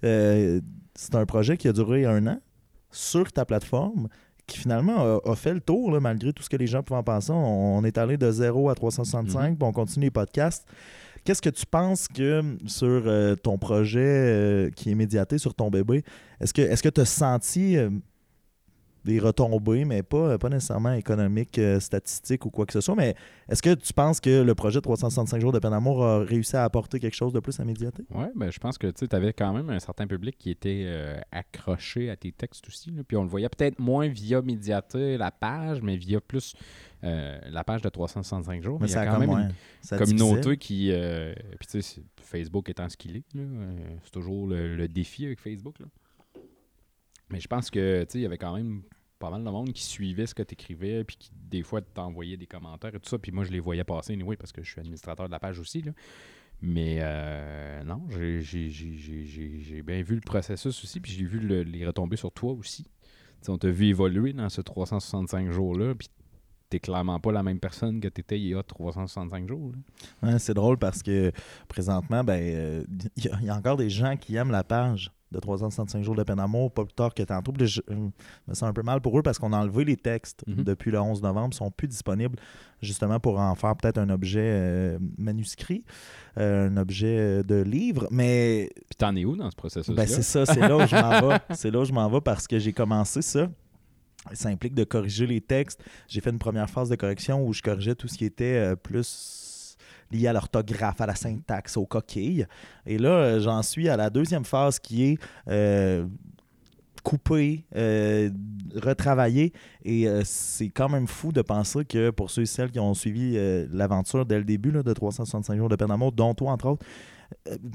euh, 0.03 0.61
c'est 0.95 1.15
un 1.15 1.25
projet 1.25 1.57
qui 1.57 1.67
a 1.67 1.73
duré 1.73 2.05
un 2.05 2.27
an 2.27 2.39
sur 2.91 3.31
ta 3.31 3.45
plateforme 3.45 4.09
qui 4.51 4.59
finalement 4.59 5.19
a, 5.25 5.31
a 5.31 5.35
fait 5.35 5.53
le 5.53 5.61
tour, 5.61 5.91
là, 5.91 5.99
malgré 5.99 6.33
tout 6.33 6.43
ce 6.43 6.49
que 6.49 6.57
les 6.57 6.67
gens 6.67 6.83
pouvaient 6.83 6.99
en 6.99 7.03
penser. 7.03 7.31
On, 7.31 7.77
on 7.77 7.83
est 7.83 7.97
allé 7.97 8.17
de 8.17 8.29
0 8.29 8.69
à 8.69 8.75
365, 8.75 9.57
puis 9.57 9.67
on 9.67 9.71
continue 9.71 10.05
les 10.05 10.11
podcasts. 10.11 10.67
Qu'est-ce 11.23 11.41
que 11.41 11.49
tu 11.49 11.65
penses 11.65 12.07
que 12.07 12.41
sur 12.65 12.87
euh, 12.87 13.35
ton 13.35 13.57
projet 13.57 13.99
euh, 14.01 14.69
qui 14.71 14.89
est 14.91 14.95
médiaté 14.95 15.37
sur 15.37 15.53
ton 15.53 15.69
bébé, 15.69 16.03
est-ce 16.39 16.53
que 16.53 16.61
est-ce 16.63 16.81
que 16.81 16.89
tu 16.89 17.01
as 17.01 17.05
senti 17.05 17.77
euh, 17.77 17.89
des 19.03 19.19
retombées, 19.19 19.83
mais 19.85 20.03
pas, 20.03 20.37
pas 20.37 20.49
nécessairement 20.49 20.93
économiques, 20.93 21.57
euh, 21.57 21.79
statistiques 21.79 22.45
ou 22.45 22.49
quoi 22.51 22.65
que 22.65 22.73
ce 22.73 22.81
soit. 22.81 22.95
Mais 22.95 23.15
est-ce 23.49 23.61
que 23.61 23.73
tu 23.73 23.93
penses 23.93 24.19
que 24.19 24.41
le 24.43 24.53
projet 24.55 24.79
365 24.81 25.41
jours 25.41 25.51
de 25.51 25.59
peine 25.59 25.71
d'amour 25.71 26.03
a 26.05 26.19
réussi 26.19 26.55
à 26.55 26.63
apporter 26.63 26.99
quelque 26.99 27.15
chose 27.15 27.33
de 27.33 27.39
plus 27.39 27.59
à 27.59 27.65
Médiaté? 27.65 28.03
Oui, 28.13 28.25
ben, 28.35 28.51
je 28.51 28.59
pense 28.59 28.77
que 28.77 28.87
tu 28.87 29.07
avais 29.15 29.33
quand 29.33 29.53
même 29.53 29.69
un 29.69 29.79
certain 29.79 30.05
public 30.07 30.35
qui 30.37 30.51
était 30.51 30.83
euh, 30.85 31.19
accroché 31.31 32.09
à 32.09 32.15
tes 32.15 32.31
textes 32.31 32.67
aussi. 32.67 32.91
là. 32.91 33.01
Puis 33.07 33.17
on 33.17 33.23
le 33.23 33.29
voyait 33.29 33.49
peut-être 33.49 33.79
moins 33.79 34.07
via 34.07 34.41
Médiaté, 34.41 35.17
la 35.17 35.31
page, 35.31 35.81
mais 35.81 35.97
via 35.97 36.21
plus 36.21 36.53
euh, 37.03 37.39
la 37.49 37.63
page 37.63 37.81
de 37.81 37.89
365 37.89 38.61
jours. 38.61 38.79
Mais 38.79 38.87
il 38.87 38.93
y 38.93 38.95
a 38.95 39.05
quand 39.07 39.19
même 39.19 39.29
une 39.31 39.51
ça 39.81 39.97
communauté 39.97 40.57
qui. 40.57 40.89
euh, 40.91 41.33
puis 41.59 41.67
tu 41.67 41.81
sais, 41.81 42.01
Facebook 42.21 42.69
étant 42.69 42.87
ce 42.87 42.95
qu'il 42.97 43.17
est, 43.17 43.23
euh, 43.35 43.75
c'est 44.03 44.11
toujours 44.11 44.47
le, 44.47 44.75
le 44.75 44.87
défi 44.87 45.25
avec 45.25 45.39
Facebook. 45.39 45.79
là. 45.79 45.87
Mais 47.31 47.39
je 47.39 47.47
pense 47.47 47.69
que 47.69 48.03
tu 48.09 48.17
il 48.19 48.21
y 48.21 48.25
avait 48.25 48.37
quand 48.37 48.55
même 48.55 48.81
pas 49.19 49.29
mal 49.29 49.43
de 49.43 49.49
monde 49.49 49.71
qui 49.71 49.83
suivait 49.83 50.25
ce 50.25 50.33
que 50.33 50.41
tu 50.43 50.53
écrivais, 50.53 51.03
puis 51.03 51.15
qui 51.15 51.31
des 51.49 51.63
fois 51.63 51.81
t'envoyait 51.81 52.37
des 52.37 52.47
commentaires 52.47 52.93
et 52.95 52.99
tout 52.99 53.07
ça. 53.09 53.19
Puis 53.19 53.31
moi, 53.31 53.43
je 53.43 53.51
les 53.51 53.59
voyais 53.59 53.83
passer, 53.83 54.13
anyway, 54.13 54.35
parce 54.35 54.51
que 54.51 54.63
je 54.63 54.69
suis 54.71 54.79
administrateur 54.79 55.27
de 55.27 55.31
la 55.31 55.39
page 55.39 55.59
aussi. 55.59 55.81
Là. 55.83 55.91
Mais 56.61 56.97
euh, 57.01 57.83
non, 57.83 58.03
j'ai- 58.09 58.39
bien 59.83 60.01
vu 60.01 60.15
le 60.15 60.21
processus 60.21 60.83
aussi, 60.83 60.99
puis 60.99 61.11
j'ai 61.11 61.25
vu 61.25 61.39
le- 61.39 61.63
les 61.63 61.85
retombées 61.85 62.17
sur 62.17 62.31
toi 62.31 62.51
aussi. 62.51 62.83
Tu 62.83 62.89
sais, 63.41 63.51
on 63.51 63.57
t'a 63.57 63.69
vu 63.69 63.87
évoluer 63.87 64.33
dans 64.33 64.49
ce 64.49 64.61
365 64.61 65.51
jours-là, 65.51 65.95
puis 65.95 66.09
t'es 66.71 66.79
clairement 66.79 67.19
pas 67.19 67.31
la 67.31 67.43
même 67.43 67.59
personne 67.59 67.99
que 67.99 68.07
t'étais 68.07 68.39
il 68.39 68.47
y 68.47 68.55
a 68.55 68.63
365 68.63 69.47
jours. 69.47 69.71
Ouais, 70.23 70.39
c'est 70.39 70.53
drôle 70.55 70.77
parce 70.77 71.03
que 71.03 71.31
présentement, 71.67 72.23
ben, 72.23 72.41
euh, 72.41 72.83
il 73.17 73.25
y, 73.25 73.27
a- 73.29 73.37
il 73.41 73.45
y 73.45 73.49
a 73.49 73.55
encore 73.55 73.77
des 73.77 73.89
gens 73.89 74.17
qui 74.17 74.35
aiment 74.35 74.51
la 74.51 74.63
page 74.63 75.11
de 75.31 75.39
365 75.39 76.03
jours 76.03 76.15
de 76.15 76.23
peine 76.23 76.35
d'amour, 76.37 76.73
pas 76.73 76.83
plus 76.83 76.93
tard 76.93 77.13
que 77.13 77.23
tantôt. 77.23 77.53
Puis 77.53 77.65
je, 77.67 77.81
je 77.87 77.93
me 77.95 78.09
sens 78.53 78.63
un 78.63 78.73
peu 78.73 78.81
mal 78.83 78.99
pour 78.99 79.17
eux 79.17 79.21
parce 79.21 79.39
qu'on 79.39 79.53
a 79.53 79.57
enlevé 79.57 79.85
les 79.85 79.95
textes 79.95 80.43
Mhm. 80.47 80.63
depuis 80.65 80.91
le 80.91 80.99
11 80.99 81.21
novembre, 81.21 81.49
ils 81.53 81.55
sont 81.57 81.71
plus 81.71 81.87
disponibles 81.87 82.37
justement 82.81 83.17
pour 83.19 83.39
en 83.39 83.55
faire 83.55 83.75
peut-être 83.77 83.97
un 83.97 84.09
objet 84.09 84.41
euh, 84.43 84.99
manuscrit, 85.17 85.85
euh, 86.37 86.67
un 86.69 86.75
objet 86.77 87.17
euh, 87.17 87.43
de 87.43 87.61
livre. 87.61 88.07
Mais 88.11 88.69
Puis 88.75 88.97
t'en 88.97 89.15
es 89.15 89.23
où 89.23 89.37
dans 89.37 89.49
ce 89.49 89.55
processus-là? 89.55 89.95
ben, 90.03 90.07
c'est 90.07 90.21
ça, 90.23 90.45
c'est 90.45 90.59
là 90.59 90.75
où 90.75 90.85
je 90.85 90.95
m'en 90.97 91.21
vais. 91.29 91.37
C'est 91.51 91.71
là 91.71 91.79
où 91.79 91.85
je 91.85 91.93
m'en 91.93 92.09
vais 92.09 92.21
parce 92.21 92.45
que 92.47 92.59
j'ai 92.59 92.73
commencé 92.73 93.21
ça. 93.21 93.49
Ça 94.33 94.49
implique 94.49 94.75
de 94.75 94.83
corriger 94.83 95.25
les 95.25 95.41
textes. 95.41 95.83
J'ai 96.07 96.21
fait 96.21 96.29
une 96.29 96.39
première 96.39 96.69
phase 96.69 96.89
de 96.89 96.95
correction 96.95 97.45
où 97.45 97.53
je 97.53 97.61
corrigeais 97.61 97.95
tout 97.95 98.07
ce 98.07 98.17
qui 98.17 98.25
était 98.25 98.55
euh, 98.55 98.75
plus 98.75 99.77
lié 100.11 100.27
à 100.27 100.33
l'orthographe, 100.33 101.01
à 101.01 101.05
la 101.05 101.15
syntaxe, 101.15 101.77
aux 101.77 101.85
coquilles. 101.85 102.45
Et 102.85 102.97
là, 102.97 103.09
euh, 103.09 103.39
j'en 103.39 103.61
suis 103.61 103.89
à 103.89 103.97
la 103.97 104.09
deuxième 104.09 104.45
phase 104.45 104.79
qui 104.79 105.03
est 105.05 105.17
euh, 105.47 106.05
couper, 107.03 107.65
euh, 107.75 108.29
retravailler. 108.75 109.53
Et 109.83 110.07
euh, 110.07 110.21
c'est 110.23 110.69
quand 110.69 110.89
même 110.89 111.07
fou 111.07 111.31
de 111.31 111.41
penser 111.41 111.85
que 111.85 112.11
pour 112.11 112.29
ceux 112.29 112.43
et 112.43 112.45
celles 112.45 112.71
qui 112.71 112.79
ont 112.79 112.93
suivi 112.93 113.37
l'aventure 113.71 114.25
dès 114.25 114.37
le 114.37 114.43
début 114.45 114.71
là, 114.71 114.83
de 114.83 114.93
365 114.93 115.57
jours 115.57 115.69
de 115.69 115.75
peine 115.75 115.87
d'amour, 115.87 116.11
dont 116.11 116.33
toi 116.33 116.51
entre 116.51 116.67
autres, 116.67 116.85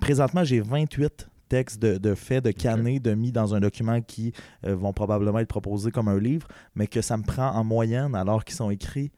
présentement, 0.01 0.45
j'ai 0.45 0.61
28 0.61 1.29
textes 1.49 1.81
de, 1.81 1.99
de 1.99 2.15
faits, 2.15 2.45
de 2.45 2.51
cannés, 2.51 3.01
de 3.01 3.15
mis 3.15 3.33
dans 3.33 3.55
un 3.55 3.61
document 3.61 4.01
qui 4.01 4.33
euh, 4.67 4.75
vont 4.75 4.93
probablement 4.93 5.39
être 5.39 5.49
proposés 5.49 5.91
comme 5.91 6.09
un 6.09 6.19
livre, 6.19 6.47
mais 6.75 6.87
que 6.87 7.01
ça 7.03 7.17
me 7.17 7.23
prend 7.23 7.51
en 7.51 7.65
moyenne, 7.65 8.15
alors 8.15 8.45
qu'ils 8.45 8.57
sont 8.57 8.71
écrits, 8.71 9.11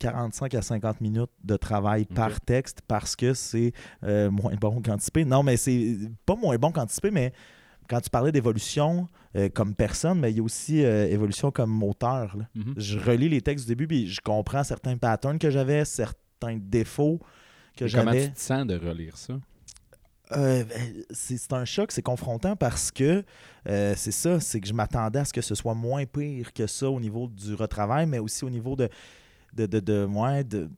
45 0.00 0.54
à 0.54 0.62
50 0.62 1.00
minutes 1.00 1.30
de 1.44 1.56
travail 1.56 2.04
par 2.04 2.40
texte 2.40 2.80
parce 2.86 3.16
que 3.16 3.32
c'est 3.32 3.72
euh, 4.02 4.30
moins 4.30 4.54
bon 4.54 4.80
qu'anticipé. 4.82 5.24
Non, 5.24 5.42
mais 5.42 5.56
c'est 5.56 5.96
pas 6.26 6.36
moins 6.36 6.56
bon 6.56 6.72
qu'anticipé, 6.72 7.10
mais 7.10 7.32
quand 7.88 8.00
tu 8.00 8.10
parlais 8.10 8.32
d'évolution 8.32 9.08
euh, 9.36 9.48
comme 9.48 9.74
personne, 9.74 10.18
mais 10.20 10.30
il 10.30 10.36
y 10.38 10.40
a 10.40 10.42
aussi 10.42 10.84
euh, 10.84 11.06
évolution 11.06 11.50
comme 11.50 11.82
auteur. 11.82 12.36
là. 12.36 12.48
Mhm. 12.54 12.74
Je 12.76 12.98
relis 12.98 13.28
les 13.28 13.40
textes 13.40 13.66
du 13.66 13.72
début 13.72 13.86
puis 13.86 14.06
je 14.08 14.20
comprends 14.20 14.64
certains 14.64 14.96
patterns 14.96 15.38
que 15.38 15.50
j'avais, 15.50 15.84
certains 15.84 16.58
défauts 16.58 17.20
que 17.76 17.84
Et 17.84 17.90
Comment 17.90 18.12
j'avais. 18.12 18.28
tu 18.28 18.34
te 18.34 18.40
sens 18.40 18.66
de 18.66 18.76
relire 18.76 19.16
ça? 19.16 19.34
Euh, 20.36 20.64
ben, 20.64 21.04
c'est 21.10 21.52
un 21.52 21.64
choc, 21.64 21.92
c'est 21.92 22.02
confrontant 22.02 22.56
parce 22.56 22.90
que 22.90 23.24
euh, 23.68 23.94
c'est 23.96 24.12
ça, 24.12 24.40
c'est 24.40 24.60
que 24.60 24.66
je 24.66 24.72
m'attendais 24.72 25.20
à 25.20 25.24
ce 25.24 25.32
que 25.32 25.40
ce 25.40 25.54
soit 25.54 25.74
moins 25.74 26.04
pire 26.06 26.52
que 26.52 26.66
ça 26.66 26.90
au 26.90 27.00
niveau 27.00 27.28
du 27.28 27.54
retravail, 27.54 28.06
mais 28.06 28.18
aussi 28.18 28.44
au 28.44 28.50
niveau 28.50 28.76
de. 28.76 28.88
de, 29.54 29.66
de, 29.66 29.80
de, 29.80 30.68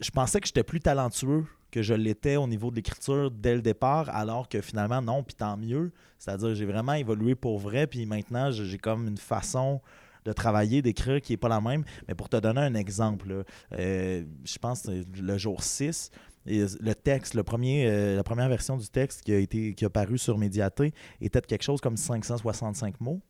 je 0.00 0.10
pensais 0.10 0.40
que 0.40 0.46
j'étais 0.46 0.64
plus 0.64 0.80
talentueux 0.80 1.44
que 1.70 1.82
je 1.82 1.94
l'étais 1.94 2.36
au 2.36 2.46
niveau 2.46 2.70
de 2.70 2.76
l'écriture 2.76 3.30
dès 3.30 3.54
le 3.54 3.62
départ, 3.62 4.08
alors 4.10 4.48
que 4.48 4.60
finalement, 4.60 5.00
non, 5.00 5.22
puis 5.22 5.36
tant 5.36 5.56
mieux. 5.56 5.92
C'est-à-dire, 6.18 6.54
j'ai 6.54 6.66
vraiment 6.66 6.94
évolué 6.94 7.34
pour 7.34 7.58
vrai, 7.58 7.86
puis 7.86 8.04
maintenant, 8.06 8.50
j'ai 8.50 8.78
comme 8.78 9.06
une 9.06 9.16
façon 9.16 9.80
de 10.24 10.32
travailler, 10.32 10.82
d'écrire 10.82 11.20
qui 11.20 11.32
n'est 11.32 11.38
pas 11.38 11.48
la 11.48 11.60
même. 11.60 11.84
Mais 12.08 12.14
pour 12.14 12.28
te 12.28 12.36
donner 12.36 12.60
un 12.60 12.74
exemple, 12.74 13.44
euh, 13.72 14.24
je 14.44 14.58
pense 14.58 14.82
que 14.82 15.02
c'est 15.02 15.20
le 15.22 15.38
jour 15.38 15.62
6, 15.62 16.10
et 16.46 16.64
le 16.80 16.94
texte, 16.94 17.34
le 17.34 17.42
premier, 17.42 17.86
euh, 17.86 18.16
la 18.16 18.22
première 18.22 18.48
version 18.48 18.76
du 18.76 18.88
texte 18.88 19.22
qui 19.22 19.32
a, 19.32 19.38
été, 19.38 19.74
qui 19.74 19.84
a 19.84 19.90
paru 19.90 20.16
sur 20.16 20.38
Médiaté 20.38 20.92
était 21.20 21.40
de 21.40 21.46
quelque 21.46 21.62
chose 21.62 21.80
comme 21.80 21.96
565 21.96 23.00
mots. 23.00 23.20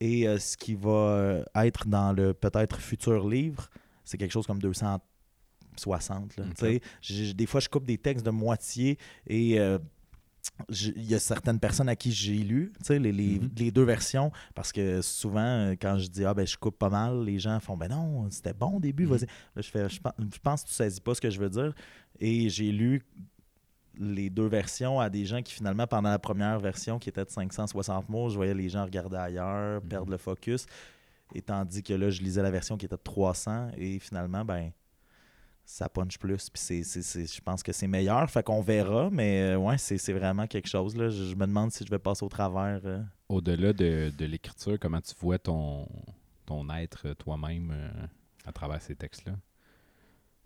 Et 0.00 0.28
euh, 0.28 0.38
ce 0.38 0.56
qui 0.56 0.74
va 0.74 0.90
euh, 0.90 1.44
être 1.54 1.88
dans 1.88 2.12
le 2.12 2.34
peut-être 2.34 2.78
futur 2.80 3.26
livre, 3.28 3.70
c'est 4.04 4.18
quelque 4.18 4.32
chose 4.32 4.46
comme 4.46 4.60
260. 4.60 6.36
là. 6.36 6.44
Des 7.34 7.46
fois, 7.46 7.60
je 7.60 7.68
coupe 7.68 7.86
des 7.86 7.98
textes 7.98 8.24
de 8.24 8.30
moitié 8.30 8.98
et 9.26 9.58
euh, 9.58 9.78
il 10.68 11.04
y 11.04 11.14
a 11.14 11.18
certaines 11.18 11.58
personnes 11.60 11.88
à 11.88 11.96
qui 11.96 12.12
j'ai 12.12 12.34
lu 12.38 12.72
tu 12.78 12.84
sais, 12.86 12.98
les, 12.98 13.12
les- 13.12 13.38
Mhm. 13.40 13.50
les 13.56 13.70
deux 13.70 13.84
versions 13.84 14.30
parce 14.54 14.72
que 14.72 15.02
souvent, 15.02 15.40
euh, 15.40 15.74
quand 15.80 15.98
je 15.98 16.08
dis 16.08 16.24
ah 16.24 16.34
ben 16.34 16.46
je 16.46 16.56
coupe 16.56 16.78
pas 16.78 16.88
mal, 16.90 17.24
les 17.24 17.38
gens 17.38 17.58
font 17.60 17.76
ben 17.76 17.88
non, 17.88 18.30
c'était 18.30 18.52
bon 18.54 18.76
au 18.76 18.80
début, 18.80 19.04
Mhm. 19.06 19.10
vas-y. 19.16 19.26
Je, 19.62 19.68
fais, 19.70 19.88
je, 19.88 20.00
pense, 20.00 20.12
je 20.18 20.38
pense 20.38 20.62
que 20.64 20.68
tu 20.68 20.74
saisis 20.74 21.00
pas 21.00 21.14
ce 21.14 21.20
que 21.20 21.30
je 21.30 21.38
veux 21.40 21.50
dire. 21.50 21.72
Et 22.20 22.48
j'ai 22.48 22.72
lu 22.72 23.02
les 23.98 24.28
deux 24.28 24.46
versions 24.46 25.00
à 25.00 25.08
des 25.08 25.24
gens 25.24 25.40
qui 25.42 25.54
finalement, 25.54 25.86
pendant 25.86 26.10
la 26.10 26.18
première 26.18 26.60
version 26.60 26.98
qui 26.98 27.08
était 27.08 27.24
de 27.24 27.30
560 27.30 28.08
mots, 28.08 28.28
je 28.28 28.36
voyais 28.36 28.54
les 28.54 28.68
gens 28.68 28.84
regarder 28.84 29.16
ailleurs, 29.16 29.80
Mhm. 29.82 29.88
perdre 29.88 30.10
le 30.10 30.18
focus. 30.18 30.66
Et 31.34 31.42
tandis 31.42 31.82
que 31.82 31.92
là, 31.94 32.08
je 32.10 32.22
lisais 32.22 32.42
la 32.42 32.50
version 32.50 32.76
qui 32.76 32.86
était 32.86 32.94
de 32.96 33.00
300 33.02 33.70
et 33.76 33.98
finalement, 33.98 34.44
ben 34.44 34.70
ça 35.66 35.88
punch 35.88 36.16
plus. 36.18 36.48
Puis 36.48 36.82
je 36.84 37.40
pense 37.42 37.62
que 37.62 37.72
c'est 37.72 37.88
meilleur. 37.88 38.30
Fait 38.30 38.42
qu'on 38.42 38.62
verra, 38.62 39.10
mais 39.10 39.42
euh, 39.42 39.56
ouais, 39.56 39.76
c'est, 39.76 40.12
vraiment 40.12 40.46
quelque 40.46 40.68
chose. 40.68 40.96
Là. 40.96 41.08
Je, 41.08 41.24
je 41.24 41.34
me 41.34 41.46
demande 41.46 41.72
si 41.72 41.84
je 41.84 41.90
vais 41.90 41.98
passer 41.98 42.24
au 42.24 42.28
travers. 42.28 42.80
euh. 42.84 43.02
Au-delà 43.28 43.72
de, 43.72 44.12
de 44.16 44.24
l'écriture, 44.24 44.78
comment 44.80 45.00
tu 45.00 45.12
vois 45.20 45.38
ton, 45.38 45.86
ton 46.46 46.70
être 46.70 47.12
toi-même 47.14 47.72
euh, 47.74 48.06
à 48.46 48.52
travers 48.52 48.80
ces 48.80 48.94
textes-là? 48.94 49.32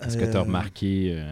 Est-ce 0.01 0.17
que 0.17 0.25
tu 0.25 0.37
as 0.37 0.41
remarqué... 0.41 1.23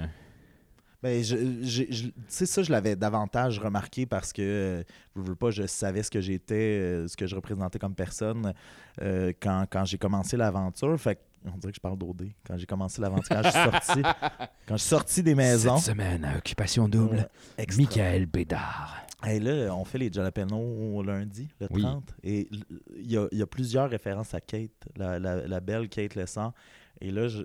Ben, 1.03 1.23
je, 1.23 1.37
je- 1.63 1.85
tu 1.85 2.13
sais, 2.27 2.45
ça, 2.47 2.63
je 2.63 2.73
l'avais 2.73 2.97
davantage 2.97 3.59
remarqué 3.61 4.05
parce 4.05 4.33
que, 4.33 4.43
euh, 4.43 4.83
je 5.15 5.21
veux 5.23 5.37
pas, 5.37 5.51
je 5.53 5.65
savais 5.67 6.03
ce 6.03 6.11
que 6.11 6.21
j'étais, 6.21 6.55
euh, 6.57 7.07
ce 7.09 7.17
que 7.17 7.27
je 7.27 7.37
représentais 7.37 7.79
comme 7.79 7.95
personne 7.95 8.53
euh, 9.01 9.33
quand, 9.41 9.65
quand 9.71 9.85
j'ai 9.85 9.99
commencé 9.99 10.37
l'aventure. 10.37 10.99
Fait 10.99 11.21
on 11.47 11.57
dirait 11.57 11.71
que 11.71 11.77
je 11.77 11.81
parle 11.81 11.97
d'OD. 11.99 12.31
Quand 12.45 12.59
j'ai 12.59 12.67
commencé 12.67 13.01
l'aventure, 13.01 13.29
quand 13.29 13.43
je 13.45 13.49
suis 13.51 13.63
sorti, 13.71 14.03
quand 14.67 14.77
je 14.77 14.83
suis 14.83 14.89
sorti 14.89 15.23
des 15.23 15.37
maisons. 15.37 15.77
Cette 15.77 15.93
semaine 15.95 16.25
à 16.25 16.37
Occupation 16.37 16.89
Double. 16.89 17.29
Michael 17.77 18.27
Bédard. 18.27 18.97
Hey, 19.23 19.39
là, 19.41 19.73
on 19.75 19.85
fait 19.85 19.99
les 19.99 20.13
jalapenos 20.13 21.03
lundi, 21.05 21.49
le 21.61 21.69
Oui. 21.71 21.83
30. 21.83 22.13
Et 22.25 22.49
il 22.97 23.11
y 23.11 23.17
a, 23.17 23.27
y 23.31 23.41
a 23.43 23.47
plusieurs 23.47 23.89
références 23.89 24.35
à 24.35 24.41
Kate, 24.41 24.71
la, 24.97 25.19
la- 25.21 25.47
la 25.47 25.61
belle 25.61 25.89
Kate 25.89 26.17
Lessard. 26.17 26.53
Et 27.01 27.13
là, 27.13 27.29
je... 27.29 27.43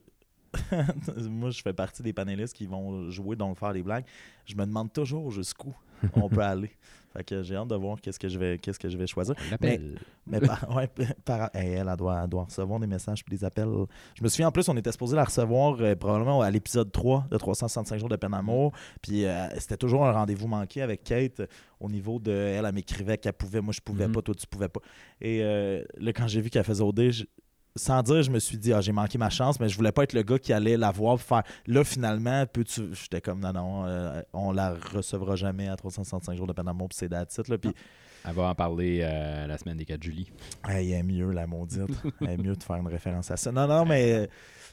moi, 1.29 1.49
je 1.49 1.61
fais 1.61 1.73
partie 1.73 2.03
des 2.03 2.13
panélistes 2.13 2.55
qui 2.55 2.65
vont 2.65 3.09
jouer, 3.09 3.35
donc 3.35 3.57
faire 3.57 3.73
des 3.73 3.83
blagues. 3.83 4.05
Je 4.45 4.55
me 4.55 4.65
demande 4.65 4.91
toujours 4.91 5.31
jusqu'où 5.31 5.75
on 6.15 6.29
peut 6.29 6.41
aller. 6.41 6.71
Fait 7.13 7.23
que 7.23 7.43
j'ai 7.43 7.55
hâte 7.55 7.67
de 7.67 7.75
voir 7.75 8.01
qu'est-ce 8.01 8.17
que 8.17 8.27
je 8.27 8.39
vais, 8.39 8.57
qu'est-ce 8.57 8.79
que 8.79 8.89
je 8.89 8.97
vais 8.97 9.05
choisir. 9.05 9.35
Mais 10.25 10.39
par, 10.41 10.67
ouais, 10.75 10.89
par- 11.23 11.51
hey, 11.53 11.73
elle, 11.73 11.87
elle 11.87 11.95
doit, 11.95 12.21
elle 12.23 12.27
doit 12.29 12.45
recevoir 12.45 12.79
des 12.79 12.87
messages 12.87 13.23
et 13.27 13.29
des 13.29 13.43
appels. 13.45 13.69
Je 14.15 14.23
me 14.23 14.29
souviens 14.29 14.47
en 14.47 14.51
plus, 14.51 14.67
on 14.67 14.75
était 14.75 14.91
supposé 14.91 15.15
la 15.15 15.23
recevoir 15.23 15.77
euh, 15.79 15.95
probablement 15.95 16.41
à 16.41 16.49
l'épisode 16.49 16.91
3 16.91 17.27
de 17.29 17.37
365 17.37 17.99
jours 17.99 18.09
de 18.09 18.15
peine 18.15 18.31
d'amour. 18.31 18.71
Puis 19.03 19.25
euh, 19.25 19.47
c'était 19.59 19.77
toujours 19.77 20.07
un 20.07 20.11
rendez-vous 20.11 20.47
manqué 20.47 20.81
avec 20.81 21.03
Kate 21.03 21.41
euh, 21.41 21.47
au 21.79 21.87
niveau 21.87 22.17
de. 22.17 22.31
Elle, 22.31 22.65
elle 22.65 22.73
m'écrivait 22.73 23.19
qu'elle 23.19 23.33
pouvait, 23.33 23.61
moi 23.61 23.73
je 23.73 23.81
pouvais 23.81 24.07
Mhm. 24.07 24.13
pas, 24.13 24.21
toi 24.23 24.33
tu 24.33 24.47
pouvais 24.47 24.69
pas. 24.69 24.81
Et 25.21 25.43
euh, 25.43 25.83
là, 25.99 26.13
quand 26.13 26.27
j'ai 26.27 26.41
vu 26.41 26.49
qu'elle 26.49 26.63
faisait 26.63 26.83
OD, 26.83 27.11
sans 27.75 28.03
dire, 28.03 28.21
je 28.21 28.29
me 28.29 28.39
suis 28.39 28.57
dit, 28.57 28.71
ah, 28.73 28.81
j'ai 28.81 28.91
manqué 28.91 29.17
ma 29.17 29.29
chance, 29.29 29.59
mais 29.59 29.67
je 29.67 29.75
voulais 29.75 29.91
pas 29.91 30.03
être 30.03 30.13
le 30.13 30.21
gars 30.21 30.37
qui 30.37 30.53
allait 30.53 30.77
la 30.77 30.91
voir 30.91 31.17
pour 31.17 31.25
faire. 31.25 31.43
Là, 31.65 31.83
finalement, 31.83 32.45
peux-tu. 32.45 32.93
J'étais 32.93 33.21
comme, 33.21 33.39
non, 33.39 33.51
non, 33.53 33.85
euh, 33.85 34.21
on 34.33 34.51
la 34.51 34.75
recevra 34.93 35.35
jamais 35.35 35.67
à 35.67 35.75
365 35.75 36.37
jours 36.37 36.47
de 36.47 36.53
peine 36.53 36.65
d'amour, 36.65 36.89
puis 36.89 36.97
c'est 36.99 37.09
that's 37.09 37.37
it, 37.37 37.47
là. 37.47 37.57
Puis 37.57 37.73
Elle 38.25 38.33
va 38.35 38.43
en 38.43 38.55
parler 38.55 38.99
euh, 39.01 39.47
la 39.47 39.57
semaine 39.57 39.77
des 39.77 39.85
4 39.85 40.01
juillet. 40.03 40.27
Elle 40.69 40.91
est 40.91 41.03
mieux, 41.03 41.31
la 41.31 41.47
maudite. 41.47 41.81
Elle 42.21 42.29
est 42.29 42.37
mieux 42.37 42.55
de 42.55 42.63
faire 42.63 42.75
une 42.77 42.87
référence 42.87 43.31
à 43.31 43.37
ça. 43.37 43.51
Non, 43.51 43.67
non, 43.67 43.85
mais 43.85 44.29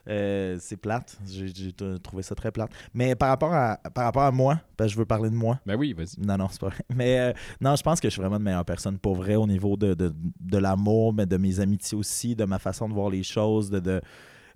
euh, 0.09 0.57
c'est 0.61 0.77
plate. 0.77 1.19
J'ai 1.27 1.73
trouvé 2.03 2.23
ça 2.23 2.35
très 2.35 2.51
plate. 2.51 2.71
Mais 2.95 3.15
par 3.15 3.29
rapport 3.29 3.53
à, 3.53 3.77
par 3.95 4.05
rapport 4.05 4.23
à 4.23 4.31
moi, 4.31 4.61
parce 4.77 4.89
que 4.89 4.95
je 4.95 4.99
veux 4.99 5.05
parler 5.05 5.31
de 5.31 5.35
moi. 5.35 5.61
Ben 5.67 5.77
oui, 5.77 5.93
vas-y. 5.93 6.21
Non, 6.21 6.37
non, 6.37 6.49
c'est 6.51 6.61
pas 6.61 6.69
vrai. 6.69 6.85
Mais 6.95 7.19
euh, 7.19 7.33
non, 7.61 7.77
je 7.77 7.83
pense 7.83 8.01
que 8.01 8.09
je 8.09 8.13
suis 8.13 8.21
vraiment 8.21 8.37
une 8.37 8.43
meilleure 8.43 8.65
personne 8.65 8.99
pour 8.99 9.15
vrai 9.15 9.37
au 9.37 9.47
niveau 9.47 9.77
de, 9.77 9.95
de, 9.95 10.13
de 10.41 10.59
l'amour, 10.59 11.13
mais 11.13 11.27
de 11.27 11.37
mes 11.37 11.61
amitiés 11.61 11.97
aussi, 11.97 12.35
de 12.35 12.45
ma 12.45 12.59
façon 12.59 12.89
de 12.89 12.95
voir 12.95 13.11
les 13.11 13.23
choses, 13.23 13.71
de. 13.71 13.81
de 13.81 14.01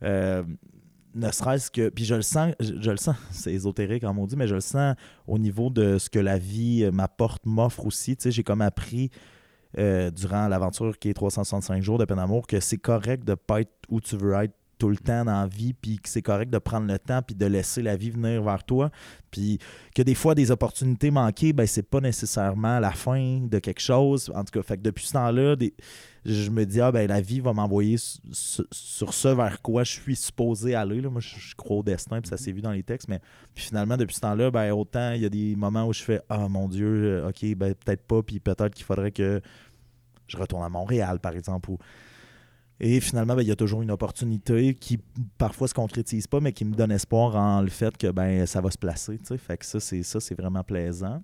euh, 0.03 0.43
ne 1.15 1.31
serait-ce 1.31 1.71
que. 1.71 1.91
Puis 1.91 2.05
je 2.05 2.17
le 2.17 2.23
sens, 2.23 2.55
je, 2.59 2.75
je 2.81 2.91
le 2.91 2.97
sens, 2.97 3.17
c'est 3.31 3.53
ésotérique 3.53 4.05
en 4.05 4.15
maudit, 4.15 4.37
mais 4.37 4.49
je 4.49 4.55
le 4.55 4.61
sens 4.61 4.97
au 5.27 5.39
niveau 5.39 5.71
de 5.71 5.99
ce 5.99 6.11
que 6.11 6.19
la 6.19 6.39
vie 6.39 6.89
m'apporte, 6.93 7.47
m'offre 7.47 7.87
aussi. 7.87 8.17
Tu 8.17 8.25
sais, 8.25 8.31
j'ai 8.31 8.43
comme 8.43 8.63
appris 8.63 9.11
euh, 9.77 10.13
durant 10.13 10.47
l'aventure 10.47 10.97
qui 11.01 11.09
est 11.09 11.15
365 11.15 11.83
jours 11.83 11.99
de 11.99 12.05
peine 12.05 12.19
d'amour 12.19 12.47
que 12.47 12.61
c'est 12.61 12.79
correct 12.79 13.25
de 13.25 13.35
pas 13.35 13.61
être 13.63 13.73
où 13.89 14.01
tu 14.01 14.17
veux 14.17 14.33
être 14.35 14.55
tout 14.85 14.91
le 14.91 14.99
temps 14.99 15.24
dans 15.24 15.41
la 15.41 15.47
vie, 15.47 15.72
puis 15.72 15.97
que 15.97 16.11
c'est 16.11 16.20
correct 16.20 16.51
de 16.51 16.59
prendre 16.59 16.87
le 16.87 16.99
temps, 16.99 17.22
puis 17.22 17.35
de 17.35 17.47
laisser 17.47 17.80
la 17.80 17.97
vie 17.97 18.11
venir 18.11 18.43
vers 18.43 18.62
toi, 18.64 18.91
puis 19.30 19.59
que 19.95 20.03
des 20.03 20.14
fois, 20.14 20.35
des 20.35 20.51
opportunités 20.51 21.11
manquées, 21.11 21.55
ben 21.55 21.66
c'est 21.66 21.89
pas 21.89 22.01
nécessairement 22.01 22.78
la 22.80 22.91
fin 22.91 23.41
de 23.41 23.59
quelque 23.61 23.80
chose. 23.80 24.30
En 24.35 24.45
tout 24.45 24.53
cas, 24.53 24.62
fait 24.62 24.76
que 24.76 24.82
depuis 24.82 25.07
ce 25.07 25.14
temps-là, 25.14 25.57
je 26.26 26.51
me 26.51 26.66
dis, 26.66 26.82
ah 26.82 26.93
ben 26.93 27.09
la 27.09 27.22
vie 27.22 27.41
va 27.41 27.55
m'envoyer 27.55 27.97
su- 27.97 28.18
su- 28.30 28.66
sur 28.70 29.14
ce 29.14 29.28
vers 29.28 29.62
quoi 29.62 29.85
je 29.85 29.93
suis 29.93 30.16
supposé 30.16 30.74
aller. 30.74 31.01
Là. 31.01 31.09
Moi, 31.09 31.22
je, 31.22 31.55
crois 31.55 31.78
au 31.78 31.82
destin, 31.82 32.20
puis 32.20 32.28
ça 32.28 32.37
s'est 32.37 32.53
vu 32.53 32.61
dans 32.61 32.72
les 32.72 32.82
textes, 32.82 33.09
mais 33.09 33.20
finalement, 33.55 33.97
depuis 33.97 34.16
ce 34.16 34.20
temps-là, 34.20 34.51
ben 34.51 34.70
autant 34.72 35.12
il 35.12 35.22
y 35.22 35.24
a 35.24 35.30
des 35.30 35.57
moments 35.57 35.87
où 35.87 35.95
je 35.95 36.03
fais, 36.03 36.20
ah 36.28 36.47
mon 36.51 36.68
Dieu, 36.68 36.87
euh, 36.87 37.28
ok, 37.30 37.55
ben 37.57 37.74
peut-être 37.74 38.03
pas, 38.03 38.22
puis 38.22 38.39
peut-être 38.39 38.74
qu'il 38.74 38.85
faudrait 38.85 39.12
que 39.12 39.41
je 40.26 40.37
retourne 40.37 40.62
à 40.62 40.68
Montréal, 40.68 41.20
par 41.20 41.32
exemple, 41.32 41.70
ou 41.70 41.78
et 42.81 43.01
finalement, 43.01 43.35
ben, 43.37 43.43
il 43.43 43.49
y 43.49 43.53
a 43.53 43.57
toujours 43.57 43.83
une 43.83 43.91
opportunité 43.91 44.75
qui 44.75 44.99
parfois 45.39 45.68
se 45.68 45.75
concrétise 45.75 46.27
pas, 46.27 46.41
mais 46.41 46.53
qui 46.53 46.64
me 46.64 46.75
donne 46.75 46.91
espoir 46.91 47.37
en 47.37 47.62
le 47.62 47.70
fait 47.70 47.97
que 47.97 48.11
ben, 48.11 48.47
ça 48.47 48.61
va 48.61 48.70
se 48.70 48.79
placer. 48.79 49.18
Fait 49.39 49.57
que 49.57 49.64
ça, 49.64 49.79
c'est 49.81 50.03
ça, 50.03 50.20
c'est 50.20 50.35
vraiment 50.35 50.64
plaisant. 50.64 51.22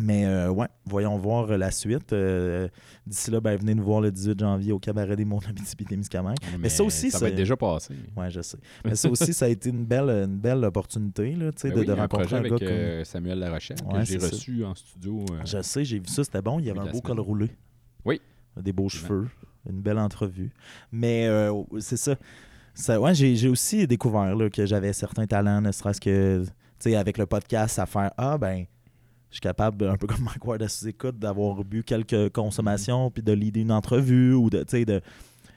Mais 0.00 0.26
euh, 0.26 0.50
ouais, 0.50 0.66
voyons 0.84 1.16
voir 1.16 1.52
euh, 1.52 1.56
la 1.56 1.70
suite. 1.70 2.12
Euh, 2.12 2.68
D'ici 3.06 3.30
là, 3.30 3.40
ben, 3.40 3.56
venez 3.56 3.76
nous 3.76 3.84
voir 3.84 4.00
le 4.00 4.10
18 4.10 4.40
janvier 4.40 4.72
au 4.72 4.80
Cabaret 4.80 5.14
des 5.14 5.24
Monts 5.24 5.38
de 5.38 5.46
l'Abitibi-Témiscamingue. 5.46 6.36
Mais 6.58 6.68
ça 6.68 6.82
aussi, 6.82 7.12
ça 7.12 7.20
va 7.20 7.28
être 7.28 7.36
déjà 7.36 7.56
passé. 7.56 7.94
Ouais, 8.16 8.28
je 8.28 8.40
sais. 8.40 8.58
Mais 8.84 8.96
ça 8.96 9.08
aussi, 9.08 9.32
ça 9.32 9.44
a 9.44 9.48
été 9.48 9.68
une 9.70 9.84
belle, 9.84 10.10
une 10.10 10.36
belle 10.38 10.64
opportunité 10.64 11.36
là, 11.36 11.50
Ben 11.62 11.72
de, 11.72 11.78
oui, 11.78 11.86
de 11.86 11.92
un 11.92 11.94
rencontrer 11.94 12.34
un 12.34 12.38
avec 12.40 12.52
gars 12.54 12.66
comme. 12.66 13.04
Samuel 13.04 13.38
Larochelle 13.38 13.76
Ouais, 13.86 14.00
que 14.00 14.04
j'ai 14.04 14.18
ça. 14.18 14.26
reçu 14.26 14.64
en 14.64 14.74
studio. 14.74 15.24
Je 15.44 15.62
sais, 15.62 15.84
j'ai 15.84 16.00
vu 16.00 16.08
ça, 16.08 16.24
c'était 16.24 16.42
bon. 16.42 16.58
Il 16.58 16.64
y 16.66 16.70
avait 16.70 16.80
un 16.80 16.90
beau 16.90 17.00
col 17.00 17.20
roulé. 17.20 17.50
Oui. 18.04 18.20
Des 18.60 18.72
beaux 18.72 18.88
cheveux. 18.88 19.28
Une 19.68 19.80
belle 19.80 19.98
entrevue. 19.98 20.50
Mais 20.92 21.26
euh, 21.26 21.52
c'est 21.80 21.96
ça. 21.96 22.16
ça 22.74 23.00
ouais, 23.00 23.14
j'ai 23.14 23.36
j'ai 23.36 23.48
aussi 23.48 23.86
découvert 23.86 24.34
là, 24.34 24.50
que 24.50 24.66
j'avais 24.66 24.92
certains 24.92 25.26
talents, 25.26 25.60
ne 25.60 25.72
serait-ce 25.72 26.00
que, 26.00 26.44
tu 26.44 26.50
sais, 26.78 26.96
avec 26.96 27.18
le 27.18 27.26
podcast, 27.26 27.78
à 27.78 27.86
faire 27.86 28.12
Ah, 28.16 28.36
ben, 28.38 28.66
je 29.30 29.36
suis 29.36 29.40
capable, 29.40 29.88
un 29.88 29.96
peu 29.96 30.06
comme 30.08 30.22
Mike 30.22 30.44
Ward 30.44 30.62
à 30.62 30.68
sous-écoute, 30.68 31.18
d'avoir 31.18 31.64
bu 31.64 31.82
quelques 31.82 32.30
consommations 32.30 33.10
puis 33.10 33.22
de 33.22 33.32
leader 33.32 33.62
une 33.62 33.72
entrevue 33.72 34.34
ou 34.34 34.50
de, 34.50 34.58
tu 34.58 34.64
sais, 34.68 34.84
de. 34.84 35.00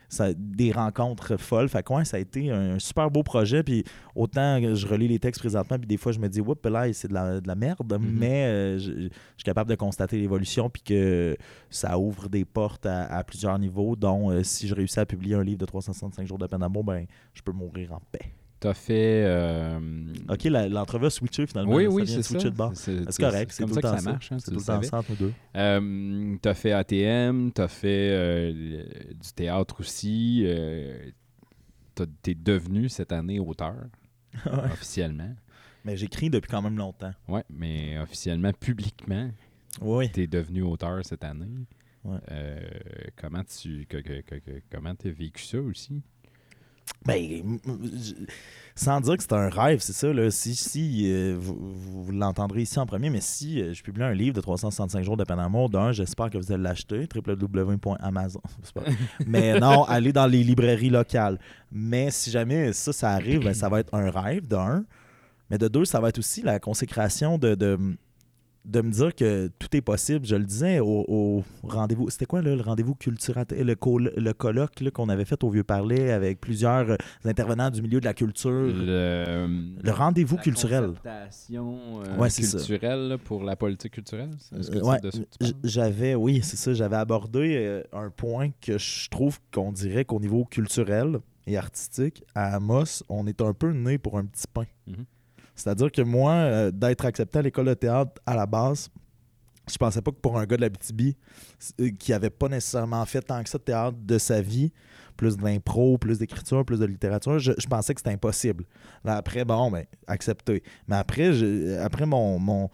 Ça- 0.09 0.33
des 0.33 0.71
rencontres 0.71 1.37
folles. 1.37 1.69
Fait 1.69 1.87
ouais, 1.89 2.05
ça 2.05 2.17
a 2.17 2.19
été 2.19 2.49
un 2.51 2.79
super 2.79 3.11
beau 3.11 3.23
projet. 3.23 3.63
Puis 3.63 3.83
autant 4.15 4.59
je 4.73 4.87
relis 4.87 5.07
les 5.07 5.19
textes 5.19 5.41
présentement, 5.41 5.77
puis 5.77 5.87
des 5.87 5.97
fois 5.97 6.11
je 6.11 6.19
me 6.19 6.27
dis, 6.29 6.41
oups, 6.41 6.65
là, 6.69 6.91
c'est 6.93 7.07
de 7.07 7.13
la, 7.13 7.39
de 7.41 7.47
la 7.47 7.55
merde, 7.55 7.97
Mhm. 7.99 8.11
mais 8.17 8.45
euh, 8.45 8.77
je, 8.79 8.91
je 8.91 8.99
suis 9.37 9.43
capable 9.43 9.69
de 9.69 9.75
constater 9.75 10.17
l'évolution, 10.17 10.69
puis 10.69 10.81
que 10.81 11.35
ça 11.69 11.97
ouvre 11.99 12.29
des 12.29 12.45
portes 12.45 12.85
à, 12.85 13.05
à 13.05 13.23
plusieurs 13.23 13.57
niveaux, 13.59 13.95
dont 13.95 14.31
euh, 14.31 14.43
si 14.43 14.67
je 14.67 14.75
réussis 14.75 14.99
à 14.99 15.05
publier 15.05 15.35
un 15.35 15.43
livre 15.43 15.59
de 15.59 15.65
365 15.65 16.25
jours 16.27 16.37
de 16.37 16.47
peine 16.47 16.59
d'amour, 16.59 16.83
ben, 16.83 17.05
je 17.33 17.41
peux 17.41 17.51
mourir 17.51 17.93
en 17.93 18.01
paix. 18.11 18.31
T'as 18.59 18.73
fait. 18.73 19.23
euh, 19.25 19.79
Ok, 20.29 20.45
l'entrevue 20.45 21.05
a 21.05 21.09
switché 21.11 21.45
finalement. 21.45 21.73
oui, 21.75 21.83
Ça 21.85 21.89
oui, 21.91 22.07
c'est 22.07 22.15
ça. 22.23 22.23
switcher 22.23 22.49
de 22.51 22.55
bord. 22.55 22.71
C'est 22.75 23.17
correct, 23.17 23.51
c'est 23.51 23.63
comme 23.63 23.73
ça 23.73 23.81
que 23.81 23.87
ça 23.99 24.01
marche. 24.11 24.31
hein, 24.31 24.37
C'est 24.39 24.45
tout 24.51 24.57
le 24.57 24.57
temps 24.57 24.63
savais. 24.65 24.87
ça 24.87 24.97
entre 24.97 25.11
nous 25.11 25.15
deux. 25.17 25.33
Euh, 25.55 26.35
t'as 26.41 26.53
fait 26.55 26.71
ATM, 26.71 27.51
t'as 27.51 27.67
fait 27.67 28.09
euh, 28.11 28.83
du 29.13 29.31
théâtre 29.35 29.79
aussi. 29.81 30.43
t'es 32.21 32.35
devenu 32.35 32.89
cette 32.89 33.11
année 33.11 33.39
auteur, 33.39 33.75
officiellement. 34.45 35.33
Mais 35.85 35.95
j'écris 35.97 36.29
depuis 36.29 36.49
quand 36.49 36.61
même 36.61 36.77
longtemps. 36.77 37.13
Ouais, 37.27 37.43
mais 37.49 37.97
officiellement, 37.99 38.51
publiquement, 38.53 39.29
Oui. 39.81 40.09
t'es 40.11 40.27
devenu 40.27 40.61
auteur 40.63 41.03
cette 41.05 41.23
année. 41.23 41.45
Ouais. 42.03 42.19
Comment 43.21 43.43
tu 43.43 43.85
que, 43.87 43.97
que- 43.97 44.21
que- 44.21 44.35
que- 44.35 44.61
comment 44.71 44.95
t'as 44.95 45.09
vécu 45.09 45.43
ça 45.43 45.59
aussi? 45.59 46.01
Ben, 47.05 47.59
sans 48.75 49.01
dire 49.01 49.17
que 49.17 49.23
c'est 49.23 49.33
un 49.33 49.49
rêve, 49.49 49.79
c'est 49.79 49.93
ça. 49.93 50.13
Là. 50.13 50.29
Si, 50.29 50.55
si 50.55 51.11
euh, 51.11 51.35
vous, 51.39 51.57
vous 52.03 52.11
l'entendrez 52.11 52.61
ici 52.61 52.77
en 52.79 52.85
premier, 52.85 53.09
mais 53.09 53.21
si 53.21 53.61
euh, 53.61 53.73
je 53.73 53.81
publie 53.81 54.03
un 54.03 54.13
livre 54.13 54.35
de 54.35 54.41
365 54.41 55.03
jours 55.03 55.17
de 55.17 55.23
peine 55.23 55.41
d'un, 55.71 55.91
j'espère 55.91 56.29
que 56.29 56.37
vous 56.37 56.51
allez 56.51 56.63
l'acheter, 56.63 57.07
www.amazon. 57.13 58.41
Mais 59.25 59.59
non, 59.59 59.83
allez 59.85 60.13
dans 60.13 60.27
les 60.27 60.43
librairies 60.43 60.89
locales. 60.89 61.39
Mais 61.71 62.11
si 62.11 62.29
jamais 62.29 62.71
ça, 62.73 62.93
ça 62.93 63.11
arrive, 63.11 63.43
ben, 63.43 63.53
ça 63.53 63.67
va 63.67 63.79
être 63.79 63.93
un 63.95 64.11
rêve, 64.11 64.47
d'un. 64.47 64.85
Mais 65.49 65.57
de 65.57 65.67
deux, 65.67 65.85
ça 65.85 65.99
va 65.99 66.09
être 66.09 66.19
aussi 66.19 66.41
la 66.41 66.59
consécration 66.59 67.37
de, 67.37 67.77
de 68.67 68.81
me 68.81 68.91
dire 68.91 69.15
que 69.15 69.47
tout 69.59 69.75
est 69.77 69.81
possible. 69.81 70.25
Je 70.25 70.35
le 70.35 70.43
disais 70.43 70.79
au, 70.81 71.05
au 71.07 71.43
rendez-vous. 71.63 72.09
C'était 72.09 72.25
quoi 72.25 72.41
là, 72.41 72.53
le 72.55 72.61
rendez-vous 72.61 72.95
culturel, 72.95 73.45
le, 73.51 73.75
col- 73.75 74.11
le 74.17 74.33
colloque 74.33 74.83
qu'on 74.93 75.07
avait 75.09 75.23
fait 75.25 75.41
au 75.43 75.49
Vieux 75.49 75.63
Parler 75.63 76.11
avec 76.11 76.41
plusieurs 76.41 76.89
euh, 76.91 76.95
intervenants 77.23 77.69
du 77.69 77.81
milieu 77.81 77.99
de 78.01 78.05
la 78.05 78.13
culture? 78.13 78.51
Le, 78.51 79.47
Le 79.81 79.91
rendez-vous 79.91 80.35
culturel. 80.37 80.91
euh, 82.05 82.17
Ouais, 82.17 82.29
c'est 82.29 82.43
ça. 82.43 82.57
culturelle 82.57 83.17
pour 83.23 83.43
la 83.43 83.55
politique 83.55 83.93
culturelle. 83.93 84.31
Euh, 84.53 84.81
ouais, 84.81 84.97
j'avais, 85.63 86.15
oui, 86.15 86.41
c'est 86.43 86.57
ça, 86.57 86.73
j'avais 86.73 86.97
abordé 86.97 87.55
euh, 87.55 87.83
un 87.93 88.09
point 88.09 88.49
que 88.61 88.77
je 88.77 89.09
trouve 89.09 89.39
qu'on 89.53 89.71
dirait 89.71 90.03
qu'au 90.05 90.19
niveau 90.19 90.43
culturel 90.45 91.19
et 91.45 91.55
artistique, 91.57 92.23
à 92.35 92.55
Amos, 92.55 93.03
on 93.07 93.25
est 93.27 93.41
un 93.41 93.53
peu 93.53 93.71
né 93.71 93.97
pour 93.97 94.17
un 94.17 94.25
petit 94.25 94.45
pain. 94.53 94.65
Mhm. 94.87 95.05
C'est-à-dire 95.57 95.91
que 95.91 96.01
moi, 96.01 96.33
euh, 96.33 96.71
d'être 96.71 97.05
accepté 97.05 97.39
à 97.39 97.41
l'école 97.41 97.65
de 97.65 97.73
théâtre 97.73 98.13
à 98.25 98.35
la 98.35 98.45
base, 98.45 98.89
je 99.69 99.77
pensais 99.77 100.01
pas 100.01 100.11
que 100.11 100.17
pour 100.17 100.39
un 100.39 100.45
gars 100.45 100.55
de 100.55 100.61
la 100.61 100.69
BTB 100.69 101.15
qui 101.99 102.13
avait 102.13 102.29
pas 102.29 102.47
nécessairement 102.47 103.03
fait 103.05 103.21
tant 103.21 103.43
que 103.43 103.49
ça 103.49 103.57
de 103.57 103.63
théâtre 103.63 103.97
de 104.01 104.17
sa 104.17 104.41
vie, 104.41 104.71
plus 105.17 105.35
d'impro, 105.35 105.97
plus 105.97 106.19
d'écriture, 106.19 106.63
plus 106.63 106.79
de 106.79 106.85
littérature, 106.85 107.39
je, 107.39 107.51
pensais 107.67 107.93
que 107.93 107.99
c'était 107.99 108.13
impossible. 108.13 108.63
Là, 109.03 109.17
après, 109.17 109.43
bon, 109.43 109.71
ben, 109.71 109.83
accepté. 110.05 110.63
Mais 110.87 110.95
après, 110.95 111.31
après 111.81 112.05
mon, 112.05 112.39
mon, 112.39 112.69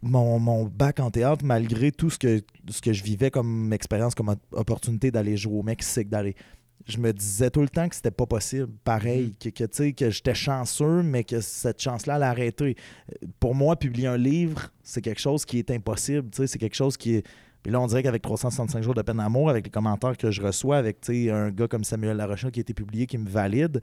mon, 0.00 0.38
mon 0.38 0.64
bac 0.64 0.98
en 0.98 1.10
théâtre, 1.10 1.44
malgré 1.44 1.92
tout 1.92 2.10
ce 2.10 2.18
que, 2.18 2.40
ce 2.68 2.80
que 2.80 2.92
je 2.92 3.04
vivais 3.04 3.30
comme 3.30 3.72
expérience, 3.72 4.14
comme 4.14 4.30
op- 4.30 4.40
opportunité 4.52 5.10
d'aller 5.10 5.36
jouer 5.36 5.58
au 5.58 5.62
Mexique, 5.62 6.08
d'aller. 6.08 6.34
Je 6.86 6.98
me 6.98 7.12
disais 7.12 7.50
tout 7.50 7.60
le 7.60 7.68
temps 7.68 7.88
que 7.88 7.94
c'était 7.94 8.10
pas 8.10 8.26
possible. 8.26 8.68
Pareil, 8.84 9.34
que, 9.38 9.48
que, 9.50 9.64
sais, 9.70 9.92
que 9.92 10.10
j'étais 10.10 10.34
chanceux, 10.34 11.02
mais 11.02 11.24
que 11.24 11.40
cette 11.40 11.80
chance-là 11.80 12.16
allait 12.16 12.26
arrêter. 12.26 12.76
Pour 13.38 13.54
moi, 13.54 13.76
publier 13.76 14.08
un 14.08 14.16
livre, 14.16 14.70
c'est 14.82 15.00
quelque 15.00 15.20
chose 15.20 15.44
qui 15.44 15.58
est 15.58 15.70
impossible. 15.70 16.28
C'est 16.32 16.58
quelque 16.58 16.74
chose 16.74 16.96
qui 16.96 17.16
est. 17.16 17.26
Puis 17.62 17.70
là, 17.70 17.80
on 17.80 17.86
dirait 17.86 18.02
qu'avec 18.02 18.22
365 18.22 18.82
jours 18.82 18.94
de 18.94 19.02
peine 19.02 19.18
d'amour, 19.18 19.48
avec 19.48 19.64
les 19.64 19.70
commentaires 19.70 20.16
que 20.16 20.32
je 20.32 20.42
reçois, 20.42 20.78
avec 20.78 21.08
un 21.08 21.50
gars 21.50 21.68
comme 21.68 21.84
Samuel 21.84 22.16
Larochelle 22.16 22.50
qui 22.50 22.58
a 22.58 22.62
été 22.62 22.74
publié, 22.74 23.06
qui 23.06 23.18
me 23.18 23.28
valide, 23.28 23.80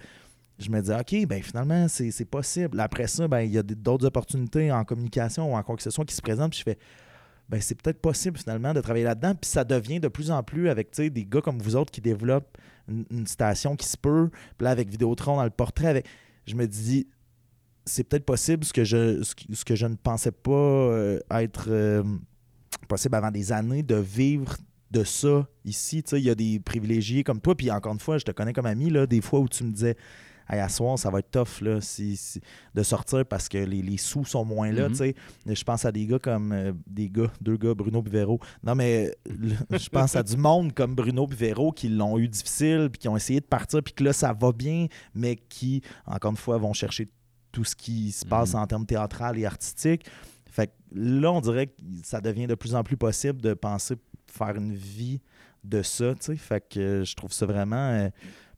je 0.59 0.69
me 0.69 0.81
dis, 0.81 0.91
OK, 0.91 1.27
ben 1.27 1.41
finalement, 1.41 1.87
c'est 1.87 2.25
possible. 2.25 2.79
Après 2.81 3.07
ça, 3.07 3.27
ben 3.27 3.39
il 3.41 3.51
y 3.51 3.57
a 3.57 3.63
d'autres 3.63 4.05
opportunités 4.05 4.71
en 4.71 4.83
communication 4.83 5.53
ou 5.53 5.55
en 5.55 5.63
quoi 5.63 5.77
que 5.77 5.83
ce 5.83 5.89
soit 5.89 6.03
qui 6.03 6.13
se 6.13 6.21
présentent. 6.21 6.51
Puis 6.51 6.59
je 6.59 6.63
fais, 6.63 6.77
ben 7.47 7.61
c'est 7.61 7.81
peut-être 7.81 8.01
possible 8.01 8.37
finalement 8.37 8.73
de 8.73 8.81
travailler 8.81 9.05
là-dedans. 9.05 9.33
Puis 9.35 9.49
ça 9.49 9.63
devient 9.63 10.01
de 10.01 10.09
plus 10.09 10.31
en 10.31 10.43
plus 10.43 10.69
avec 10.69 10.93
des 10.95 11.25
gars 11.25 11.41
comme 11.41 11.59
vous 11.59 11.77
autres 11.77 11.91
qui 11.91 12.01
développent 12.01 12.57
une, 12.89 13.05
une 13.11 13.27
station 13.27 13.75
qui 13.75 13.87
se 13.87 13.97
peut. 13.97 14.29
Puis 14.57 14.65
là, 14.65 14.71
avec 14.71 14.89
Vidéotron 14.89 15.37
dans 15.37 15.43
le 15.43 15.49
portrait, 15.49 15.87
avec, 15.87 16.05
je 16.45 16.55
me 16.55 16.67
dis, 16.67 17.07
c'est 17.85 18.03
peut-être 18.03 18.25
possible 18.25 18.63
ce 18.63 18.73
que 18.73 18.83
je, 18.83 19.23
ce, 19.23 19.65
que 19.65 19.75
je 19.75 19.87
ne 19.87 19.95
pensais 19.95 20.31
pas 20.31 20.51
euh, 20.51 21.19
être 21.31 21.65
euh, 21.69 22.03
possible 22.87 23.15
avant 23.15 23.31
des 23.31 23.51
années 23.51 23.83
de 23.83 23.95
vivre 23.95 24.55
de 24.91 25.03
ça 25.03 25.47
ici. 25.65 25.99
Il 26.13 26.19
y 26.19 26.29
a 26.29 26.35
des 26.35 26.59
privilégiés 26.59 27.23
comme 27.23 27.41
toi. 27.41 27.55
Puis 27.55 27.71
encore 27.71 27.93
une 27.93 27.99
fois, 27.99 28.17
je 28.17 28.25
te 28.25 28.31
connais 28.31 28.53
comme 28.53 28.65
ami, 28.65 28.89
là, 28.89 29.05
des 29.05 29.21
fois 29.21 29.39
où 29.39 29.49
tu 29.49 29.63
me 29.63 29.71
disais, 29.71 29.95
Hey, 30.49 30.59
à 30.59 30.67
soir, 30.69 30.97
ça 30.97 31.09
va 31.11 31.19
être 31.19 31.29
tough 31.31 31.61
là, 31.61 31.79
si, 31.79 32.17
si- 32.17 32.41
de 32.73 32.81
sortir 32.83 33.25
parce 33.25 33.47
que 33.47 33.57
les, 33.59 33.81
les 33.83 33.97
sous 33.97 34.25
sont 34.25 34.43
moins 34.45 34.71
là. 34.71 34.89
Mhm. 34.89 35.13
Je 35.45 35.63
pense 35.63 35.85
à 35.85 35.91
des 35.91 36.05
gars 36.07 36.17
comme 36.19 36.51
euh, 36.51 36.73
des 36.87 37.09
gars, 37.09 37.31
deux 37.39 37.55
gars, 37.57 37.73
Bruno 37.75 38.03
et 38.05 38.09
Véro. 38.09 38.39
Non, 38.63 38.73
mais 38.75 39.13
le- 39.27 39.77
je 39.77 39.89
pense 39.89 40.15
à 40.15 40.23
du 40.23 40.37
monde 40.37 40.73
comme 40.73 40.95
Bruno 40.95 41.27
et 41.31 41.35
Véro 41.35 41.71
qui 41.71 41.87
l'ont 41.89 42.17
eu 42.17 42.27
difficile, 42.27 42.89
puis 42.91 42.99
qui 42.99 43.07
ont 43.07 43.15
essayé 43.15 43.39
de 43.41 43.45
partir, 43.45 43.83
puis 43.83 43.93
que 43.93 44.03
là, 44.03 44.11
ça 44.13 44.33
va 44.33 44.51
bien, 44.51 44.87
mais 45.13 45.35
qui, 45.35 45.81
encore 46.07 46.31
une 46.31 46.37
fois, 46.37 46.57
vont 46.57 46.73
chercher 46.73 47.09
tout 47.51 47.63
ce 47.63 47.75
qui 47.75 48.11
se 48.11 48.25
passe 48.25 48.53
Mhm. 48.53 48.59
en 48.59 48.67
termes 48.67 48.85
théâtral 48.85 49.37
et 49.37 49.45
artistiques. 49.45 50.05
Fait 50.49 50.67
que 50.67 50.71
là, 50.93 51.31
on 51.31 51.41
dirait 51.41 51.67
que 51.67 51.73
ça 52.03 52.21
devient 52.21 52.47
de 52.47 52.55
plus 52.55 52.73
en 52.73 52.83
plus 52.83 52.97
possible 52.97 53.39
de 53.41 53.53
penser 53.53 53.95
faire 54.25 54.55
une 54.55 54.73
vie 54.73 55.21
de 55.63 55.81
ça, 55.83 56.13
tu 56.15 56.17
sais. 56.21 56.35
Fait 56.37 56.63
que 56.67 56.79
euh, 56.79 57.03
je 57.03 57.15
trouve 57.15 57.31
ça 57.33 57.45
vraiment 57.45 57.89
euh, 57.89 58.09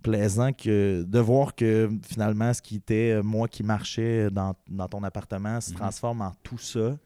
plaisant 0.02 0.52
que 0.54 1.04
de 1.08 1.20
voir 1.20 1.56
que 1.56 1.90
finalement, 2.08 2.54
ce 2.54 2.62
qui 2.62 2.78
était 2.78 3.12
euh, 3.18 3.24
moi 3.24 3.48
qui 3.48 3.64
marchais 3.64 4.30
dans, 4.32 4.56
dans 4.70 4.88
ton 4.88 5.04
appartement 5.04 5.62
se 5.62 5.72
Mhm. 5.72 5.78
transforme 5.78 6.22
en 6.22 6.32
tout 6.44 6.58
ça. 6.58 6.98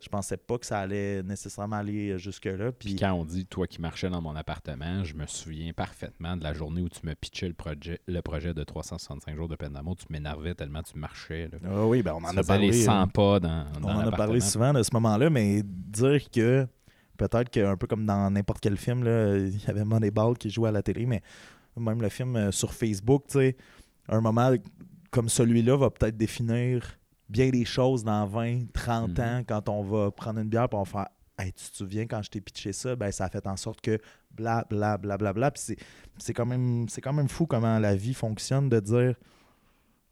Je 0.00 0.08
pensais 0.08 0.36
pas 0.36 0.58
que 0.58 0.66
ça 0.66 0.80
allait 0.80 1.22
nécessairement 1.22 1.76
aller 1.76 2.10
euh, 2.10 2.18
jusque-là. 2.18 2.72
Puis 2.72 2.88
Puis 2.90 2.96
quand 2.96 3.12
on 3.12 3.24
dit 3.24 3.46
toi 3.46 3.68
qui 3.68 3.80
marchais 3.80 4.10
dans 4.10 4.20
mon 4.20 4.34
appartement, 4.34 5.04
je 5.04 5.14
me 5.14 5.26
souviens 5.28 5.72
parfaitement 5.72 6.36
de 6.36 6.42
la 6.42 6.52
journée 6.54 6.80
où 6.82 6.88
tu 6.88 7.06
me 7.06 7.14
pitchais 7.14 7.46
le 7.46 7.54
projet, 7.54 8.00
le 8.08 8.20
projet 8.20 8.52
de 8.52 8.64
365 8.64 9.36
jours 9.36 9.48
de 9.48 9.54
peine 9.54 9.72
d'amour. 9.74 9.94
Tu 9.94 10.06
m'énervais 10.10 10.54
tellement 10.56 10.82
tu 10.82 10.98
marchais. 10.98 11.48
Là. 11.52 11.58
Ah 11.64 11.86
oui, 11.86 12.02
ben 12.02 12.14
on 12.20 12.24
en 12.24 12.36
a 12.36 12.42
parlé. 12.42 12.66
les 12.72 12.82
100 12.82 13.02
euh, 13.02 13.06
pas 13.06 13.38
dans, 13.38 13.64
On 13.80 13.84
en 13.84 13.98
a 14.00 14.10
parlé 14.10 14.40
souvent 14.40 14.72
de 14.72 14.82
ce 14.82 14.90
moment-là, 14.94 15.30
mais 15.30 15.62
dire 15.64 16.20
que 16.34 16.66
peut-être 17.16 17.48
qu'un 17.50 17.76
peu 17.76 17.86
comme 17.86 18.04
dans 18.04 18.28
n'importe 18.28 18.58
quel 18.60 18.76
film, 18.76 19.04
là, 19.04 19.36
il 19.36 19.56
y 19.62 19.70
avait 19.70 19.84
Moneyball 19.84 20.36
qui 20.36 20.50
jouait 20.50 20.70
à 20.70 20.72
la 20.72 20.82
télé, 20.82 21.06
mais 21.06 21.22
même 21.80 22.02
le 22.02 22.08
film 22.08 22.36
euh, 22.36 22.52
sur 22.52 22.72
Facebook, 22.74 23.24
tu 23.28 23.38
sais, 23.38 23.56
un 24.08 24.20
moment 24.20 24.50
comme 25.10 25.28
celui-là 25.28 25.76
va 25.76 25.90
peut-être 25.90 26.16
définir 26.16 26.98
bien 27.28 27.50
des 27.50 27.64
choses 27.64 28.04
dans 28.04 28.26
20, 28.26 28.72
30 28.72 29.18
Mhm. 29.18 29.24
ans 29.24 29.42
quand 29.46 29.68
on 29.68 29.82
va 29.82 30.10
prendre 30.10 30.40
une 30.40 30.48
bière 30.48 30.64
et 30.70 30.74
on 30.74 30.82
va 30.82 30.84
faire 30.84 31.08
Hey, 31.38 31.50
tu 31.54 31.70
te 31.70 31.76
souviens 31.76 32.06
quand 32.06 32.22
je 32.22 32.30
t'ai 32.30 32.40
pitché 32.42 32.72
ça, 32.74 32.94
ben 32.94 33.10
ça 33.10 33.24
a 33.24 33.28
fait 33.30 33.46
en 33.46 33.56
sorte 33.56 33.80
que 33.80 33.98
bla 34.30 34.64
bla 34.68 34.98
bla 34.98 35.16
bla 35.16 35.32
bla. 35.32 35.50
Puis 35.50 35.74
c'est- 36.18 36.34
quand 36.34 36.44
même 36.44 36.86
c'est 36.90 37.00
quand 37.00 37.14
même 37.14 37.28
fou 37.28 37.46
comment 37.46 37.78
la 37.78 37.96
vie 37.96 38.12
fonctionne 38.12 38.68
de 38.68 38.78
dire 38.80 39.14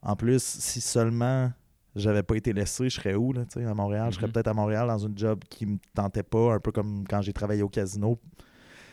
en 0.03 0.17
plus 0.17 0.43
si 0.43 0.81
seulement 0.81 1.53
j'avais 1.95 2.23
pas 2.23 2.37
été 2.37 2.53
laissé, 2.55 2.85
je 2.89 2.95
serais 2.97 3.15
où 3.15 3.33
là, 3.35 3.45
tu 3.45 3.61
sais, 3.61 3.67
à 3.67 3.75
Montréal, 3.75 4.09
je 4.11 4.17
serais 4.17 4.27
Mhm. 4.29 4.33
peut-être 4.33 4.49
à 4.49 4.55
Montréal 4.55 4.89
dans 4.89 4.99
une 4.99 5.17
job 5.17 5.41
qui 5.51 5.67
me 5.67 5.77
tentait 5.95 6.23
pas, 6.23 6.55
un 6.55 6.59
peu 6.61 6.73
comme 6.73 7.05
quand 7.07 7.21
j'ai 7.21 7.33
travaillé 7.35 7.63
au 7.63 7.69
casino. 7.69 8.19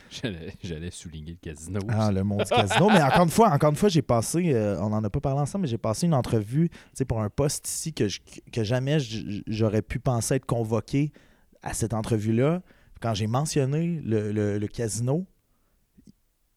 J'allais, 0.09 0.91
souligner 0.91 1.31
le 1.31 1.37
casino. 1.51 1.79
Ah, 1.89 2.11
le 2.11 2.23
monde 2.23 2.39
du 2.43 2.49
casino. 2.49 2.89
Mais 2.89 3.01
encore 3.01 3.23
une 3.23 3.29
fois, 3.29 3.49
encore 3.51 3.69
une 3.71 3.75
fois, 3.75 3.89
j'ai 3.89 4.01
passé, 4.01 4.53
euh, 4.53 4.79
on 4.81 4.89
n'en 4.89 5.03
a 5.03 5.09
pas 5.09 5.19
parlé 5.19 5.39
ensemble, 5.41 5.63
mais 5.63 5.67
j'ai 5.67 5.77
passé 5.77 6.05
une 6.05 6.13
entrevue 6.13 6.69
pour 7.07 7.21
un 7.21 7.29
poste 7.29 7.67
ici 7.67 7.93
que, 7.93 8.07
que 8.51 8.63
jamais 8.63 8.97
j'aurais 9.47 9.81
pu 9.81 9.99
penser 9.99 10.35
être 10.35 10.45
convoqué 10.45 11.11
à 11.61 11.73
cette 11.73 11.93
entrevue-là. 11.93 12.61
Quand 13.01 13.13
j'ai 13.13 13.27
mentionné 13.27 14.01
le- 14.03 14.31
le 14.57 14.67
casino 14.67 15.25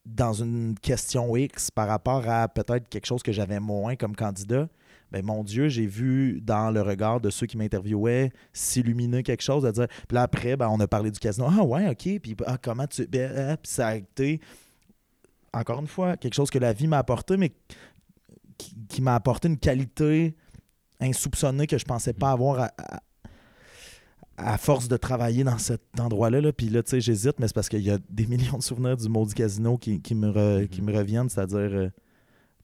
dans 0.07 0.33
une 0.33 0.75
question 0.81 1.37
X 1.37 1.71
par 1.71 1.87
rapport 1.89 2.27
à 2.29 2.49
peut-être 2.49 2.89
quelque 2.89 3.07
chose 3.07 3.23
que 3.23 3.33
j'avais 3.33 3.61
moins 3.61 3.97
comme 3.97 4.17
candidat, 4.17 4.69
ben 5.13 5.25
mon 5.25 5.43
Dieu, 5.45 5.69
j'ai 5.69 5.87
vu 5.87 6.41
dans 6.41 6.71
le 6.71 6.83
regard 6.83 7.21
de 7.21 7.31
ceux 7.31 7.47
qui 7.47 7.57
m'interviewaient 7.57 8.33
s'illuminer 8.53 9.23
quelque 9.23 9.43
chose, 9.43 9.63
de 9.65 9.71
dire. 9.71 9.87
Puis 10.09 10.15
là, 10.15 10.23
après, 10.23 10.57
ben, 10.57 10.69
on 10.69 10.79
a 10.81 10.87
parlé 10.87 11.11
du 11.11 11.19
casino. 11.19 11.47
Ah 11.51 11.63
ouais, 11.65 11.89
OK. 11.89 12.21
Puis 12.21 12.37
ah, 12.47 12.59
comment 12.61 12.87
tu. 12.87 13.07
Ben, 13.07 13.33
ah, 13.37 13.57
puis 13.57 13.71
ça 13.73 13.89
a 13.89 13.95
été, 13.97 14.41
encore 15.53 15.81
une 15.81 15.87
fois, 15.89 16.17
quelque 16.17 16.35
chose 16.35 16.51
que 16.51 16.59
la 16.59 16.73
vie 16.73 16.87
m'a 16.87 16.99
apporté, 16.99 17.37
mais 17.37 17.53
qui, 18.59 18.75
qui 18.89 19.03
m'a 19.03 19.15
apporté 19.15 19.49
une 19.49 19.59
qualité 19.59 20.37
insoupçonnée 21.01 21.67
que 21.67 21.79
je 21.79 21.85
pensais 21.85 22.13
pas 22.13 22.31
avoir 22.33 22.61
à, 22.61 22.71
à- 22.79 23.01
à 24.43 24.57
force 24.57 24.89
de 24.89 24.97
travailler 24.97 25.45
dans 25.45 25.59
cet 25.59 25.83
endroit-là. 25.99 26.41
là. 26.41 26.51
Puis 26.53 26.71
là, 26.71 26.83
tu 26.83 26.91
sais, 26.93 27.01
j'hésite, 27.03 27.39
mais 27.39 27.47
c'est 27.47 27.55
parce 27.55 27.69
qu'il 27.69 27.83
y 27.83 27.91
a 27.91 27.99
des 28.09 28.27
millions 28.29 28.57
de 28.57 28.63
souvenirs 28.63 28.97
du 28.97 29.07
maudit 29.09 29.35
casino 29.35 29.77
qui, 29.77 30.01
qui 30.01 30.15
me, 30.15 30.29
re- 30.31 30.67
qui 30.69 30.81
me 30.81 30.97
reviennent, 30.97 31.29
c'est-à-dire 31.29 31.59
euh, 31.59 31.91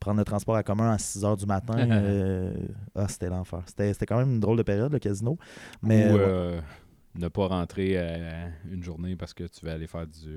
prendre 0.07 0.19
le 0.19 0.25
transport 0.25 0.55
à 0.55 0.63
commun 0.63 0.93
à 0.93 0.99
6 0.99 1.25
h 1.25 1.37
du 1.37 1.47
matin. 1.47 1.75
euh, 1.91 2.55
ah, 2.95 3.09
c'était 3.09 3.29
l'enfer. 3.29 3.63
C'était 3.67 3.93
c'était 3.93 4.07
quand 4.07 4.19
même 4.19 4.35
une 4.35 4.41
drôle 4.41 4.57
de 4.57 4.63
période, 4.63 4.93
le 4.93 5.01
casino. 5.01 5.37
Mais 5.83 6.09
Ou 6.09 6.15
ouais. 6.15 6.21
euh, 6.21 6.61
ne 7.17 7.27
pas 7.27 7.49
rentrer 7.49 7.95
euh, 7.97 8.49
une 8.71 8.85
journée 8.85 9.17
parce 9.17 9.35
que 9.35 9.45
tu 9.45 9.67
vas 9.67 9.73
aller 9.73 9.89
faire 9.89 10.07
du, 10.07 10.29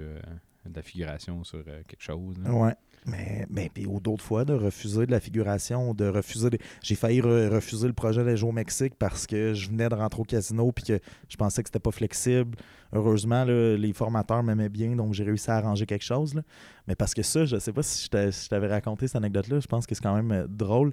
de 0.65 0.75
la 0.75 0.81
figuration 0.81 1.43
sur 1.43 1.59
euh, 1.59 1.83
quelque 1.87 2.01
chose. 2.01 2.35
là. 2.43 2.51
Ouais. 2.51 2.75
Mais, 3.05 3.45
mais 3.49 3.69
puis 3.73 3.85
ou 3.85 3.99
d'autres 3.99 4.23
fois, 4.23 4.45
de 4.45 4.53
refuser 4.53 5.05
de 5.05 5.11
la 5.11 5.19
figuration, 5.19 5.93
de 5.93 6.05
refuser. 6.05 6.49
J'ai 6.83 6.95
failli 6.95 7.21
re- 7.21 7.49
refuser 7.49 7.87
le 7.87 7.93
projet 7.93 8.23
d'aller 8.23 8.37
jouer 8.37 8.49
au 8.49 8.53
Mexique 8.53 8.93
parce 8.99 9.25
que 9.25 9.53
je 9.53 9.69
venais 9.69 9.89
de 9.89 9.95
rentrer 9.95 10.21
au 10.21 10.25
casino 10.25 10.71
puis 10.71 10.83
que 10.83 10.99
je 11.29 11.37
pensais 11.37 11.63
que 11.63 11.69
c'était 11.69 11.79
pas 11.79 11.91
flexible. 11.91 12.57
Heureusement, 12.93 13.45
là, 13.45 13.77
les 13.77 13.93
formateurs 13.93 14.43
m'aimaient 14.43 14.69
bien, 14.69 14.95
donc 14.95 15.13
j'ai 15.13 15.23
réussi 15.23 15.49
à 15.49 15.55
arranger 15.55 15.85
quelque 15.85 16.03
chose. 16.03 16.33
là. 16.33 16.41
Mais 16.87 16.95
parce 16.95 17.13
que 17.13 17.21
ça, 17.21 17.45
je 17.45 17.57
sais 17.57 17.71
pas 17.73 17.83
si 17.83 18.09
je 18.11 18.47
t'avais 18.49 18.67
raconté 18.67 19.07
cette 19.07 19.15
anecdote-là, 19.17 19.59
je 19.59 19.67
pense 19.67 19.85
que 19.85 19.95
c'est 19.95 20.03
quand 20.03 20.15
même 20.15 20.31
euh, 20.31 20.47
drôle. 20.47 20.91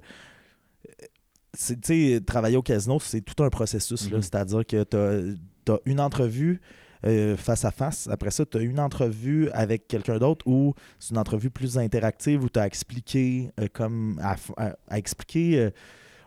Sais, 1.53 2.21
travailler 2.25 2.57
au 2.57 2.61
casino, 2.61 2.99
c'est 2.99 3.21
tout 3.21 3.43
un 3.43 3.49
processus. 3.49 4.11
Mhm. 4.11 4.21
C'est-à-dire 4.21 4.65
que 4.65 4.83
tu 4.83 5.71
as, 5.71 5.79
une 5.85 5.99
entrevue 5.99 6.61
euh, 7.05 7.37
face 7.37 7.63
à 7.65 7.71
face. 7.71 8.07
Après 8.07 8.31
ça, 8.31 8.45
tu 8.45 8.57
as 8.57 8.61
une 8.61 8.79
entrevue 8.79 9.49
avec 9.51 9.87
quelqu'un 9.87 10.17
d'autre 10.17 10.45
ou 10.47 10.73
c'est 10.99 11.11
une 11.11 11.17
entrevue 11.19 11.49
plus 11.49 11.77
interactive 11.77 12.43
où 12.43 12.49
tu 12.49 12.59
as 12.59 12.65
expliqué 12.65 13.51
euh, 13.59 13.67
comme 13.71 14.19
à, 14.21 14.35
f- 14.35 14.53
à- 14.57 14.75
à 14.87 14.97
expliquer 14.97 15.59
euh, 15.59 15.69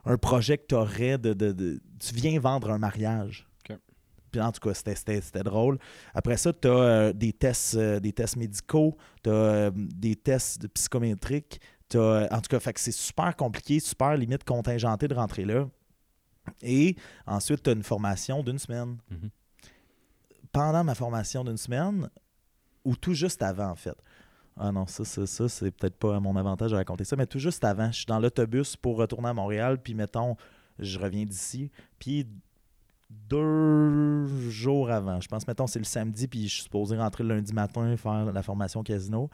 un 0.05 0.17
projet 0.17 0.59
que 0.59 0.67
tu 0.69 0.75
aurais 0.75 1.19
de, 1.19 1.33
de- 1.35 1.53
de- 1.53 1.81
Tu 1.99 2.15
viens 2.15 2.39
vendre 2.41 2.71
un 2.71 2.79
mariage. 2.79 3.47
Puis 4.33 4.41
en 4.41 4.53
tout 4.53 4.61
cas, 4.61 4.75
c'était- 4.75 5.43
drôle. 5.43 5.77
Après 6.15 6.37
ça, 6.37 6.53
tu 6.53 6.69
as 6.69 7.13
des, 7.13 7.33
tests, 7.33 7.77
des 7.77 8.13
tests 8.13 8.37
médicaux, 8.37 8.97
tu 9.25 9.31
as 9.31 9.71
des 9.75 10.15
tests 10.15 10.69
psychométriques. 10.69 11.61
en 11.97 12.41
tout 12.41 12.57
cas, 12.57 12.73
c'est 12.77 12.93
super 12.93 13.35
compliqué, 13.35 13.81
super 13.81 14.17
limite 14.17 14.45
contingenté 14.45 15.09
de 15.09 15.15
rentrer 15.15 15.45
là. 15.45 15.69
Et 16.63 16.95
ensuite, 17.27 17.63
tu 17.65 17.71
as 17.71 17.73
une 17.73 17.83
formation 17.83 18.43
d'une 18.45 18.59
semaine 18.59 18.99
Mhm. 19.11 19.31
Pendant 20.53 20.85
ma 20.85 20.95
formation 20.95 21.45
d'une 21.45 21.57
semaine, 21.57 22.09
ou 22.85 22.97
tout 22.97 23.15
juste 23.15 23.43
avant, 23.43 23.71
en 23.71 23.77
fait. 23.77 23.97
Ah 24.57 24.73
non, 24.73 24.87
ça, 24.87 25.05
ça, 25.05 25.27
ça 25.27 25.49
c'est 25.49 25.71
peut-être 25.71 25.97
pas 25.97 26.17
à 26.17 26.21
mon 26.21 26.37
avantage 26.37 26.73
de 26.73 26.77
raconter 26.77 27.05
ça, 27.05 27.17
mais 27.17 27.27
tout 27.27 27.39
juste 27.39 27.65
avant, 27.65 27.91
je 27.93 27.99
suis 27.99 28.07
dans 28.07 28.19
l'autobus 28.19 28.77
pour 28.77 28.97
retourner 28.97 29.29
à 29.29 29.35
Montréal, 29.35 29.81
puis 29.83 29.95
mettons, 29.95 30.37
je 30.79 30.99
reviens 30.99 31.25
d'ici, 31.25 31.71
puis 31.99 32.27
deux 33.11 34.27
jours 34.51 34.91
avant, 34.91 35.21
je 35.21 35.29
pense, 35.29 35.47
mettons, 35.47 35.67
c'est 35.67 35.79
le 35.79 35.85
samedi, 35.85 36.29
puis 36.29 36.49
je 36.49 36.55
suis 36.55 36.63
supposé 36.65 36.97
rentrer 36.97 37.25
le 37.25 37.35
lundi 37.35 37.53
matin 37.53 37.97
faire 37.97 38.33
la 38.33 38.43
formation 38.43 38.83
casino. 38.83 39.31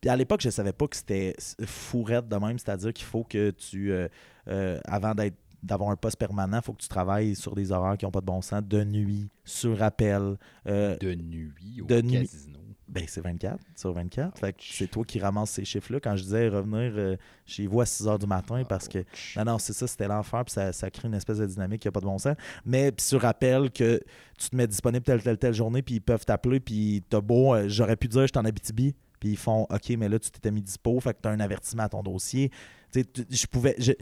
Puis 0.00 0.08
à 0.08 0.16
l'époque, 0.16 0.40
je 0.40 0.50
savais 0.50 0.72
pas 0.72 0.86
que 0.86 0.96
c'était 0.96 1.34
fourrette 1.66 2.28
de 2.28 2.36
même, 2.36 2.58
c'est-à-dire 2.58 2.92
qu'il 2.92 3.04
faut 3.04 3.24
que 3.24 3.50
tu, 3.50 3.92
euh, 3.92 4.08
euh, 4.46 4.78
avant 4.84 5.14
d'être 5.14 5.36
d'avoir 5.62 5.90
un 5.90 5.96
poste 5.96 6.16
permanent, 6.18 6.58
il 6.58 6.62
faut 6.64 6.72
que 6.72 6.82
tu 6.82 6.88
travailles 6.88 7.34
sur 7.34 7.54
des 7.54 7.72
horaires 7.72 7.96
qui 7.96 8.04
n'ont 8.04 8.10
pas 8.10 8.20
de 8.20 8.26
bon 8.26 8.40
sens, 8.42 8.62
de 8.62 8.84
nuit, 8.84 9.28
sur 9.44 9.82
appel. 9.82 10.36
euh, 10.66 10.96
De 10.98 11.14
nuit 11.14 11.52
au 11.80 11.86
de 11.86 12.00
nuit. 12.00 12.12
casino. 12.28 12.58
ben, 12.86 13.04
c'est 13.08 13.20
24 13.20 13.58
sur 13.76 13.92
24. 13.92 14.38
Fait 14.38 14.52
que 14.52 14.58
c'est 14.62 14.86
toi 14.86 15.04
qui 15.04 15.18
ramasses 15.18 15.50
ces 15.50 15.64
chiffres-là. 15.64 16.00
Quand 16.00 16.16
je 16.16 16.22
disais 16.22 16.48
revenir 16.48 16.92
euh, 16.96 17.16
chez 17.44 17.66
vous 17.66 17.80
à 17.80 17.86
6 17.86 18.04
h 18.06 18.18
du 18.18 18.26
matin, 18.26 18.62
parce 18.68 18.88
que 18.88 19.04
non, 19.36 19.44
non, 19.44 19.58
c'est 19.58 19.72
ça, 19.72 19.86
c'était 19.86 20.08
l'enfer, 20.08 20.44
puis 20.44 20.52
ça, 20.52 20.72
ça 20.72 20.90
crée 20.90 21.08
une 21.08 21.14
espèce 21.14 21.38
de 21.38 21.46
dynamique 21.46 21.82
qui 21.82 21.88
n'a 21.88 21.92
pas 21.92 22.00
de 22.00 22.06
bon 22.06 22.18
sens. 22.18 22.36
Mais 22.64 22.92
puis 22.92 23.04
sur 23.04 23.20
rappel 23.20 23.70
que 23.70 24.00
tu 24.38 24.50
te 24.50 24.56
mets 24.56 24.66
disponible 24.66 25.04
telle, 25.04 25.22
telle, 25.22 25.38
telle 25.38 25.54
journée, 25.54 25.82
puis 25.82 25.96
ils 25.96 26.00
peuvent 26.00 26.24
t'appeler, 26.24 26.60
puis 26.60 27.02
t'as 27.10 27.20
beau, 27.20 27.54
euh, 27.54 27.68
j'aurais 27.68 27.96
pu 27.96 28.06
dire 28.08 28.22
je 28.22 28.26
suis 28.28 28.38
en 28.38 28.44
Abitibi, 28.44 28.94
puis 29.20 29.30
ils 29.30 29.36
font 29.36 29.64
OK, 29.68 29.90
mais 29.98 30.08
là, 30.08 30.18
tu 30.20 30.30
t'étais 30.30 30.52
mis 30.52 30.62
dispo, 30.62 30.98
fait 31.00 31.12
que 31.14 31.18
t'as 31.22 31.30
un 31.30 31.40
avertissement 31.40 31.82
à 31.82 31.88
ton 31.88 32.02
dossier. 32.04 32.52
Je 32.94 33.46
pouvais. 33.46 33.74
je- 33.78 33.92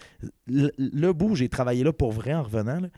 le, 0.46 0.70
le 0.78 1.12
bout 1.12 1.30
où 1.30 1.34
j'ai 1.34 1.48
travaillé 1.48 1.82
là 1.84 1.92
pour 1.92 2.12
vrai 2.12 2.32
en 2.34 2.42
revenant, 2.42 2.80
là, 2.80 2.88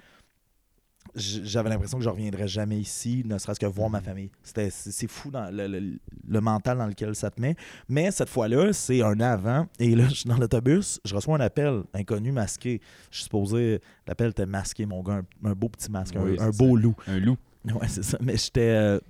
j'avais 1.14 1.70
l'impression 1.70 1.97
que 1.99 2.05
je 2.05 2.09
reviendrais 2.11 2.47
jamais 2.49 2.78
ici, 2.78 3.22
ne 3.24 3.39
serait-ce 3.39 3.59
que 3.59 3.66
voir 3.66 3.89
ma 3.89 3.99
Mhm. 4.01 4.05
famille. 4.05 4.30
C'était, 4.43 4.68
c'est, 4.70 5.09
fou 5.09 5.30
dans 5.30 5.51
le, 5.51 5.66
le- 5.66 5.99
le 6.28 6.41
mental 6.41 6.76
dans 6.78 6.86
lequel 6.86 7.14
ça 7.14 7.30
te 7.30 7.41
met. 7.41 7.57
Mais 7.89 8.11
cette 8.11 8.28
fois-là, 8.28 8.72
c'est 8.74 9.03
un 9.03 9.14
an 9.20 9.32
avant. 9.32 9.66
Et 9.78 9.95
là, 9.97 10.07
je 10.09 10.14
suis 10.14 10.28
dans 10.28 10.36
l'autobus, 10.36 11.01
je 11.05 11.14
reçois 11.14 11.36
un 11.36 11.41
appel 11.41 11.82
inconnu 11.95 12.30
masqué. 12.30 12.80
Je 13.11 13.16
suis 13.16 13.24
supposé. 13.24 13.80
L'appel 14.07 14.30
était 14.30 14.45
masqué, 14.47 14.84
mon 14.84 15.03
gars, 15.03 15.22
un, 15.43 15.49
un 15.51 15.55
beau 15.55 15.68
petit 15.70 15.91
masque, 15.91 16.14
un- 16.16 16.22
Oui, 16.22 16.36
un, 16.39 16.53
c'est 16.53 16.59
beau 16.59 16.76
ça. 16.76 16.82
loup. 16.82 16.95
Un 17.07 17.18
loup. 17.20 17.36
Ouais, 17.64 17.89
c'est 17.89 18.05
ça. 18.05 18.18
Mais 18.20 18.36
j'étais. 18.36 18.70
euh, 18.70 19.01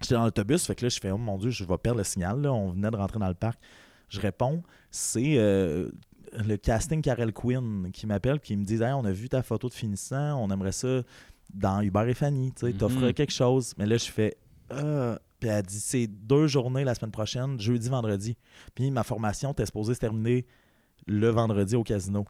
J'étais 0.00 0.14
dans 0.16 0.24
l'autobus, 0.24 0.66
fait 0.66 0.74
que 0.74 0.84
là, 0.84 0.88
je 0.88 0.98
fais, 0.98 1.12
oh 1.12 1.16
mon 1.18 1.38
Dieu, 1.38 1.50
je 1.50 1.62
vais 1.64 1.78
perdre 1.78 1.98
le 1.98 2.04
signal. 2.04 2.40
Là. 2.40 2.52
On 2.52 2.70
venait 2.72 2.90
de 2.90 2.96
rentrer 2.96 3.20
dans 3.20 3.28
le 3.28 3.34
parc. 3.34 3.56
Je 4.08 4.18
réponds, 4.20 4.62
c'est 4.90 5.34
euh, 5.38 5.90
le 6.32 6.56
casting 6.56 7.02
Carel 7.02 7.32
Quinn 7.32 7.90
qui 7.92 8.06
m'appelle, 8.06 8.40
qui 8.40 8.56
me 8.56 8.64
dit 8.64 8.74
Hey, 8.82 8.92
on 8.92 9.04
a 9.04 9.12
vu 9.12 9.28
ta 9.28 9.42
photo 9.42 9.68
de 9.68 9.74
finissant, 9.74 10.36
on 10.42 10.50
aimerait 10.50 10.72
ça 10.72 11.02
dans 11.52 11.80
Hubert 11.80 12.08
et 12.08 12.14
Fanny. 12.14 12.52
Tu 12.52 12.66
sais, 12.66 12.72
t'offres 12.72 13.00
Mhm. 13.00 13.12
quelque 13.12 13.32
chose. 13.32 13.74
Mais 13.78 13.86
là, 13.86 13.96
je 13.96 14.10
fais, 14.10 14.36
ah. 14.70 15.18
Puis 15.40 15.48
elle 15.50 15.64
dit, 15.64 15.80
c'est 15.80 16.06
deux 16.06 16.46
journées 16.46 16.84
la 16.84 16.94
semaine 16.94 17.10
prochaine, 17.10 17.58
jeudi, 17.58 17.88
vendredi. 17.88 18.36
Puis 18.76 18.92
ma 18.92 19.02
formation 19.02 19.50
était 19.50 19.66
supposée 19.66 19.94
se 19.94 19.98
terminer 19.98 20.46
le 21.08 21.28
vendredi 21.30 21.74
au 21.74 21.82
casino. 21.82 22.24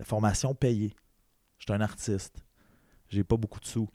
La 0.00 0.04
formation 0.04 0.52
payée. 0.52 0.96
J'étais 1.58 1.74
un 1.74 1.80
artiste. 1.80 2.44
J'ai 3.08 3.22
pas 3.22 3.36
beaucoup 3.36 3.60
de 3.60 3.66
sous. 3.66 3.88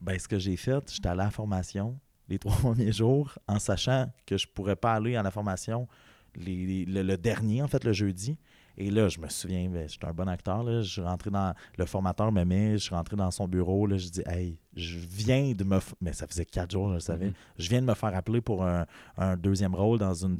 Ben, 0.00 0.16
ce 0.20 0.28
que 0.28 0.38
j'ai 0.38 0.56
fait, 0.56 0.88
j'étais 0.92 1.08
allé 1.08 1.22
à 1.22 1.24
la 1.24 1.30
formation 1.32 1.98
les 2.28 2.38
trois 2.38 2.54
premiers 2.56 2.92
jours 2.92 3.36
en 3.48 3.58
sachant 3.58 4.06
que 4.24 4.36
je 4.36 4.46
pourrais 4.46 4.76
pas 4.76 4.92
aller 4.94 5.16
à 5.16 5.22
la 5.24 5.32
formation 5.32 5.88
les- 6.36 6.84
le, 6.84 7.02
le 7.02 7.16
dernier, 7.16 7.62
en 7.62 7.68
fait, 7.68 7.84
le 7.84 7.92
jeudi. 7.92 8.36
Et 8.78 8.90
là, 8.90 9.08
je 9.08 9.18
me 9.20 9.28
souviens, 9.28 9.70
ben, 9.70 9.88
j'étais 9.88 10.04
un 10.06 10.12
bon 10.12 10.28
acteur. 10.28 10.62
Là, 10.62 10.82
je 10.82 10.90
suis 10.90 11.00
rentré 11.00 11.30
dans. 11.30 11.54
Le 11.78 11.86
formateur 11.86 12.30
me 12.30 12.44
met, 12.44 12.72
je 12.72 12.76
suis 12.84 12.94
rentré 12.94 13.16
dans 13.16 13.30
son 13.30 13.48
bureau. 13.48 13.86
Là, 13.86 13.96
je 13.96 14.08
dis 14.08 14.22
Hey, 14.26 14.58
je 14.74 14.98
viens 14.98 15.52
de 15.52 15.64
me. 15.64 15.78
f- 15.78 15.94
Mais 16.00 16.12
ça 16.12 16.26
faisait 16.26 16.44
quatre 16.44 16.72
jours, 16.72 16.88
je 16.90 16.94
le 16.94 17.00
savais. 17.00 17.26
Mhm. 17.28 17.32
Je 17.58 17.68
viens 17.70 17.80
de 17.80 17.86
me 17.86 17.94
faire 17.94 18.14
appeler 18.14 18.42
pour 18.42 18.64
un, 18.64 18.84
un 19.16 19.36
deuxième 19.36 19.74
rôle 19.74 19.98
dans 19.98 20.12
une. 20.12 20.38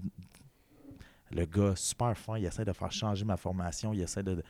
Le 1.32 1.44
gars, 1.44 1.74
super 1.76 2.16
fin, 2.16 2.38
il 2.38 2.44
essaie 2.44 2.64
de 2.64 2.72
faire 2.72 2.92
changer 2.92 3.24
ma 3.24 3.36
formation. 3.36 3.92
Il 3.92 4.00
essaie 4.02 4.22
de. 4.22 4.42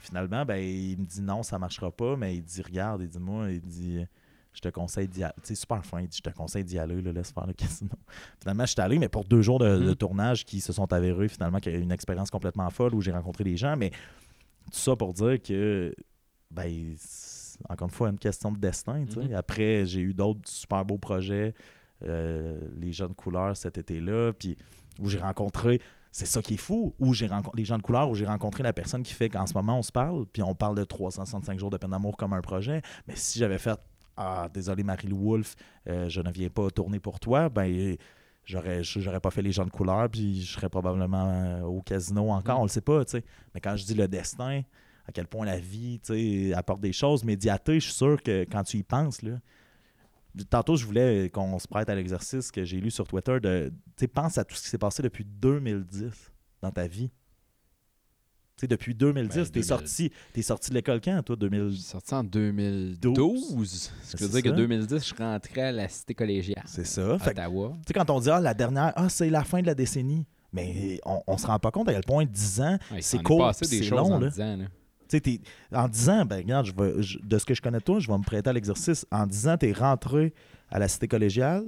Finalement, 0.00 0.44
ben, 0.44 0.56
il 0.58 0.98
me 0.98 1.04
dit 1.06 1.22
non, 1.22 1.42
ça 1.42 1.58
marchera 1.58 1.90
pas. 1.90 2.16
Mais 2.16 2.36
il 2.36 2.42
dit 2.42 2.60
Regarde, 2.62 3.02
il 3.02 3.08
dit 3.08 3.18
Moi, 3.18 3.52
il 3.52 3.60
dit. 3.60 4.04
Je 4.52 4.60
te 4.60 4.68
conseille 4.68 5.06
d'y 5.08 5.22
aller. 5.22 5.34
Sais, 5.42 5.54
super 5.54 5.84
fin. 5.84 6.04
Je 6.12 6.20
te 6.20 6.30
conseille 6.30 6.64
d'y 6.64 6.78
aller, 6.78 7.00
là, 7.00 7.12
laisse 7.12 7.30
faire 7.32 7.46
le 7.46 7.52
casino. 7.54 7.90
Finalement, 8.40 8.66
je 8.66 8.72
suis 8.72 8.80
allé, 8.80 8.98
mais 8.98 9.08
pour 9.08 9.24
deux 9.24 9.42
jours 9.42 9.58
de, 9.58 9.78
de 9.78 9.88
Mhm. 9.90 9.94
tournage 9.94 10.44
qui 10.44 10.60
se 10.60 10.72
sont 10.72 10.92
avérés 10.92 11.28
finalement 11.28 11.58
qu'il 11.60 11.72
y 11.72 11.76
a 11.76 11.78
eu 11.78 11.82
une 11.82 11.92
expérience 11.92 12.30
complètement 12.30 12.68
folle 12.70 12.94
où 12.94 13.00
j'ai 13.00 13.12
rencontré 13.12 13.44
des 13.44 13.56
gens. 13.56 13.76
Mais 13.76 13.90
tout 13.90 14.78
ça 14.78 14.96
pour 14.96 15.12
dire 15.14 15.40
que, 15.42 15.94
ben, 16.50 16.94
c'est 16.96 17.58
encore 17.68 17.88
une 17.88 17.94
fois, 17.94 18.08
une 18.10 18.18
question 18.18 18.50
de 18.52 18.58
destin. 18.58 19.04
Mhm. 19.16 19.34
Après, 19.34 19.84
j'ai 19.86 20.00
eu 20.00 20.14
d'autres 20.14 20.40
super 20.48 20.84
beaux 20.84 20.98
projets, 20.98 21.54
euh, 22.04 22.58
les 22.76 22.92
jeunes 22.92 23.14
couleurs 23.14 23.56
cet 23.56 23.78
été-là, 23.78 24.32
puis 24.32 24.56
où 25.00 25.08
j'ai 25.08 25.18
rencontré. 25.18 25.80
C'est 26.10 26.26
ça 26.26 26.40
qui 26.40 26.54
est 26.54 26.58
fou, 26.58 26.94
où 26.98 27.12
j'ai 27.14 27.26
rencontré 27.26 27.58
les 27.58 27.64
gens 27.64 27.76
de 27.76 27.82
couleur, 27.82 28.08
où 28.08 28.14
j'ai 28.14 28.26
rencontré 28.26 28.62
la 28.62 28.72
personne 28.72 29.02
qui 29.02 29.12
fait 29.12 29.28
qu'en 29.28 29.46
ce 29.46 29.54
moment 29.54 29.78
on 29.78 29.82
se 29.82 29.92
parle, 29.92 30.24
puis 30.26 30.42
on 30.42 30.54
parle 30.54 30.74
de 30.76 30.82
365 30.82 31.58
jours 31.58 31.70
de 31.70 31.76
peine 31.76 31.90
d'amour 31.90 32.16
comme 32.16 32.32
un 32.32 32.40
projet. 32.40 32.80
Mais 33.06 33.14
si 33.14 33.38
j'avais 33.38 33.58
fait 33.58 33.78
Ah, 34.20 34.48
désolé 34.52 34.82
Marie-Lou 34.82 35.16
Wolfe, 35.16 35.54
euh, 35.88 36.08
je 36.08 36.20
ne 36.20 36.30
viens 36.32 36.48
pas 36.48 36.68
tourner 36.70 36.98
pour 36.98 37.20
toi, 37.20 37.48
ben 37.48 37.96
j'aurais 38.44 38.82
j'aurais 38.82 39.20
pas 39.20 39.30
fait 39.30 39.42
les 39.42 39.52
gens 39.52 39.64
de 39.64 39.70
couleur, 39.70 40.08
puis 40.10 40.42
je 40.42 40.54
serais 40.54 40.68
probablement 40.68 41.30
euh, 41.30 41.62
au 41.62 41.82
casino 41.82 42.30
encore, 42.30 42.56
Mm. 42.58 42.60
on 42.60 42.64
le 42.64 42.68
sait 42.68 42.80
pas, 42.80 43.04
tu 43.04 43.12
sais. 43.12 43.24
Mais 43.54 43.60
quand 43.60 43.76
je 43.76 43.84
dis 43.84 43.94
le 43.94 44.08
destin, 44.08 44.62
à 45.06 45.12
quel 45.12 45.28
point 45.28 45.46
la 45.46 45.58
vie, 45.60 46.00
tu 46.00 46.48
sais, 46.48 46.52
apporte 46.54 46.80
des 46.80 46.92
choses 46.92 47.22
médiatées, 47.22 47.78
je 47.78 47.86
suis 47.86 47.94
sûr 47.94 48.20
que 48.22 48.44
quand 48.50 48.64
tu 48.64 48.78
y 48.78 48.82
penses, 48.82 49.22
là, 49.22 49.38
Tantôt, 50.50 50.76
je 50.76 50.84
voulais 50.86 51.30
qu'on 51.30 51.58
se 51.58 51.66
prête 51.66 51.88
à 51.88 51.94
l'exercice 51.96 52.52
que 52.52 52.62
j'ai 52.62 52.80
lu 52.80 52.90
sur 52.92 53.08
Twitter 53.08 53.40
de, 53.40 53.72
tu 53.96 54.02
sais, 54.02 54.08
pense 54.08 54.38
à 54.38 54.44
tout 54.44 54.54
ce 54.54 54.62
qui 54.62 54.68
s'est 54.68 54.78
passé 54.78 55.02
depuis 55.02 55.24
2010 55.24 56.30
dans 56.62 56.70
ta 56.70 56.86
vie. 56.86 57.10
Tu 58.58 58.66
depuis 58.66 58.94
2010, 58.94 59.28
Ben, 59.36 59.44
t'es 59.44 59.50
2000. 59.60 59.64
sorti, 59.64 60.12
t'es 60.32 60.42
sorti 60.42 60.70
de 60.70 60.74
l'école 60.74 61.00
quand, 61.00 61.22
toi, 61.22 61.36
Je 61.40 61.46
2000? 61.46 61.72
suis 61.74 61.82
sorti 61.82 62.12
en 62.14 62.24
2012. 62.24 63.90
Ce 64.02 64.16
qui 64.16 64.22
veut 64.24 64.28
dire 64.30 64.42
que 64.42 64.48
ça. 64.50 64.54
2010, 64.56 65.08
je 65.08 65.14
rentrais 65.14 65.60
à 65.62 65.72
la 65.72 65.88
cité 65.88 66.14
collégiale. 66.14 66.64
C'est 66.66 66.86
ça. 66.86 67.14
Ottawa. 67.14 67.72
tu 67.76 67.82
sais, 67.88 67.94
quand 67.94 68.10
on 68.10 68.20
dit, 68.20 68.30
ah, 68.30 68.40
la 68.40 68.54
dernière, 68.54 68.92
ah, 68.96 69.08
c'est 69.08 69.30
la 69.30 69.44
fin 69.44 69.60
de 69.60 69.66
la 69.66 69.74
décennie. 69.74 70.26
Mais 70.52 70.98
on, 71.04 71.20
on 71.26 71.36
se 71.38 71.46
rend 71.46 71.58
pas 71.58 71.70
compte 71.70 71.88
à 71.88 71.92
quel 71.92 72.02
point 72.04 72.24
10 72.24 72.60
ans, 72.62 72.78
Ouais, 72.90 73.02
c'est 73.02 73.22
court, 73.22 73.50
c'est 73.54 73.80
long, 73.90 74.14
en 74.14 74.18
là. 74.18 74.28
10 74.30 74.40
ans. 74.40 74.56
là. 74.56 74.64
Tu 75.10 75.40
en 75.72 75.88
10 75.88 76.08
ans, 76.10 76.24
ben 76.26 76.36
regarde, 76.38 76.66
je 76.66 76.72
vais, 76.72 77.02
je- 77.02 77.18
de 77.22 77.38
ce 77.38 77.46
que 77.46 77.54
je 77.54 77.62
connais 77.62 77.78
de 77.78 77.82
toi, 77.84 77.98
je 78.00 78.08
vais 78.08 78.18
me 78.18 78.22
prêter 78.24 78.50
à 78.50 78.52
l'exercice. 78.52 79.06
En 79.10 79.26
10 79.26 79.48
ans, 79.48 79.56
tu 79.58 79.66
es 79.68 79.72
rentré 79.72 80.34
à 80.70 80.78
la 80.78 80.86
cité 80.88 81.06
collégiale, 81.08 81.64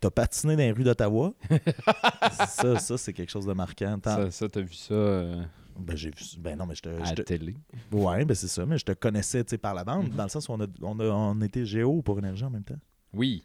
tu 0.00 0.06
as 0.06 0.10
patiné 0.10 0.54
dans 0.54 0.58
les 0.62 0.70
rues 0.72 0.84
d'Ottawa. 0.84 1.32
ça, 2.48 2.78
ça 2.78 2.98
c'est 2.98 3.12
quelque 3.12 3.30
chose 3.30 3.46
de 3.46 3.52
marquant. 3.52 3.98
Ça, 4.04 4.30
ça 4.30 4.48
t'as 4.48 4.60
vu 4.60 4.72
ça 4.74 4.94
euh, 4.94 5.42
Ben, 5.80 5.96
j'ai 5.96 6.10
vu. 6.10 6.16
Ben 6.38 6.56
non, 6.58 6.66
mais 6.66 6.74
je 6.74 6.82
te. 6.82 6.88
à 6.88 7.04
je 7.04 7.10
la 7.10 7.14
te- 7.14 7.22
télé. 7.22 7.56
Ouais, 7.92 8.24
ben 8.24 8.34
c'est 8.34 8.48
ça, 8.48 8.64
mais 8.66 8.78
je 8.78 8.84
te 8.84 8.92
connaissais 8.92 9.42
par 9.58 9.74
la 9.74 9.84
bande, 9.84 10.08
Mhm. 10.10 10.16
dans 10.16 10.22
le 10.24 10.28
sens 10.28 10.48
où 10.48 10.52
on, 10.52 10.60
a, 10.60 10.66
on, 10.82 10.98
a- 11.00 11.04
on 11.08 11.40
était 11.42 11.64
géo 11.64 12.02
pour 12.02 12.18
énergie 12.18 12.44
en 12.44 12.50
même 12.50 12.64
temps. 12.64 12.78
Oui. 13.12 13.44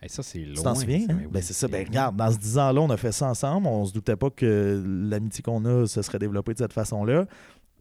Hey, 0.00 0.08
ça, 0.08 0.22
c'est 0.22 0.38
loin. 0.44 0.54
Tu 0.54 0.62
t'en 0.62 0.74
souviens? 0.76 1.06
ça, 1.06 1.12
hein? 1.12 1.18
oui, 1.22 1.26
Ben 1.30 1.42
c'est 1.42 1.52
ça. 1.52 1.66
Ben 1.68 1.84
regarde, 1.86 2.16
dans 2.16 2.30
ce 2.30 2.38
10 2.38 2.56
ans-là, 2.58 2.80
on 2.80 2.90
a 2.90 2.96
fait 2.96 3.10
ça 3.12 3.28
ensemble. 3.28 3.66
On 3.66 3.84
se 3.84 3.92
doutait 3.92 4.14
pas 4.16 4.30
que 4.30 4.82
l'amitié 4.86 5.42
qu'on 5.42 5.64
a 5.64 5.86
se 5.86 6.02
serait 6.02 6.18
développée 6.20 6.52
de 6.54 6.58
cette 6.58 6.72
façon-là. 6.72 7.26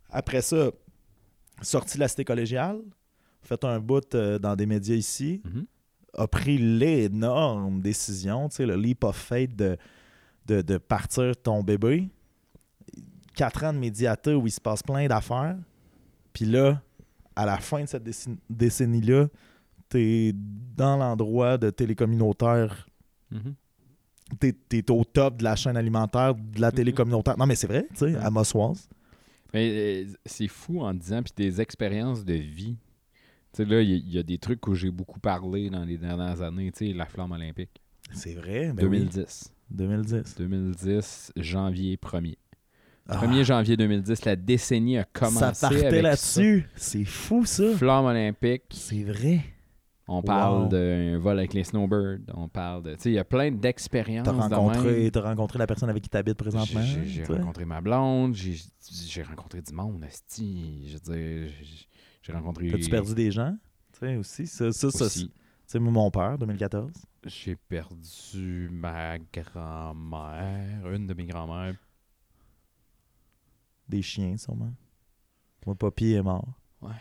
Après 0.09 0.41
ça, 0.41 0.71
sorti 1.61 1.95
de 1.95 1.99
la 2.01 2.07
cité 2.07 2.25
collégiale, 2.25 2.79
fait 3.43 3.63
un 3.63 3.79
bout 3.79 4.13
euh, 4.15 4.39
dans 4.39 4.55
des 4.55 4.65
médias 4.65 4.95
ici, 4.95 5.41
Mhm. 5.45 5.65
a 6.17 6.27
pris 6.27 6.57
l'énorme 6.57 7.81
décision, 7.81 8.49
tu 8.49 8.55
sais, 8.57 8.65
le 8.65 8.75
leap 8.75 9.03
of 9.03 9.15
faith 9.15 9.55
de, 9.55 9.77
de, 10.47 10.61
de 10.61 10.77
partir 10.79 11.35
ton 11.37 11.61
bébé. 11.61 12.09
Quatre 13.37 13.63
ans 13.63 13.71
de 13.71 13.77
médiateur 13.79 14.41
où 14.41 14.47
il 14.47 14.51
se 14.51 14.59
passe 14.59 14.83
plein 14.83 15.07
d'affaires. 15.07 15.55
Puis 16.33 16.45
là, 16.45 16.81
à 17.35 17.45
la 17.45 17.57
fin 17.57 17.83
de 17.83 17.87
cette 17.87 18.03
décennie- 18.03 18.39
décennie-là, 18.49 19.27
t'es 19.89 20.33
dans 20.75 20.97
l'endroit 20.97 21.57
de 21.57 21.69
télécommunautaire. 21.69 22.87
Mhm. 23.31 23.53
T'es, 24.39 24.51
t'es 24.53 24.91
au 24.91 25.03
top 25.05 25.37
de 25.37 25.43
la 25.45 25.55
chaîne 25.55 25.77
alimentaire 25.77 26.35
de 26.35 26.59
la 26.59 26.71
télé 26.71 26.91
communautaire. 26.91 27.37
Non, 27.37 27.45
mais 27.45 27.55
c'est 27.55 27.67
vrai, 27.67 27.87
tu 27.91 27.99
sais, 27.99 28.15
à 28.17 28.29
Mossoise. 28.29 28.89
Mais 29.53 30.03
euh, 30.05 30.13
c'est 30.25 30.49
fou 30.49 30.81
en 30.81 30.93
disant, 30.93 31.23
puis 31.23 31.31
des 31.37 31.61
expériences 31.61 32.25
de 32.25 32.33
vie. 32.33 32.75
Tu 33.53 33.63
sais, 33.63 33.65
là, 33.65 33.81
il 33.81 33.89
y, 33.89 33.93
a- 33.93 33.97
il 33.97 34.13
y 34.13 34.17
a 34.19 34.23
des 34.23 34.37
trucs 34.37 34.67
où 34.67 34.73
j'ai 34.75 34.91
beaucoup 34.91 35.19
parlé 35.21 35.69
dans 35.69 35.85
les 35.85 35.97
dernières 35.97 36.41
années. 36.41 36.71
Tu 36.73 36.87
sais, 36.87 36.93
la 36.93 37.05
flamme 37.05 37.31
olympique. 37.31 37.81
C'est 38.11 38.33
vrai, 38.33 38.73
mais 38.73 38.81
2010. 38.81 39.53
2010. 39.69 40.35
2010, 40.37 41.31
janvier 41.37 41.95
1er. 41.97 42.37
Ah, 43.09 43.25
1er 43.25 43.43
janvier 43.43 43.77
2010, 43.77 44.25
la 44.25 44.35
décennie 44.35 44.97
a 44.97 45.03
commencé 45.05 45.53
ça 45.55 45.69
partait 45.69 46.01
là-dessus. 46.01 46.69
C'est 46.75 47.05
fou, 47.05 47.45
ça. 47.45 47.73
Flamme 47.75 48.05
olympique. 48.05 48.63
C'est 48.71 49.03
vrai. 49.03 49.41
On 50.09 50.21
parle 50.21 50.63
Wow. 50.63 50.67
d'un 50.69 51.17
vol 51.19 51.37
avec 51.39 51.53
les 51.53 51.65
snowbirds. 51.65 52.19
On 52.33 52.47
parle 52.47 52.83
de... 52.83 52.91
Tu 52.95 53.01
sais, 53.01 53.09
il 53.11 53.15
y 53.15 53.19
a 53.19 53.25
plein 53.25 53.51
d'expériences 53.51 54.25
T'as 54.25 54.31
de 54.31 54.37
rencontré, 54.55 55.11
t'as 55.11 55.21
rencontré 55.21 55.59
la 55.59 55.67
personne 55.67 55.89
avec 55.89 56.01
qui 56.03 56.09
t'habites 56.09 56.37
présentement. 56.37 56.81
J'ai- 56.81 57.25
rencontré 57.25 57.65
ma 57.65 57.81
blonde, 57.81 58.33
j'ai 58.33 59.23
rencontré 59.23 59.61
du 59.61 59.73
monde, 59.73 60.01
esti. 60.05 60.87
Je 60.87 60.93
veux 60.93 60.99
dire, 61.17 61.51
j'ai- 62.23 62.31
rencontré... 62.33 62.69
T'as-tu 62.71 62.89
perdu 62.89 63.13
des 63.15 63.31
gens? 63.31 63.55
Tu 63.93 63.99
sais, 63.99 64.15
aussi. 64.15 64.47
Ça, 64.47 64.71
ça, 64.71 64.89
ça, 64.91 65.05
aussi. 65.05 65.27
Tu 65.27 65.33
sais, 65.65 65.79
moi, 65.79 65.91
mon 65.91 66.09
père, 66.09 66.37
2014. 66.37 66.91
J'ai 67.25 67.57
perdu 67.57 68.69
ma 68.71 69.17
grand-mère, 69.19 70.89
une 70.93 71.07
de 71.07 71.13
mes 71.13 71.25
grand-mères. 71.25 71.75
Des 73.89 74.01
chiens, 74.01 74.35
sûrement. 74.37 74.71
Moi, 75.65 75.75
Papy 75.75 76.13
est 76.13 76.21
mort. 76.21 76.47
Ouais. 76.81 76.91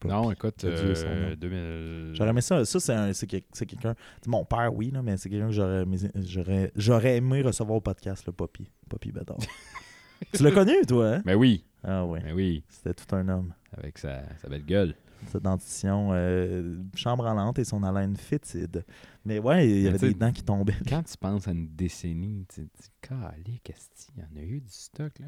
Papy. 0.00 0.08
Non, 0.14 0.30
écoute, 0.30 0.64
euh, 0.64 1.30
nom. 1.30 1.36
2000... 1.36 2.14
J'aurais 2.14 2.30
aimé 2.30 2.40
ça. 2.40 2.64
Ça, 2.64 2.78
c'est 2.80 2.92
un- 2.92 3.12
c'est 3.12 3.26
quel- 3.26 3.42
c'est 3.52 3.64
quelqu'un. 3.66 3.94
Mon 4.26 4.44
père, 4.44 4.74
oui, 4.74 4.90
là, 4.90 5.02
mais 5.02 5.16
c'est 5.16 5.28
quelqu'un 5.30 5.46
que 5.46 5.52
j'aurais 5.52 5.82
aimé- 5.82 5.96
j'aurais 6.16 6.72
j'aurais 6.76 7.16
aimé 7.16 7.40
recevoir 7.42 7.76
au 7.78 7.80
podcast, 7.80 8.26
le 8.26 8.32
Papy. 8.32 8.68
Papy 8.88 9.12
Bédard. 9.12 9.38
tu 10.32 10.42
l'as 10.42 10.50
connu, 10.50 10.74
toi, 10.86 11.14
hein? 11.16 11.22
Mais 11.24 11.34
oui, 11.34 11.64
Ah, 11.82 12.04
oui. 12.04 12.20
mais 12.22 12.32
oui, 12.32 12.64
C'était 12.68 12.92
tout 12.94 13.16
un 13.16 13.26
homme. 13.28 13.54
avec 13.76 13.96
sa, 13.98 14.22
sa 14.38 14.48
belle 14.48 14.64
gueule. 14.66 14.94
Sa 15.28 15.40
dentition 15.40 16.10
euh, 16.12 16.76
chambranlante 16.94 17.58
et 17.58 17.64
son 17.64 17.82
haleine 17.82 18.16
fétide. 18.16 18.84
Mais 19.24 19.38
ouais, 19.38 19.68
il 19.68 19.82
y 19.82 19.88
avait 19.88 19.98
des 20.08 20.14
dents 20.14 20.32
qui 20.32 20.42
tombaient. 20.42 20.74
Quand 20.88 21.02
tu 21.02 21.16
penses 21.16 21.48
à 21.48 21.52
une 21.52 21.68
décennie, 21.74 22.46
tu 22.48 22.56
te 22.68 22.82
dis, 22.82 22.88
calé, 23.00 23.60
qu'est-ce 23.62 23.88
qu'il 24.12 24.22
y 24.22 24.24
en 24.26 24.36
a 24.40 24.44
eu 24.44 24.60
du 24.60 24.70
stock, 24.72 25.18
là? 25.18 25.26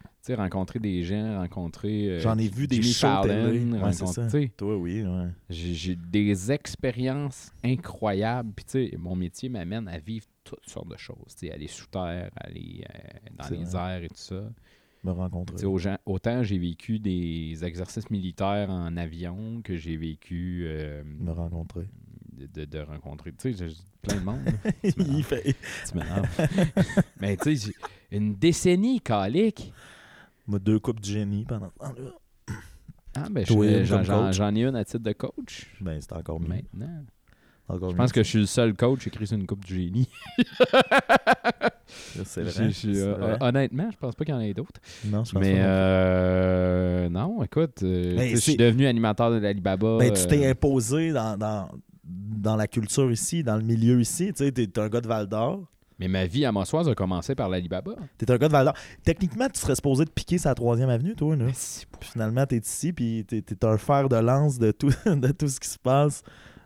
Tu 0.00 0.06
sais, 0.32 0.34
rencontrer 0.34 0.78
des 0.80 1.02
gens, 1.04 1.38
rencontrer... 1.38 2.08
euh, 2.10 2.18
J'en 2.20 2.36
ai 2.38 2.48
vu 2.48 2.66
des 2.66 2.76
shows 2.82 3.06
télé. 3.22 3.64
Ouais, 3.82 3.92
ça. 4.12 4.28
Toi, 4.56 4.76
oui, 4.76 5.02
ouais. 5.02 5.28
J'ai 5.48 5.96
des 5.96 6.52
expériences 6.52 7.52
incroyables. 7.64 8.52
Puis, 8.54 8.64
tu 8.64 8.70
sais, 8.90 8.96
mon 8.98 9.16
métier 9.16 9.48
m'amène 9.48 9.88
à 9.88 9.98
vivre 9.98 10.26
toutes 10.44 10.68
sortes 10.68 10.88
de 10.88 10.96
choses. 10.96 11.34
Tu 11.38 11.46
sais, 11.46 11.52
aller 11.52 11.68
sous 11.68 11.86
terre, 11.86 12.30
aller 12.36 12.84
euh, 12.94 12.98
dans 13.36 13.48
les 13.48 13.64
vrai. 13.64 13.96
airs 13.96 14.02
et 14.04 14.08
tout 14.08 14.14
ça. 14.16 14.50
Me 15.04 15.12
rencontrer. 15.12 15.64
Aux 15.64 15.78
gens- 15.78 15.98
autant 16.06 16.42
j'ai 16.42 16.58
vécu 16.58 16.98
des 16.98 17.64
exercices 17.64 18.10
militaires 18.10 18.68
en 18.70 18.96
avion 18.96 19.62
que 19.62 19.76
j'ai 19.76 19.96
vécu 19.96 20.64
euh, 20.66 21.02
Me 21.04 21.30
rencontrer. 21.30 21.88
De, 22.38 22.46
de- 22.46 22.64
de 22.64 22.78
rencontrer. 22.80 23.32
Tu 23.32 23.52
sais, 23.54 23.66
plein 24.02 24.16
de 24.16 24.20
monde. 24.24 24.40
Tu 24.82 25.22
fait... 25.22 25.56
Mais, 27.20 27.36
tu 27.36 27.56
sais, 27.56 27.72
une 28.10 28.34
décennie, 28.36 29.00
calique. 29.00 29.72
Moi, 30.46 30.58
deux 30.58 30.78
coupes 30.78 31.00
du 31.00 31.10
génie 31.10 31.44
pendant 31.44 31.70
ce 31.70 31.78
temps-là. 31.78 32.10
Ah, 33.16 33.26
ben, 33.30 33.44
j'en 34.32 34.54
ai 34.54 34.62
une 34.64 34.76
à 34.76 34.84
titre 34.84 35.02
de 35.02 35.12
coach. 35.12 35.66
Ben, 35.80 35.98
c'est 36.00 36.12
encore 36.12 36.40
mieux. 36.40 36.48
Maintenant. 36.48 37.04
Encore 37.68 37.90
Je 37.90 37.96
pense 37.96 38.12
que 38.12 38.22
je 38.22 38.28
suis 38.28 38.38
le 38.38 38.46
seul 38.46 38.74
coach 38.74 39.06
écrit 39.06 39.26
sur 39.26 39.36
une 39.36 39.46
coupe 39.46 39.62
du 39.64 39.74
génie. 39.74 40.08
c'est 41.86 42.42
vrai. 42.42 42.70
euh, 42.86 43.14
vrai. 43.14 43.36
honnêtement, 43.40 43.90
je 43.90 43.96
pense 43.98 44.14
pas 44.14 44.24
qu'il 44.24 44.34
y 44.34 44.36
en 44.36 44.40
ait 44.40 44.54
d'autres. 44.54 44.80
Non, 45.04 45.24
je 45.24 45.32
pense 45.32 45.42
Mais 45.42 45.54
pas. 45.56 45.66
euh, 45.66 47.08
non, 47.10 47.42
écoute, 47.42 47.82
euh, 47.82 48.16
Ben, 48.16 48.30
je 48.30 48.36
suis 48.36 48.56
devenu 48.56 48.86
animateur 48.86 49.30
de 49.30 49.36
l'Alibaba. 49.36 49.98
Ben, 49.98 50.12
tu 50.14 50.26
t'es 50.26 50.46
imposé 50.48 51.12
dans, 51.12 51.36
dans, 51.36 51.68
dans 52.08 52.56
la 52.56 52.66
culture 52.66 53.10
ici, 53.10 53.42
dans 53.42 53.56
le 53.56 53.62
milieu 53.62 54.00
ici. 54.00 54.32
Tu 54.32 54.44
sais, 54.44 54.52
t'es 54.52 54.66
t'es 54.66 54.80
un 54.80 54.88
gars 54.88 55.00
de 55.00 55.08
Val 55.08 55.26
d'Or. 55.26 55.64
mais 55.98 56.08
ma 56.08 56.26
vie 56.26 56.44
à 56.44 56.52
Mossoise 56.52 56.88
a 56.88 56.94
commencé 56.94 57.34
par 57.34 57.48
l'Alibaba. 57.48 57.92
T'es 58.16 58.30
un 58.30 58.36
gars 58.38 58.48
de 58.48 58.52
Val 58.52 58.64
d'Or. 58.66 58.74
Techniquement, 59.04 59.48
tu 59.52 59.60
serais 59.60 59.74
supposé 59.74 60.04
te 60.04 60.10
piquer 60.10 60.38
sa 60.38 60.54
troisième 60.54 60.88
avenue, 60.90 61.14
toi. 61.14 61.36
Là. 61.36 61.46
Puis 61.46 62.10
finalement, 62.12 62.46
t'es 62.46 62.58
ici, 62.58 62.92
puis 62.92 63.24
t'es 63.26 63.42
t'es 63.42 63.64
un 63.66 63.76
fer 63.78 64.08
de 64.08 64.16
lance 64.16 64.58
de 64.58 64.70
tout, 64.70 64.90
de 65.06 65.32
tout 65.32 65.48
ce 65.48 65.60
qui 65.60 65.68
se 65.68 65.78
passe 65.78 66.22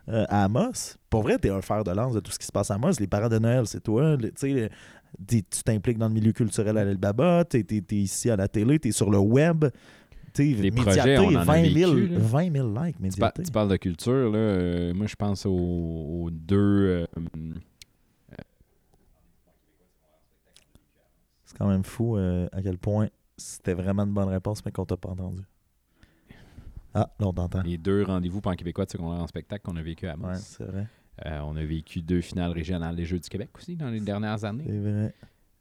euh, 0.09 0.25
à 0.29 0.43
Amos. 0.45 0.97
Pour 1.09 1.23
vrai, 1.23 1.37
t'es 1.37 1.49
un 1.49 1.61
fer 1.61 1.83
de 1.83 1.91
lance 1.91 2.13
de 2.13 2.19
tout 2.19 2.31
ce 2.31 2.39
qui 2.39 2.45
se 2.45 2.51
passe 2.51 2.71
à 2.71 2.75
Amos. 2.75 2.91
Les 2.99 3.07
parents 3.07 3.29
de 3.29 3.39
Noël, 3.39 3.65
c'est 3.67 3.81
toi. 3.81 4.15
Le- 4.15 4.31
Tu 4.31 4.53
sais, 4.53 4.69
T'es- 5.27 5.43
tu 5.43 5.61
t'impliques 5.61 5.99
dans 5.99 6.07
le 6.07 6.13
milieu 6.15 6.31
culturel 6.31 6.75
à 6.75 6.83
l'Albaba, 6.83 7.45
tu 7.45 7.57
es, 7.59 7.95
ici 7.95 8.31
à 8.31 8.35
la 8.35 8.47
télé, 8.47 8.79
tu 8.79 8.87
es 8.87 8.91
sur 8.91 9.11
le 9.11 9.19
web. 9.19 9.65
Les 10.39 10.71
projets, 10.71 11.17
on 11.17 11.27
en 11.27 11.35
a 11.35 11.43
20 11.43 11.63
000, 11.73 11.93
vécu, 11.93 12.07
là. 12.07 12.19
20 12.19 12.51
000 12.53 12.67
likes, 12.67 12.75
Tu, 12.75 13.01
par- 13.01 13.01
Médiaté. 13.01 13.43
tu 13.43 13.51
parles 13.51 13.69
de 13.69 13.77
culture, 13.77 14.31
là. 14.31 14.37
euh, 14.37 14.93
moi, 14.93 15.05
je 15.07 15.15
pense 15.15 15.45
aux, 15.45 15.51
aux 15.51 16.29
deux. 16.31 16.57
euh, 16.57 17.05
C'est 21.45 21.57
quand 21.57 21.67
même 21.67 21.83
fou 21.83 22.17
euh, 22.17 22.47
à 22.51 22.61
quel 22.61 22.77
point 22.77 23.09
c'était 23.37 23.73
vraiment 23.73 24.03
une 24.03 24.13
bonne 24.13 24.29
réponse, 24.29 24.63
mais 24.65 24.71
qu'on 24.71 24.85
t'a 24.85 24.97
pas 24.97 25.09
entendu. 25.09 25.41
Ah, 26.95 27.09
là, 27.19 27.27
on 27.27 27.33
t'entend. 27.33 27.61
les 27.63 27.77
deux 27.77 28.03
rendez-vous 28.03 28.39
pan 28.41 28.53
québécois 28.53 28.85
de 28.85 28.91
secondaire 28.91 29.21
en 29.21 29.27
spectacle 29.27 29.63
qu'on 29.63 29.75
a 29.77 29.81
vécu 29.81 30.07
à 30.07 30.13
Amos. 30.13 30.27
Ouais, 30.27 30.35
c'est 30.35 30.63
vrai. 30.63 30.87
Euh, 31.25 31.39
on 31.43 31.55
a 31.55 31.63
vécu 31.63 32.01
deux 32.01 32.21
finales 32.21 32.51
régionales 32.51 32.95
des 32.95 33.05
Jeux 33.05 33.19
du 33.19 33.29
Québec 33.29 33.49
aussi 33.55 33.75
dans 33.75 33.89
les 33.89 33.99
dernières 33.99 34.43
années. 34.45 34.63
C'est 34.67 34.79
vrai. 34.79 35.13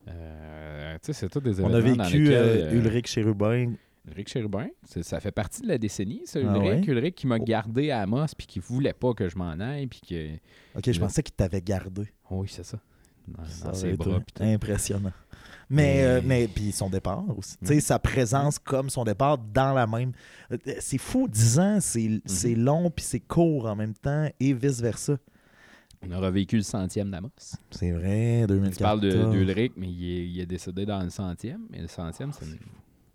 Euh, 0.09 0.95
tu 0.95 0.99
sais, 1.07 1.13
c'est 1.13 1.29
tous 1.29 1.41
des 1.41 1.61
On 1.61 1.69
événements 1.71 2.03
a 2.05 2.07
dans 2.07 2.11
vécu 2.11 2.23
lesquels, 2.25 2.35
euh, 2.37 2.73
Ulrich 2.75 3.07
Chérubin. 3.07 3.73
Ulrich 4.09 4.29
Chérubin, 4.31 4.67
ça 4.85 5.21
fait 5.21 5.31
partie 5.31 5.63
de 5.63 5.69
la 5.69 5.79
décennie, 5.79 6.23
ça, 6.25 6.41
Ah 6.43 6.57
Ulrich. 6.57 6.87
ouais? 6.89 6.93
Ulrich 6.95 7.15
qui 7.15 7.27
m'a 7.29 7.37
Oh. 7.41 7.45
gardé 7.45 7.91
à 7.91 8.01
Amos 8.03 8.27
puis 8.37 8.47
qui 8.49 8.59
voulait 8.59 8.93
pas 8.95 9.15
que 9.15 9.29
je 9.29 9.37
m'en 9.39 9.53
aille 9.61 9.87
puis 9.87 10.01
que... 10.01 10.35
Ok, 10.77 10.91
je 10.91 10.99
pensais 10.99 11.23
qu'il 11.23 11.35
t'avait 11.35 11.61
gardé. 11.63 12.09
Oh 12.31 12.41
oui, 12.41 12.49
c'est 12.51 12.65
ça. 12.65 12.81
Dans, 13.29 13.45
Ça 13.45 13.73
ses 13.73 13.93
bras. 13.93 14.19
Impressionnant. 14.41 15.13
Mais, 15.71 15.95
Mais- 15.95 16.03
euh, 16.05 16.21
mais 16.25 16.49
puis 16.49 16.73
son 16.73 16.91
départ 16.91 17.25
aussi. 17.39 17.57
Tu 17.59 17.67
sais, 17.67 17.81
sa 17.81 18.01
présence 18.01 18.59
comme 18.59 18.91
son 18.91 19.05
départ 19.05 19.39
dans 19.39 19.73
la 19.73 19.87
même. 19.87 20.13
euh, 20.51 20.57
C'est 20.81 20.99
fou, 20.99 21.29
10 21.29 21.59
ans, 21.61 21.79
c'est 21.81 22.09
Mhm. 22.09 22.21
c'est 22.27 22.55
long 22.57 22.91
puis 22.91 23.05
c'est 23.05 23.21
court 23.21 23.67
en 23.67 23.77
même 23.77 23.95
temps 23.95 24.29
et 24.41 24.53
vice-versa. 24.53 25.17
On 26.05 26.11
a 26.11 26.19
revécu 26.19 26.57
le 26.57 26.63
centième 26.65 27.11
d'Amos. 27.13 27.31
C'est 27.71 27.93
vrai, 27.93 28.45
2014. 28.49 28.77
Tu 28.77 28.83
parles 28.83 29.01
de- 29.01 29.31
d'Ulrich, 29.31 29.75
mais 29.77 29.89
il 29.89 30.05
est, 30.05 30.27
il 30.29 30.41
est 30.41 30.47
décédé 30.47 30.85
dans 30.85 31.01
le 31.01 31.11
centième. 31.11 31.61
Mais 31.71 31.81
le 31.81 31.87
centième, 31.87 32.33
c'est... 32.33 32.45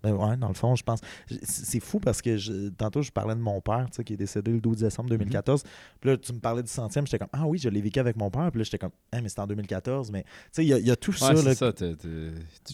Ben 0.02 0.12
ouais, 0.12 0.36
dans 0.36 0.48
le 0.48 0.54
fond, 0.54 0.76
je 0.76 0.84
pense. 0.84 1.00
C'est 1.42 1.80
fou 1.80 1.98
parce 1.98 2.22
que 2.22 2.36
je- 2.36 2.68
tantôt, 2.68 3.02
je 3.02 3.10
parlais 3.10 3.34
de 3.34 3.40
mon 3.40 3.60
père, 3.60 3.86
tu 3.90 3.96
sais, 3.96 4.04
qui 4.04 4.12
est 4.12 4.16
décédé 4.16 4.52
le 4.52 4.60
12 4.60 4.78
décembre 4.78 5.10
2014. 5.10 5.64
Puis 6.00 6.10
là, 6.10 6.16
tu 6.16 6.32
me 6.32 6.38
parlais 6.38 6.62
du 6.62 6.68
centième, 6.70 7.04
j'étais 7.06 7.18
comme, 7.18 7.28
ah 7.32 7.46
oui, 7.46 7.58
je 7.58 7.68
l'ai 7.68 7.80
vécu 7.80 7.98
avec 7.98 8.16
mon 8.16 8.30
père. 8.30 8.48
Puis 8.52 8.60
là, 8.60 8.64
j'étais 8.64 8.78
comme, 8.78 8.92
ah, 9.10 9.20
mais 9.20 9.28
c'était 9.28 9.40
en 9.40 9.46
2014. 9.48 10.12
Mais 10.12 10.22
tu 10.22 10.28
sais, 10.52 10.64
il 10.64 10.68
y, 10.68 10.72
a- 10.72 10.78
il 10.78 10.86
y 10.86 10.90
a 10.92 10.96
tout 10.96 11.12
ça. 11.12 11.32
Là, 11.32 11.42
c'est 11.42 11.54
ça. 11.54 11.72
tu 11.72 11.84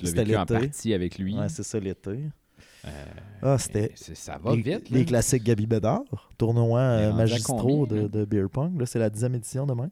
l'as 0.03 0.11
vécu 0.13 0.37
en 0.37 0.41
l'été. 0.41 0.55
partie 0.67 0.93
avec 0.93 1.19
lui. 1.19 1.35
Ouais, 1.39 1.49
c'est 1.49 1.63
ça 1.63 1.81
l'été. 1.81 2.29
Euh, 2.87 2.91
Ah, 3.41 3.57
c'était. 3.59 3.93
Ça 3.97 4.37
va 4.37 4.55
les, 4.55 4.61
vite. 4.61 4.91
les 4.91 4.99
là. 5.01 5.05
classiques 5.07 5.45
Gabi 5.45 5.67
Bédard, 5.67 6.03
tournoi 6.37 6.81
euh, 6.81 7.13
magistraux 7.15 7.87
combien, 7.87 8.03
de, 8.07 8.25
Beer 8.27 8.49
Pong. 8.53 8.79
Là, 8.79 8.85
c'est 8.85 8.99
la 8.99 9.09
dixième 9.09 9.35
édition 9.35 9.67
demain. 9.67 9.89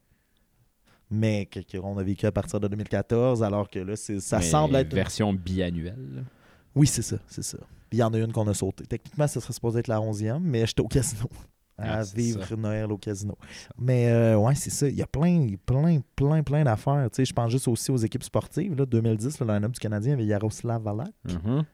Mais 1.10 1.46
que- 1.46 1.60
que 1.60 1.78
on 1.78 1.96
a 1.98 2.02
vécu 2.02 2.26
à 2.26 2.32
partir 2.32 2.60
de 2.60 2.68
2014, 2.68 3.42
alors 3.42 3.68
que 3.70 3.78
là, 3.78 3.96
ça 3.96 4.38
Mais 4.38 4.42
semble 4.44 4.76
être. 4.76 4.92
version 4.94 5.32
biannuelle. 5.32 6.24
Oui, 6.74 6.86
c'est 6.86 7.02
ça, 7.02 7.16
c'est 7.28 7.42
ça. 7.42 7.58
Puis 7.90 7.98
il 7.98 8.00
y 8.00 8.02
en 8.02 8.12
a 8.14 8.18
une 8.18 8.32
qu'on 8.32 8.46
a 8.48 8.54
sautée. 8.54 8.84
Techniquement, 8.86 9.26
ça 9.26 9.40
serait 9.40 9.52
supposé 9.52 9.80
être 9.80 9.88
la 9.88 10.00
onzième, 10.00 10.42
mais 10.42 10.66
j'étais 10.66 10.80
au 10.82 10.88
casino. 10.88 11.28
À 11.78 12.00
Ah, 12.00 12.04
c'est 12.04 12.16
vivre 12.16 12.44
ça. 12.46 12.54
Noël 12.54 12.92
au 12.92 12.98
casino. 12.98 13.34
Mais 13.78 14.06
euh, 14.10 14.36
ouais, 14.36 14.54
c'est 14.54 14.68
ça. 14.70 14.86
Il 14.88 14.94
y 14.94 15.00
a 15.02 15.06
plein, 15.06 15.54
plein, 15.64 16.00
plein, 16.14 16.42
plein 16.42 16.62
d'affaires. 16.64 17.08
Tu 17.10 17.16
sais, 17.16 17.24
je 17.24 17.32
pense 17.32 17.50
juste 17.50 17.66
aussi 17.66 17.90
aux 17.90 17.96
équipes 17.96 18.22
sportives. 18.22 18.74
Là, 18.76 18.84
2010, 18.84 19.40
le 19.40 19.46
line-up 19.46 19.72
du 19.72 19.80
Canadien 19.80 20.12
avait 20.12 20.26
Yaroslav 20.26 20.82
Valak 20.82 21.08
Mhm. 21.24 21.64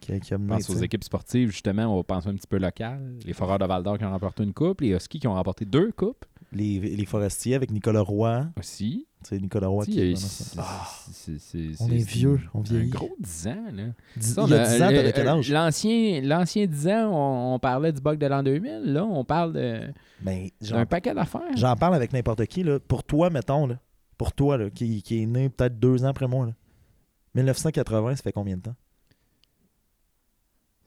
qui, 0.00 0.20
qui 0.20 0.32
a 0.34 0.36
On 0.36 0.40
mené. 0.40 0.52
pense 0.54 0.70
aux 0.70 0.76
équipes 0.78 1.02
sportives, 1.02 1.50
justement, 1.50 1.86
on 1.92 1.96
va 1.96 2.04
penser 2.04 2.28
un 2.28 2.34
petit 2.36 2.46
peu 2.46 2.58
local. 2.58 3.18
Les 3.26 3.32
Foreurs 3.32 3.58
de 3.58 3.66
Val-d'Or 3.66 3.98
qui 3.98 4.04
ont 4.04 4.10
remporté 4.12 4.44
une 4.44 4.54
coupe, 4.54 4.80
les 4.82 4.90
Huskies 4.94 5.18
qui 5.18 5.26
ont 5.26 5.34
remporté 5.34 5.64
deux 5.64 5.90
coupes 5.90 6.24
Les, 6.52 6.78
les 6.78 7.04
forestiers 7.04 7.56
avec 7.56 7.72
Nicolas 7.72 8.02
Roy. 8.02 8.46
aussi. 8.58 9.08
Tu 9.24 9.30
sais, 9.36 9.40
Nicolas 9.40 9.68
Roy 9.68 9.86
qui 9.86 10.00
est 10.00 10.16
c'est- 10.16 10.60
c'est- 11.12 11.38
c'est- 11.38 11.70
On 11.80 11.88
c'est- 11.88 11.94
est 11.94 11.98
c'est 12.00 12.04
vieux, 12.10 12.40
on 12.52 12.60
Un 12.60 12.62
vieillit. 12.62 12.90
gros 12.90 13.16
10 13.18 13.46
ans, 13.48 13.64
là. 13.72 13.84
Dix- 14.16 14.34
Ça, 14.34 14.42
il 14.46 14.50
y 14.50 14.54
a 14.54 14.60
on 14.60 14.64
10 14.68 14.74
ans, 14.82 14.88
t'avais 14.90 15.12
quel 15.12 15.26
euh, 15.28 15.32
âge? 15.38 15.50
L'ancien, 15.50 16.20
l'ancien 16.20 16.66
10 16.66 16.88
ans, 16.88 17.08
on, 17.10 17.54
on 17.54 17.58
parlait 17.58 17.92
du 17.92 18.00
bug 18.02 18.18
de 18.18 18.26
l'an 18.26 18.42
2000. 18.42 18.92
Là, 18.92 19.04
on 19.04 19.24
parle 19.24 19.54
de- 19.54 19.92
Ben, 20.20 20.48
d'un 20.60 20.84
paquet 20.86 21.14
d'affaires. 21.14 21.40
j'en 21.56 21.74
parle 21.76 21.94
avec 21.94 22.12
n'importe 22.12 22.44
qui. 22.46 22.62
Là. 22.62 22.78
Pour 22.80 23.02
toi, 23.02 23.30
mettons, 23.30 23.66
là, 23.66 23.78
pour 24.18 24.32
toi, 24.34 24.58
là, 24.58 24.68
qui, 24.70 25.02
qui 25.02 25.22
est 25.22 25.26
né 25.26 25.48
peut-être 25.48 25.78
deux 25.80 26.04
ans 26.04 26.08
après 26.08 26.28
moi, 26.28 26.46
là. 26.46 26.52
1980, 27.34 28.16
ça 28.16 28.22
fait 28.22 28.32
combien 28.32 28.56
de 28.58 28.62
temps? 28.62 28.76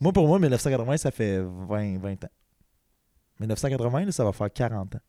Moi, 0.00 0.12
pour 0.12 0.28
moi, 0.28 0.38
1980, 0.38 0.96
ça 0.96 1.10
fait 1.10 1.40
20, 1.40 1.98
20 1.98 2.22
ans. 2.24 2.30
1980, 3.40 4.04
là, 4.04 4.12
ça 4.12 4.24
va 4.24 4.32
faire 4.32 4.52
40 4.52 4.94
ans. 4.94 5.00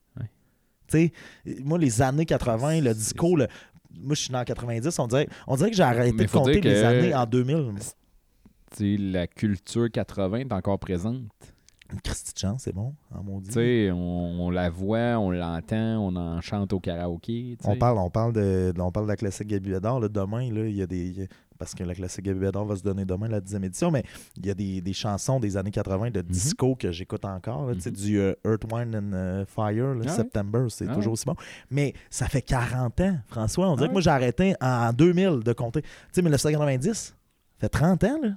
Moi, 1.64 1.78
les 1.78 2.02
années 2.02 2.26
80, 2.26 2.82
le 2.82 2.94
disco, 2.94 3.36
le- 3.36 3.48
moi, 4.02 4.16
je 4.16 4.22
suis 4.22 4.32
né 4.32 4.38
en 4.40 4.44
90, 4.44 4.98
on 5.00 5.08
dirait, 5.08 5.28
on 5.48 5.56
dirait 5.56 5.72
que 5.72 5.76
j'ai 5.76 5.84
arrêté 5.84 6.12
de 6.26 6.32
compter 6.40 6.62
les 6.62 6.84
années 6.86 7.14
en 7.16 7.26
2000. 7.26 7.74
Tu 8.72 8.98
sais, 8.98 9.02
la 9.02 9.28
culture 9.28 9.90
80 9.92 10.38
est 10.40 10.54
encore 10.54 10.80
présente. 10.80 11.24
Une 11.92 12.00
Christy 12.02 12.34
de 12.36 12.38
chance, 12.40 12.62
c'est 12.66 12.74
bon, 12.76 12.94
en 13.12 13.24
maudit. 13.24 13.48
Tu 13.48 13.54
sais, 13.56 13.90
on, 13.92 14.46
on 14.46 14.50
la 14.52 14.70
voit, 14.70 15.18
on 15.18 15.32
l'entend, 15.32 15.98
on 16.06 16.16
en 16.16 16.40
chante 16.40 16.72
au 16.72 16.80
karaoké. 16.80 17.58
On 17.64 17.76
parle, 17.78 17.98
on 17.98 18.12
parle 18.12 18.32
de, 18.34 18.72
on 18.78 18.92
parle 18.92 19.08
de 19.08 19.12
la 19.12 19.18
classique 19.18 19.48
Gabi 19.48 19.72
demain, 19.72 20.52
là, 20.54 20.68
il 20.68 20.76
y 20.76 20.84
a 20.84 20.88
des. 20.88 21.28
Parce 21.60 21.76
que 21.76 21.84
la 21.84 21.94
classique 21.94 22.26
Gabi 22.26 22.40
Bédard 22.40 22.66
va 22.66 22.76
se 22.76 22.82
donner 22.82 23.06
demain, 23.06 23.28
la 23.28 23.40
dixième 23.42 23.64
édition, 23.66 23.92
mais 23.92 24.04
il 24.38 24.48
y 24.48 24.50
a 24.50 24.56
des, 24.56 24.82
des 24.82 24.94
chansons 24.94 25.40
des 25.40 25.58
années 25.58 25.70
80 25.70 26.10
de 26.10 26.22
disco 26.22 26.76
que 26.76 26.92
j'écoute 26.92 27.26
encore. 27.26 27.68
là, 27.68 27.76
tu 27.76 27.82
sais, 27.82 27.92
Mhm. 27.92 27.96
Du 27.98 28.20
euh, 28.20 28.34
Earth, 28.46 28.64
Wine 28.72 28.96
and 28.96 29.14
euh, 29.14 29.46
Fire, 29.46 29.94
là, 29.94 30.06
Ah. 30.08 30.10
September, 30.10 30.66
c'est 30.70 30.88
Ah 30.90 30.96
toujours 30.96 31.14
aussi 31.14 31.26
bon. 31.26 31.36
Mais 31.70 31.94
ça 32.10 32.28
fait 32.28 32.42
40 32.42 33.00
ans, 33.02 33.18
François. 33.28 33.70
On 33.70 33.76
dirait 33.76 33.86
Ah 33.86 33.88
que 33.90 33.94
moi, 33.94 34.02
j'ai 34.02 34.10
arrêté 34.10 34.56
en 34.62 34.92
2000 34.94 35.42
de 35.44 35.54
compter. 35.54 35.82
Tu 35.84 35.88
sais, 36.14 36.22
1990, 36.24 36.94
ça 36.94 37.14
fait 37.60 37.70
30 37.70 38.04
ans, 38.06 38.20
là. 38.24 38.30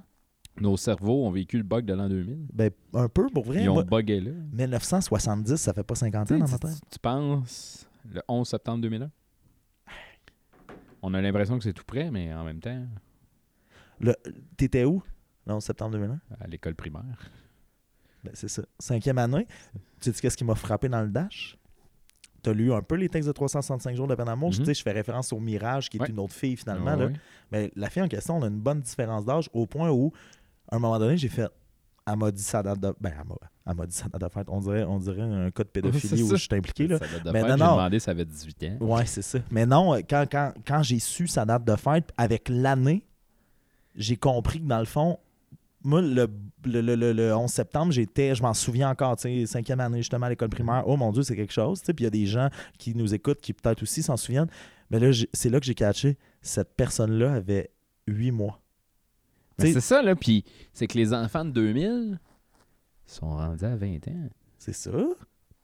Nos 0.61 0.77
cerveaux 0.77 1.25
ont 1.25 1.31
vécu 1.31 1.57
le 1.57 1.63
bug 1.63 1.83
de 1.85 1.93
l'an 1.93 2.07
2000. 2.07 2.37
Ben, 2.53 2.69
un 2.93 3.09
peu, 3.09 3.25
pour 3.33 3.43
vrai. 3.45 3.63
Ils 3.63 3.69
ont 3.69 3.73
Moi, 3.73 3.83
bugué 3.85 4.19
là. 4.19 4.31
1970, 4.51 5.55
ça 5.55 5.73
fait 5.73 5.81
pas 5.83 5.95
50 5.95 6.31
ans 6.31 6.37
dans 6.37 6.45
ma 6.45 6.57
tu- 6.59 6.59
tête. 6.59 6.81
tu 6.91 6.99
penses 6.99 7.87
le 8.13 8.21
11 8.27 8.47
septembre 8.47 8.81
2001? 8.81 9.09
On 11.01 11.13
a 11.13 11.21
l'impression 11.21 11.57
que 11.57 11.63
c'est 11.63 11.73
tout 11.73 11.83
près, 11.85 12.11
mais 12.11 12.33
en 12.33 12.43
même 12.43 12.59
temps, 12.59 12.69
Le- 12.69 12.87
T'étais 14.57 14.85
où? 14.85 15.01
Non, 15.45 15.59
septembre 15.59 15.91
2001? 15.97 16.19
à 16.39 16.47
l'école 16.47 16.75
primaire. 16.75 17.29
Ben, 18.23 18.31
c'est 18.33 18.47
ça. 18.47 18.61
Cinquième 18.79 19.17
année. 19.17 19.45
Tu 19.99 20.13
sais 20.13 20.21
qu'est-ce 20.21 20.37
qui 20.37 20.45
m'a 20.45 20.55
frappé 20.55 20.87
dans 20.87 21.01
le 21.01 21.09
Dash? 21.09 21.57
Tu 22.41 22.49
as 22.49 22.53
lu 22.53 22.73
un 22.73 22.81
peu 22.81 22.95
les 22.95 23.09
textes 23.09 23.27
de 23.27 23.33
365 23.33 23.95
jours 23.95 24.07
de 24.07 24.15
peine 24.15 24.25
d'amour. 24.25 24.51
Mhm. 24.51 24.59
Tu 24.59 24.65
sais, 24.65 24.73
Je 24.73 24.81
fais 24.81 24.91
référence 24.91 25.31
au 25.33 25.39
Mirage, 25.39 25.89
qui 25.89 25.97
est 25.97 26.01
Ouais. 26.01 26.09
une 26.09 26.19
autre 26.19 26.33
fille 26.33 26.55
finalement. 26.55 26.95
Ouais. 26.97 27.13
Mais 27.51 27.71
la 27.75 27.89
fille 27.89 28.01
en 28.03 28.07
question, 28.07 28.37
on 28.37 28.43
a 28.43 28.47
une 28.47 28.59
bonne 28.59 28.81
différence 28.81 29.25
d'âge 29.25 29.49
au 29.53 29.65
point 29.65 29.89
où, 29.89 30.11
à 30.69 30.75
un 30.75 30.79
moment 30.79 30.99
donné, 30.99 31.17
j'ai 31.17 31.29
fait. 31.29 31.47
Elle 32.05 32.17
m'a 32.17 32.31
dit 32.31 32.41
sa 32.43 32.61
date 32.63 32.79
de. 32.81 32.93
Ben, 32.99 33.13
elle 33.65 33.75
m'a, 33.75 33.85
dit 33.85 33.95
sa 33.95 34.09
date 34.09 34.21
de 34.21 34.27
fête. 34.27 34.47
On 34.49 34.59
dirait, 34.59 34.83
on 34.83 34.99
dirait 34.99 35.21
un 35.21 35.51
cas 35.51 35.63
de 35.63 35.69
pédophilie 35.73 36.23
où 36.23 36.29
ça. 36.29 36.35
je 36.35 36.41
suis 36.43 36.55
impliqué. 36.55 36.87
Là. 36.87 36.99
Ça 36.99 37.05
date 37.07 37.23
de 37.25 37.31
Mais 37.31 37.39
fête, 37.41 37.49
non, 37.51 37.55
j'ai 37.57 37.63
non. 37.63 37.71
demandé 37.77 37.99
ça 37.99 38.11
avait 38.11 38.25
18 38.25 38.63
ans. 38.63 38.77
Ouais, 38.81 39.05
c'est 39.05 39.21
ça. 39.21 39.39
Mais 39.51 39.65
non, 39.65 39.93
quand, 40.09 40.25
quand, 40.29 40.53
quand 40.67 40.83
j'ai 40.83 40.99
su 40.99 41.27
sa 41.27 41.45
date 41.45 41.63
de 41.63 41.75
fête, 41.77 42.11
avec 42.17 42.49
l'année, 42.49 43.05
j'ai 43.95 44.17
compris 44.17 44.59
que 44.61 44.67
dans 44.67 44.79
le 44.79 44.85
fond, 44.85 45.19
moi, 45.85 46.01
le, 46.01 46.27
le, 46.65 46.81
le- 46.81 46.95
le- 46.95 47.11
le 47.13 47.35
11 47.35 47.51
septembre, 47.51 47.91
j'étais, 47.91 48.33
je 48.35 48.41
m'en 48.41 48.53
souviens 48.53 48.89
encore, 48.89 49.17
tu 49.17 49.23
sais, 49.23 49.45
cinquième 49.45 49.81
année 49.81 49.97
justement 49.97 50.25
à 50.25 50.29
l'école 50.29 50.49
primaire. 50.49 50.83
Oh 50.87 50.95
mon 50.95 51.11
Dieu, 51.11 51.23
c'est 51.23 51.35
quelque 51.35 51.51
chose. 51.53 51.81
tu 51.81 51.87
sais. 51.87 51.93
Puis 51.93 52.03
il 52.03 52.05
y 52.05 52.07
a 52.07 52.11
des 52.11 52.25
gens 52.25 52.49
qui 52.77 52.95
nous 52.95 53.13
écoutent 53.13 53.41
qui 53.41 53.51
peut-être 53.53 53.83
aussi 53.83 54.01
s'en 54.01 54.15
souviennent. 54.17 54.49
Mais 54.89 54.99
là, 54.99 55.11
c'est 55.33 55.49
là 55.49 55.59
que 55.59 55.65
j'ai 55.65 55.75
catché, 55.75 56.17
cette 56.41 56.73
personne-là 56.75 57.33
avait 57.33 57.69
huit 58.07 58.31
mois. 58.31 58.61
Sais- 59.59 59.73
c'est 59.73 59.81
ça, 59.81 60.01
là. 60.01 60.15
Puis 60.15 60.45
c'est 60.73 60.87
que 60.87 60.97
les 60.97 61.13
enfants 61.13 61.43
de 61.45 61.51
2000 61.51 62.19
sont 63.05 63.35
rendus 63.35 63.65
à 63.65 63.75
20 63.75 64.07
ans. 64.07 64.29
C'est 64.57 64.73
ça? 64.73 64.91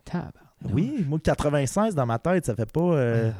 Tabarnak. 0.03 0.33
Oui, 0.73 1.05
moi, 1.07 1.19
96 1.23 1.95
dans 1.95 2.05
ma 2.05 2.19
tête, 2.19 2.45
ça 2.45 2.55
fait 2.55 2.69
pas. 2.69 2.81
euh, 2.81 3.31
Tu 3.31 3.35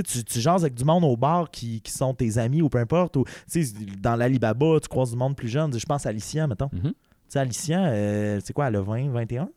tu, 0.00 0.24
tu 0.24 0.40
jases 0.40 0.62
avec 0.62 0.74
du 0.74 0.84
monde 0.84 1.04
au 1.04 1.16
bar 1.16 1.50
qui, 1.50 1.80
qui 1.82 1.92
sont 1.92 2.14
tes 2.14 2.38
amis 2.38 2.62
ou 2.62 2.68
peu 2.68 2.78
importe. 2.78 3.16
Ou, 3.16 3.24
tu 3.50 3.62
sais, 3.64 3.74
dans 4.00 4.16
l'Alibaba, 4.16 4.78
tu 4.80 4.88
croises 4.88 5.10
du 5.10 5.16
monde 5.16 5.36
plus 5.36 5.48
jeune. 5.48 5.78
Je 5.78 5.84
pense 5.84 6.06
à 6.06 6.08
Alicia, 6.08 6.46
mettons. 6.46 6.70
Mhm. 6.72 6.80
Tu 6.82 6.94
sais, 7.28 7.38
Alicia, 7.38 7.84
euh, 7.86 8.40
c'est 8.42 8.52
quoi, 8.52 8.68
elle 8.68 8.76
a 8.76 8.80
20, 8.80 9.10
21? 9.10 9.42
Non, 9.42 9.48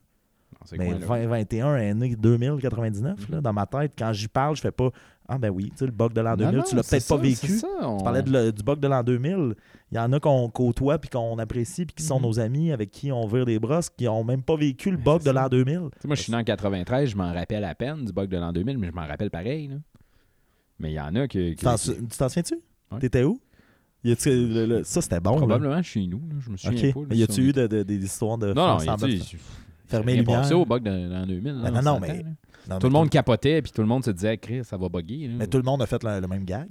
c'est 0.66 0.78
Mais 0.78 0.88
quoi, 0.90 0.99
là? 0.99 1.06
20, 1.06 1.28
21 1.28 1.76
est 1.78 1.94
né 1.94 2.16
2099. 2.16 3.30
là, 3.30 3.41
dans 3.41 3.53
ma 3.53 3.66
tête, 3.66 3.94
quand 3.98 4.12
j'y 4.14 4.28
parle, 4.28 4.56
je 4.56 4.62
fais 4.62 4.72
pas 4.72 4.90
Ah, 5.28 5.40
ben 5.40 5.49
oui, 5.49 5.72
tu 5.72 5.78
sais, 5.78 5.86
le 5.88 5.91
bug 5.91 6.14
de 6.14 6.22
l'an 6.22 6.32
Non, 6.32 6.36
2000, 6.38 6.57
non, 6.57 6.64
tu 6.64 6.76
l'as 6.76 6.84
peut-être 6.84 7.07
pas 7.07 7.18
vécu. 7.18 7.48
ça, 7.57 7.68
on- 7.82 7.98
Tu 7.98 8.03
parlais 8.03 8.22
de 8.22 8.32
le- 8.32 8.52
du 8.52 8.62
bug 8.62 8.80
de 8.80 8.88
l'an 8.88 9.02
2000. 9.02 9.56
Il 9.91 9.98
y 9.98 9.99
en 9.99 10.14
a 10.14 10.20
qu'on 10.20 10.48
côtoie 10.52 10.99
puis 10.99 11.10
qu'on 11.10 11.40
apprécie 11.40 11.84
puis 11.88 11.95
qui 11.95 12.03
sont 12.03 12.18
Mhm. 12.20 12.26
nos 12.28 12.40
amis 12.40 12.72
avec 12.72 12.91
qui 12.91 13.12
on 13.12 13.26
vire 13.26 13.44
des 13.45 13.57
brosses 13.57 13.90
qui 13.90 14.07
ont 14.07 14.24
même 14.24 14.44
pas 14.44 14.56
vécu 14.56 14.91
le 14.91 14.98
Mais 14.98 15.03
bug 15.03 15.24
de 15.24 15.32
l'an 15.32 15.49
2000. 15.49 15.90
Tu 15.94 16.02
sais, 16.02 16.07
moi, 16.07 16.16
je 16.16 16.22
suis 16.22 16.32
né 16.32 16.38
en 16.38 16.44
93, 16.44 17.10
je 17.10 17.16
m'en 17.18 17.34
rappelle 17.34 17.64
à 17.64 17.74
peine 17.74 18.06
du 18.06 18.14
bug 18.14 18.30
de 18.30 18.38
l'an 18.38 18.53
2000, 18.53 18.78
mais 18.78 18.86
je 18.88 18.91
m'en 18.94 19.07
rappelle 19.07 19.32
pareil. 19.32 19.68
là. 19.70 19.76
Mais 20.80 20.91
il 20.91 20.95
y 20.95 20.99
en 20.99 21.15
a 21.15 21.27
que. 21.27 21.49
Tu 21.52 21.56
t'en 21.56 21.77
sou- 21.77 21.93
tu 21.93 22.18
t'en 22.18 22.27
souviens-tu? 22.30 22.56
Ouais. 22.91 22.99
T'étais 22.99 23.23
où? 23.23 23.39
Y 24.03 24.11
a-tu- 24.11 24.30
le- 24.30 24.65
le- 24.68 24.84
ça, 24.84 25.02
c'était 25.02 25.19
bon. 25.19 25.31
là. 25.31 25.38
Probablement 25.38 25.81
chez 25.81 26.06
nous. 26.06 26.19
là, 26.30 26.35
Je 26.39 26.49
me 26.52 26.57
souviens 26.57 26.89
OK. 26.89 26.93
pas. 26.93 26.99
là, 27.10 27.15
y 27.15 27.23
a-tu 27.23 27.41
eu 27.41 27.49
est- 27.49 27.53
de- 27.53 27.68
de- 27.68 27.84
des 27.84 28.06
histoires 28.06 28.38
de 28.38 28.53
Non, 28.53 28.77
non, 28.77 28.80
sais, 28.97 29.38
Fermer 29.88 30.14
les 30.14 30.19
lumières. 30.19 30.41
passé 30.41 30.53
au 30.53 30.65
bug 30.65 30.85
l'an 30.85 31.26
2000. 31.26 31.53
Ben 31.53 31.72
là, 31.72 31.72
non, 31.72 31.80
on 31.80 31.93
non, 31.93 31.99
mais-. 31.99 32.23
Non, 32.23 32.80
Tout 32.80 32.88
mais 32.88 32.89
le 32.89 32.89
monde 32.89 33.10
capotait, 33.10 33.61
puis 33.61 33.72
tout 33.72 33.81
le 33.81 33.88
monde 33.88 34.03
se 34.03 34.10
disait, 34.11 34.38
Chris, 34.38 34.64
ça 34.64 34.77
va 34.77 34.89
bugger. 34.89 35.27
Mais 35.27 35.45
tout 35.47 35.57
le 35.57 35.64
monde 35.64 35.81
a 35.81 35.85
fait 35.85 36.03
le, 36.03 36.19
le 36.19 36.27
même 36.27 36.43
gag? 36.45 36.68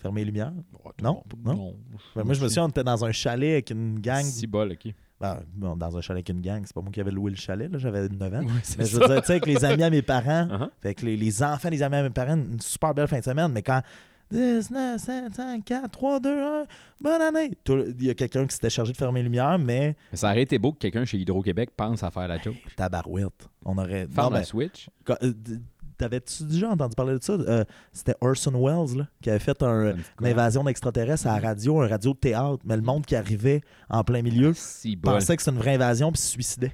fermer 0.00 0.20
les 0.20 0.26
lumières? 0.26 0.52
Oh, 0.84 0.90
Non, 1.02 1.22
non? 1.44 1.74
Ben, 2.14 2.22
moi, 2.24 2.34
je 2.34 2.42
me 2.42 2.48
souviens, 2.48 2.64
on 2.64 2.68
était 2.68 2.84
dans 2.84 3.04
un 3.04 3.10
chalet 3.12 3.52
avec 3.54 3.70
une 3.70 3.98
gang. 3.98 4.22
Si 4.24 4.46
bol, 4.46 4.70
ok. 4.72 4.92
Ben, 5.20 5.40
bon, 5.54 5.76
dans 5.76 5.96
un 5.96 6.00
chalet 6.02 6.18
avec 6.18 6.28
une 6.28 6.42
gang, 6.42 6.62
c'est 6.66 6.74
pas 6.74 6.82
moi 6.82 6.90
qui 6.92 7.00
avais 7.00 7.10
loué 7.10 7.30
le 7.30 7.36
chalet, 7.38 7.70
là, 7.72 7.78
j'avais 7.78 8.06
9 8.08 8.34
ans. 8.34 8.40
Mais 8.78 8.84
je 8.84 8.98
veux 8.98 9.06
dire, 9.06 9.20
tu 9.22 9.26
sais, 9.26 9.32
avec 9.32 9.46
les 9.46 9.64
amis 9.64 9.82
à 9.82 9.88
mes 9.90 10.02
parents, 10.02 10.68
fait 10.82 10.94
que 10.94 11.06
les, 11.06 11.16
les 11.16 11.42
enfants 11.42 11.70
des 11.70 11.82
amis 11.82 11.96
à 11.96 12.02
mes 12.02 12.10
parents, 12.10 12.34
une 12.36 12.60
super 12.60 12.92
belle 12.94 13.08
fin 13.08 13.18
de 13.20 13.24
semaine, 13.24 13.50
mais 13.50 13.62
quand 13.62 13.80
10, 14.30 14.70
9, 14.72 15.00
7, 15.00 15.34
5, 15.34 15.64
4, 15.64 15.88
3, 15.90 16.20
2, 16.20 16.28
1, 16.42 16.64
bonne 17.00 17.22
année! 17.22 17.52
Il 17.68 18.04
y 18.04 18.10
a 18.10 18.14
quelqu'un 18.14 18.44
qui 18.46 18.54
s'était 18.54 18.68
chargé 18.70 18.92
de 18.92 18.96
fermer 18.98 19.20
les 19.20 19.24
lumières, 19.24 19.58
mais 19.58 19.96
Mais 20.12 20.18
ça 20.18 20.30
aurait 20.30 20.42
été 20.42 20.58
beau 20.58 20.72
que 20.72 20.78
quelqu'un 20.78 21.04
chez 21.04 21.16
Hydro-Québec 21.18 21.70
pense 21.76 22.02
à 22.02 22.10
faire 22.10 22.26
la 22.28 22.38
joke. 22.38 22.56
tabarouette. 22.76 23.48
On 23.64 23.78
aurait. 23.78 24.06
Faire 24.08 24.24
Non, 24.24 24.30
la 24.30 24.38
ben, 24.40 24.44
Switch. 24.44 24.90
quand- 25.04 25.16
euh, 25.22 25.32
T'avais-tu 25.98 26.44
déjà 26.44 26.70
entendu 26.70 26.94
parler 26.94 27.18
de 27.18 27.22
ça? 27.22 27.32
Euh, 27.34 27.64
C'était 27.92 28.14
Orson 28.20 28.52
Welles 28.52 28.98
là, 28.98 29.08
qui 29.22 29.30
avait 29.30 29.38
fait 29.38 29.62
un- 29.62 29.94
une 30.20 30.26
invasion 30.26 30.62
d'extraterrestres 30.64 31.26
à 31.26 31.40
la 31.40 31.48
radio, 31.48 31.80
un 31.80 31.88
radio 31.88 32.12
de 32.12 32.18
théâtre, 32.18 32.62
mais 32.64 32.76
le 32.76 32.82
monde 32.82 33.06
qui 33.06 33.16
arrivait 33.16 33.62
en 33.88 34.04
plein 34.04 34.22
milieu 34.22 34.52
bol. 34.96 35.14
pensait 35.14 35.36
que 35.36 35.42
c'était 35.42 35.54
une 35.56 35.62
vraie 35.62 35.74
invasion 35.76 36.12
puis 36.12 36.20
se 36.20 36.28
suicidait. 36.28 36.72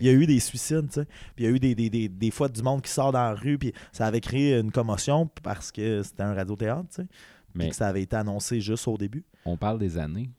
Il 0.00 0.06
y 0.06 0.08
a 0.10 0.12
eu 0.12 0.26
des 0.26 0.40
suicides, 0.40 0.88
tu 0.88 0.94
sais. 1.00 1.04
Puis 1.34 1.44
il 1.44 1.44
y 1.44 1.46
a 1.46 1.50
eu 1.50 1.58
des, 1.58 1.74
des, 1.74 1.88
des, 1.88 2.08
des 2.08 2.30
fois 2.30 2.48
du 2.48 2.62
monde 2.62 2.82
qui 2.82 2.90
sort 2.90 3.12
dans 3.12 3.18
la 3.22 3.34
rue, 3.34 3.56
puis 3.58 3.72
ça 3.92 4.06
avait 4.06 4.20
créé 4.20 4.58
une 4.58 4.70
commotion 4.70 5.26
parce 5.42 5.72
que 5.72 6.02
c'était 6.02 6.22
un 6.22 6.34
radiothéâtre, 6.34 6.88
tu 6.90 6.96
sais. 6.96 7.04
Puis 7.06 7.52
Mais 7.54 7.70
que 7.70 7.74
ça 7.74 7.88
avait 7.88 8.02
été 8.02 8.14
annoncé 8.14 8.60
juste 8.60 8.86
au 8.86 8.96
début. 8.98 9.24
on 9.46 9.56
parle 9.56 9.78
des 9.78 9.96
années. 9.98 10.30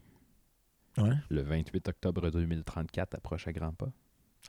Ouais. 0.98 1.16
Le 1.30 1.42
28 1.42 1.88
octobre 1.88 2.30
2034 2.30 3.16
approche 3.16 3.48
à 3.48 3.52
grands 3.52 3.74
pas. 3.74 3.90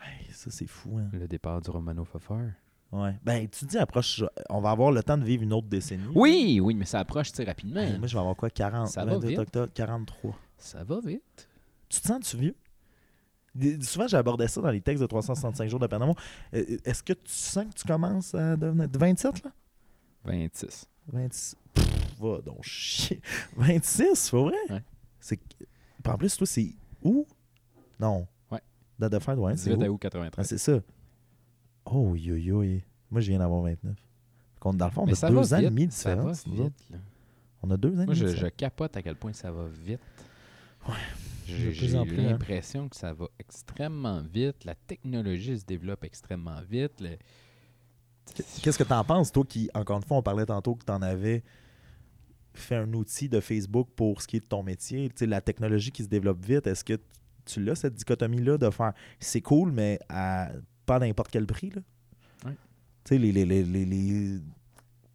Hey, 0.03 0.27
ça, 0.33 0.51
c'est 0.51 0.67
fou, 0.67 0.99
hein. 0.99 1.09
Le 1.13 1.27
départ 1.27 1.61
du 1.61 1.71
Romano 1.71 2.05
Fofer. 2.05 2.51
Ouais. 2.93 3.15
Ben, 3.25 3.49
tu 3.49 3.65
dis, 3.65 3.79
approche, 3.79 4.23
on 4.51 4.61
va 4.61 4.71
avoir 4.71 4.93
le 4.93 5.03
temps 5.03 5.17
de 5.17 5.25
vivre 5.25 5.43
une 5.43 5.53
autre 5.55 5.67
décennie. 5.67 6.05
Oui, 6.15 6.61
oui, 6.63 6.75
mais 6.75 6.85
ça 6.85 7.01
approche 7.01 7.31
rapidement. 7.45 7.81
Moi, 7.99 8.07
je 8.07 8.13
vais 8.15 8.21
avoir 8.21 8.37
quoi, 8.37 8.51
40, 8.51 8.89
Ça 8.89 9.05
va 9.05 9.15
28 9.15 9.29
vite. 9.29 9.39
octobre, 9.39 9.73
43. 9.75 10.39
Ça 10.59 10.85
va 10.85 11.01
vite. 11.01 11.49
Tu 11.89 12.01
te 12.01 12.07
sens-tu 12.07 12.37
vieux? 12.37 12.55
Souvent, 13.83 14.07
j'abordais 14.07 14.49
ça 14.49 14.61
dans 14.61 14.71
les 14.71 14.81
textes 14.81 15.03
de 15.03 15.07
365 15.07 15.69
jours 15.69 15.81
de 15.81 15.87
Panama. 15.87 16.13
Euh, 16.55 16.79
Est-ce 16.85 17.03
que 17.03 17.13
tu 17.13 17.21
sens 17.33 17.65
que 17.67 17.75
tu 17.81 17.85
commences 17.87 18.35
à 18.35 18.57
devenir... 18.57 18.89
27, 18.93 19.45
là? 19.45 19.51
26. 20.25 20.87
26. 21.09 21.57
Pff, 21.75 21.87
va 22.21 22.41
donc 22.41 22.63
chier. 22.63 23.21
26, 23.57 24.15
c'est 24.15 24.37
vrai? 24.37 24.53
Ouais. 24.71 24.83
C'est... 25.21 25.39
En 26.07 26.17
plus, 26.17 26.37
toi, 26.37 26.47
c'est 26.47 26.75
où? 27.03 27.27
Non. 28.01 28.27
Ouais. 28.51 28.61
Date 28.99 29.13
de 29.13 29.19
fête, 29.19 29.39
ouais, 29.39 29.57
c'est 29.57 29.71
18 29.77 29.89
où? 29.89 29.93
août 29.95 30.01
Ah, 30.05 30.11
93. 30.11 30.47
c'est 30.47 30.59
ça. 30.59 30.81
Oh, 31.95 32.15
yo, 32.17 32.37
yo, 32.37 32.63
yo. 32.63 32.81
Moi, 33.11 33.21
je 33.21 33.29
viens 33.29 33.39
d'avoir 33.39 33.63
29. 33.63 33.95
Contre, 34.61 34.79
dans 34.79 34.87
le 34.87 34.93
fond, 34.93 35.03
on 35.03 35.07
mais 35.07 35.13
a 35.13 35.17
ça 35.17 35.29
deux 35.29 35.35
va 35.35 35.41
ans 35.41 35.59
et 35.59 35.61
vite. 35.63 35.71
demi 35.71 35.87
de 35.89 35.93
ça 35.93 36.11
va 36.11 36.15
différence. 36.17 36.47
nous 36.47 36.61
autres. 36.61 36.75
vite. 36.79 36.91
là. 36.91 36.99
On 37.63 37.71
a 37.71 37.77
deux 37.77 37.91
ans 37.99 38.03
et 38.03 38.07
Moi, 38.07 38.15
demi 38.15 38.21
de 38.21 38.21
je, 38.21 38.27
je 38.27 38.33
différence. 38.35 38.53
capote 38.57 38.97
à 38.97 39.03
quel 39.03 39.17
point 39.17 39.33
ça 39.33 39.51
va 39.53 39.67
vite. 39.67 40.01
Ouais. 40.89 40.95
J'ai 41.47 41.55
De 41.59 41.63
plus 41.71 41.75
j'ai 41.75 41.99
en 41.99 42.05
plus, 42.07 42.19
hein. 42.21 42.31
l'impression 42.31 42.89
que 42.89 42.97
ça 42.97 43.13
va 43.13 43.27
extrêmement 43.39 44.23
vite. 44.23 44.65
La 44.65 44.75
technologie 44.75 45.59
se 45.59 45.65
développe 45.65 46.05
extrêmement 46.05 46.61
vite. 46.69 47.01
Le- 47.01 47.17
Qu'est-ce 48.63 48.79
que 48.79 48.85
tu 48.85 48.93
en 48.93 49.05
penses, 49.05 49.31
toi, 49.33 49.45
qui, 49.47 49.69
encore 49.75 49.97
une 49.99 50.05
fois, 50.05 50.17
on 50.19 50.23
parlait 50.23 50.47
tantôt 50.47 50.75
que 50.77 50.85
tu 50.85 50.93
en 50.93 51.03
avais 51.03 51.43
fait 52.55 52.77
un 52.77 52.93
outil 52.95 53.29
de 53.29 53.41
Facebook 53.41 53.89
pour 53.97 54.23
ce 54.23 54.29
qui 54.29 54.37
est 54.37 54.41
de 54.41 54.45
ton 54.47 54.63
métier, 54.63 55.09
tu 55.09 55.15
sais, 55.21 55.27
la 55.27 55.41
technologie 55.41 55.91
qui 55.91 56.05
se 56.05 56.09
développe 56.09 56.45
vite, 56.45 56.67
est-ce 56.67 56.85
que 56.85 56.99
tu 57.45 57.63
l'as, 57.63 57.75
cette 57.75 57.95
dichotomie-là, 57.95 58.59
de 58.59 58.71
faire 58.71 58.93
c'est 59.19 59.41
cool, 59.41 59.73
mais 59.73 59.99
à 60.09 60.51
pas 60.87 60.99
n'importe 60.99 61.31
quel 61.31 61.47
prix, 61.47 61.71
là? 61.71 61.81
Ouais. 62.47 62.57
Tu 63.05 63.15
sais, 63.15 63.19
les, 63.19 63.33
les, 63.33 63.45
les, 63.65 64.39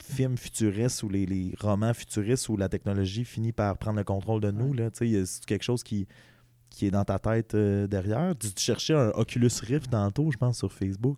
films 0.04 0.38
futuristes 0.38 1.04
ou 1.04 1.10
les, 1.10 1.26
les 1.26 1.54
romans 1.60 1.94
futuristes 1.94 2.48
où 2.50 2.56
la 2.56 2.70
technologie 2.70 3.26
finit 3.26 3.52
par 3.52 3.78
prendre 3.78 3.98
le 3.98 4.04
contrôle 4.06 4.40
de 4.42 4.52
nous, 4.52 4.72
là, 4.74 4.90
tu 4.90 5.06
sais, 5.14 5.26
c'est 5.26 5.46
quelque 5.46 5.64
chose 5.64 5.84
qui, 5.84 6.08
qui 6.70 6.86
est 6.88 6.92
dans 6.92 7.04
ta 7.04 7.20
tête 7.20 7.56
euh, 7.56 7.88
derrière. 7.88 8.34
Tu, 8.40 8.54
tu 8.54 8.64
cherchais 8.64 8.94
un 8.94 9.10
Oculus 9.10 9.50
Rift 9.64 9.90
tantôt, 9.92 10.32
je 10.32 10.38
pense, 10.38 10.58
sur 10.60 10.72
Facebook. 10.72 11.18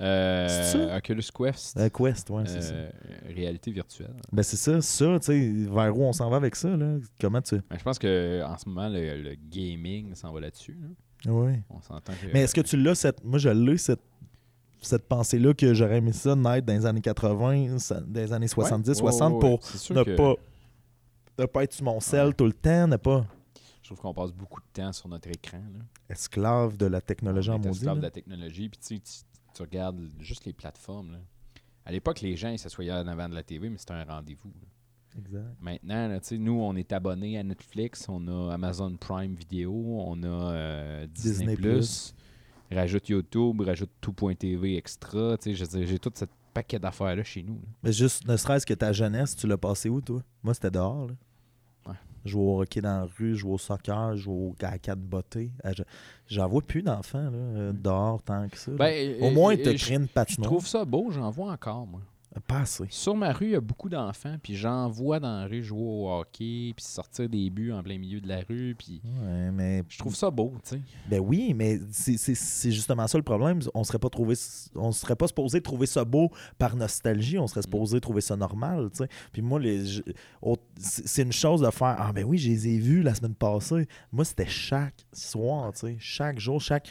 Euh, 0.00 0.46
C'est 0.48 0.78
ça? 0.78 0.96
Oculus 0.96 1.24
Quest. 1.34 1.76
Euh, 1.78 1.88
Quest, 1.90 2.28
ouais, 2.30 2.44
c'est 2.46 2.60
ça. 2.62 2.74
euh, 2.74 2.90
réalité 3.34 3.70
virtuelle. 3.70 4.14
Ben 4.32 4.42
c'est 4.42 4.56
ça, 4.56 4.80
ça, 4.82 5.18
tu 5.20 5.26
sais, 5.26 5.50
vers 5.70 5.96
où 5.96 6.02
on 6.04 6.12
s'en 6.12 6.28
va 6.30 6.36
avec 6.36 6.54
ça, 6.56 6.74
là? 6.76 6.96
Comment 7.20 7.40
tu... 7.42 7.54
Mais 7.70 7.78
je 7.78 7.82
pense 7.84 7.98
que 7.98 8.42
en 8.44 8.56
ce 8.58 8.68
moment, 8.68 8.88
le, 8.88 9.22
le 9.22 9.34
gaming 9.50 10.14
s'en 10.14 10.32
va 10.32 10.40
là-dessus. 10.40 10.76
là. 10.80 10.88
Oui. 11.28 11.52
On 11.70 11.80
s'entend 11.80 12.12
que. 12.12 12.32
Mais 12.32 12.42
est-ce 12.42 12.54
que 12.54 12.60
tu 12.60 12.76
l'as, 12.76 12.94
cette... 12.94 13.22
Moi, 13.24 13.38
je 13.38 13.48
l'ai, 13.48 13.76
cette, 13.78 14.00
cette 14.80 15.06
pensée-là 15.08 15.54
que 15.54 15.74
j'aurais 15.74 15.98
aimé 15.98 16.12
ça 16.12 16.34
naître 16.36 16.66
dans 16.66 16.72
les 16.74 16.86
années 16.86 17.00
80, 17.00 17.78
ça- 17.78 18.00
dans 18.00 18.20
les 18.20 18.32
années 18.32 18.48
70, 18.48 18.88
Ouais, 18.88 18.94
60, 18.94 19.32
ouais, 19.32 19.34
ouais, 19.50 19.58
pour 19.58 19.96
ne 19.96 20.04
que 20.04 20.16
pas 20.16 20.34
ne 21.38 21.44
pas 21.46 21.64
être 21.64 21.72
sur 21.72 21.84
mon 21.84 22.00
sel 22.00 22.28
Ouais. 22.28 22.32
tout 22.34 22.46
le 22.46 22.52
temps, 22.52 22.86
ne 22.88 22.96
pas 22.96 23.26
Je 23.82 23.88
trouve 23.88 23.98
qu'on 24.00 24.14
passe 24.14 24.32
beaucoup 24.32 24.60
de 24.60 24.66
temps 24.72 24.92
sur 24.92 25.08
notre 25.08 25.28
écran. 25.28 25.58
Là. 25.58 25.84
esclave 26.08 26.76
de 26.76 26.86
la 26.86 27.00
technologie 27.00 27.50
en 27.50 27.62
esclave 27.62 27.96
de 27.98 28.02
la 28.02 28.10
technologie. 28.10 28.68
Puis 28.68 28.78
tu, 28.80 29.00
tu, 29.00 29.12
tu 29.54 29.62
regardes 29.62 30.00
juste 30.20 30.44
les 30.44 30.52
plateformes. 30.52 31.12
là. 31.12 31.18
À 31.84 31.92
l'époque, 31.92 32.20
les 32.20 32.36
gens 32.36 32.48
ils 32.48 32.58
s'assoyaient 32.58 32.92
en 32.92 33.06
avant 33.06 33.28
de 33.28 33.34
la 33.34 33.42
TV, 33.42 33.68
mais 33.68 33.78
c'était 33.78 33.92
un 33.94 34.04
rendez-vous. 34.04 34.48
là. 34.48 34.66
Exact. 35.18 35.44
Maintenant, 35.60 36.08
là, 36.08 36.18
nous, 36.38 36.60
on 36.60 36.74
est 36.76 36.92
abonnés 36.92 37.38
à 37.38 37.42
Netflix, 37.42 38.06
on 38.08 38.26
a 38.28 38.52
Amazon 38.54 38.96
Prime 38.96 39.34
Vidéo, 39.34 39.72
on 39.74 40.22
a 40.22 40.26
euh, 40.52 41.06
Disney+, 41.06 41.56
Disney+. 41.56 41.80
rajoute 42.70 43.08
YouTube, 43.08 43.60
rajoute 43.62 43.90
tout.tv 44.00 44.76
extra. 44.76 45.36
Je 45.44 45.52
j'ai 45.84 45.98
tout 45.98 46.12
ce 46.14 46.24
paquet 46.52 46.78
d'affaires-là 46.78 47.22
chez 47.24 47.42
nous. 47.42 47.54
là. 47.54 47.68
Mais 47.82 47.92
juste, 47.92 48.26
ne 48.26 48.36
serait-ce 48.36 48.64
que 48.66 48.74
ta 48.74 48.92
jeunesse, 48.92 49.36
tu 49.36 49.46
l'as 49.46 49.58
passé 49.58 49.88
où, 49.88 50.00
toi? 50.00 50.22
Moi, 50.42 50.54
c'était 50.54 50.70
dehors, 50.70 51.06
là. 51.06 51.14
Ouais. 51.86 51.94
Jouer 52.24 52.42
au 52.42 52.60
hockey 52.62 52.80
dans 52.80 53.00
la 53.00 53.08
rue, 53.18 53.36
jouer 53.36 53.52
au 53.52 53.58
soccer, 53.58 54.16
jouer 54.16 54.34
au 54.34 54.54
à 54.62 54.78
quatre 54.78 54.98
bottées. 55.00 55.50
Ah, 55.62 55.72
je- 55.72 55.82
J'en 56.28 56.48
vois 56.48 56.62
plus 56.62 56.82
d'enfants, 56.82 57.30
euh, 57.32 57.72
dehors 57.72 58.22
tant 58.22 58.48
que 58.48 58.56
ça. 58.58 58.72
Ben, 58.72 59.22
Au 59.22 59.30
moins, 59.30 59.54
tu 59.56 59.68
as 59.68 59.76
je- 59.76 59.84
créé 59.84 59.96
une 59.96 60.06
Je 60.06 60.12
patinoire. 60.12 60.50
trouve 60.50 60.66
ça 60.66 60.84
beau, 60.84 61.10
j'en 61.10 61.30
vois 61.30 61.52
encore, 61.52 61.86
moi. 61.86 62.00
Pas 62.46 62.60
assez. 62.60 62.84
Sur 62.90 63.16
ma 63.16 63.32
rue, 63.32 63.46
il 63.46 63.50
y 63.52 63.54
a 63.56 63.60
beaucoup 63.60 63.88
d'enfants, 63.88 64.36
puis 64.42 64.54
j'en 64.56 64.88
vois 64.88 65.18
dans 65.20 65.40
la 65.40 65.46
rue 65.46 65.62
jouer 65.64 65.80
au 65.80 66.10
hockey, 66.10 66.72
puis 66.76 66.84
sortir 66.84 67.28
des 67.28 67.48
buts 67.50 67.72
en 67.72 67.82
plein 67.82 67.98
milieu 67.98 68.20
de 68.20 68.28
la 68.28 68.40
rue, 68.48 68.74
puis 68.78 69.00
Ouais, 69.04 69.50
mais 69.50 69.82
je 69.88 69.98
trouve 69.98 70.14
ça 70.14 70.30
beau, 70.30 70.52
tu 70.62 70.76
sais. 70.76 70.80
Ben 71.08 71.18
oui, 71.20 71.54
mais 71.54 71.80
c'est- 71.90 72.70
justement 72.70 73.06
ça 73.06 73.16
le 73.18 73.24
problème. 73.24 73.60
On 73.74 73.84
serait 73.84 73.98
pas 73.98 74.10
trouvé, 74.10 74.34
on 74.74 74.92
serait 74.92 75.16
pas 75.16 75.26
supposé 75.28 75.60
trouver 75.60 75.86
ça 75.86 76.04
beau 76.04 76.30
par 76.58 76.76
nostalgie. 76.76 77.38
On 77.38 77.46
serait 77.46 77.62
supposé 77.62 78.00
trouver 78.00 78.20
ça 78.20 78.36
normal, 78.36 78.90
tu 78.90 78.98
sais. 78.98 79.08
Puis 79.32 79.40
moi, 79.42 79.58
les, 79.58 80.02
c'est 80.78 81.22
une 81.22 81.32
chose 81.32 81.62
de 81.62 81.70
faire. 81.70 81.96
Ah 81.98 82.12
ben 82.12 82.24
oui, 82.24 82.38
je 82.38 82.50
les 82.50 82.68
ai 82.68 82.78
vus 82.78 83.02
la 83.02 83.14
semaine 83.14 83.34
passée. 83.34 83.88
Moi, 84.12 84.24
c'était 84.24 84.46
chaque 84.46 85.06
soir, 85.12 85.72
tu 85.72 85.80
sais, 85.80 85.96
chaque 85.98 86.38
jour, 86.38 86.60
chaque. 86.60 86.88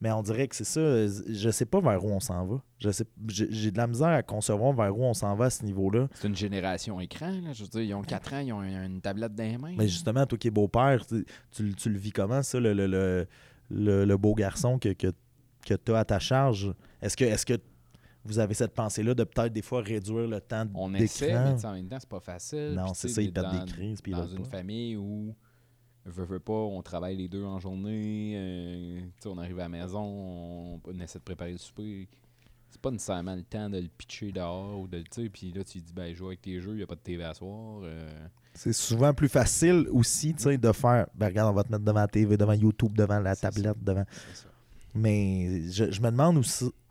Mais 0.00 0.10
on 0.10 0.22
dirait 0.22 0.48
que 0.48 0.56
c'est 0.56 0.64
ça. 0.64 0.80
Je 1.28 1.50
sais 1.50 1.64
pas 1.64 1.80
vers 1.80 2.04
où 2.04 2.08
on 2.10 2.20
s'en 2.20 2.44
va. 2.46 2.62
Je 2.78 2.90
sais, 2.90 3.04
j'ai 3.28 3.70
de 3.70 3.76
la 3.78 3.86
misère 3.86 4.08
à 4.08 4.22
concevoir 4.22 4.72
vers 4.74 4.96
où 4.96 5.02
on 5.02 5.14
s'en 5.14 5.34
va 5.34 5.46
à 5.46 5.50
ce 5.50 5.64
niveau-là. 5.64 6.08
C'est 6.14 6.28
une 6.28 6.36
génération 6.36 7.00
écran, 7.00 7.30
là. 7.42 7.52
Je 7.52 7.62
veux 7.62 7.68
dire, 7.68 7.80
ils 7.82 7.94
ont 7.94 8.02
4 8.02 8.34
ans, 8.34 8.38
ils 8.40 8.52
ont 8.52 8.62
une 8.62 9.00
tablette 9.00 9.34
dans 9.34 9.44
les 9.44 9.56
mains. 9.56 9.74
Mais 9.78 9.88
justement, 9.88 10.26
toi 10.26 10.36
qui 10.36 10.48
es 10.48 10.50
beau-père, 10.50 11.06
tu, 11.06 11.24
tu- 11.50 11.74
tu 11.74 11.88
le 11.88 11.98
vis 11.98 12.10
comment, 12.12 12.42
ça, 12.42 12.60
le, 12.60 12.74
le, 12.74 12.86
le, 12.86 13.26
le- 13.70 14.04
le 14.04 14.16
beau 14.18 14.34
garçon 14.34 14.78
que, 14.78 14.90
que, 14.92 15.06
que 15.64 15.74
tu 15.74 15.92
as 15.92 16.00
à 16.00 16.04
ta 16.04 16.18
charge? 16.18 16.74
Est-ce 17.00 17.16
que, 17.16 17.24
est 17.24 17.44
que 17.44 17.54
vous 18.26 18.38
avez 18.38 18.54
cette 18.54 18.74
pensée-là 18.74 19.14
de 19.14 19.24
peut-être 19.24 19.52
des 19.52 19.62
fois 19.62 19.80
réduire 19.80 20.26
le 20.26 20.40
temps 20.40 20.66
On 20.74 20.88
d'écran? 20.90 21.04
essaie, 21.04 21.32
mais 21.32 21.64
en 21.64 21.72
même 21.72 21.88
temps, 21.88 21.98
c'est 22.00 22.08
pas 22.08 22.20
facile. 22.20 22.74
Non, 22.76 22.92
c'est 22.94 23.08
ça, 23.08 23.22
ils 23.22 23.32
perdent 23.32 23.64
des 23.64 23.72
crises. 23.72 24.00
Puis 24.02 24.12
dans 24.12 24.26
une 24.26 24.42
pas. 24.42 24.48
famille 24.58 24.96
où 24.96 25.34
veut, 26.06 26.24
veut 26.24 26.40
pas, 26.40 26.52
on 26.52 26.82
travaille 26.82 27.16
les 27.16 27.28
deux 27.28 27.44
en 27.44 27.58
journée, 27.60 28.34
euh, 28.36 29.00
on 29.26 29.38
arrive 29.38 29.58
à 29.58 29.62
la 29.64 29.68
maison, 29.68 30.00
on, 30.02 30.80
on 30.84 31.00
essaie 31.00 31.18
de 31.18 31.24
préparer 31.24 31.52
le 31.52 31.58
souper. 31.58 32.08
C'est 32.70 32.80
pas 32.80 32.90
nécessairement 32.90 33.36
le 33.36 33.44
temps 33.44 33.70
de 33.70 33.78
le 33.78 33.88
pitcher 33.88 34.32
dehors 34.32 34.80
ou 34.80 34.88
de 34.88 34.96
le 34.98 35.28
puis 35.28 35.52
là 35.52 35.62
tu 35.62 35.78
dis 35.78 35.92
ben 35.92 36.12
joue 36.14 36.26
avec 36.26 36.42
tes 36.42 36.60
jeux, 36.60 36.76
il 36.76 36.82
a 36.82 36.86
pas 36.86 36.96
de 36.96 37.00
TV 37.00 37.22
à 37.22 37.32
soir. 37.32 37.80
euh. 37.84 38.26
C'est 38.52 38.72
souvent 38.72 39.14
plus 39.14 39.28
facile 39.28 39.86
aussi 39.90 40.32
de 40.34 40.72
faire 40.72 41.06
ben 41.14 41.26
regarde, 41.26 41.50
on 41.52 41.54
va 41.54 41.62
te 41.64 41.70
mettre 41.70 41.84
devant 41.84 42.00
la 42.00 42.08
TV, 42.08 42.36
devant 42.36 42.52
YouTube, 42.52 42.96
devant 42.96 43.20
la 43.20 43.34
ça. 43.34 43.50
tablette, 43.50 43.82
devant. 43.82 44.04
ça. 44.34 44.48
Mais 44.94 45.68
je, 45.70 45.90
je 45.90 46.00
me 46.00 46.10
demande 46.10 46.38
où, 46.38 46.42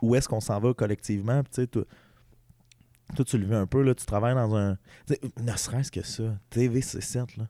où 0.01 0.15
est-ce 0.15 0.27
qu'on 0.27 0.39
s'en 0.41 0.59
va 0.59 0.73
collectivement. 0.73 1.41
Tu 1.53 1.67
toi, 1.67 3.25
tu 3.25 3.37
le 3.37 3.45
vis 3.45 3.55
un 3.55 3.67
peu, 3.67 3.81
là, 3.81 3.93
tu 3.93 4.05
travailles 4.05 4.35
dans 4.35 4.55
un. 4.55 4.77
Ne 5.41 5.55
serait-ce 5.55 5.91
que 5.91 6.01
ça. 6.01 6.37
TV, 6.49 6.81
c'est 6.81 7.01
7, 7.01 7.37
là. 7.37 7.47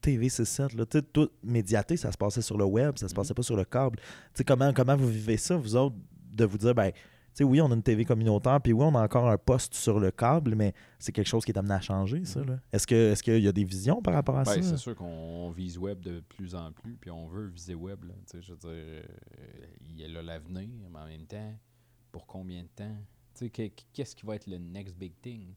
TV, 0.00 0.28
c'est 0.28 0.44
7, 0.44 0.72
là. 0.74 0.84
Toi, 0.86 1.28
médiaté, 1.42 1.96
ça 1.96 2.10
se 2.12 2.16
passait 2.18 2.42
sur 2.42 2.56
le 2.58 2.64
web, 2.64 2.96
ça 2.98 3.06
se 3.08 3.12
Mhm. 3.12 3.16
passait 3.16 3.34
pas 3.34 3.42
sur 3.42 3.56
le 3.56 3.64
câble. 3.64 3.98
Comment, 4.46 4.72
comment 4.72 4.96
vous 4.96 5.08
vivez 5.08 5.36
ça, 5.36 5.56
vous 5.56 5.76
autres, 5.76 5.96
de 6.32 6.44
vous 6.44 6.58
dire, 6.58 6.74
ben, 6.74 6.90
tu 6.92 6.98
sais, 7.34 7.44
oui, 7.44 7.60
on 7.60 7.70
a 7.70 7.74
une 7.74 7.82
TV 7.82 8.04
communautaire, 8.04 8.60
puis 8.60 8.72
oui, 8.72 8.84
on 8.84 8.94
a 8.96 9.02
encore 9.04 9.28
un 9.30 9.38
poste 9.38 9.74
sur 9.74 10.00
le 10.00 10.10
câble, 10.10 10.54
mais 10.56 10.74
c'est 10.98 11.12
quelque 11.12 11.28
chose 11.28 11.44
qui 11.44 11.52
est 11.52 11.58
amené 11.58 11.74
à 11.74 11.80
changer, 11.80 12.24
ça, 12.24 12.42
là. 12.42 12.58
Est-ce 12.72 12.86
qu'il 13.22 13.38
y 13.38 13.46
a 13.48 13.52
des 13.52 13.64
visions 13.64 14.02
par 14.02 14.14
rapport 14.14 14.36
à 14.38 14.42
Ben, 14.44 14.54
ça? 14.54 14.62
c'est 14.62 14.76
sûr 14.76 14.96
qu'on 14.96 15.50
vise 15.50 15.78
web 15.78 16.00
de 16.00 16.20
plus 16.20 16.54
en 16.56 16.72
plus, 16.72 16.96
puis 16.96 17.10
on 17.10 17.28
veut 17.28 17.46
viser 17.46 17.74
web. 17.74 18.02
Là, 18.04 18.14
je 18.32 18.52
veux 18.52 18.58
dire, 18.58 18.68
euh, 18.70 19.02
il 19.88 20.00
y 20.00 20.04
a 20.04 20.08
là 20.08 20.22
l'avenir, 20.22 20.68
mais 20.90 20.98
en 20.98 21.06
même 21.06 21.26
temps, 21.26 21.54
pour 22.10 22.26
combien 22.26 22.62
de 22.62 22.68
temps? 22.68 22.96
Qu'est-ce 23.92 24.16
qui 24.16 24.26
va 24.26 24.34
être 24.34 24.46
le 24.48 24.58
next 24.58 24.96
big 24.96 25.12
thing? 25.22 25.54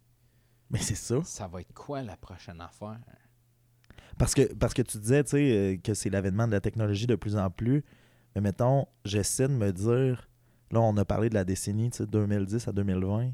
Mais 0.70 0.80
c'est 0.80 0.96
ça. 0.96 1.22
Ça 1.24 1.48
va 1.48 1.62
être 1.62 1.74
quoi 1.74 2.02
la 2.04 2.16
prochaine 2.16 2.62
affaire? 2.62 3.00
Parce 4.18 4.34
que, 4.34 4.54
parce 4.54 4.74
que 4.74 4.82
tu 4.82 4.98
disais, 4.98 5.24
tu 5.24 5.32
sais, 5.32 5.52
euh, 5.58 5.78
que 5.78 5.94
c'est 5.94 6.10
l'avènement 6.10 6.48
de 6.48 6.52
la 6.54 6.62
technologie 6.62 7.08
de 7.08 7.16
plus 7.16 7.36
en 7.36 7.50
plus. 7.50 7.84
Mais 8.36 8.42
mettons, 8.42 8.86
j'essaie 9.06 9.48
de 9.48 9.54
me 9.54 9.72
dire, 9.72 10.30
là, 10.72 10.82
on 10.82 10.96
a 10.98 11.06
parlé 11.06 11.30
de 11.30 11.34
la 11.36 11.44
décennie, 11.44 11.90
tu 11.92 11.98
sais, 11.98 12.06
2010 12.08 12.68
à 12.68 12.72
2020. 12.72 13.32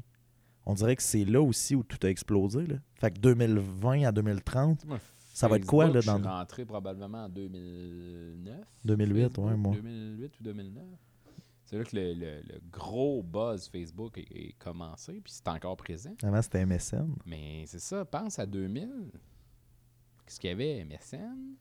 On 0.66 0.74
dirait 0.74 0.94
que 0.96 1.02
c'est 1.02 1.24
là 1.24 1.40
aussi 1.40 1.74
où 1.74 1.82
tout 1.82 1.98
a 2.06 2.10
explosé, 2.10 2.66
là. 2.66 2.76
Fait 2.94 3.10
que 3.10 3.18
2020 3.18 4.04
à 4.04 4.12
2030, 4.12 4.84
Moi, 4.86 4.98
Ça 5.32 5.48
va 5.48 5.56
être 5.56 5.66
quoi, 5.66 5.86
là, 5.86 5.92
dans 5.94 6.00
Je 6.00 6.22
suis 6.22 6.28
rentré 6.28 6.64
probablement 6.66 7.24
en 7.24 7.28
2009. 7.28 8.56
2008, 8.84 9.22
Facebook, 9.22 9.46
ouais, 9.46 9.56
moi. 9.56 9.74
2008 9.74 10.40
ou 10.40 10.42
2009. 10.44 10.84
C'est 11.64 11.78
là 11.78 11.84
que 11.84 11.94
le, 11.96 12.12
le- 12.14 12.42
le 12.42 12.60
gros 12.72 13.22
buzz 13.22 13.68
Facebook 13.70 14.18
est, 14.18 14.26
est 14.32 14.54
commencé, 14.58 15.12
puis 15.22 15.32
c'est 15.32 15.46
encore 15.48 15.76
présent. 15.76 16.14
avant, 16.22 16.42
c'était 16.42 16.66
MSN. 16.66 17.14
Mais 17.26 17.62
c'est 17.66 17.78
ça, 17.80 18.04
pense 18.04 18.38
à 18.38 18.46
2000. 18.46 18.88
Qu'est-ce 20.30 20.38
qu'il 20.38 20.50
y 20.50 20.52
avait? 20.52 20.84
MSN? 20.84 21.56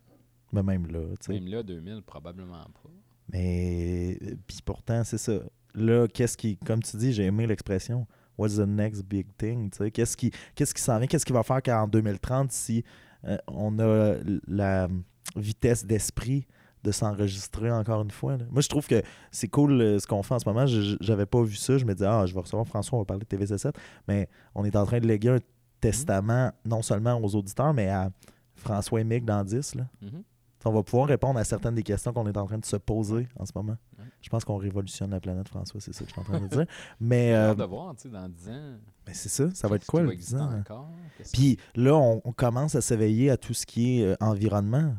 Mais 0.51 0.61
même 0.61 0.85
là, 0.85 0.99
tu 1.19 1.25
sais. 1.25 1.33
Même 1.33 1.47
là, 1.47 1.63
2000, 1.63 2.03
probablement 2.03 2.65
pas. 2.65 2.89
Mais, 3.33 4.15
puis 4.45 4.59
pourtant, 4.63 5.03
c'est 5.03 5.17
ça. 5.17 5.39
Là, 5.73 6.07
qu'est-ce 6.07 6.37
qui, 6.37 6.55
comme 6.57 6.83
tu 6.83 6.95
dis, 6.97 7.11
j'ai 7.11 7.23
aimé 7.23 7.47
l'expression, 7.47 8.05
what's 8.37 8.57
the 8.57 8.67
next 8.67 9.05
big 9.05 9.25
thing, 9.39 9.71
tu 9.71 9.77
sais? 9.79 9.89
Qu'est-ce 9.89 10.15
qui, 10.15 10.29
qu'est-ce 10.53 10.75
qui 10.75 10.83
s'en 10.83 10.99
vient? 10.99 11.07
Qu'est-ce 11.07 11.25
qui 11.25 11.33
va 11.33 11.41
faire 11.41 11.63
qu'en 11.63 11.87
2030, 11.87 12.51
si 12.51 12.83
euh, 13.25 13.39
on 13.47 13.79
a 13.79 14.17
la 14.47 14.87
vitesse 15.35 15.83
d'esprit 15.83 16.45
de 16.83 16.91
s'enregistrer 16.91 17.71
encore 17.71 18.03
une 18.03 18.11
fois. 18.11 18.37
là? 18.37 18.45
Moi, 18.51 18.61
je 18.61 18.69
trouve 18.69 18.85
que 18.85 19.01
c'est 19.31 19.47
cool 19.47 19.81
euh, 19.81 19.97
ce 19.97 20.05
qu'on 20.05 20.21
fait 20.21 20.35
en 20.35 20.39
ce 20.39 20.47
moment. 20.47 20.67
J'avais 21.01 21.25
pas 21.25 21.41
vu 21.41 21.55
ça. 21.55 21.79
Je 21.79 21.85
me 21.85 21.93
disais, 21.93 22.07
ah, 22.07 22.27
je 22.27 22.35
vais 22.35 22.39
recevoir 22.39 22.67
François, 22.67 22.99
on 22.99 23.01
va 23.01 23.05
parler 23.05 23.25
de 23.27 23.35
TVC7. 23.35 23.73
Mais 24.07 24.29
on 24.53 24.63
est 24.63 24.75
en 24.75 24.85
train 24.85 24.99
de 24.99 25.07
léguer 25.07 25.29
un 25.29 25.39
testament, 25.81 26.51
non 26.65 26.83
seulement 26.83 27.19
aux 27.19 27.33
auditeurs, 27.35 27.73
mais 27.73 27.87
à 27.87 28.11
François 28.59 29.01
et 29.01 29.03
Mick 29.03 29.25
dans 29.25 29.43
10. 29.43 29.75
Là. 29.75 29.87
Mhm. 30.01 30.23
On 30.65 30.71
va 30.73 30.83
pouvoir 30.83 31.07
répondre 31.07 31.39
à 31.39 31.45
certaines 31.45 31.75
des 31.75 31.83
questions 31.83 32.11
qu'on 32.11 32.27
est 32.27 32.35
en 32.37 32.45
train 32.45 32.57
de 32.57 32.65
se 32.65 32.75
poser 32.75 33.27
en 33.37 33.45
ce 33.45 33.51
moment. 33.55 33.77
Ouais. 33.97 34.03
Je 34.21 34.29
pense 34.29 34.43
qu'on 34.43 34.57
révolutionne 34.57 35.11
la 35.11 35.21
planète, 35.21 35.47
François, 35.47 35.79
c'est 35.79 35.93
ça 35.93 36.03
que 36.03 36.09
je 36.09 36.11
suis 36.11 36.19
en 36.19 36.25
train 36.25 36.41
de 36.41 36.47
dire. 36.47 36.65
Mais, 36.99 37.33
euh, 37.33 37.51
hâte 37.51 37.57
de 37.59 37.63
voir, 37.63 37.95
tu 37.95 38.01
sais, 38.03 38.09
dans 38.09 38.27
10 38.27 38.49
ans. 38.49 38.73
mais 39.07 39.13
c'est 39.13 39.29
ça, 39.29 39.49
ça 39.53 39.67
va 39.69 39.77
être 39.77 39.85
quoi 39.85 40.01
le 40.01 40.07
va 40.07 40.13
exister 40.13 40.35
10 40.35 40.41
ans? 40.41 40.59
encore? 40.59 40.89
Puis 41.31 41.57
là, 41.75 41.95
on, 41.95 42.21
on 42.25 42.31
commence 42.33 42.75
à 42.75 42.81
s'éveiller 42.81 43.29
à 43.29 43.37
tout 43.37 43.53
ce 43.53 43.65
qui 43.65 43.99
est 44.01 44.05
euh, 44.05 44.15
environnement. 44.19 44.93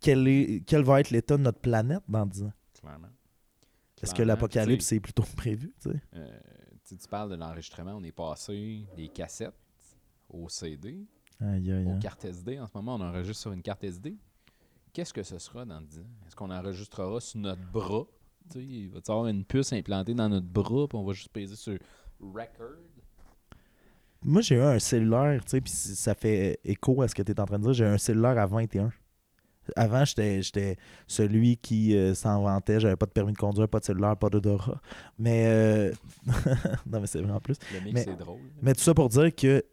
Quel, 0.00 0.26
est, 0.28 0.62
quel 0.66 0.82
va 0.82 1.00
être 1.00 1.10
l'état 1.10 1.36
de 1.36 1.42
notre 1.42 1.60
planète 1.60 2.02
dans 2.08 2.24
10 2.24 2.44
ans? 2.44 2.52
Clairement. 2.80 3.08
Est-ce 4.02 4.14
que 4.14 4.22
l'apocalypse 4.22 4.90
est 4.92 5.00
plutôt 5.00 5.24
prévu? 5.36 5.74
tu 5.80 5.90
sais? 5.90 6.00
euh, 6.16 6.38
tu 6.88 6.96
parles 7.08 7.30
de 7.30 7.36
l'enregistrement, 7.36 7.92
on 7.94 8.02
est 8.02 8.12
passé 8.12 8.86
des 8.96 9.08
cassettes 9.08 9.54
au 10.28 10.48
CD, 10.48 11.06
Aïe, 11.42 11.72
aïe, 11.72 11.86
aux 11.86 11.98
cartes 11.98 12.24
SD. 12.24 12.58
En 12.60 12.66
ce 12.66 12.72
moment, 12.74 12.96
on 12.96 13.00
enregistre 13.00 13.42
sur 13.42 13.52
une 13.52 13.62
carte 13.62 13.82
SD. 13.84 14.16
Qu'est-ce 14.92 15.12
que 15.12 15.22
ce 15.22 15.38
sera 15.38 15.64
dans 15.64 15.80
10 15.80 16.00
ans? 16.00 16.06
Est-ce 16.26 16.36
qu'on 16.36 16.50
enregistrera 16.50 17.20
sur 17.20 17.40
notre 17.40 17.62
bras? 17.72 18.04
Tu 18.50 18.58
sais, 18.58 18.64
il 18.64 18.88
va 18.90 18.98
y 18.98 19.10
avoir 19.10 19.26
une 19.28 19.44
puce 19.44 19.72
implantée 19.72 20.14
dans 20.14 20.28
notre 20.28 20.46
bras, 20.46 20.86
puis 20.88 20.98
on 20.98 21.04
va 21.04 21.12
juste 21.14 21.30
peser 21.30 21.56
sur 21.56 21.78
record? 22.20 22.76
Moi, 24.24 24.40
j'ai 24.42 24.56
eu 24.56 24.60
un 24.60 24.78
cellulaire, 24.78 25.42
tu 25.44 25.50
sais, 25.50 25.60
puis 25.60 25.72
ça 25.72 26.14
fait 26.14 26.60
écho 26.64 27.02
à 27.02 27.08
ce 27.08 27.14
que 27.14 27.22
tu 27.22 27.32
es 27.32 27.40
en 27.40 27.44
train 27.46 27.58
de 27.58 27.64
dire. 27.64 27.72
J'ai 27.72 27.84
eu 27.84 27.88
un 27.88 27.98
cellulaire 27.98 28.38
à 28.38 28.46
21. 28.46 28.92
Avant, 29.76 30.04
j'étais 30.04 30.76
celui 31.06 31.56
qui 31.56 31.96
euh, 31.96 32.14
s'en 32.14 32.42
vantait. 32.42 32.80
J'avais 32.80 32.96
pas 32.96 33.06
de 33.06 33.12
permis 33.12 33.32
de 33.32 33.38
conduire, 33.38 33.68
pas 33.68 33.78
de 33.80 33.84
cellulaire, 33.84 34.16
pas 34.16 34.28
d'odorat. 34.28 34.80
Mais. 35.18 35.44
euh, 35.46 35.92
non, 36.86 37.00
mais 37.00 37.06
c'est 37.06 37.20
vrai 37.22 37.32
en 37.32 37.40
plus. 37.40 37.56
Le 37.72 37.92
Mais- 37.92 38.04
c'est 38.04 38.16
drôle. 38.16 38.40
Mais 38.60 38.74
tout 38.74 38.80
ça 38.80 38.92
pour 38.94 39.08
dire 39.08 39.34
que, 39.34 39.64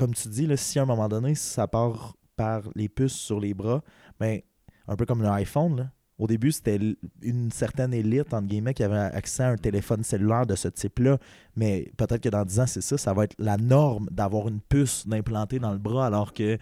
comme 0.00 0.14
tu 0.14 0.30
dis, 0.30 0.46
là, 0.46 0.56
si 0.56 0.78
à 0.78 0.82
un 0.82 0.86
moment 0.86 1.10
donné, 1.10 1.34
ça 1.34 1.68
part 1.68 2.16
par 2.34 2.62
les 2.74 2.88
puces 2.88 3.12
sur 3.12 3.38
les 3.38 3.52
bras, 3.52 3.82
ben, 4.18 4.40
un 4.88 4.96
peu 4.96 5.04
comme 5.04 5.22
l'iPhone, 5.22 5.76
là. 5.76 5.90
Au 6.16 6.26
début, 6.26 6.52
c'était 6.52 6.78
une 7.20 7.50
certaine 7.50 7.92
élite, 7.92 8.32
entre 8.32 8.46
guillemets, 8.46 8.72
qui 8.72 8.82
avait 8.82 8.96
accès 8.96 9.42
à 9.42 9.48
un 9.48 9.56
téléphone 9.56 10.02
cellulaire 10.02 10.46
de 10.46 10.54
ce 10.54 10.68
type-là. 10.68 11.18
Mais 11.54 11.92
peut-être 11.98 12.22
que 12.22 12.30
dans 12.30 12.46
10 12.46 12.60
ans, 12.60 12.66
c'est 12.66 12.80
ça, 12.80 12.96
ça 12.96 13.12
va 13.12 13.24
être 13.24 13.34
la 13.38 13.58
norme 13.58 14.06
d'avoir 14.10 14.48
une 14.48 14.60
puce 14.60 15.06
d'implantée 15.06 15.58
dans 15.58 15.72
le 15.72 15.78
bras, 15.78 16.06
alors 16.06 16.32
que 16.32 16.56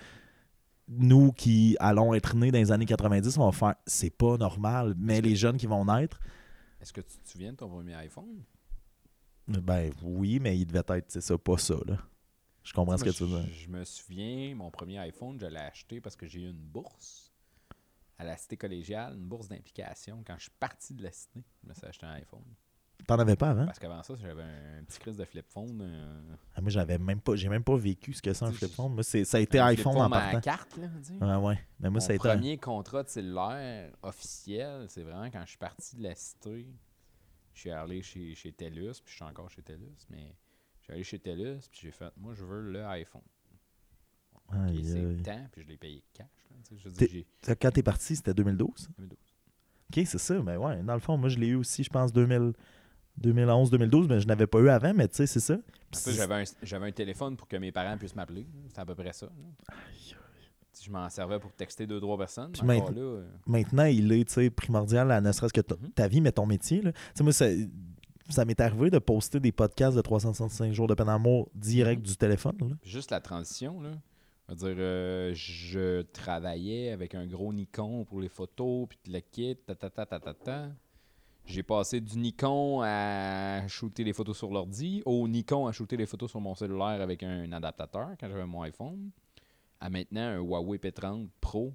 nous 0.89 1.31
qui 1.31 1.77
allons 1.79 2.15
être 2.15 2.35
nés 2.35 2.51
dans 2.51 2.59
les 2.59 2.73
années 2.73 2.87
90, 2.87 3.39
on 3.39 3.47
va 3.47 3.53
faire 3.53 3.75
c'est 3.87 4.11
pas 4.11 4.37
normal. 4.37 4.95
Mais 4.99 5.21
les 5.21 5.37
jeunes 5.37 5.57
qui 5.57 5.67
vont 5.67 5.85
naître, 5.85 6.19
Est-ce 6.81 6.93
que 6.93 7.01
tu 7.01 7.19
te 7.19 7.29
souviens 7.29 7.53
de 7.53 7.57
ton 7.57 7.69
premier 7.69 7.95
iPhone? 7.95 8.43
ben 9.47 9.91
oui, 10.03 10.41
mais 10.41 10.59
il 10.59 10.67
devait 10.67 10.83
être, 10.89 11.07
c'est 11.09 11.21
ça, 11.21 11.39
pas 11.39 11.59
ça, 11.59 11.77
là. 11.87 11.99
Je 12.69 12.75
comprends 12.75 12.99
ce 12.99 13.05
que 13.05 13.09
tu 13.11 13.25
veux 13.25 13.41
dire. 13.41 13.51
je, 13.51 13.69
me 13.69 13.83
souviens, 13.83 14.55
mon 14.55 14.71
premier 14.71 14.99
iPhone, 14.99 15.39
je 15.41 15.47
l'ai 15.47 15.57
acheté 15.57 16.03
parce 16.03 16.17
que 16.17 16.27
j'ai 16.27 16.41
eu 16.41 16.51
une 16.51 16.53
bourse 16.53 17.33
à 18.19 18.25
la 18.25 18.37
cité 18.37 18.59
collégiale, 18.59 19.15
une 19.15 19.25
bourse 19.25 19.49
d'implication. 19.49 20.23
Quand 20.27 20.35
je 20.37 20.43
suis 20.43 20.53
parti 20.61 20.93
de 20.93 21.03
la 21.03 21.11
cité, 21.11 21.43
je 21.63 21.69
me 21.69 21.73
suis 21.73 21.87
acheté 21.87 22.05
un 22.05 22.13
iPhone. 22.13 22.45
T'en 23.07 23.19
avais 23.19 23.37
pas 23.37 23.51
avant? 23.51 23.65
Parce 23.65 23.79
qu'avant 23.79 24.03
ça, 24.03 24.15
j'avais 24.21 24.43
un, 24.43 24.85
petit 24.85 24.99
crise 24.99 25.17
de 25.17 25.25
flip 25.25 25.47
phone. 25.49 25.81
euh, 25.81 26.37
Ah, 26.55 26.61
moi, 26.61 26.69
j'avais 26.69 26.99
même 26.99 27.23
pas, 27.23 27.37
j'ai 27.37 27.49
même 27.49 27.65
pas 27.65 27.77
vécu 27.77 28.13
ce 28.13 28.21
que 28.21 28.35
c'est 28.35 28.45
un 28.45 28.53
flip 28.53 28.75
phone. 28.75 28.93
Moi, 28.93 29.03
c'est, 29.03 29.25
ça 29.25 29.39
a 29.39 29.41
été 29.41 29.59
un 29.59 29.67
iPhone 29.67 29.95
phone 29.95 30.03
en 30.03 30.11
partant. 30.11 30.41
carte, 30.41 30.77
là, 30.77 30.89
sais. 31.03 31.15
Ouais, 31.15 31.37
ouais. 31.37 31.59
Mais 31.81 31.89
moi, 31.89 32.01
Mon 32.01 32.01
ça 32.01 32.13
a 32.13 32.17
été. 32.17 32.29
un- 32.29 32.35
premier 32.35 32.59
contrat 32.59 33.03
de 33.03 33.09
cellulaire 33.09 33.93
officiel, 34.03 34.85
c'est 34.91 35.05
vraiment 35.05 35.31
quand 35.31 35.41
je 35.45 35.49
suis 35.51 35.59
parti 35.59 35.97
de 35.97 36.03
la 36.03 36.15
cité. 36.15 36.67
Je 37.55 37.61
suis 37.61 37.71
allé 37.71 38.03
chez, 38.03 38.35
chez 38.35 38.53
TELUS, 38.53 39.01
puis 39.03 39.13
je 39.13 39.15
suis 39.15 39.25
encore 39.25 39.49
chez 39.49 39.63
TELUS, 39.63 40.07
mais 40.11 40.35
suis 40.89 40.95
allé 40.95 41.05
chez 41.05 41.19
TELUS, 41.19 41.59
puis 41.71 41.81
j'ai 41.83 41.91
fait, 41.91 42.13
moi, 42.17 42.35
je 42.35 42.45
veux 42.45 42.61
le 42.71 42.85
iPhone. 42.87 43.23
Et 44.73 44.83
c'est 44.83 45.03
le 45.03 45.23
temps, 45.23 45.47
puis 45.53 45.63
je 45.63 45.69
l'ai 45.69 45.77
payé 45.77 46.03
cash. 46.15 46.27
Là, 46.51 46.57
je 46.77 46.89
dire, 46.89 47.09
j'ai 47.13 47.27
Ça, 47.43 47.55
Quand 47.55 47.71
t'es 47.71 47.83
parti, 47.83 48.17
c'était 48.17 48.33
2012? 48.33 48.89
2012. 48.99 49.19
Ok, 49.91 50.03
c'est 50.07 50.19
ça. 50.19 50.43
Mais 50.43 50.57
ouais, 50.57 50.83
dans 50.83 50.95
le 50.95 51.01
fond, 51.01 51.17
moi, 51.19 51.29
je 51.29 51.39
l'ai 51.39 51.49
eu 51.49 51.55
aussi, 51.55 51.85
je 51.85 51.91
pense, 51.91 52.13
2000, 52.13 52.53
2011, 53.19 53.71
2012, 53.71 54.09
mais 54.09 54.21
je 54.21 54.27
n'avais 54.27 54.47
pas 54.47 54.59
eu 54.61 54.69
avant, 54.71 54.95
mais 54.95 55.07
tu 55.09 55.17
sais, 55.17 55.27
c'est 55.27 55.41
ça. 55.41 55.59
J'avais 56.07 56.45
un, 56.83 56.83
un 56.83 56.93
téléphone 56.93 57.37
pour 57.37 57.47
que 57.49 57.57
mes 57.57 57.73
parents 57.73 57.97
puissent 57.99 58.15
m'appeler. 58.15 58.47
C'était 58.69 58.81
à 58.81 58.87
peu 58.87 58.95
près 58.95 59.13
ça. 59.13 59.29
Je 60.81 60.91
m'en 60.91 61.09
servais 61.11 61.41
pour 61.41 61.53
texter 61.53 61.87
deux, 61.87 62.01
trois 62.01 62.17
personnes. 62.17 62.53
Puis 62.53 62.63
mais 62.65 62.77
encore 62.77 62.91
maintenant- 62.93 63.03
là, 63.03 63.19
euh, 63.19 63.27
Maintenant, 63.47 63.85
il 63.85 64.13
est, 64.13 64.51
primordial, 64.51 65.11
à 65.11 65.21
ne 65.21 65.33
serait-ce 65.33 65.53
que 65.53 65.61
ta- 65.61 65.75
Mhm. 65.77 65.91
ta 65.91 66.07
vie, 66.09 66.21
mais 66.21 66.31
ton 66.33 66.47
métier. 66.47 66.81
là. 66.83 66.93
Tu 66.93 66.99
sais, 67.17 67.23
moi, 67.25 67.33
ça, 68.29 68.45
m'est 68.45 68.61
arrivé 68.61 68.91
de 68.91 68.99
poster 68.99 69.41
des 69.41 69.53
podcasts 69.53 69.97
de 69.97 70.03
365 70.03 70.73
jours 70.73 70.87
de 70.87 70.95
peine 70.95 71.07
d'amour 71.07 71.49
direct 71.55 72.03
du 72.03 72.17
téléphone. 72.17 72.57
là. 72.61 72.77
juste 72.83 73.11
la 73.11 73.21
transition, 73.21 73.81
là. 73.81 73.91
Je 74.49 74.55
veux 74.55 74.75
dire, 74.75 74.77
euh, 74.79 75.33
je 75.35 76.03
travaillais 76.03 76.91
avec 76.91 77.15
un 77.15 77.27
gros 77.27 77.53
Nikon 77.53 78.05
pour 78.05 78.21
les 78.21 78.31
photos, 78.31 78.89
puis 78.89 78.99
le 79.13 79.21
kit, 79.21 79.57
ta 79.57 79.75
ta 79.75 79.91
ta 79.91 80.07
ta 80.07 80.19
ta 80.19 80.33
ta. 80.33 80.69
J'ai 81.45 81.63
passé 81.63 82.01
du 82.01 82.19
Nikon 82.19 82.83
à 82.83 83.67
shooter 83.69 84.05
les 84.05 84.13
photos 84.13 84.37
sur 84.37 84.51
l'ordi, 84.51 85.03
au 85.05 85.27
Nikon 85.29 85.67
à 85.67 85.73
shooter 85.73 85.97
les 85.97 86.07
photos 86.07 86.31
sur 86.31 86.41
mon 86.41 86.55
cellulaire 86.55 87.01
avec 87.01 87.23
un 87.23 87.51
adaptateur 87.53 88.11
quand 88.19 88.29
j'avais 88.29 88.47
mon 88.47 88.63
iPhone, 88.63 89.11
à 89.81 89.91
maintenant 89.91 90.21
un 90.21 90.39
Huawei 90.39 90.79
P30 90.79 91.29
Pro. 91.41 91.75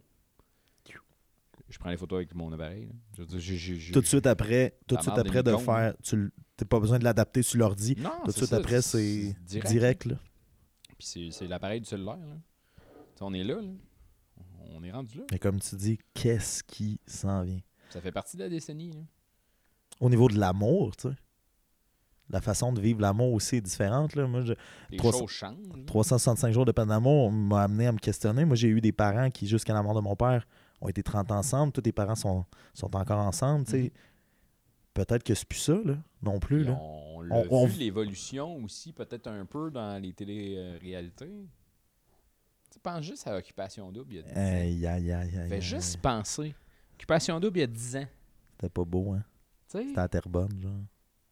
Je 1.70 1.80
prends 1.80 1.90
les 1.90 1.98
photos 1.98 2.18
avec 2.18 2.36
mon 2.36 2.52
appareil. 2.52 2.90
Je 3.18 3.92
Tout 3.92 4.02
de 4.02 4.06
suite 4.06 4.28
après, 4.28 4.78
tout 4.86 4.96
de 4.96 5.02
suite 5.02 5.16
de 5.16 5.20
après 5.22 5.42
de 5.42 5.56
faire, 5.58 5.96
tu 6.04 6.32
n'as 6.62 6.68
pas 6.68 6.80
besoin 6.80 7.00
de 7.00 7.04
l'adapter 7.04 7.42
sur 7.44 7.58
l'ordi. 7.60 7.96
Non, 7.98 8.12
Tout 8.26 8.32
de 8.32 8.32
suite 8.38 8.54
après, 8.54 8.82
c'est 8.82 9.36
direct. 9.46 10.06
là. 10.06 10.16
Puis 10.98 11.32
c'est- 11.32 11.48
l'appareil 11.48 11.82
du 11.82 11.86
cellulaire. 11.88 12.18
là. 12.18 12.38
On 13.22 13.34
est 13.34 13.44
là, 13.44 13.56
là. 13.62 13.70
On 14.76 14.84
est 14.84 14.92
rendu 14.92 15.18
là. 15.20 15.24
Mais 15.32 15.40
comme 15.40 15.60
tu 15.60 15.76
dis, 15.76 15.98
qu'est-ce 16.14 16.64
qui 16.64 17.00
s'en 17.08 17.44
vient? 17.44 17.60
Ça 17.90 18.02
fait 18.02 18.12
partie 18.12 18.38
de 18.38 18.44
la 18.44 18.50
décennie. 18.50 18.92
là. 18.92 19.00
Au 20.00 20.10
niveau 20.10 20.28
de 20.28 20.38
l'amour, 20.40 20.96
tu 20.96 21.10
sais. 21.10 21.16
La 22.30 22.42
façon 22.42 22.74
de 22.74 22.82
vivre 22.82 23.02
l'amour 23.02 23.34
aussi 23.34 23.58
est 23.58 23.62
différente. 23.62 24.16
Là. 24.16 24.26
Moi, 24.28 24.42
je- 24.42 24.54
Les 24.90 24.98
300 24.98 25.20
choses 25.20 25.30
changent. 25.32 25.68
là. 25.70 25.84
365 25.86 26.52
jours 26.54 26.66
de 26.66 26.72
peine 26.72 26.88
d'amour 26.88 27.32
m'a 27.32 27.64
amené 27.64 27.86
à 27.88 27.92
me 27.92 28.00
questionner. 28.00 28.46
Moi, 28.46 28.56
j'ai 28.56 28.70
eu 28.70 28.82
des 28.82 28.92
parents 28.94 29.30
qui, 29.30 29.46
jusqu'à 29.46 29.74
la 29.74 29.84
mort 29.84 29.94
de 29.94 30.00
mon 30.00 30.16
père, 30.16 30.48
ont 30.82 30.88
été 30.88 31.04
30 31.04 31.32
ans 31.32 31.38
ensemble. 31.38 31.72
Tous 31.74 31.82
tes 31.82 31.92
parents 31.92 32.16
sont, 32.16 32.46
sont 32.74 32.94
encore 32.96 33.20
ensemble. 33.20 33.66
tu 33.66 33.72
sais. 33.72 33.94
Peut-être 34.94 35.24
que 35.24 35.34
c'est 35.34 35.48
plus 35.48 35.58
ça, 35.60 35.74
là, 35.84 35.98
non 36.22 36.40
plus. 36.40 36.64
Là. 36.64 36.74
On 36.80 37.22
l'a 37.22 37.36
On- 37.36 37.64
on- 37.64 37.66
vu, 37.66 37.80
l'évolution 37.80 38.56
aussi, 38.64 38.94
peut-être 38.94 39.28
un 39.28 39.46
peu 39.46 39.72
dans 39.72 40.00
les 40.02 40.14
télé-réalités. 40.14 41.48
Tu 42.72 42.80
penses 42.80 43.04
juste 43.06 43.28
à 43.28 43.36
Occupation 43.38 43.92
Double 43.92 44.14
il 44.14 44.16
y 44.18 44.20
a 44.20 44.22
10 44.24 44.32
ans. 44.32 44.36
Aïe, 44.36 44.86
aïe, 44.88 45.12
aïe, 45.12 45.38
aïe. 45.38 45.50
Fais 45.50 45.62
juste 45.62 45.98
penser. 45.98 46.54
Occupation 46.96 47.40
Double 47.40 47.58
il 47.58 47.62
y 47.62 47.64
a 47.64 47.68
10 47.68 47.96
ans. 47.98 48.08
C'était 48.56 48.70
pas 48.70 48.84
beau, 48.86 49.14
hein? 49.14 49.24
C'était 49.68 49.98
à 50.00 50.08
Terrebonne, 50.08 50.60
genre. 50.62 50.72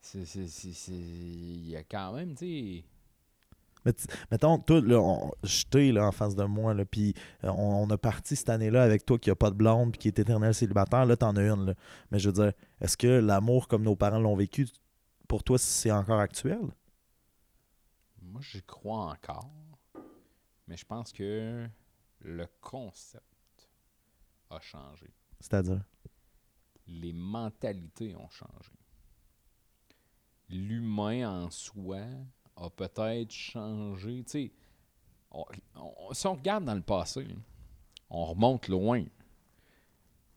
c'est- 0.02 0.26
c'est- 0.26 0.48
c'est- 0.48 0.74
c'est- 0.74 0.92
il 0.92 1.70
y 1.70 1.76
a 1.76 1.84
quand 1.84 2.14
même, 2.14 2.34
tu 2.36 2.46
sais. 2.80 2.84
Mais 3.86 3.94
mettons, 4.30 4.60
toi, 4.60 4.80
là, 4.82 5.00
on- 5.00 5.32
je 5.44 5.64
t'ai 5.66 5.92
là, 5.92 6.06
en 6.08 6.12
face 6.12 6.36
de 6.36 6.44
moi, 6.44 6.74
là, 6.74 6.86
puis 6.86 7.14
euh, 7.44 7.50
on, 7.50 7.84
on 7.84 7.90
a 7.90 7.98
parti 7.98 8.36
cette 8.36 8.50
année-là 8.50 8.84
avec 8.84 9.06
toi 9.06 9.18
qui 9.18 9.30
a 9.32 9.36
pas 9.36 9.50
de 9.50 9.56
blonde 9.56 9.92
puis 9.92 10.00
qui 10.00 10.08
est 10.08 10.20
éternel 10.20 10.54
célibataire. 10.54 11.06
Là, 11.06 11.18
t'en 11.18 11.36
as 11.36 11.42
une. 11.42 11.66
Là. 11.68 11.74
Mais 12.12 12.20
je 12.20 12.30
veux 12.30 12.34
dire, 12.34 12.54
est-ce 12.80 12.96
que 12.98 13.08
l'amour 13.08 13.68
comme 13.68 13.84
nos 13.84 13.96
parents 13.96 14.20
l'ont 14.20 14.36
vécu, 14.36 14.68
pour 15.28 15.44
toi, 15.44 15.58
c'est 15.58 15.92
encore 15.92 16.20
actuel? 16.20 16.62
Moi, 18.22 18.42
j'y 18.44 18.62
crois 18.64 19.12
encore. 19.12 19.50
Mais 20.68 20.78
je 20.78 20.86
pense 20.86 21.12
que 21.12 21.68
le 22.20 22.48
concept 22.62 23.24
a 24.50 24.60
changé. 24.60 25.10
C'est-à-dire? 25.40 25.82
Les 26.88 27.14
mentalités 27.14 28.16
ont 28.16 28.30
changé. 28.30 28.72
L'humain 30.50 31.46
en 31.46 31.50
soi 31.50 32.02
a 32.66 32.70
peut-être 32.70 33.32
changé. 33.32 34.24
On- 35.32 35.46
on- 35.76 36.14
si 36.14 36.28
on 36.28 36.36
regarde 36.36 36.66
dans 36.66 36.76
le 36.76 36.82
passé, 36.82 37.26
on 38.10 38.26
remonte 38.26 38.68
loin. 38.68 39.04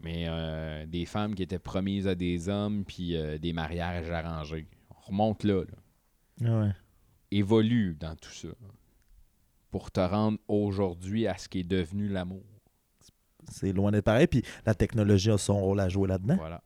Mais 0.00 0.24
euh, 0.28 0.86
des 0.86 1.06
femmes 1.06 1.34
qui 1.34 1.42
étaient 1.42 1.58
promises 1.58 2.06
à 2.06 2.14
des 2.14 2.48
hommes, 2.48 2.84
puis 2.84 3.16
euh, 3.16 3.38
des 3.38 3.52
mariages 3.52 4.10
arrangés. 4.10 4.66
On 4.90 5.00
remonte 5.08 5.44
là, 5.44 5.62
là. 6.40 6.60
Ouais. 6.66 6.72
Évolue 7.30 7.96
dans 7.98 8.14
tout 8.16 8.30
ça. 8.32 8.48
Pour 9.70 9.90
te 9.90 10.00
rendre 10.00 10.38
aujourd'hui 10.48 11.26
à 11.26 11.36
ce 11.38 11.48
qui 11.48 11.60
est 11.60 11.64
devenu 11.64 12.08
l'amour. 12.08 12.42
C'est 13.50 13.72
loin 13.72 13.90
d'être 13.92 14.04
pareil. 14.04 14.26
Puis 14.26 14.42
la 14.64 14.74
technologie 14.74 15.30
a 15.30 15.38
son 15.38 15.58
rôle 15.60 15.80
à 15.80 15.88
jouer 15.88 16.08
là-dedans. 16.08 16.36
Voilà. 16.36 16.62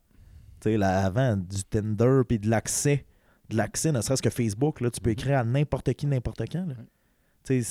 Tu 0.61 0.71
sais, 0.71 0.77
là, 0.77 1.05
avant, 1.05 1.37
du 1.37 1.65
Tinder 1.65 2.23
puis 2.27 2.39
de 2.39 2.49
l'accès. 2.49 3.07
De 3.51 3.57
l'accès, 3.57 3.93
ne 3.93 4.01
serait-ce 4.01 4.23
que 4.23 4.31
Facebook, 4.31 4.81
là, 4.81 4.91
tu 4.91 5.01
peux 5.01 5.11
écrire 5.11 5.39
à 5.39 5.45
n'importe 5.45 5.93
qui, 5.95 6.07
n'importe 6.07 6.43
quand. 6.51 6.67
là. 6.67 6.75
Ouais. 6.75 6.85
Tu 7.45 7.65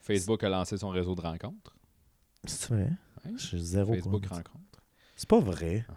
Facebook 0.00 0.42
a 0.44 0.48
lancé 0.48 0.76
son 0.76 0.90
réseau 0.90 1.14
de 1.14 1.20
rencontres. 1.20 1.76
c'est 2.44 2.68
vrai? 2.72 2.90
Ouais. 3.24 3.32
Je 3.36 3.46
suis 3.46 3.60
zéro. 3.60 3.92
Facebook 3.94 4.24
ça. 4.26 4.36
rencontres. 4.36 4.80
C'est 5.16 5.28
pas 5.28 5.40
vrai. 5.40 5.84
Ah. 5.88 5.94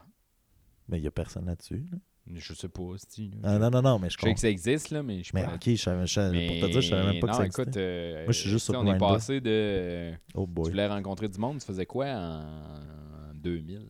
Mais 0.89 0.97
il 0.97 1.01
n'y 1.01 1.07
a 1.07 1.11
personne 1.11 1.45
là-dessus. 1.45 1.85
là. 1.91 1.97
Je 2.33 2.53
sais 2.53 2.69
pas, 2.69 2.83
si. 3.09 3.31
Ah, 3.43 3.57
non, 3.57 3.69
non, 3.69 3.81
non, 3.81 3.99
mais 3.99 4.09
je 4.09 4.17
Je 4.19 4.23
sais 4.25 4.33
que 4.33 4.39
ça 4.39 4.49
existe, 4.49 4.89
là, 4.91 5.01
mais 5.03 5.19
je 5.19 5.23
suis 5.23 5.31
Mais 5.33 5.43
pas 5.43 5.55
ok, 5.55 5.63
je 5.69 5.75
savais, 5.75 6.05
je 6.07 6.13
savais- 6.13 6.47
pour 6.47 6.67
te 6.67 6.71
dire, 6.71 6.81
je 6.81 6.89
savais 6.89 7.11
même 7.11 7.19
pas 7.19 7.27
que 7.27 7.31
non, 7.31 7.37
ça 7.37 7.45
écoute, 7.45 7.59
existait. 7.67 7.79
euh, 7.81 8.23
Moi, 8.25 8.31
je 8.33 8.39
suis 8.39 8.49
juste 8.49 8.65
tu 8.67 8.71
sur 8.71 8.81
On 8.81 8.93
est 8.93 8.97
passé 8.97 9.41
de. 9.41 10.13
Oh 10.35 10.45
Tu 10.45 10.51
boy. 10.51 10.69
voulais 10.69 10.87
rencontrer 10.87 11.27
du 11.29 11.39
monde, 11.39 11.59
tu 11.59 11.65
faisais 11.65 11.85
quoi 11.85 12.05
en 12.07 13.33
2000 13.33 13.87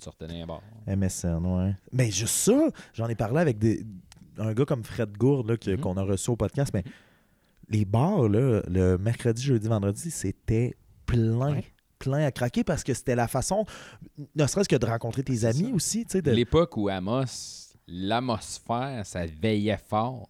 Tu 0.00 0.04
sortais 0.04 0.26
d'un 0.26 0.46
bar. 0.46 0.62
MSN, 0.86 1.44
ouais. 1.46 1.74
Mais 1.92 2.10
juste 2.10 2.34
ça, 2.34 2.68
j'en 2.94 3.06
ai 3.08 3.14
parlé 3.14 3.38
avec 3.40 3.58
des, 3.58 3.84
un 4.38 4.52
gars 4.54 4.64
comme 4.64 4.82
Fred 4.82 5.16
Gourde 5.16 5.58
Mhm. 5.66 5.78
qu'on 5.80 5.96
a 5.96 6.02
reçu 6.02 6.30
au 6.30 6.36
podcast, 6.36 6.70
mais 6.74 6.82
les 7.68 7.84
bars, 7.84 8.28
là, 8.28 8.62
le 8.66 8.96
mercredi, 8.98 9.42
jeudi, 9.42 9.68
vendredi, 9.68 10.10
c'était 10.10 10.74
plein. 11.06 11.52
Ouais. 11.52 11.64
Plein 11.98 12.24
à 12.24 12.30
craquer 12.32 12.64
parce 12.64 12.82
que 12.82 12.94
c'était 12.94 13.14
la 13.14 13.28
façon, 13.28 13.66
ne 14.34 14.46
serait-ce 14.46 14.68
que 14.70 14.76
de 14.76 14.86
rencontrer 14.86 15.22
tes 15.22 15.44
amis 15.44 15.68
ça. 15.68 15.74
aussi, 15.74 16.04
tu 16.06 16.12
sais, 16.12 16.22
de 16.22 16.30
L'époque 16.30 16.74
où 16.78 16.88
Amos, 16.88 17.74
l'atmosphère, 17.86 19.04
ça 19.04 19.26
veillait 19.26 19.78
fort. 19.86 20.28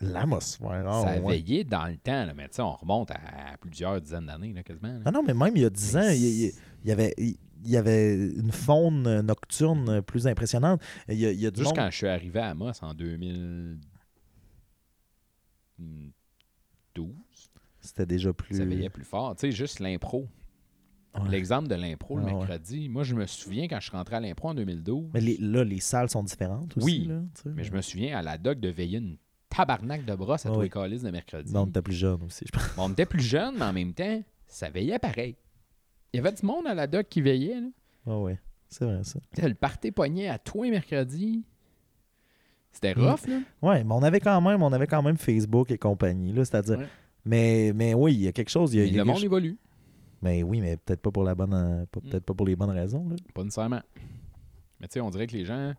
l'atmosphère. 0.00 0.84
ah, 0.88 1.02
ça 1.04 1.20
ouais. 1.20 1.42
veillait 1.42 1.64
dans 1.64 1.84
le 1.86 1.96
temps, 1.98 2.24
là, 2.24 2.32
mais 2.34 2.48
tu 2.48 2.54
sais, 2.56 2.62
on 2.62 2.72
remonte 2.72 3.10
à 3.10 3.18
plusieurs 3.60 4.00
dizaines 4.00 4.24
d'années, 4.26 4.52
là, 4.54 4.62
quasiment. 4.62 4.88
là. 4.94 5.00
Ah 5.04 5.10
non, 5.10 5.22
mais 5.22 5.34
même 5.34 5.54
il 5.56 5.62
y 5.62 5.64
a 5.66 5.70
10 5.70 5.96
ans, 5.98 6.08
il 6.10 6.52
y 6.86 6.90
avait, 6.90 7.14
il 7.64 7.70
y 7.70 7.76
avait 7.76 8.14
une 8.14 8.52
faune 8.52 9.20
nocturne 9.22 10.02
plus 10.02 10.26
impressionnante. 10.26 10.80
Il 11.08 11.18
y 11.18 11.26
a, 11.26 11.32
il 11.32 11.40
y 11.40 11.46
a 11.46 11.50
du 11.50 11.58
Juste 11.60 11.70
monde- 11.70 11.76
quand 11.84 11.90
je 11.90 11.96
suis 11.96 12.06
arrivé 12.08 12.40
à 12.40 12.50
Amos 12.50 12.72
en 12.82 12.94
2012, 12.94 13.80
C'était 17.80 18.06
déjà 18.06 18.32
plus. 18.32 18.56
ça 18.56 18.64
veillait 18.64 18.90
plus 18.90 19.04
fort. 19.04 19.34
Tu 19.36 19.40
sais, 19.42 19.52
juste 19.52 19.80
l'impro. 19.80 20.28
Ouais. 21.14 21.28
L'exemple 21.28 21.66
de 21.68 21.74
l'impro 21.74 22.16
le 22.18 22.22
Ah 22.22 22.26
ouais. 22.26 22.34
mercredi. 22.34 22.88
Moi, 22.88 23.02
je 23.02 23.14
me 23.16 23.26
souviens 23.26 23.66
quand 23.66 23.80
je 23.80 23.88
suis 23.88 23.96
rentré 23.96 24.14
à 24.16 24.20
l'impro 24.20 24.48
en 24.50 24.54
2012. 24.54 25.10
Mais 25.12 25.20
les- 25.20 25.38
là, 25.38 25.64
les 25.64 25.80
salles 25.80 26.08
sont 26.08 26.22
différentes 26.22 26.76
aussi. 26.76 26.84
Oui, 26.86 27.04
là, 27.08 27.20
tu 27.34 27.42
sais. 27.42 27.48
Mais 27.50 27.64
je 27.64 27.72
me 27.72 27.80
souviens 27.80 28.16
à 28.16 28.22
la 28.22 28.38
doc 28.38 28.60
de 28.60 28.68
veiller 28.68 28.98
une 28.98 29.16
tabarnak 29.48 30.04
de 30.04 30.14
brosse 30.14 30.46
à 30.46 30.50
Ah 30.50 30.52
tous 30.54 30.60
les 30.60 30.70
calices 30.70 31.02
de 31.02 31.10
mercredi. 31.10 31.52
Non, 31.52 31.66
t'es 31.66 31.82
plus 31.82 31.94
jeune 31.94 32.22
aussi, 32.22 32.44
je 32.46 32.52
pense. 32.52 32.76
Bon, 32.76 32.84
on 32.84 32.92
était 32.92 33.06
plus 33.06 33.22
jeunes, 33.24 33.56
mais 33.58 33.64
en 33.64 33.72
même 33.72 33.92
temps, 33.92 34.22
ça 34.46 34.70
veillait 34.70 35.00
pareil. 35.00 35.34
Il 36.12 36.16
y 36.16 36.20
avait 36.20 36.32
du 36.32 36.44
monde 36.44 36.66
à 36.66 36.74
la 36.74 36.86
doc 36.86 37.06
qui 37.08 37.20
veillait. 37.20 37.60
Là. 37.60 37.68
Ah 38.06 38.18
ouais, 38.18 38.38
c'est 38.68 38.84
vrai 38.84 39.02
ça. 39.04 39.18
Le 39.36 39.54
party 39.54 39.92
poignet 39.92 40.28
à 40.28 40.38
toi 40.38 40.68
mercredi. 40.70 41.44
C'était 42.72 42.94
Mm. 42.94 43.00
rough, 43.02 43.26
là. 43.28 43.40
Ouais, 43.62 43.84
mais 43.84 43.94
on 43.94 44.02
avait 44.02 44.20
quand 44.20 44.40
même, 44.40 44.62
on 44.62 44.72
avait 44.72 44.86
quand 44.86 45.02
même 45.02 45.16
Facebook 45.16 45.70
et 45.70 45.78
compagnie, 45.78 46.32
là, 46.32 46.44
c'est-à-dire. 46.44 46.78
Ouais. 46.78 46.88
Mais, 47.24 47.72
mais 47.74 47.94
oui, 47.94 48.14
il 48.14 48.20
y 48.22 48.28
a 48.28 48.32
quelque 48.32 48.48
chose. 48.48 48.72
Il 48.74 48.78
y 48.78 48.80
a, 48.80 48.84
Mais 48.84 48.88
il 48.90 48.94
y 48.94 48.98
a 48.98 49.02
le 49.02 49.06
monde 49.06 49.16
chose- 49.16 49.24
évolue. 49.24 49.58
Mais 50.22 50.42
oui, 50.42 50.60
mais 50.60 50.76
peut-être 50.76 51.00
pas 51.00 51.10
pour 51.10 51.24
la 51.24 51.34
bonne, 51.34 51.82
Mm. 51.82 51.86
peut-être 51.86 52.24
pas 52.24 52.34
pour 52.34 52.46
les 52.46 52.54
bonnes 52.56 52.70
raisons. 52.70 53.08
Là. 53.08 53.16
Pas 53.34 53.42
nécessairement. 53.44 53.82
Mais 54.80 54.88
tu 54.88 54.94
sais, 54.94 55.00
on 55.00 55.10
dirait 55.10 55.26
que 55.26 55.32
les 55.36 55.44
gens. 55.44 55.74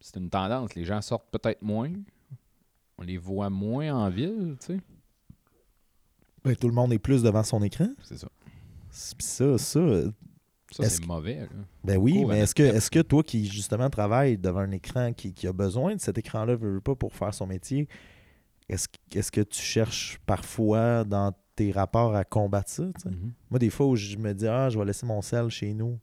C'est 0.00 0.16
une 0.16 0.30
tendance. 0.30 0.74
Les 0.76 0.84
gens 0.84 1.00
sortent 1.02 1.28
peut-être 1.30 1.60
moins. 1.62 1.92
On 2.98 3.02
les 3.02 3.16
voit 3.18 3.50
moins 3.50 3.92
en 3.94 4.08
ville, 4.10 4.56
tu 4.60 4.66
sais. 4.74 4.80
Ben, 6.44 6.54
tout 6.54 6.68
le 6.68 6.74
monde 6.74 6.92
est 6.92 6.98
plus 7.00 7.22
devant 7.22 7.42
son 7.42 7.62
écran. 7.62 7.88
C'est 8.02 8.16
ça. 8.16 8.28
Ça, 8.90 9.58
ça, 9.58 9.78
euh, 9.78 10.10
Ça, 10.72 10.88
c'est 10.88 11.06
mauvais, 11.06 11.40
là. 11.40 11.46
ben 11.84 11.96
oui, 11.96 12.24
mais 12.26 12.40
est-ce 12.40 12.54
que, 12.54 12.62
est-ce 12.62 12.90
que 12.90 13.00
toi 13.00 13.22
qui 13.22 13.46
justement 13.46 13.88
travaille 13.90 14.36
devant 14.38 14.60
un 14.60 14.70
écran 14.72 15.12
qui, 15.12 15.32
qui 15.32 15.46
a 15.46 15.52
besoin 15.52 15.94
de 15.96 16.00
cet 16.00 16.18
écran-là, 16.18 16.56
veut, 16.56 16.80
pas 16.80 16.94
pour 16.94 17.14
faire 17.14 17.32
son 17.34 17.46
métier, 17.46 17.88
est-ce, 18.68 18.86
que- 19.30 19.40
tu 19.42 19.60
cherches 19.62 20.18
parfois 20.26 21.04
dans 21.04 21.32
tes 21.56 21.72
rapports 21.72 22.14
à 22.14 22.24
combattre 22.24 22.70
ça? 22.70 22.84
Mhm. 22.84 23.32
Moi, 23.50 23.58
des 23.58 23.70
fois 23.70 23.86
où 23.86 23.96
je 23.96 24.16
me 24.16 24.32
dis, 24.34 24.46
ah, 24.46 24.68
je 24.68 24.78
vais 24.78 24.84
laisser 24.84 25.06
mon 25.06 25.22
sel 25.22 25.48
chez 25.48 25.72
nous. 25.74 25.98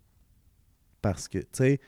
Parce 1.01 1.27
que, 1.27 1.37
tu 1.37 1.45
sais, 1.53 1.79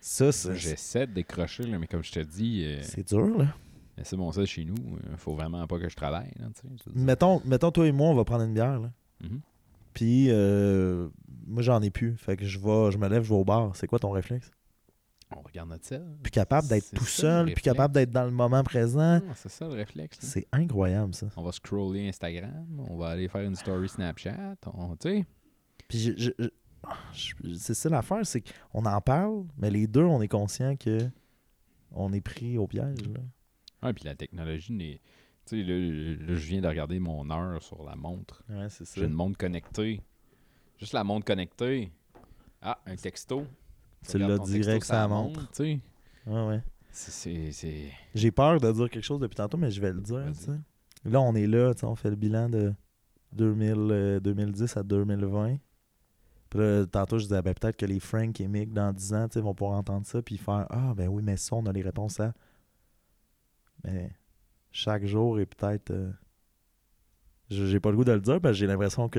ça, 0.00 0.30
c'est, 0.32 0.54
J'essaie 0.54 1.06
de 1.06 1.12
décrocher, 1.14 1.64
là, 1.64 1.78
mais 1.78 1.86
comme 1.88 2.04
je 2.04 2.12
te 2.12 2.20
dis, 2.20 2.64
euh, 2.64 2.80
c'est 2.82 3.08
dur, 3.08 3.36
là. 3.38 3.54
laisser 3.98 4.16
mon 4.16 4.30
sel 4.30 4.46
chez 4.46 4.64
nous, 4.64 4.76
il 5.10 5.16
faut 5.16 5.34
vraiment 5.34 5.66
pas 5.66 5.78
que 5.78 5.88
je 5.88 5.96
travaille. 5.96 6.30
Là. 6.38 6.46
Mettons, 6.94 7.42
mettons, 7.44 7.70
toi 7.72 7.86
et 7.86 7.92
moi, 7.92 8.08
on 8.08 8.14
va 8.14 8.24
prendre 8.24 8.44
une 8.44 8.54
bière, 8.54 8.78
là. 8.78 8.92
Mhm. 9.22 9.40
Puis, 9.94 10.26
euh, 10.30 11.08
moi, 11.46 11.62
j'en 11.62 11.80
ai 11.82 11.90
plus. 11.90 12.16
Fait 12.16 12.36
que 12.36 12.44
je 12.44 12.58
vais, 12.58 12.90
je 12.92 12.98
me 12.98 13.08
lève, 13.08 13.22
je 13.24 13.28
vais 13.28 13.34
au 13.40 13.44
bar. 13.44 13.74
C'est 13.76 13.86
quoi 13.86 13.98
ton 13.98 14.10
réflexe? 14.10 14.50
On 15.36 15.42
regarde 15.42 15.68
notre 15.68 15.86
sel. 15.86 16.04
Plus 16.22 16.30
capable 16.32 16.66
d'être 16.66 16.90
tout 16.92 17.04
ça, 17.04 17.22
seul, 17.44 17.52
plus 17.52 17.62
capable 17.62 17.94
d'être 17.94 18.10
dans 18.10 18.24
le 18.24 18.32
moment 18.32 18.64
présent. 18.64 19.20
Ah, 19.28 19.32
c'est 19.36 19.48
ça 19.48 19.66
le 19.68 19.74
réflexe. 19.74 20.20
là. 20.22 20.28
C'est 20.28 20.46
incroyable, 20.52 21.14
ça. 21.14 21.28
On 21.36 21.42
va 21.44 21.52
scroller 21.52 22.08
Instagram, 22.08 22.66
on 22.88 22.96
va 22.96 23.10
aller 23.10 23.28
faire 23.28 23.42
une 23.42 23.54
story 23.54 23.88
Snapchat, 23.88 24.56
on, 24.74 24.96
tu 24.96 25.08
sais. 25.08 25.26
Puis, 25.86 25.98
je- 26.00 26.12
je- 26.16 26.30
je- 26.38 26.48
je- 27.44 27.54
c'est 27.54 27.74
ça 27.74 27.88
l'affaire, 27.88 28.26
c'est 28.26 28.42
qu'on 28.72 28.84
en 28.86 29.00
parle, 29.00 29.44
mais 29.56 29.70
les 29.70 29.86
deux, 29.86 30.02
on 30.04 30.20
est 30.20 30.28
conscient 30.28 30.74
que 30.76 30.98
on 31.92 32.12
est 32.12 32.20
pris 32.20 32.58
au 32.58 32.66
piège, 32.66 32.98
là. 33.02 33.20
Ouais, 33.84 33.92
puis 33.92 34.04
la 34.04 34.14
technologie 34.16 34.72
n'est. 34.72 35.00
Tu 35.50 35.56
sais, 35.56 35.62
là, 35.64 36.36
je 36.36 36.46
viens 36.46 36.60
de 36.60 36.68
regarder 36.68 37.00
mon 37.00 37.28
heure 37.28 37.60
sur 37.60 37.82
la 37.82 37.96
montre. 37.96 38.44
Ouais, 38.48 38.68
c'est 38.68 38.84
ça. 38.84 39.00
J'ai 39.00 39.06
une 39.06 39.12
montre 39.12 39.36
connectée. 39.36 40.00
Juste 40.78 40.92
la 40.92 41.02
montre 41.02 41.24
connectée. 41.26 41.90
Ah, 42.62 42.78
un 42.86 42.94
texto. 42.94 43.44
Tu 44.08 44.16
l'as 44.18 44.38
direct 44.38 44.84
sur 44.84 44.94
la 44.94 45.08
montre. 45.08 45.40
Tu 45.50 45.56
sais, 45.56 45.80
Ouais, 46.24 46.46
ouais. 46.46 46.62
c'est- 46.92 47.90
J'ai 48.14 48.30
peur 48.30 48.60
de 48.60 48.70
dire 48.70 48.88
quelque 48.88 49.02
chose 49.02 49.18
depuis 49.18 49.34
tantôt, 49.34 49.56
mais 49.56 49.72
je 49.72 49.80
vais 49.80 49.92
le 49.92 50.00
dire. 50.00 50.32
Là, 51.04 51.20
on 51.20 51.34
est 51.34 51.48
là, 51.48 51.74
tu 51.74 51.80
sais, 51.80 51.86
on 51.86 51.96
fait 51.96 52.10
le 52.10 52.16
bilan 52.16 52.48
de 52.48 52.72
2000, 53.32 53.74
euh, 53.90 54.20
2010 54.20 54.76
à 54.76 54.84
2020. 54.84 55.56
Puis 56.48 56.60
là, 56.60 56.86
tantôt, 56.86 57.18
je 57.18 57.24
disais, 57.24 57.42
ben, 57.42 57.54
peut-être 57.54 57.76
que 57.76 57.86
les 57.86 57.98
Frank 57.98 58.40
et 58.40 58.46
Mick, 58.46 58.72
dans 58.72 58.92
10 58.92 59.12
ans, 59.14 59.26
tu 59.28 59.34
sais, 59.34 59.40
vont 59.40 59.54
pouvoir 59.54 59.78
entendre 59.78 60.06
ça 60.06 60.22
puis 60.22 60.36
faire 60.36 60.66
Ah, 60.70 60.94
ben 60.96 61.08
oui, 61.08 61.24
mais 61.24 61.36
ça, 61.36 61.56
on 61.56 61.66
a 61.66 61.72
les 61.72 61.82
réponses 61.82 62.20
à. 62.20 62.32
Mais 63.82 64.12
chaque 64.72 65.04
jour 65.06 65.38
est 65.40 65.46
peut-être. 65.46 65.90
euh, 65.90 66.10
je- 67.50 67.66
J'ai 67.66 67.80
pas 67.80 67.90
le 67.90 67.96
goût 67.96 68.04
de 68.04 68.12
le 68.12 68.20
dire 68.20 68.40
parce 68.40 68.52
que 68.54 68.58
j'ai 68.58 68.66
l'impression 68.66 69.08
que 69.08 69.18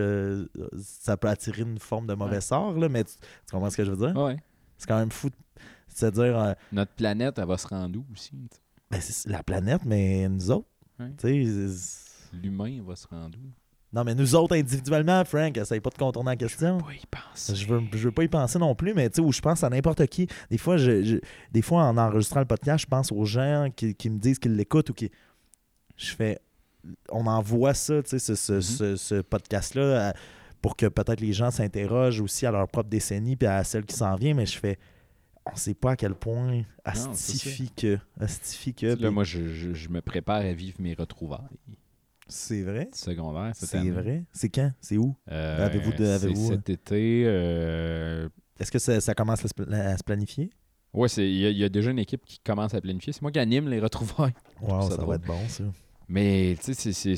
euh, 0.58 0.68
ça 0.82 1.18
peut 1.18 1.28
attirer 1.28 1.64
une 1.64 1.80
forme 1.80 2.08
de 2.08 2.14
mauvais 2.14 2.36
Ouais. 2.36 2.42
sort, 2.42 2.78
là, 2.78 2.88
mais 2.90 3.04
tu, 3.04 3.14
tu 3.16 3.52
comprends 3.52 3.70
ce 3.70 3.78
que 3.78 3.84
je 3.86 3.92
veux 3.92 4.08
dire? 4.08 4.16
Ouais. 4.22 4.38
C'est 4.78 4.88
quand 4.88 4.98
même 5.00 5.12
fou. 5.12 5.30
de- 5.30 5.36
C'est-à-dire, 5.88 6.40
euh, 6.40 6.54
Notre 6.72 6.94
planète, 6.94 7.38
elle 7.38 7.46
va 7.48 7.58
se 7.58 7.68
rendre 7.68 8.00
où 8.00 8.06
aussi? 8.14 8.32
ben, 8.90 9.02
c'est 9.02 9.30
la 9.30 9.44
planète, 9.44 9.82
mais 9.86 10.28
nous 10.30 10.50
autres. 10.52 10.68
Ouais. 11.00 11.12
L'humain 12.34 12.82
va 12.86 12.96
se 12.96 13.08
rendre 13.08 13.38
où? 13.38 13.50
Non, 13.94 14.06
mais 14.06 14.16
nous 14.16 14.36
autres 14.36 14.56
individuellement, 14.56 15.26
Frank, 15.26 15.58
essaye 15.58 15.82
pas 15.82 15.90
de 15.90 15.98
contourner 15.98 16.30
la 16.32 16.36
question. 16.38 16.78
Pas 16.78 16.94
y 16.94 17.06
penser. 17.08 17.56
Je 17.56 17.68
veux, 17.68 17.82
je 17.92 17.98
veux 17.98 18.12
pas 18.14 18.24
y 18.24 18.30
penser 18.30 18.58
non 18.58 18.74
plus, 18.74 18.94
mais 18.94 19.10
tu 19.10 19.16
sais, 19.16 19.22
où 19.22 19.34
je 19.34 19.42
pense 19.42 19.66
à 19.66 19.70
n'importe 19.70 20.06
qui. 20.08 20.28
Des 20.50 20.58
fois, 20.58 20.78
je, 20.78 21.04
je- 21.04 21.18
des 21.52 21.62
fois, 21.62 21.84
en 21.84 21.98
enregistrant 21.98 22.40
le 22.40 22.46
podcast, 22.46 22.84
je 22.86 22.88
pense 22.88 23.12
aux 23.12 23.26
gens 23.26 23.68
qui, 23.76 23.94
qui 23.94 24.10
me 24.10 24.18
disent 24.18 24.40
qu'ils 24.40 24.56
l'écoutent 24.56 24.90
ou 24.92 24.94
qui. 24.94 25.12
Je 26.02 26.16
fais. 26.16 26.40
On 27.12 27.28
envoie 27.28 27.74
ça, 27.74 28.02
tu 28.02 28.10
sais, 28.10 28.20
ce, 28.20 28.36
ce, 28.36 28.54
Mhm. 28.54 28.62
ce- 28.62 28.96
ce 28.96 29.22
podcast-là, 29.22 30.10
à- 30.10 30.14
pour 30.62 30.76
que 30.76 30.88
peut-être 30.88 31.22
les 31.22 31.34
gens 31.34 31.52
s'interrogent 31.52 32.22
aussi 32.22 32.46
à 32.46 32.52
leur 32.52 32.68
propre 32.68 32.90
décennie 32.90 33.36
puis 33.36 33.48
à 33.48 33.64
celle 33.64 33.86
qui 33.86 33.96
s'en 33.96 34.16
vient, 34.16 34.34
mais 34.34 34.46
je 34.46 34.58
fais. 34.58 34.80
On 35.52 35.56
sait 35.56 35.74
pas 35.74 35.92
à 35.92 35.96
quel 35.96 36.14
point 36.14 36.64
astifie 36.86 37.72
que. 37.76 37.98
Que. 38.74 39.02
Là, 39.02 39.10
moi, 39.12 39.24
je, 39.24 39.48
je- 39.48 39.74
je 39.74 39.90
me 39.90 40.02
prépare 40.02 40.38
à 40.42 40.54
vivre 40.54 40.78
mes 40.80 40.94
retrouvailles 40.94 41.40
C'est 42.28 42.62
vrai? 42.62 42.90
secondaires 42.94 43.52
cette 43.56 43.70
C'est 43.70 43.90
vrai? 43.90 44.24
C'est 44.32 44.50
quand? 44.50 44.72
C'est 44.80 44.98
où? 44.98 45.16
Euh, 45.32 45.66
Avez-vous 45.66 45.94
de- 45.94 46.06
avez-vous, 46.06 46.50
cet 46.52 46.70
été. 46.70 47.24
euh, 47.26 48.30
Est-ce 48.60 48.72
que 48.72 48.78
ça, 48.80 49.02
ça 49.02 49.16
commence 49.16 49.44
à 49.44 49.48
se, 49.48 50.04
planifier? 50.04 50.52
C'est- 51.08 51.28
il 51.28 51.38
y, 51.38 51.46
a- 51.48 51.50
il 51.50 51.58
y 51.58 51.64
a 51.64 51.70
déjà 51.70 51.90
une 51.90 52.00
équipe 52.00 52.24
qui 52.26 52.40
commence 52.40 52.74
à 52.76 52.82
planifier. 52.82 53.12
C'est 53.14 53.22
moi 53.24 53.32
qui 53.32 53.40
anime 53.40 53.68
les 53.68 53.80
retrouvailles. 53.80 54.34
Wow, 54.62 54.90
ça 54.90 54.98
ça, 54.98 55.06
va 55.06 55.16
être 55.16 55.26
bon, 55.26 55.40
ça. 55.48 55.64
Mais 56.12 56.58
tu 56.62 56.74
sais, 56.74 56.92
c'est- 56.94 57.16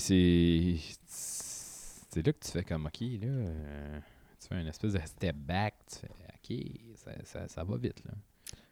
là 2.22 2.32
que 2.32 2.46
tu 2.46 2.52
fais 2.52 2.64
comme, 2.64 2.86
OK, 2.86 3.00
là, 3.02 3.28
euh, 3.28 4.00
tu 4.40 4.48
fais 4.48 4.62
une 4.62 4.68
espèce 4.68 4.94
de 4.94 5.00
step 5.04 5.36
back. 5.36 5.74
Tu 5.92 5.98
fais, 6.00 6.08
OK, 6.08 6.62
ça, 6.96 7.12
ça, 7.24 7.48
ça 7.48 7.64
va 7.64 7.78
vite, 7.78 8.04
là. 8.06 8.12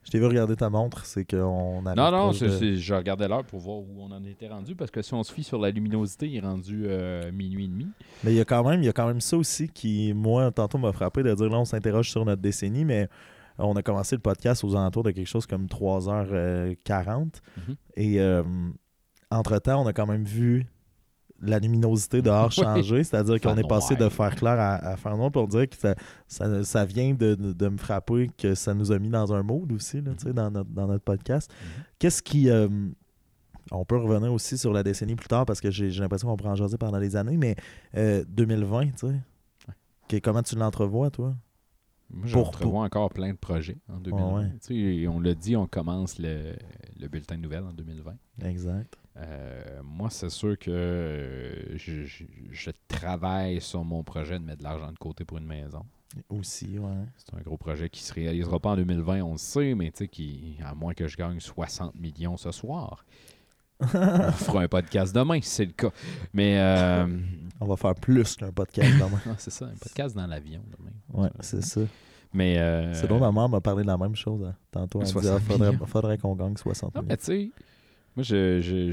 Je 0.03 0.09
t'ai 0.09 0.17
vu 0.19 0.25
regarder 0.25 0.55
ta 0.55 0.69
montre, 0.69 1.05
c'est 1.05 1.25
qu'on 1.25 1.85
a. 1.85 1.93
Non, 1.95 2.11
non, 2.11 2.33
c'est- 2.33 2.57
c'est- 2.57 2.75
je 2.75 2.93
regardais 2.93 3.27
l'heure 3.27 3.45
pour 3.45 3.59
voir 3.59 3.77
où 3.77 3.87
on 3.99 4.11
en 4.11 4.23
était 4.25 4.47
rendu, 4.47 4.75
parce 4.75 4.89
que 4.91 5.01
si 5.03 5.13
on 5.13 5.23
se 5.23 5.31
fie 5.33 5.43
sur 5.43 5.59
la 5.59 5.69
luminosité, 5.71 6.27
il 6.27 6.37
est 6.37 6.41
rendu 6.41 6.83
euh, 6.87 7.31
minuit 7.31 7.65
et 7.65 7.67
demi. 7.67 7.87
Mais 8.23 8.33
il 8.33 8.37
y 8.37 8.41
a 8.41 8.45
quand 8.45 8.67
même, 8.67 8.81
il 8.81 8.85
y 8.85 8.89
a 8.89 8.93
quand 8.93 9.07
même 9.07 9.21
ça 9.21 9.37
aussi 9.37 9.69
qui, 9.69 10.13
moi, 10.13 10.51
tantôt 10.51 10.77
m'a 10.79 10.91
frappé 10.91 11.21
de 11.23 11.33
dire 11.33 11.49
là, 11.49 11.59
on 11.59 11.65
s'interroge 11.65 12.09
sur 12.09 12.25
notre 12.25 12.41
décennie, 12.41 12.83
mais 12.85 13.07
on 13.59 13.75
a 13.75 13.83
commencé 13.83 14.15
le 14.15 14.21
podcast 14.21 14.63
aux 14.63 14.75
alentours 14.75 15.03
de 15.03 15.11
quelque 15.11 15.27
chose 15.27 15.45
comme 15.45 15.67
3h40. 15.67 17.41
Mhm. 17.57 17.75
Et 17.95 18.19
euh, 18.19 18.43
entre-temps, 19.31 19.81
on 19.83 19.87
a 19.87 19.93
quand 19.93 20.05
même 20.07 20.23
vu 20.25 20.65
la 21.43 21.57
luminosité 21.59 22.21
dehors 22.21 22.51
Oui. 22.57 22.63
changer, 22.63 23.03
c'est-à-dire 23.03 23.39
qu'on 23.41 23.57
est 23.57 23.67
passé 23.67 23.95
de 23.95 24.07
faire 24.09 24.35
clair 24.35 24.59
à, 24.59 24.75
à 24.75 24.95
faire 24.97 25.17
noir 25.17 25.31
pour 25.31 25.47
dire 25.47 25.67
que 25.67 25.75
ça, 25.75 25.95
ça, 26.27 26.63
ça 26.63 26.85
vient 26.85 27.13
de, 27.13 27.33
de- 27.35 27.53
de 27.53 27.67
me 27.67 27.77
frapper 27.77 28.29
que 28.37 28.53
ça 28.53 28.73
nous 28.75 28.91
a 28.91 28.99
mis 28.99 29.09
dans 29.09 29.33
un 29.33 29.41
mode 29.41 29.71
aussi, 29.71 30.01
là, 30.01 30.11
dans, 30.33 30.51
notre, 30.51 30.69
dans 30.69 30.87
notre 30.87 31.03
podcast. 31.03 31.51
Mhm. 31.51 31.83
Qu'est-ce 31.99 32.21
qui. 32.21 32.49
euh, 32.49 32.67
on 33.71 33.85
peut 33.85 33.97
revenir 33.97 34.33
aussi 34.33 34.57
sur 34.57 34.73
la 34.73 34.83
décennie 34.83 35.15
plus 35.15 35.27
tard 35.29 35.45
parce 35.45 35.61
que 35.61 35.71
j'ai 35.71 35.89
j'ai 35.91 36.01
l'impression 36.01 36.27
qu'on 36.27 36.35
pourra 36.35 36.51
en 36.51 36.55
jaser 36.55 36.77
pendant 36.77 36.97
les 36.99 37.15
années, 37.15 37.37
mais 37.37 37.55
euh, 37.95 38.23
2020, 38.27 38.87
tu 38.87 38.91
sais. 38.97 39.13
Que- 40.09 40.17
comment 40.17 40.43
tu 40.43 40.55
l'entrevois, 40.55 41.09
toi? 41.09 41.35
Moi, 42.09 42.21
Pour- 42.23 42.27
j'entrevois 42.45 42.83
encore 42.83 43.09
plein 43.09 43.31
de 43.31 43.37
projets 43.37 43.77
en 43.87 43.97
2020. 43.99 44.33
ouais. 44.35 44.51
Tu 44.67 45.01
sais, 45.03 45.07
on 45.07 45.21
l'a 45.21 45.33
dit, 45.33 45.55
on 45.55 45.65
commence 45.67 46.19
le, 46.19 46.53
le 46.99 47.07
bulletin 47.07 47.37
de 47.37 47.41
nouvelles 47.41 47.63
en 47.63 47.71
2020. 47.71 48.13
Exact. 48.43 48.97
Euh, 49.17 49.81
moi, 49.83 50.09
c'est 50.09 50.29
sûr 50.29 50.57
que 50.57 50.71
euh, 50.71 51.77
je, 51.77 52.03
je- 52.05 52.23
je 52.49 52.71
travaille 52.87 53.59
sur 53.61 53.83
mon 53.83 54.03
projet 54.03 54.39
de 54.39 54.43
mettre 54.43 54.59
de 54.59 54.63
l'argent 54.63 54.91
de 54.91 54.97
côté 54.97 55.25
pour 55.25 55.37
une 55.37 55.45
maison. 55.45 55.85
Aussi, 56.29 56.77
ouais. 56.77 56.89
C'est 57.17 57.33
un 57.35 57.41
gros 57.41 57.57
projet 57.57 57.89
qui 57.89 58.01
se 58.03 58.13
réalisera 58.13 58.59
pas 58.59 58.71
en 58.71 58.75
2020, 58.75 59.21
on 59.21 59.33
le 59.33 59.37
sait, 59.37 59.73
mais 59.75 59.91
tu 59.91 60.05
sais, 60.13 60.63
à 60.65 60.73
moins 60.73 60.93
que 60.93 61.07
je 61.07 61.15
gagne 61.17 61.39
60 61.39 61.95
millions 61.95 62.35
ce 62.37 62.51
soir, 62.51 63.05
on 63.81 63.85
fera 64.31 64.61
un 64.63 64.67
podcast 64.67 65.13
demain 65.15 65.41
si 65.41 65.49
c'est 65.49 65.65
le 65.65 65.71
cas. 65.71 65.89
Mais 66.33 66.57
euh, 66.59 67.07
On 67.59 67.65
va 67.65 67.75
faire 67.77 67.95
plus 67.95 68.35
qu'un 68.35 68.51
podcast 68.51 68.93
demain. 68.93 69.21
non, 69.25 69.35
c'est 69.37 69.51
ça, 69.51 69.65
un 69.65 69.75
podcast 69.81 70.15
dans 70.15 70.27
l'avion 70.27 70.61
demain. 70.77 70.91
Ouais, 71.23 71.29
c'est 71.39 71.63
ça. 71.63 71.81
Mais 72.33 72.57
euh, 72.59 72.93
C'est 72.93 73.07
drôle, 73.07 73.19
ma 73.21 73.31
mère 73.31 73.49
m'a 73.49 73.59
parlé 73.59 73.81
de 73.83 73.87
la 73.87 73.97
même 73.97 74.15
chose 74.15 74.43
hein, 74.45 74.55
tantôt. 74.71 74.99
Elle 75.01 75.07
me 75.07 75.11
60 75.11 75.41
ah, 75.81 75.85
faudrait, 75.85 76.17
qu'on 76.17 76.35
gagne 76.35 76.55
60 76.55 76.93
Non, 76.95 77.01
millions. 77.01 77.09
mais 77.09 77.17
tu 77.17 77.25
sais, 77.25 77.51
moi, 78.15 78.23
je, 78.23 78.61
je- 78.61 78.91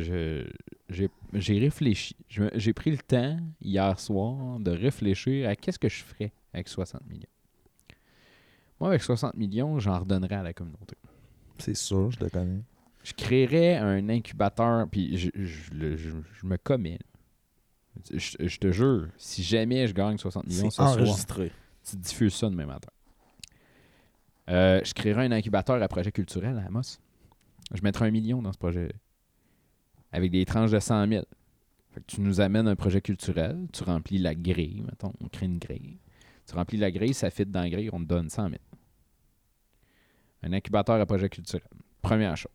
je- 0.91 1.09
j'ai, 1.39 1.59
réfléchi. 1.59 2.17
J'ai 2.55 2.73
pris 2.73 2.91
le 2.91 2.99
temps, 2.99 3.39
hier 3.61 3.99
soir, 4.01 4.59
de 4.61 4.71
réfléchir 4.71 5.49
à 5.49 5.57
qu'est-ce 5.57 5.79
que 5.79 5.89
je 5.89 6.03
ferais 6.03 6.33
avec 6.53 6.69
60 6.69 7.05
millions. 7.09 7.23
Moi, 8.81 8.91
avec 8.91 9.03
60 9.03 9.35
millions, 9.35 9.79
j'en 9.81 9.99
redonnerais 10.01 10.37
à 10.37 10.43
la 10.43 10.53
communauté. 10.53 10.97
C'est 11.59 11.75
sûr, 11.77 12.11
je 12.13 12.21
le 12.21 12.31
connais. 12.31 12.63
Je 13.03 13.13
créerais 13.13 13.77
un 13.77 14.09
incubateur, 14.09 14.87
puis 14.89 15.17
je, 15.19 15.31
je- 15.35 15.73
le- 15.75 15.97
je- 15.97 16.11
je 16.41 16.47
me 16.47 16.57
commets. 16.57 16.99
Je, 18.15 18.59
te 18.59 18.71
jure, 18.71 19.09
si 19.17 19.43
jamais 19.43 19.89
je 19.89 19.93
gagne 19.95 20.17
60 20.19 20.47
millions 20.47 20.65
C'est 20.65 20.71
ce 20.71 20.77
soir, 20.77 20.93
enregistré. 20.93 21.51
tu 21.89 21.97
diffuses 21.97 22.35
ça 22.35 22.49
demain 22.49 22.67
matin. 22.67 22.91
Euh, 24.51 24.81
je 24.85 24.95
créerai 24.95 25.25
un 25.27 25.33
incubateur 25.33 25.83
à 25.83 25.89
projet 25.89 26.13
culturel 26.13 26.57
à 26.59 26.67
Amos. 26.67 26.99
Je 27.75 27.83
mettrai 27.83 28.07
un 28.07 28.11
million 28.11 28.41
dans 28.41 28.53
ce 28.53 28.59
projet 28.59 28.93
avec 30.13 30.31
des 30.31 30.45
tranches 30.45 30.71
de 30.71 30.79
100 30.81 31.09
000. 31.09 31.25
Fait 31.91 32.01
que 32.01 32.07
tu 32.07 32.21
nous 32.21 32.41
amènes 32.41 32.69
un 32.69 32.77
projet 32.77 33.01
culturel, 33.01 33.67
tu 33.73 33.83
remplis 33.85 34.19
la 34.19 34.35
grille, 34.35 34.83
mettons, 34.83 35.13
on 35.21 35.29
crée 35.29 35.47
une 35.47 35.59
grille. 35.59 35.99
Tu 36.47 36.55
remplis 36.55 36.79
la 36.79 36.91
grille, 36.91 37.15
ça 37.15 37.31
fit 37.31 37.45
dans 37.47 37.61
la 37.61 37.71
grille, 37.71 37.91
on 37.93 37.99
te 38.01 38.05
donne 38.05 38.31
100 38.31 38.49
000. 38.51 38.55
Un 40.43 40.53
incubateur 40.53 41.01
à 41.01 41.07
projet 41.07 41.29
culturel. 41.29 41.67
Première 42.01 42.37
chose. 42.37 42.53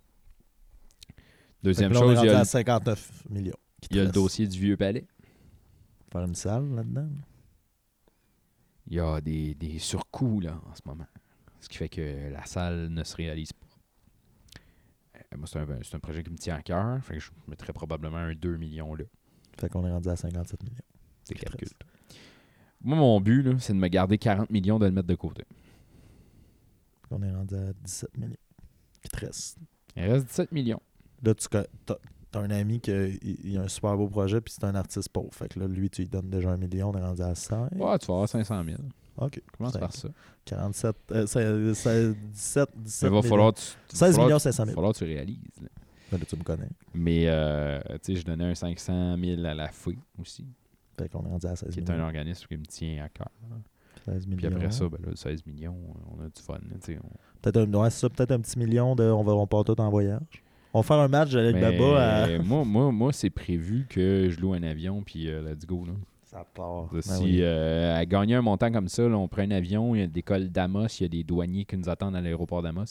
Deuxième 1.62 1.94
là, 1.94 2.00
chose, 2.00 2.20
il 2.22 2.26
y 2.26 2.30
a, 2.30 2.38
à 2.38 2.40
le- 2.40 2.46
59 2.46 3.24
millions. 3.30 3.54
il 3.90 3.98
y 3.98 4.00
a 4.00 4.04
le 4.04 4.12
dossier 4.12 4.48
du 4.48 4.60
Vieux 4.60 4.78
Palais. 4.78 5.06
Faire 6.12 6.24
une 6.24 6.36
salle 6.36 6.70
là-dedans? 6.76 7.10
Il 8.88 8.96
y 8.96 9.00
a 9.00 9.22
des, 9.22 9.56
des 9.56 9.80
surcoûts 9.80 10.40
là, 10.42 10.60
en 10.70 10.76
ce 10.76 10.82
moment. 10.86 11.08
Ce 11.62 11.70
qui 11.70 11.78
fait 11.78 11.90
que 11.90 12.30
la 12.32 12.46
salle 12.46 12.90
ne 12.90 13.04
se 13.04 13.16
réalise 13.16 13.54
pas. 13.54 13.68
Euh, 15.34 15.38
moi, 15.38 15.48
c'est 15.48 15.96
un, 15.96 16.00
projet 16.00 16.24
qui 16.24 16.32
me 16.32 16.38
tient 16.38 16.56
à 16.56 16.62
cœur. 16.62 17.04
Fait 17.04 17.16
que 17.16 17.20
je 17.20 17.32
mettrais 17.48 17.74
probablement 17.74 18.18
un 18.18 18.34
2 18.34 18.58
millions 18.58 18.96
là. 18.96 19.06
Fait 19.60 19.70
qu'on 19.70 19.86
est 19.86 19.92
rendu 19.92 20.10
à 20.10 20.16
57 20.16 20.64
millions. 20.64 20.76
C'est 21.24 21.36
calcul. 21.36 21.70
Moi, 22.82 22.98
mon 22.98 23.22
but, 23.22 23.48
c'est 23.60 23.74
de 23.74 23.78
me 23.78 23.88
garder 23.88 24.18
40 24.18 24.50
millions 24.50 24.80
de 24.80 24.86
le 24.86 24.92
mettre 24.92 25.08
de 25.08 25.16
côté. 25.16 25.44
On 27.12 27.22
est 27.22 27.32
rendu 27.32 27.56
à 27.56 27.74
17 27.74 28.18
millions. 28.18 28.36
Qui 29.02 29.10
te 29.10 29.26
reste. 29.26 29.58
Il 29.96 30.04
reste 30.04 30.26
17 30.28 30.52
millions. 30.52 30.82
Là, 31.22 31.34
tu 31.36 31.48
t'as 31.86 31.96
un 32.40 32.50
ami 32.50 32.80
qui 32.82 32.92
a, 32.92 33.06
il- 33.06 33.40
il 33.44 33.58
a 33.58 33.62
un 33.62 33.68
super 33.68 33.96
beau 33.96 34.08
projet, 34.08 34.42
puis 34.42 34.54
c'est 34.54 34.64
un 34.66 34.74
artiste 34.76 35.10
pauvre. 35.10 35.34
Fait 35.34 35.48
que 35.48 35.60
là, 35.60 35.68
lui, 35.68 35.90
tu 35.90 36.02
lui 36.02 36.10
donnes 36.10 36.30
déjà 36.30 36.50
un 36.50 36.58
million, 36.58 36.90
on 36.90 36.98
est 36.98 37.02
rendu 37.02 37.22
à 37.22 37.36
100. 37.36 37.70
Ouais, 37.76 38.00
tu 38.00 38.08
vas 38.08 38.14
avoir 38.14 38.28
500 38.28 38.64
000. 38.66 38.78
OK. 39.18 39.42
Commence 39.58 39.78
par 39.78 39.92
ça. 39.94 40.08
47, 40.46 40.96
euh, 41.12 41.26
c'est- 41.26 41.74
c'est 41.76 42.14
17, 42.32 42.70
17 42.76 43.10
Il 43.10 43.14
va 43.16 43.22
falloir, 43.22 43.54
tu, 43.54 43.62
tu- 43.88 43.96
16 43.96 44.12
falloir- 44.12 44.28
millions 44.28 44.40
500 44.40 44.64
Il 44.64 44.66
va 44.68 44.72
000. 44.72 44.76
falloir 44.76 44.94
que 44.94 44.98
tu 44.98 45.04
réalises. 45.06 45.38
là. 45.62 45.68
Ben 46.12 46.18
là, 46.20 46.26
tu 46.28 46.36
me 46.36 46.44
connais. 46.44 46.70
Mais, 46.94 47.24
euh, 47.28 47.80
tu 48.04 48.14
sais, 48.14 48.16
je 48.22 48.26
donnais 48.26 48.46
un 48.46 48.56
500 48.56 49.18
000 49.18 49.44
à 49.46 49.54
la 49.54 49.70
FOI 49.72 49.94
aussi, 50.20 50.46
Fait 50.98 51.10
qu'on 51.10 51.26
est 51.26 51.30
rendu 51.30 51.48
à 51.48 51.56
16 51.56 51.74
qui 51.74 51.80
est 51.80 51.90
millions. 51.90 52.04
un 52.04 52.06
organisme 52.08 52.46
qui 52.48 52.58
me 52.58 52.66
tient 52.66 53.04
à 53.06 53.10
cœur. 53.10 53.30
16 54.06 54.26
Puis 54.26 54.36
millions. 54.36 54.52
après 54.56 54.72
ça, 54.72 54.90
ben 54.90 55.00
là, 55.04 55.12
16 55.16 55.46
millions, 55.46 55.78
on 56.12 56.22
a 56.24 56.26
du 56.28 56.42
fun. 56.42 56.54
là, 56.56 56.60
tu 56.84 56.94
sais, 56.94 57.00
on- 57.04 57.18
Peut-être 57.42 57.58
un, 57.58 57.74
ouais, 57.74 57.90
c'est 57.90 58.00
ça, 58.02 58.10
peut-être 58.10 58.32
un 58.32 58.40
petit 58.42 58.60
million 58.60 58.96
de 58.96 59.04
on 59.04 59.24
va 59.24 59.34
on 59.34 59.48
part 59.48 59.64
tout 59.64 59.80
en 59.80 59.90
voyage. 59.90 60.44
On 60.74 60.80
va 60.82 60.84
faire 60.84 60.98
un 61.00 61.08
match 61.08 61.34
avec 61.36 61.56
Mais 61.56 61.62
Baba 61.78 62.24
à. 62.24 62.40
moi, 62.40 62.64
moi, 62.66 62.92
moi 62.92 63.14
c'est 63.14 63.30
prévu 63.30 63.86
que 63.90 64.30
je 64.30 64.40
loue 64.40 64.54
un 64.54 64.64
avion, 64.64 65.02
puis 65.04 65.30
euh, 65.30 65.42
let's 65.42 65.66
go. 65.66 65.86
Là. 65.86 65.94
Ça 66.34 66.46
part. 66.54 66.90
Si 67.02 67.10
Ben 67.10 67.20
oui. 67.22 67.38
euh, 67.42 67.96
à 67.96 68.06
gagner 68.06 68.36
un 68.36 68.42
montant 68.42 68.72
comme 68.72 68.88
ça, 68.88 69.08
là, 69.08 69.16
on 69.18 69.28
prend 69.28 69.44
un 69.44 69.52
avion, 69.52 69.94
il 69.94 70.00
y 70.00 70.04
a 70.04 70.08
des 70.08 70.24
cols 70.24 70.50
d'Amos, 70.50 70.88
il 71.00 71.04
y 71.04 71.06
a 71.06 71.10
des 71.10 71.24
douaniers 71.24 71.66
qui 71.66 71.78
nous 71.78 71.90
attendent 71.90 72.16
à 72.16 72.22
l'aéroport 72.22 72.62
d'Amos. 72.64 72.86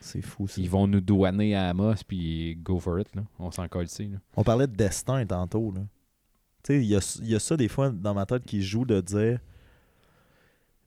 C'est 0.00 0.20
fou 0.22 0.48
ça. 0.48 0.60
Ils 0.60 0.68
vont 0.68 0.86
nous 0.86 1.00
douaner 1.00 1.54
à 1.54 1.68
Amos, 1.70 1.94
puis 2.06 2.56
go 2.56 2.78
for 2.80 2.98
it. 3.00 3.14
Là. 3.14 3.22
On 3.38 3.50
s'en 3.50 3.68
colle 3.68 3.86
ici. 3.86 4.08
Là. 4.08 4.18
On 4.36 4.42
parlait 4.42 4.66
de 4.66 4.74
destin 4.74 5.24
tantôt. 5.24 5.72
Tu 5.72 5.80
sais, 6.64 6.76
il 6.82 6.86
y 6.86 6.96
a, 6.96 7.18
il 7.22 7.28
y 7.30 7.34
a 7.34 7.38
ça 7.38 7.56
des 7.56 7.68
fois 7.68 7.90
dans 7.90 8.12
ma 8.12 8.26
tête 8.26 8.44
qui 8.44 8.60
joue 8.60 8.84
de 8.84 9.00
dire. 9.00 9.38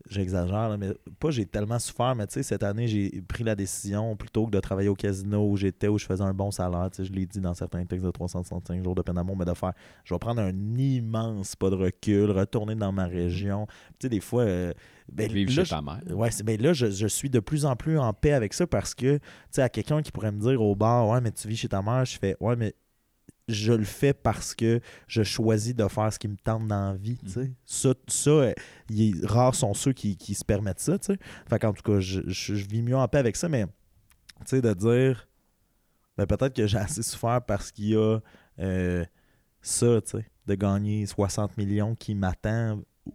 J'exagère, 0.10 0.78
mais 0.78 0.94
pas 1.20 1.32
j'ai 1.32 1.46
tellement 1.46 1.80
souffert, 1.80 2.16
mais 2.16 2.28
tu 2.28 2.36
sais, 2.36 2.44
cette 2.44 2.64
année, 2.64 2.88
j'ai 2.88 3.22
pris 3.28 3.44
la 3.44 3.56
décision 3.56 4.16
plutôt 4.16 4.46
que 4.46 4.52
de 4.52 4.60
travailler 4.60 4.90
au 4.90 4.96
casino 4.96 5.50
où 5.50 5.58
j'étais, 5.58 5.88
où 5.88 5.98
je 5.98 6.06
faisais 6.06 6.24
un 6.24 6.34
bon 6.34 6.52
salaire. 6.52 6.90
Tu 6.92 6.98
sais, 6.98 7.06
je 7.06 7.14
l'ai 7.14 7.26
dit 7.26 7.42
dans 7.42 7.54
certains 7.54 7.86
textes 7.86 8.06
de 8.06 8.12
365 8.12 8.84
jours 8.84 8.96
de 8.96 9.02
peine 9.02 9.16
d'amour, 9.16 9.36
mais 9.38 9.46
de 9.46 9.54
faire, 9.54 9.74
je 10.04 10.14
vais 10.14 10.20
prendre 10.20 10.42
un 10.42 10.54
immense 10.78 11.56
pas 11.56 11.70
de 11.70 11.76
recul, 11.76 12.32
retourner 12.32 12.76
dans 12.76 12.92
ma 12.92 13.06
région. 13.06 13.68
Tu 14.00 14.04
sais, 14.04 14.10
des 14.10 14.20
fois, 14.20 14.44
euh, 14.44 14.74
ben, 15.12 15.32
Vivre 15.32 15.56
là, 15.56 15.64
chez 15.64 15.70
ta 15.70 15.82
mère. 15.82 16.02
Ouais, 16.10 16.30
ben 16.44 16.62
là, 16.62 16.74
je, 16.74 16.90
je 16.90 17.08
suis 17.08 17.30
de 17.30 17.40
plus 17.40 17.66
en 17.66 17.76
plus 17.76 17.98
en 17.98 18.14
paix 18.14 18.34
avec 18.34 18.54
ça 18.54 18.68
parce 18.68 18.94
que, 18.94 19.18
tu 19.18 19.24
sais, 19.52 19.62
à 19.62 19.70
quelqu'un 19.70 20.02
qui 20.02 20.12
pourrait 20.12 20.32
me 20.32 20.40
dire 20.40 20.62
au 20.62 20.76
bar, 20.76 21.08
ouais, 21.10 21.22
mais 21.22 21.32
tu 21.32 21.48
vis 21.48 21.58
chez 21.58 21.70
ta 21.70 21.82
mère, 21.82 22.06
je 22.06 22.18
fais, 22.18 22.36
ouais, 22.40 22.56
mais 22.56 22.76
je 23.48 23.74
le 23.74 23.84
fais 23.86 24.14
parce 24.14 24.54
que 24.56 24.82
je 25.08 25.24
choisis 25.24 25.74
de 25.76 25.88
faire 25.88 26.12
ce 26.12 26.20
qui 26.20 26.28
me 26.28 26.36
tente 26.38 26.68
dans 26.68 26.92
la 26.92 26.98
vie, 26.98 27.18
tu 27.18 27.30
sais. 27.30 27.52
Ça, 27.66 27.94
ça 28.08 28.30
euh, 28.30 28.54
il 28.90 29.02
est- 29.22 29.26
rares 29.26 29.56
sont 29.56 29.74
ceux 29.74 29.94
qui, 29.94 30.18
qui 30.18 30.34
se 30.36 30.44
permettent 30.46 30.80
ça, 30.82 31.00
tu 31.00 31.14
sais. 31.14 31.20
Fait 31.50 31.60
qu'en 31.60 31.74
tout 31.74 31.84
cas, 31.84 32.00
je, 32.00 32.22
je- 32.28 32.56
je 32.56 32.66
vis 32.68 32.82
mieux 32.82 32.96
en 32.98 33.08
paix 33.08 33.20
avec 33.20 33.36
ça, 33.36 33.48
mais, 33.50 33.66
de 34.62 34.74
dire, 34.74 35.28
ben 36.18 36.26
peut-être 36.26 36.56
que 36.56 36.68
j'ai 36.68 36.78
assez 36.78 37.04
souffert 37.04 37.42
parce 37.46 37.72
qu'il 37.72 37.90
y 37.90 37.96
a 37.96 38.20
euh, 38.60 39.06
ça, 39.62 40.02
tu 40.02 40.18
sais, 40.20 40.26
de 40.48 40.56
gagner 40.56 41.06
60 41.06 41.58
millions 41.58 41.96
qui 41.96 42.16
m'attend 42.16 42.82
ou- 43.06 43.14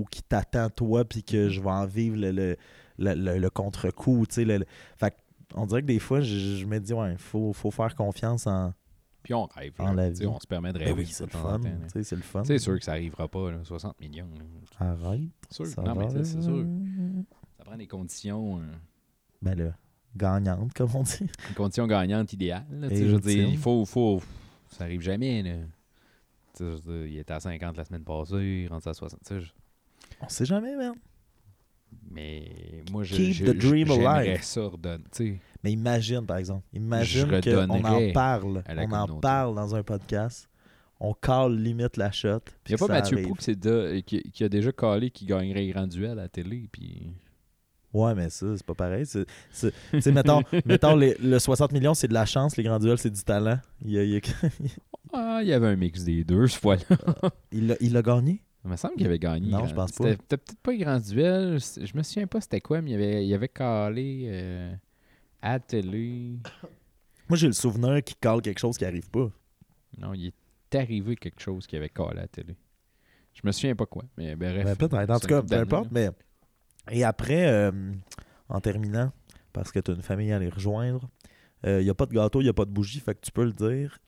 ou 0.00 0.04
qui 0.04 0.22
t'attend 0.22 0.70
toi, 0.70 1.04
puis 1.04 1.22
que 1.24 1.48
je 1.48 1.60
vais 1.60 1.70
en 1.70 1.86
vivre 1.86 2.16
le, 2.16 2.30
le, 2.32 2.56
le- 2.98 3.14
le- 3.14 3.38
le 3.38 3.50
contre-coup, 3.50 4.24
Fait 4.98 5.14
on 5.54 5.66
dirait 5.66 5.82
que 5.82 5.86
des 5.86 5.98
fois, 5.98 6.20
je, 6.20 6.56
je 6.58 6.64
me 6.66 6.78
dis, 6.78 6.92
ouais, 6.94 7.12
il 7.12 7.18
faut, 7.18 7.52
faut 7.52 7.70
faire 7.72 7.94
confiance 7.96 8.46
en. 8.46 8.72
Puis 9.22 9.34
on 9.34 9.44
rêve. 9.46 9.72
En 9.78 9.92
là. 9.92 10.08
On 10.26 10.40
se 10.40 10.46
permet 10.46 10.72
de 10.72 10.78
Ben 10.78 10.88
rêver. 10.88 11.02
oui, 11.02 11.06
c'est 11.06 11.24
le 11.24 11.30
fun. 11.30 11.60
C'est 11.88 12.10
le 12.12 12.22
fun. 12.22 12.42
C'est 12.44 12.58
sûr 12.58 12.78
que 12.78 12.84
ça 12.84 12.92
arrivera 12.92 13.28
pas, 13.28 13.50
là, 13.52 13.58
60 13.64 14.00
millions. 14.00 14.28
là. 14.78 14.86
Arrête. 14.86 15.20
Sûr. 15.50 15.66
ça 15.66 15.82
Non, 15.82 15.94
va. 15.94 16.08
c'est- 16.10 16.24
c'est 16.24 16.42
sûr. 16.42 16.64
Ça 17.58 17.64
prend 17.64 17.76
des 17.76 17.86
conditions. 17.86 18.58
euh, 18.60 18.62
Ben 19.42 19.54
là, 19.58 19.72
gagnante, 20.16 20.72
comme 20.74 20.90
on 20.94 21.02
dit. 21.02 21.18
Une 21.48 21.54
condition 21.54 21.86
gagnante 21.86 22.32
idéale. 22.32 22.64
là, 22.70 22.88
tu 22.88 22.96
sais, 22.96 23.02
Et 23.02 23.08
je 23.08 23.14
veux 23.14 23.20
dire, 23.20 23.48
il 23.48 23.58
faut, 23.58 23.84
faut. 23.84 24.22
Ça 24.70 24.84
arrive 24.84 25.00
jamais. 25.02 25.42
Là. 25.42 25.56
Dire, 26.56 26.78
il 27.06 27.18
était 27.18 27.32
à 27.32 27.40
50 27.40 27.76
la 27.76 27.84
semaine 27.84 28.04
passée, 28.04 28.62
il 28.64 28.68
rentre 28.68 28.88
à 28.88 28.94
60. 28.94 29.20
tu 29.20 29.34
sais, 29.34 29.40
je- 29.40 29.52
On 30.22 30.28
sait 30.28 30.44
jamais, 30.44 30.76
man. 30.76 30.94
Mais 32.10 32.82
moi, 32.90 33.02
je, 33.04 33.16
Keep 33.16 33.32
je- 33.32 33.44
the 33.46 33.56
dream 33.56 33.90
alive. 33.90 34.42
ça 34.42 34.62
redonner. 34.66 35.04
Mais 35.62 35.72
imagine, 35.72 36.24
par 36.26 36.38
exemple, 36.38 36.64
imagine 36.72 37.26
qu'on 37.40 37.68
en 37.70 38.12
parle. 38.12 38.62
On 38.78 38.92
en 38.92 39.20
parle 39.20 39.54
dans 39.54 39.74
un 39.74 39.82
podcast. 39.82 40.48
on 41.02 41.14
cale 41.14 41.54
limite 41.56 41.96
la 41.96 42.12
shot. 42.12 42.40
Il 42.68 42.70
n'y 42.70 42.74
a 42.74 42.78
pas 42.78 42.86
Mathieu. 42.88 43.22
Pou 43.22 43.34
qui, 43.34 43.56
da- 43.56 44.02
qui, 44.02 44.22
qui 44.30 44.44
a 44.44 44.48
déjà 44.50 44.70
calé 44.72 45.10
qui 45.10 45.24
gagnerait 45.24 45.60
les 45.60 45.70
grands 45.72 45.86
duels 45.86 46.12
à 46.18 46.22
la 46.22 46.28
télé. 46.28 46.68
Puis... 46.70 47.06
Ouais, 47.94 48.14
mais 48.14 48.28
ça, 48.30 48.54
c'est 48.56 48.64
pas 48.66 48.74
pareil. 48.74 49.04
C'est- 49.06 50.12
mettons, 50.12 50.42
mettons 50.66 50.94
les- 50.96 51.16
le 51.18 51.38
60 51.38 51.72
millions, 51.72 51.94
c'est 51.94 52.06
de 52.08 52.12
la 52.14 52.26
chance. 52.26 52.56
Les 52.58 52.62
grands 52.64 52.78
duels, 52.78 52.98
c'est 52.98 53.10
du 53.10 53.22
talent. 53.22 53.58
Il, 53.84 53.96
a- 53.98 54.04
il 54.04 54.16
a- 54.16 54.20
Ah, 55.12 55.40
il 55.42 55.48
y 55.48 55.52
avait 55.52 55.66
un 55.68 55.76
mix 55.76 56.04
des 56.04 56.22
deux, 56.22 56.46
ce 56.46 56.58
fois-là. 56.58 56.84
il 57.52 57.66
l'a 57.68 57.76
il 57.80 57.92
l'a 57.94 58.02
gagné? 58.02 58.42
Il 58.64 58.70
me 58.70 58.76
semble 58.76 58.94
qu'il 58.94 59.06
avait 59.06 59.18
gagné. 59.18 59.50
Non, 59.50 59.58
grand- 59.58 59.66
je 59.68 59.74
pense 59.74 59.92
pas. 59.92 60.04
C'était 60.10 60.16
peut-être 60.36 60.54
pas 60.62 61.00
duels. 61.00 61.60
c'est- 61.60 61.84
Je 61.86 61.96
me 61.96 62.02
souviens 62.02 62.26
pas 62.26 62.40
c'était 62.42 62.60
quoi, 62.60 62.80
mais 62.82 62.90
il 62.90 62.94
avait, 62.94 63.26
il 63.26 63.34
avait 63.34 63.48
calé 63.48 64.26
euh, 64.28 64.72
à 65.42 65.58
télé. 65.58 66.38
Moi, 67.28 67.36
j'ai 67.36 67.46
le 67.46 67.52
souvenir 67.52 68.02
qu'il 68.02 68.16
cale 68.16 68.40
quelque 68.42 68.58
chose 68.58 68.76
qui 68.76 68.84
arrive 68.84 69.08
pas. 69.10 69.30
Non, 69.98 70.14
il 70.14 70.26
est 70.26 70.74
arrivé 70.74 71.16
quelque 71.16 71.40
chose 71.40 71.66
qui 71.66 71.76
avait 71.76 71.88
calé 71.88 72.10
à 72.10 72.14
la 72.14 72.28
télé. 72.28 72.56
Je 73.34 73.40
me 73.44 73.52
souviens 73.52 73.76
pas 73.76 73.86
quoi, 73.86 74.04
mais 74.16 74.34
bref. 74.36 74.64
Ben, 74.64 74.76
peut-être. 74.76 75.10
En 75.10 75.20
tout 75.20 75.28
cas, 75.28 75.42
peu 75.42 75.54
importe. 75.54 75.90
Mais... 75.90 76.10
Et 76.90 77.04
après, 77.04 77.46
euh, 77.48 77.92
en 78.48 78.60
terminant, 78.60 79.12
parce 79.52 79.70
que 79.70 79.78
tu 79.78 79.90
as 79.90 79.94
une 79.94 80.02
famille 80.02 80.32
à 80.32 80.38
les 80.38 80.48
rejoindre, 80.48 81.08
il 81.64 81.78
n'y 81.78 81.90
a 81.90 81.94
pas 81.94 82.06
de 82.06 82.14
gâteau, 82.14 82.40
il 82.40 82.44
n'y 82.44 82.50
a 82.50 82.54
pas 82.54 82.64
de 82.64 82.70
bougie, 82.70 83.00
fait 83.00 83.14
que 83.14 83.20
tu 83.20 83.30
peux 83.30 83.44
le 83.44 83.52
dire. 83.52 83.98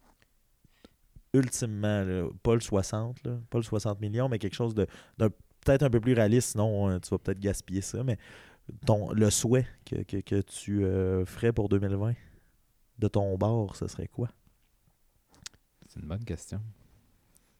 Ultimement, 1.34 2.02
là, 2.02 2.28
pas 2.42 2.54
le 2.54 2.60
60, 2.60 3.24
là, 3.24 3.38
pas 3.48 3.58
le 3.58 3.64
60 3.64 4.00
millions, 4.00 4.28
mais 4.28 4.38
quelque 4.38 4.54
chose 4.54 4.74
de 4.74 4.86
peut-être 5.64 5.82
un 5.82 5.90
peu 5.90 6.00
plus 6.00 6.14
réaliste, 6.14 6.52
sinon 6.52 6.90
euh, 6.90 6.98
tu 6.98 7.10
vas 7.10 7.18
peut-être 7.18 7.40
gaspiller 7.40 7.80
ça, 7.80 8.02
mais 8.04 8.18
ton, 8.86 9.12
le 9.12 9.30
souhait 9.30 9.66
que, 9.84 10.02
que- 10.02 10.20
que 10.20 10.40
tu 10.42 10.84
euh, 10.84 11.24
ferais 11.24 11.52
pour 11.52 11.68
2020 11.68 12.14
de 12.98 13.08
ton 13.08 13.36
bord, 13.36 13.76
ce 13.76 13.86
serait 13.88 14.08
quoi? 14.08 14.28
C'est 15.88 16.00
une 16.00 16.06
bonne 16.08 16.24
question. 16.24 16.60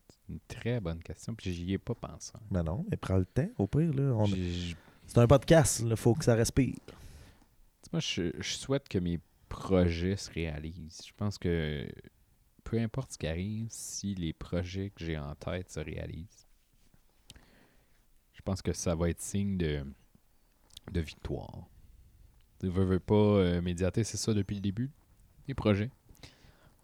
C'est 0.08 0.32
une 0.32 0.40
très 0.48 0.80
bonne 0.80 1.02
question, 1.02 1.34
puis 1.34 1.52
j'y 1.52 1.72
ai 1.72 1.78
pas 1.78 1.94
pensé. 1.94 2.32
Ben 2.50 2.62
non, 2.62 2.84
mais 2.90 2.96
prends 2.96 3.18
le 3.18 3.26
temps, 3.26 3.48
au 3.58 3.66
pire. 3.66 3.92
Là, 3.92 4.14
on- 4.14 4.26
C'est 5.06 5.18
un 5.18 5.26
podcast, 5.26 5.80
il 5.84 5.96
faut 5.96 6.14
que 6.14 6.24
ça 6.24 6.34
respire. 6.34 6.76
Moi, 7.92 8.00
je, 8.00 8.30
je 8.38 8.52
souhaite 8.54 8.88
que 8.88 8.98
mes 8.98 9.18
projets 9.48 10.16
se 10.16 10.30
réalisent. 10.30 11.02
Je 11.06 11.12
pense 11.16 11.36
que 11.36 11.86
peu 12.64 12.78
importe 12.78 13.12
ce 13.12 13.18
qui 13.18 13.26
arrive, 13.26 13.66
si 13.70 14.14
les 14.14 14.32
projets 14.32 14.90
que 14.90 15.04
j'ai 15.04 15.18
en 15.18 15.34
tête 15.34 15.70
se 15.70 15.80
réalisent, 15.80 16.46
je 18.32 18.40
pense 18.42 18.62
que 18.62 18.72
ça 18.72 18.94
va 18.94 19.10
être 19.10 19.20
signe 19.20 19.58
de, 19.58 19.84
de 20.90 21.00
victoire. 21.00 21.66
Tu 22.60 22.68
veux, 22.68 22.84
veux 22.84 23.00
pas, 23.00 23.14
euh, 23.14 23.60
Médiaté, 23.62 24.04
c'est 24.04 24.16
ça 24.16 24.32
depuis 24.34 24.54
le 24.56 24.60
début, 24.60 24.90
les 25.48 25.54
projets? 25.54 25.90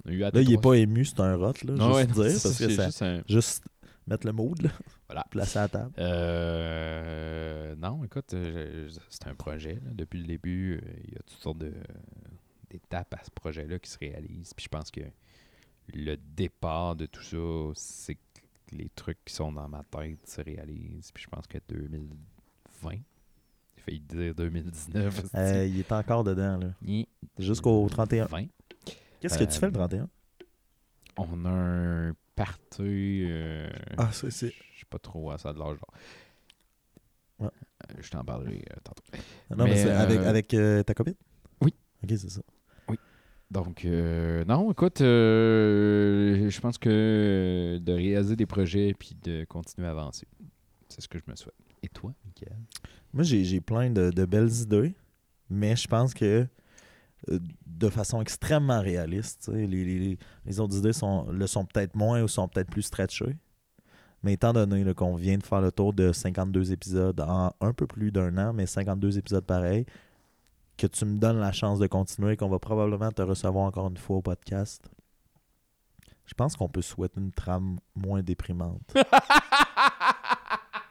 On 0.05 0.11
a 0.11 0.13
eu 0.13 0.23
hâte 0.25 0.35
Là, 0.35 0.43
il 0.43 0.53
est 0.53 0.61
pas 0.61 0.75
ému, 0.75 1.05
c'est 1.05 1.21
un 1.21 1.35
rot, 1.37 1.53
là, 1.65 1.73
Non, 1.75 1.99
juste 1.99 2.09
non, 2.17 2.23
dire, 2.25 2.31
c'est- 2.33 2.43
parce 2.49 2.59
que 2.59 2.69
c'est 2.69 2.75
ça, 2.77 2.87
juste 2.87 3.03
un- 3.03 3.23
juste 3.29 3.65
mettre 4.07 4.27
le 4.27 4.33
mood, 4.33 4.61
là, 4.63 4.71
Voilà. 5.09 5.25
placer 5.31 5.59
à 5.59 5.63
la 5.63 5.69
table. 5.69 5.93
Euh, 5.99 7.75
non, 7.77 8.05
écoute, 8.05 8.33
euh, 8.35 8.89
c'est 9.09 9.27
un 9.27 9.35
projet. 9.35 9.75
là. 9.75 9.91
Depuis 9.93 10.21
le 10.21 10.27
début, 10.27 10.75
euh, 10.77 10.91
il 11.05 11.13
y 11.15 11.17
a 11.17 11.21
toutes 11.27 11.41
sortes 11.41 11.59
de- 11.59 11.73
d'étapes 12.71 13.15
à 13.15 13.25
ce 13.25 13.31
projet-là 13.31 13.79
qui 13.79 13.91
se 13.91 13.99
réalisent. 13.99 14.53
Puis 14.55 14.65
je 14.65 14.69
pense 14.69 14.91
que 14.91 15.01
le 15.95 16.17
départ 16.17 16.97
de 16.97 17.07
tout 17.07 17.23
ça, 17.23 17.73
c'est 17.75 18.15
que 18.15 18.21
les 18.77 18.91
trucs 18.91 19.25
qui 19.25 19.35
sont 19.35 19.53
dans 19.53 19.69
ma 19.69 19.83
tête 19.85 20.27
se 20.29 20.41
réalisent. 20.43 21.11
Puis 21.13 21.25
je 21.25 21.29
pense 21.29 21.47
que 21.47 21.59
2020, 21.69 22.91
j'ai 22.93 23.03
failli 23.89 24.01
dire 24.01 24.35
2019. 24.35 25.25
Euh, 25.35 25.67
il 25.67 25.79
est 25.81 25.93
encore 25.93 26.25
dedans, 26.25 26.59
là. 26.59 26.69
Jusqu'au 27.39 27.89
31. 27.89 28.27
20. 28.27 28.47
Qu'est-ce 29.21 29.39
que 29.39 29.45
tu 29.45 29.59
fais 29.59 29.67
le 29.67 29.73
31? 29.73 30.09
On 31.17 31.45
a 31.45 31.51
un 31.51 32.15
party. 32.37 33.25
euh, 33.27 33.69
Ah, 33.97 34.11
c'est- 34.13 34.31
c'est- 34.31 34.53
Je 34.75 34.81
sais 34.81 34.87
pas 34.89 34.99
trop 34.99 35.31
à 35.33 35.39
ça 35.39 35.53
de 35.53 35.59
l'âge. 35.59 35.79
Ouais. 37.41 37.49
Euh, 37.49 37.95
je 38.01 38.11
t'en 38.11 38.23
parlerai 38.25 38.63
euh, 38.71 38.77
tantôt. 38.85 39.03
Non, 39.51 39.65
mais, 39.65 39.71
mais, 39.71 39.77
c'est 39.83 39.91
avec, 39.91 40.19
avec 40.21 40.55
euh, 40.55 40.83
ta 40.85 40.95
copine? 40.95 41.15
Oui. 41.63 41.75
Ok, 42.05 42.11
c'est 42.11 42.31
ça. 42.31 42.41
Donc, 43.51 43.87
euh, 43.87 44.45
non, 44.45 44.71
écoute, 44.71 45.01
euh, 45.01 46.51
je 46.51 46.61
pense 46.61 46.77
que 46.77 47.79
de 47.83 47.93
réaliser 47.95 48.37
des 48.37 48.45
projets 48.45 48.93
puis 48.99 49.17
de 49.25 49.45
continuer 49.47 49.87
à 49.89 49.93
avancer, 49.93 50.27
c'est 50.91 51.01
ce 51.01 51.09
que 51.09 51.19
je 51.19 51.25
me 51.27 51.35
souhaite. 51.35 51.55
Et 51.83 51.89
toi, 51.89 52.13
Michael? 52.27 52.59
Moi, 53.13 53.23
j'ai 53.25 53.61
plein 53.61 53.91
de, 53.91 54.11
de 54.11 54.25
belles 54.25 54.53
idées, 54.63 54.95
mais 55.51 55.75
je 55.77 55.89
pense 55.89 56.13
que 56.15 56.47
euh, 57.31 57.39
de 57.67 57.89
façon 57.89 58.21
extrêmement 58.21 58.81
réaliste, 58.81 59.51
les, 59.53 59.67
les- 60.47 60.61
autres 60.61 60.77
idées 60.79 60.93
sont, 60.93 61.27
le 61.31 61.47
sont 61.47 61.65
peut-être 61.65 61.95
moins 61.97 62.23
ou 62.23 62.29
sont 62.29 62.47
peut-être 62.49 62.71
plus 62.71 62.83
stretchées. 62.83 63.37
Mais 64.23 64.33
étant 64.35 64.53
donné 64.53 64.93
qu'on 64.95 65.15
vient 65.15 65.39
de 65.39 65.43
faire 65.45 65.61
le 65.61 65.71
tour 65.73 65.93
de 65.93 66.13
52 66.13 66.73
épisodes 66.73 67.21
en 67.21 67.53
un 67.61 67.73
peu 67.73 67.87
plus 67.87 68.11
d'un 68.13 68.37
an, 68.37 68.53
mais 68.53 68.67
52 68.67 69.17
épisodes 69.19 69.45
pareils, 69.45 69.87
que 70.77 70.87
tu 70.87 71.05
me 71.05 71.19
donnes 71.19 71.39
la 71.39 71.53
chance 71.53 71.79
de 71.79 71.87
continuer, 71.87 72.37
qu'on 72.37 72.49
va 72.49 72.59
probablement 72.59 73.11
te 73.13 73.23
recevoir 73.23 73.65
encore 73.67 73.89
une 73.89 73.97
fois 73.97 74.17
au 74.17 74.23
podcast, 74.23 74.89
je 76.27 76.35
pense 76.35 76.57
qu'on 76.57 76.69
peut 76.69 76.83
souhaiter 76.83 77.21
une 77.21 77.33
trame 77.33 77.79
moins 77.97 78.23
déprimante. 78.23 78.95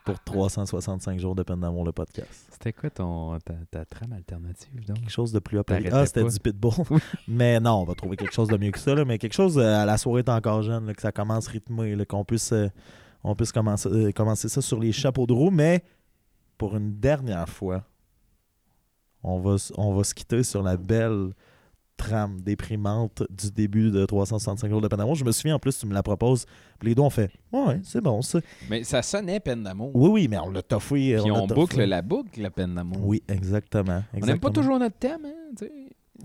pour 0.08 0.24
365 0.24 1.20
jours 1.20 1.36
de 1.36 1.44
peine 1.44 1.60
d'amour, 1.60 1.84
le 1.84 1.92
podcast. 1.92 2.48
C'était 2.50 2.72
quoi 2.72 2.90
ton, 2.90 3.38
ta, 3.40 3.56
ta 3.70 3.84
trame 3.84 4.14
alternative, 4.14 4.86
donc? 4.88 5.00
Quelque 5.00 5.12
chose 5.12 5.34
de 5.34 5.40
plus 5.40 5.62
T'arrêtais 5.66 5.90
Ah, 5.92 6.06
c'était 6.06 6.24
du 6.24 6.40
pitbull. 6.40 6.72
mais 7.28 7.60
non, 7.60 7.82
on 7.82 7.84
va 7.84 7.94
trouver 7.94 8.16
quelque 8.16 8.34
chose 8.34 8.48
de 8.48 8.56
mieux 8.56 8.72
que 8.72 8.80
ça. 8.80 8.96
là, 8.96 9.04
mais 9.04 9.18
quelque 9.18 9.34
chose 9.34 9.58
euh, 9.58 9.82
à 9.82 9.86
la 9.86 9.98
soirée 9.98 10.20
est 10.20 10.30
encore 10.30 10.62
jeune, 10.62 10.86
là, 10.86 10.94
que 10.94 11.02
ça 11.02 11.12
commence 11.12 11.48
rythmé, 11.48 12.06
qu'on 12.06 12.24
puisse, 12.24 12.54
euh, 12.54 12.70
on 13.22 13.36
puisse 13.36 13.52
commencer, 13.52 13.90
euh, 13.90 14.12
commencer 14.14 14.48
ça 14.48 14.62
sur 14.62 14.80
les 14.80 14.94
chapeaux 14.94 15.28
de 15.28 15.34
roue. 15.34 15.52
Mais 15.52 15.84
pour 16.58 16.78
une 16.78 16.98
dernière 16.98 17.50
fois, 17.50 17.84
on 19.24 19.40
va, 19.40 19.58
on 19.76 19.94
va 19.94 20.06
se 20.06 20.14
quitter 20.14 20.42
sur 20.44 20.64
la 20.64 20.78
belle 20.78 21.32
trame 21.98 22.40
déprimante 22.42 23.24
du 23.30 23.52
début 23.52 23.92
de 23.92 24.06
365 24.06 24.70
jours 24.70 24.82
de 24.82 24.88
peine 24.88 25.00
d'amour. 25.00 25.16
Je 25.16 25.26
me 25.26 25.32
souviens, 25.32 25.56
en 25.56 25.60
plus, 25.60 25.78
tu 25.78 25.88
me 25.88 25.94
la 25.94 26.04
proposes. 26.04 26.46
Puis 26.80 26.90
les 26.90 26.96
deux, 26.96 27.02
on 27.02 27.10
fait 27.10 27.32
Ouais, 27.52 27.80
c'est 27.84 28.02
bon, 28.02 28.22
ça. 28.22 28.40
Mais 28.70 28.84
ça 28.84 29.02
sonnait 29.02 29.40
peine 29.40 29.64
d'amour. 29.64 29.92
Oui, 29.94 30.10
oui, 30.10 30.28
mais 30.28 30.38
on 30.38 30.52
l'a 30.52 30.62
toffé. 30.62 31.18
Puis 31.22 31.32
on 31.32 31.48
toffé. 31.48 31.60
boucle 31.60 31.84
la 31.84 32.02
boucle, 32.02 32.42
la 32.42 32.52
peine 32.52 32.76
d'amour. 32.76 33.00
Oui, 33.04 33.24
exactement. 33.28 33.84
On 33.84 33.88
n'aime 33.92 34.04
exactement. 34.14 34.40
pas 34.40 34.50
toujours 34.52 34.80
notre 34.80 34.98
thème, 34.98 35.26
hein, 35.26 35.54
tu 35.58 35.66
sais. 35.66 35.72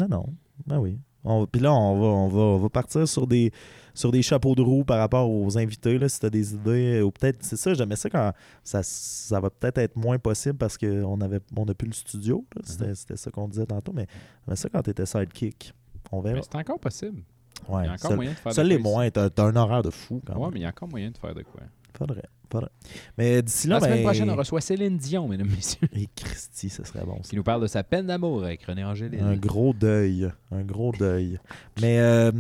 Non, 0.00 0.08
non. 0.08 0.26
Ben 0.66 0.78
oui. 0.78 0.98
On- 1.24 1.46
Puis 1.46 1.60
là, 1.60 1.72
on 1.72 1.98
va, 2.00 2.06
on, 2.06 2.28
va, 2.28 2.40
on 2.40 2.58
va 2.58 2.68
partir 2.68 3.06
sur 3.06 3.26
des, 3.26 3.52
sur 3.94 4.10
des 4.10 4.22
chapeaux 4.22 4.54
de 4.54 4.62
roue 4.62 4.84
par 4.84 4.98
rapport 4.98 5.30
aux 5.30 5.56
invités. 5.58 5.98
Là, 5.98 6.08
si 6.08 6.18
tu 6.18 6.26
as 6.26 6.30
des 6.30 6.54
idées, 6.54 7.00
ou 7.00 7.10
peut-être, 7.12 7.38
c'est 7.42 7.56
ça, 7.56 7.74
j'aimais 7.74 7.96
ça 7.96 8.10
quand 8.10 8.32
ça, 8.64 8.80
ça 8.82 9.38
va 9.40 9.50
peut-être 9.50 9.78
être 9.78 9.96
moins 9.96 10.18
possible 10.18 10.56
parce 10.58 10.76
qu'on 10.76 11.20
avait 11.20 11.40
on 11.56 11.64
n'a 11.64 11.74
plus 11.74 11.88
le 11.88 11.94
studio. 11.94 12.44
C'était, 12.64 12.88
Mhm. 12.88 12.94
c'était 12.94 13.16
ça 13.16 13.30
qu'on 13.30 13.48
disait 13.48 13.66
tantôt, 13.66 13.92
mais 13.92 14.06
j'aimais 14.46 14.56
ça 14.56 14.68
quand 14.68 14.82
tu 14.82 14.90
étais 14.90 15.06
sidekick. 15.06 15.72
On 16.10 16.20
verra. 16.20 16.36
Mais 16.36 16.42
c'est 16.42 16.56
encore 16.56 16.80
possible. 16.80 17.22
Ouais, 17.68 17.82
il 17.84 17.86
y 17.86 17.88
a 17.88 17.92
encore 17.92 18.08
seul, 18.10 18.16
moyen 18.16 18.30
de 18.32 18.36
faire 18.36 18.52
de 18.54 18.60
les 18.62 18.74
quoi 18.76 18.80
ici. 18.80 18.92
moins, 18.92 19.10
t'as, 19.10 19.30
t'as 19.30 19.44
un 19.44 19.54
horaire 19.54 19.82
de 19.82 19.90
fou 19.90 20.20
quand 20.26 20.34
Ouais, 20.34 20.40
même. 20.40 20.50
mais 20.54 20.58
il 20.60 20.62
y 20.62 20.66
a 20.66 20.70
encore 20.70 20.88
moyen 20.88 21.10
de 21.12 21.16
faire 21.18 21.34
de 21.34 21.42
quoi. 21.42 21.60
Faudrait, 22.06 22.28
faudrait. 22.50 22.70
Mais 23.16 23.42
d'ici 23.42 23.68
là, 23.68 23.74
La 23.76 23.80
semaine 23.82 23.98
ben- 23.98 24.04
prochaine, 24.04 24.30
on 24.30 24.34
reçoit 24.36 24.60
Céline 24.60 24.96
Dion, 24.96 25.28
mesdames 25.28 25.46
et 25.46 25.54
messieurs, 25.56 25.88
Et 25.92 26.08
Christy, 26.16 26.68
ce 26.68 26.82
serait 26.84 27.04
bon. 27.04 27.16
ça. 27.22 27.30
qui 27.30 27.36
nous 27.36 27.44
parle 27.44 27.62
de 27.62 27.66
sa 27.68 27.84
peine 27.84 28.06
d'amour 28.06 28.42
avec 28.42 28.64
René 28.64 28.82
Angélil. 28.84 29.20
Un 29.20 29.36
gros 29.36 29.72
deuil. 29.72 30.28
Un 30.50 30.62
gros 30.62 30.90
deuil. 30.92 31.38
Mais 31.80 31.98
euh, 32.00 32.32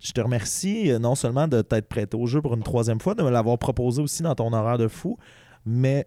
je 0.00 0.12
te 0.12 0.20
remercie 0.20 0.90
euh, 0.92 0.98
non 0.98 1.14
seulement 1.14 1.48
de 1.48 1.62
t'être 1.62 1.88
prêté 1.88 2.16
au 2.16 2.26
jeu 2.26 2.42
pour 2.42 2.54
une 2.54 2.62
troisième 2.62 3.00
fois, 3.00 3.14
de 3.14 3.22
me 3.22 3.30
l'avoir 3.30 3.58
proposé 3.58 4.02
aussi 4.02 4.22
dans 4.22 4.34
ton 4.34 4.52
horaire 4.52 4.76
de 4.78 4.88
fou, 4.88 5.16
mais 5.64 6.06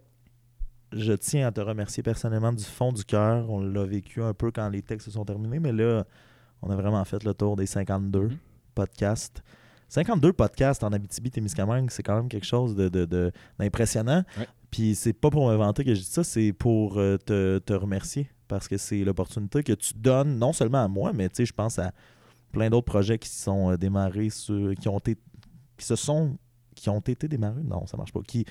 je 0.91 1.13
tiens 1.13 1.47
à 1.47 1.51
te 1.51 1.61
remercier 1.61 2.03
personnellement 2.03 2.53
du 2.53 2.63
fond 2.63 2.91
du 2.91 3.03
cœur. 3.03 3.49
On 3.49 3.59
l'a 3.61 3.85
vécu 3.85 4.21
un 4.21 4.35
peu 4.35 4.51
quand 4.51 4.69
les 4.69 4.83
textes 4.83 5.05
se 5.05 5.11
sont 5.13 5.25
terminés, 5.25 5.59
mais 5.59 5.71
là, 5.71 6.05
on 6.61 6.69
a 6.69 6.75
vraiment 6.75 7.03
fait 7.05 7.23
le 7.23 7.33
tour 7.33 7.55
des 7.55 7.65
52 7.65 8.27
Mhm. 8.27 8.37
podcasts. 8.75 9.41
52 9.93 10.33
podcasts 10.33 10.83
en 10.83 10.91
Abitibi-Témiscamingue, 10.91 11.91
c'est 11.91 12.01
quand 12.01 12.15
même 12.15 12.27
quelque 12.27 12.45
chose 12.47 12.75
de, 12.75 12.89
de- 12.89 13.05
de- 13.05 13.31
d'impressionnant. 13.59 14.23
Ouais. 14.39 14.47
Puis 14.71 14.95
c'est 14.95 15.13
pas 15.13 15.29
pour 15.29 15.47
me 15.47 15.55
vanter 15.55 15.83
que 15.85 15.93
je 15.93 15.99
dis 15.99 16.05
ça, 16.05 16.23
c'est 16.23 16.51
pour 16.51 16.97
euh, 16.97 17.17
te, 17.17 17.59
te 17.59 17.73
remercier 17.73 18.27
parce 18.47 18.67
que 18.67 18.77
c'est 18.77 19.03
l'opportunité 19.03 19.61
que 19.61 19.73
tu 19.73 19.93
donnes 19.95 20.39
non 20.39 20.51
seulement 20.51 20.83
à 20.83 20.87
moi, 20.87 21.13
mais 21.13 21.29
tu 21.29 21.35
sais, 21.37 21.45
je 21.45 21.53
pense 21.53 21.77
à 21.77 21.91
plein 22.51 22.71
d'autres 22.71 22.85
projets 22.87 23.19
qui 23.19 23.29
sont 23.29 23.71
euh, 23.71 23.77
démarrés, 23.77 24.31
sur, 24.31 24.73
qui 24.75 24.87
ont 24.89 24.97
été, 24.97 25.15
qui 25.77 25.85
se 25.85 25.95
sont, 25.95 26.37
qui 26.75 26.89
ont 26.89 26.99
été 26.99 27.27
démarrés, 27.27 27.61
non, 27.63 27.85
ça 27.85 27.95
marche 27.95 28.11
pas, 28.13 28.21
qui, 28.27 28.45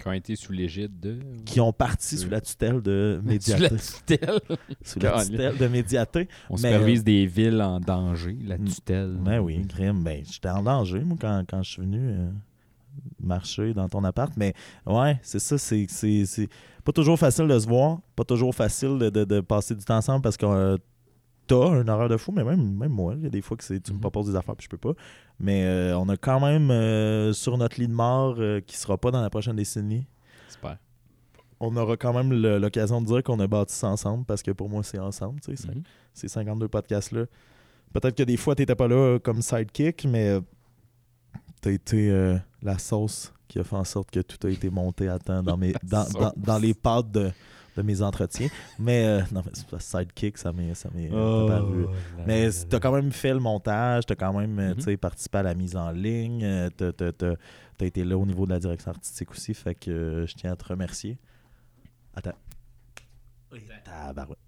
Qui 0.00 0.08
ont 0.08 0.12
été 0.12 0.34
sous 0.36 0.52
l'égide 0.52 0.98
de. 0.98 1.18
qui 1.44 1.60
ont 1.60 1.72
parti 1.72 2.14
Euh, 2.14 2.18
sous 2.18 2.28
la 2.30 2.40
tutelle 2.40 2.80
de 2.80 3.18
Sous 3.22 3.28
Médiaté. 3.28 3.62
la 3.62 3.68
tutelle. 3.70 4.40
Sous 4.82 4.98
la 5.00 5.24
tutelle 5.24 5.58
de 5.58 5.66
Médiaté. 5.68 6.28
On 6.48 6.54
Mais, 6.54 6.72
supervise 6.72 7.04
des 7.04 7.26
villes 7.26 7.60
en 7.62 7.80
danger, 7.80 8.36
la 8.44 8.56
Mm. 8.58 8.64
tutelle. 8.68 9.16
Ben 9.20 9.38
oui, 9.40 9.66
crime. 9.68 10.02
Ben, 10.02 10.24
j'étais 10.30 10.48
en 10.48 10.62
danger, 10.62 11.00
moi, 11.00 11.16
quand, 11.20 11.44
quand 11.48 11.62
je 11.62 11.70
suis 11.70 11.82
venu 11.82 11.98
euh, 12.00 12.30
marcher 13.20 13.74
dans 13.74 13.88
ton 13.88 14.02
appart. 14.04 14.32
Mais 14.36 14.54
ouais, 14.86 15.18
c'est 15.22 15.38
ça. 15.38 15.58
C'est, 15.58 15.86
pas 16.84 16.92
toujours 16.92 17.18
facile 17.18 17.46
de 17.46 17.58
se 17.58 17.66
voir. 17.68 17.98
Pas 18.16 18.24
toujours 18.24 18.54
facile 18.54 18.98
de, 18.98 19.10
de- 19.10 19.24
de 19.24 19.40
passer 19.40 19.74
du 19.74 19.84
temps 19.84 19.96
ensemble 19.98 20.22
parce 20.22 20.36
que 20.36 20.46
euh, 20.46 20.78
t'as 21.46 21.68
un 21.68 21.86
horaire 21.88 22.08
de 22.08 22.16
fou, 22.16 22.32
mais 22.32 22.44
même, 22.44 22.74
même 22.76 22.92
moi, 22.92 23.14
il 23.16 23.24
y 23.24 23.26
a 23.26 23.30
des 23.30 23.42
fois 23.42 23.56
que 23.56 23.64
c'est, 23.64 23.80
tu 23.80 23.90
me 23.92 23.96
Mhm. 23.96 24.00
proposes 24.00 24.26
des 24.30 24.36
affaires 24.36 24.56
puis 24.56 24.64
je 24.64 24.70
peux 24.70 24.78
pas. 24.78 24.94
Mais 25.40 25.64
euh, 25.64 25.96
on 25.98 26.08
a 26.10 26.16
quand 26.18 26.38
même 26.38 26.70
euh, 26.70 27.32
sur 27.32 27.56
notre 27.56 27.80
lit 27.80 27.88
de 27.88 27.92
mort 27.94 28.36
euh, 28.38 28.60
qui 28.60 28.76
sera 28.76 28.98
pas 28.98 29.10
dans 29.10 29.22
la 29.22 29.30
prochaine 29.30 29.56
décennie. 29.56 30.06
Super. 30.48 30.76
On 31.60 31.74
aura 31.76 31.96
quand 31.96 32.12
même 32.12 32.32
l'occasion 32.58 33.00
de 33.00 33.06
dire 33.06 33.22
qu'on 33.22 33.40
a 33.40 33.46
bâti 33.46 33.74
ça 33.74 33.88
ensemble 33.88 34.24
parce 34.24 34.42
que 34.42 34.50
pour 34.50 34.68
moi, 34.68 34.82
c'est 34.82 34.98
ensemble, 34.98 35.40
tu 35.40 35.56
sais, 35.56 35.62
c'est- 35.62 35.74
Mhm. 35.74 35.82
ces 36.14 36.28
52 36.28 36.68
podcasts-là. 36.68 37.24
Peut-être 37.92 38.16
que 38.16 38.22
des 38.22 38.36
fois, 38.36 38.54
tu 38.54 38.62
n'étais 38.62 38.74
pas 38.74 38.86
là 38.88 39.18
comme 39.18 39.42
sidekick, 39.42 40.04
mais 40.06 40.38
tu 41.62 41.68
as 41.68 41.72
été 41.72 42.10
euh, 42.10 42.36
la 42.62 42.78
sauce 42.78 43.32
qui 43.48 43.58
a 43.58 43.64
fait 43.64 43.76
en 43.76 43.84
sorte 43.84 44.10
que 44.10 44.20
tout 44.20 44.46
a 44.46 44.50
été 44.50 44.70
monté 44.70 45.08
à 45.08 45.18
temps 45.18 45.42
dans, 45.42 45.56
mes, 45.56 45.72
dans, 45.82 46.32
dans 46.36 46.58
les 46.58 46.72
pattes 46.74 47.10
de, 47.10 47.30
de 47.76 47.82
mes 47.82 48.02
entretiens. 48.02 48.48
Mais 48.78 49.04
euh, 49.06 49.20
non, 49.32 49.42
mais 49.44 49.52
c'est 49.54 49.66
pas 49.66 49.78
sidekick, 49.78 50.38
ça 50.38 50.52
m'est 50.52 50.74
ça 50.74 50.88
m'est 50.94 51.10
Oh. 51.12 51.46
paru. 51.48 51.86
Mais 52.26 52.48
tu 52.68 52.74
as 52.76 52.80
quand 52.80 52.92
même 52.92 53.12
fait 53.12 53.32
le 53.34 53.40
montage, 53.40 54.06
tu 54.06 54.12
as 54.12 54.16
quand 54.16 54.32
même 54.32 54.58
euh, 54.58 54.68
Mhm. 54.70 54.76
tu 54.76 54.82
sais, 54.82 54.96
participé 54.96 55.38
à 55.38 55.42
la 55.42 55.54
mise 55.54 55.76
en 55.76 55.90
ligne, 55.90 56.40
tu 56.76 56.84
as, 56.84 57.84
été 57.86 58.04
là 58.04 58.18
au 58.18 58.26
niveau 58.26 58.44
de 58.46 58.50
la 58.50 58.58
direction 58.58 58.90
artistique 58.90 59.30
aussi, 59.30 59.54
fait 59.54 59.74
que 59.74 59.90
euh, 59.90 60.26
je 60.26 60.34
tiens 60.34 60.52
à 60.52 60.56
te 60.56 60.64
remercier. 60.66 61.18
Attends. 62.14 62.32
Tabarouette. 63.84 64.38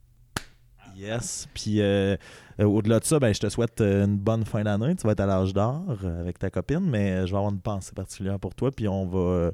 Yes. 0.97 1.49
Puis 1.55 1.81
euh, 1.81 2.17
euh, 2.61 2.65
au-delà 2.65 3.01
de 3.01 3.05
ça, 3.05 3.19
ben, 3.19 3.33
je 3.33 3.41
te 3.41 3.49
souhaite 3.49 3.81
euh, 3.81 4.05
une 4.05 4.19
bonne 4.19 4.45
fin 4.45 4.63
d'année. 4.63 4.95
Tu 4.95 5.07
vas 5.07 5.13
être 5.13 5.21
à 5.21 5.27
l'âge 5.27 5.55
d'or 5.55 5.83
euh, 6.05 6.21
avec 6.21 6.39
ta 6.39 6.51
copine, 6.51 6.81
mais 6.81 7.13
euh, 7.13 7.27
je 7.27 7.33
vais 7.33 7.39
avoir 7.39 7.51
une 7.53 7.61
pensée 7.61 7.93
particulière 7.95 8.39
pour 8.39 8.55
toi. 8.55 8.71
Puis 8.71 8.87
on 8.89 9.07
va, 9.07 9.19
euh, 9.19 9.51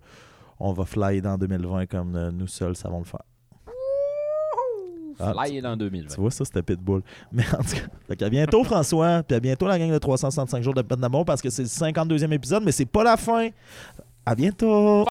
on 0.58 0.72
va 0.72 0.84
flyer 0.84 1.22
dans 1.22 1.38
2020 1.38 1.86
comme 1.86 2.16
euh, 2.16 2.32
nous 2.32 2.48
seuls 2.48 2.74
savons 2.74 2.98
le 2.98 3.04
faire. 3.04 3.22
Ah, 5.18 5.32
Fly 5.32 5.60
dans 5.60 5.76
2020. 5.76 6.14
Tu 6.14 6.20
vois, 6.20 6.30
ça, 6.30 6.44
c'était 6.44 6.62
Pitbull. 6.62 7.02
Mais 7.32 7.44
en 7.54 7.62
tout 7.62 7.74
cas, 7.74 7.88
fait 8.08 8.22
à 8.22 8.28
bientôt, 8.28 8.64
François. 8.64 9.22
Puis 9.22 9.36
à 9.36 9.40
bientôt, 9.40 9.66
la 9.66 9.78
gang 9.78 9.90
de 9.90 9.98
365 9.98 10.62
jours 10.62 10.74
de 10.74 10.82
peine 10.82 11.00
d'amour 11.00 11.24
parce 11.24 11.42
que 11.42 11.50
c'est 11.50 11.62
le 11.62 11.68
52e 11.68 12.32
épisode, 12.32 12.62
mais 12.64 12.72
c'est 12.72 12.86
pas 12.86 13.04
la 13.04 13.16
fin. 13.16 13.48
À 14.24 14.34
bientôt. 14.34 15.06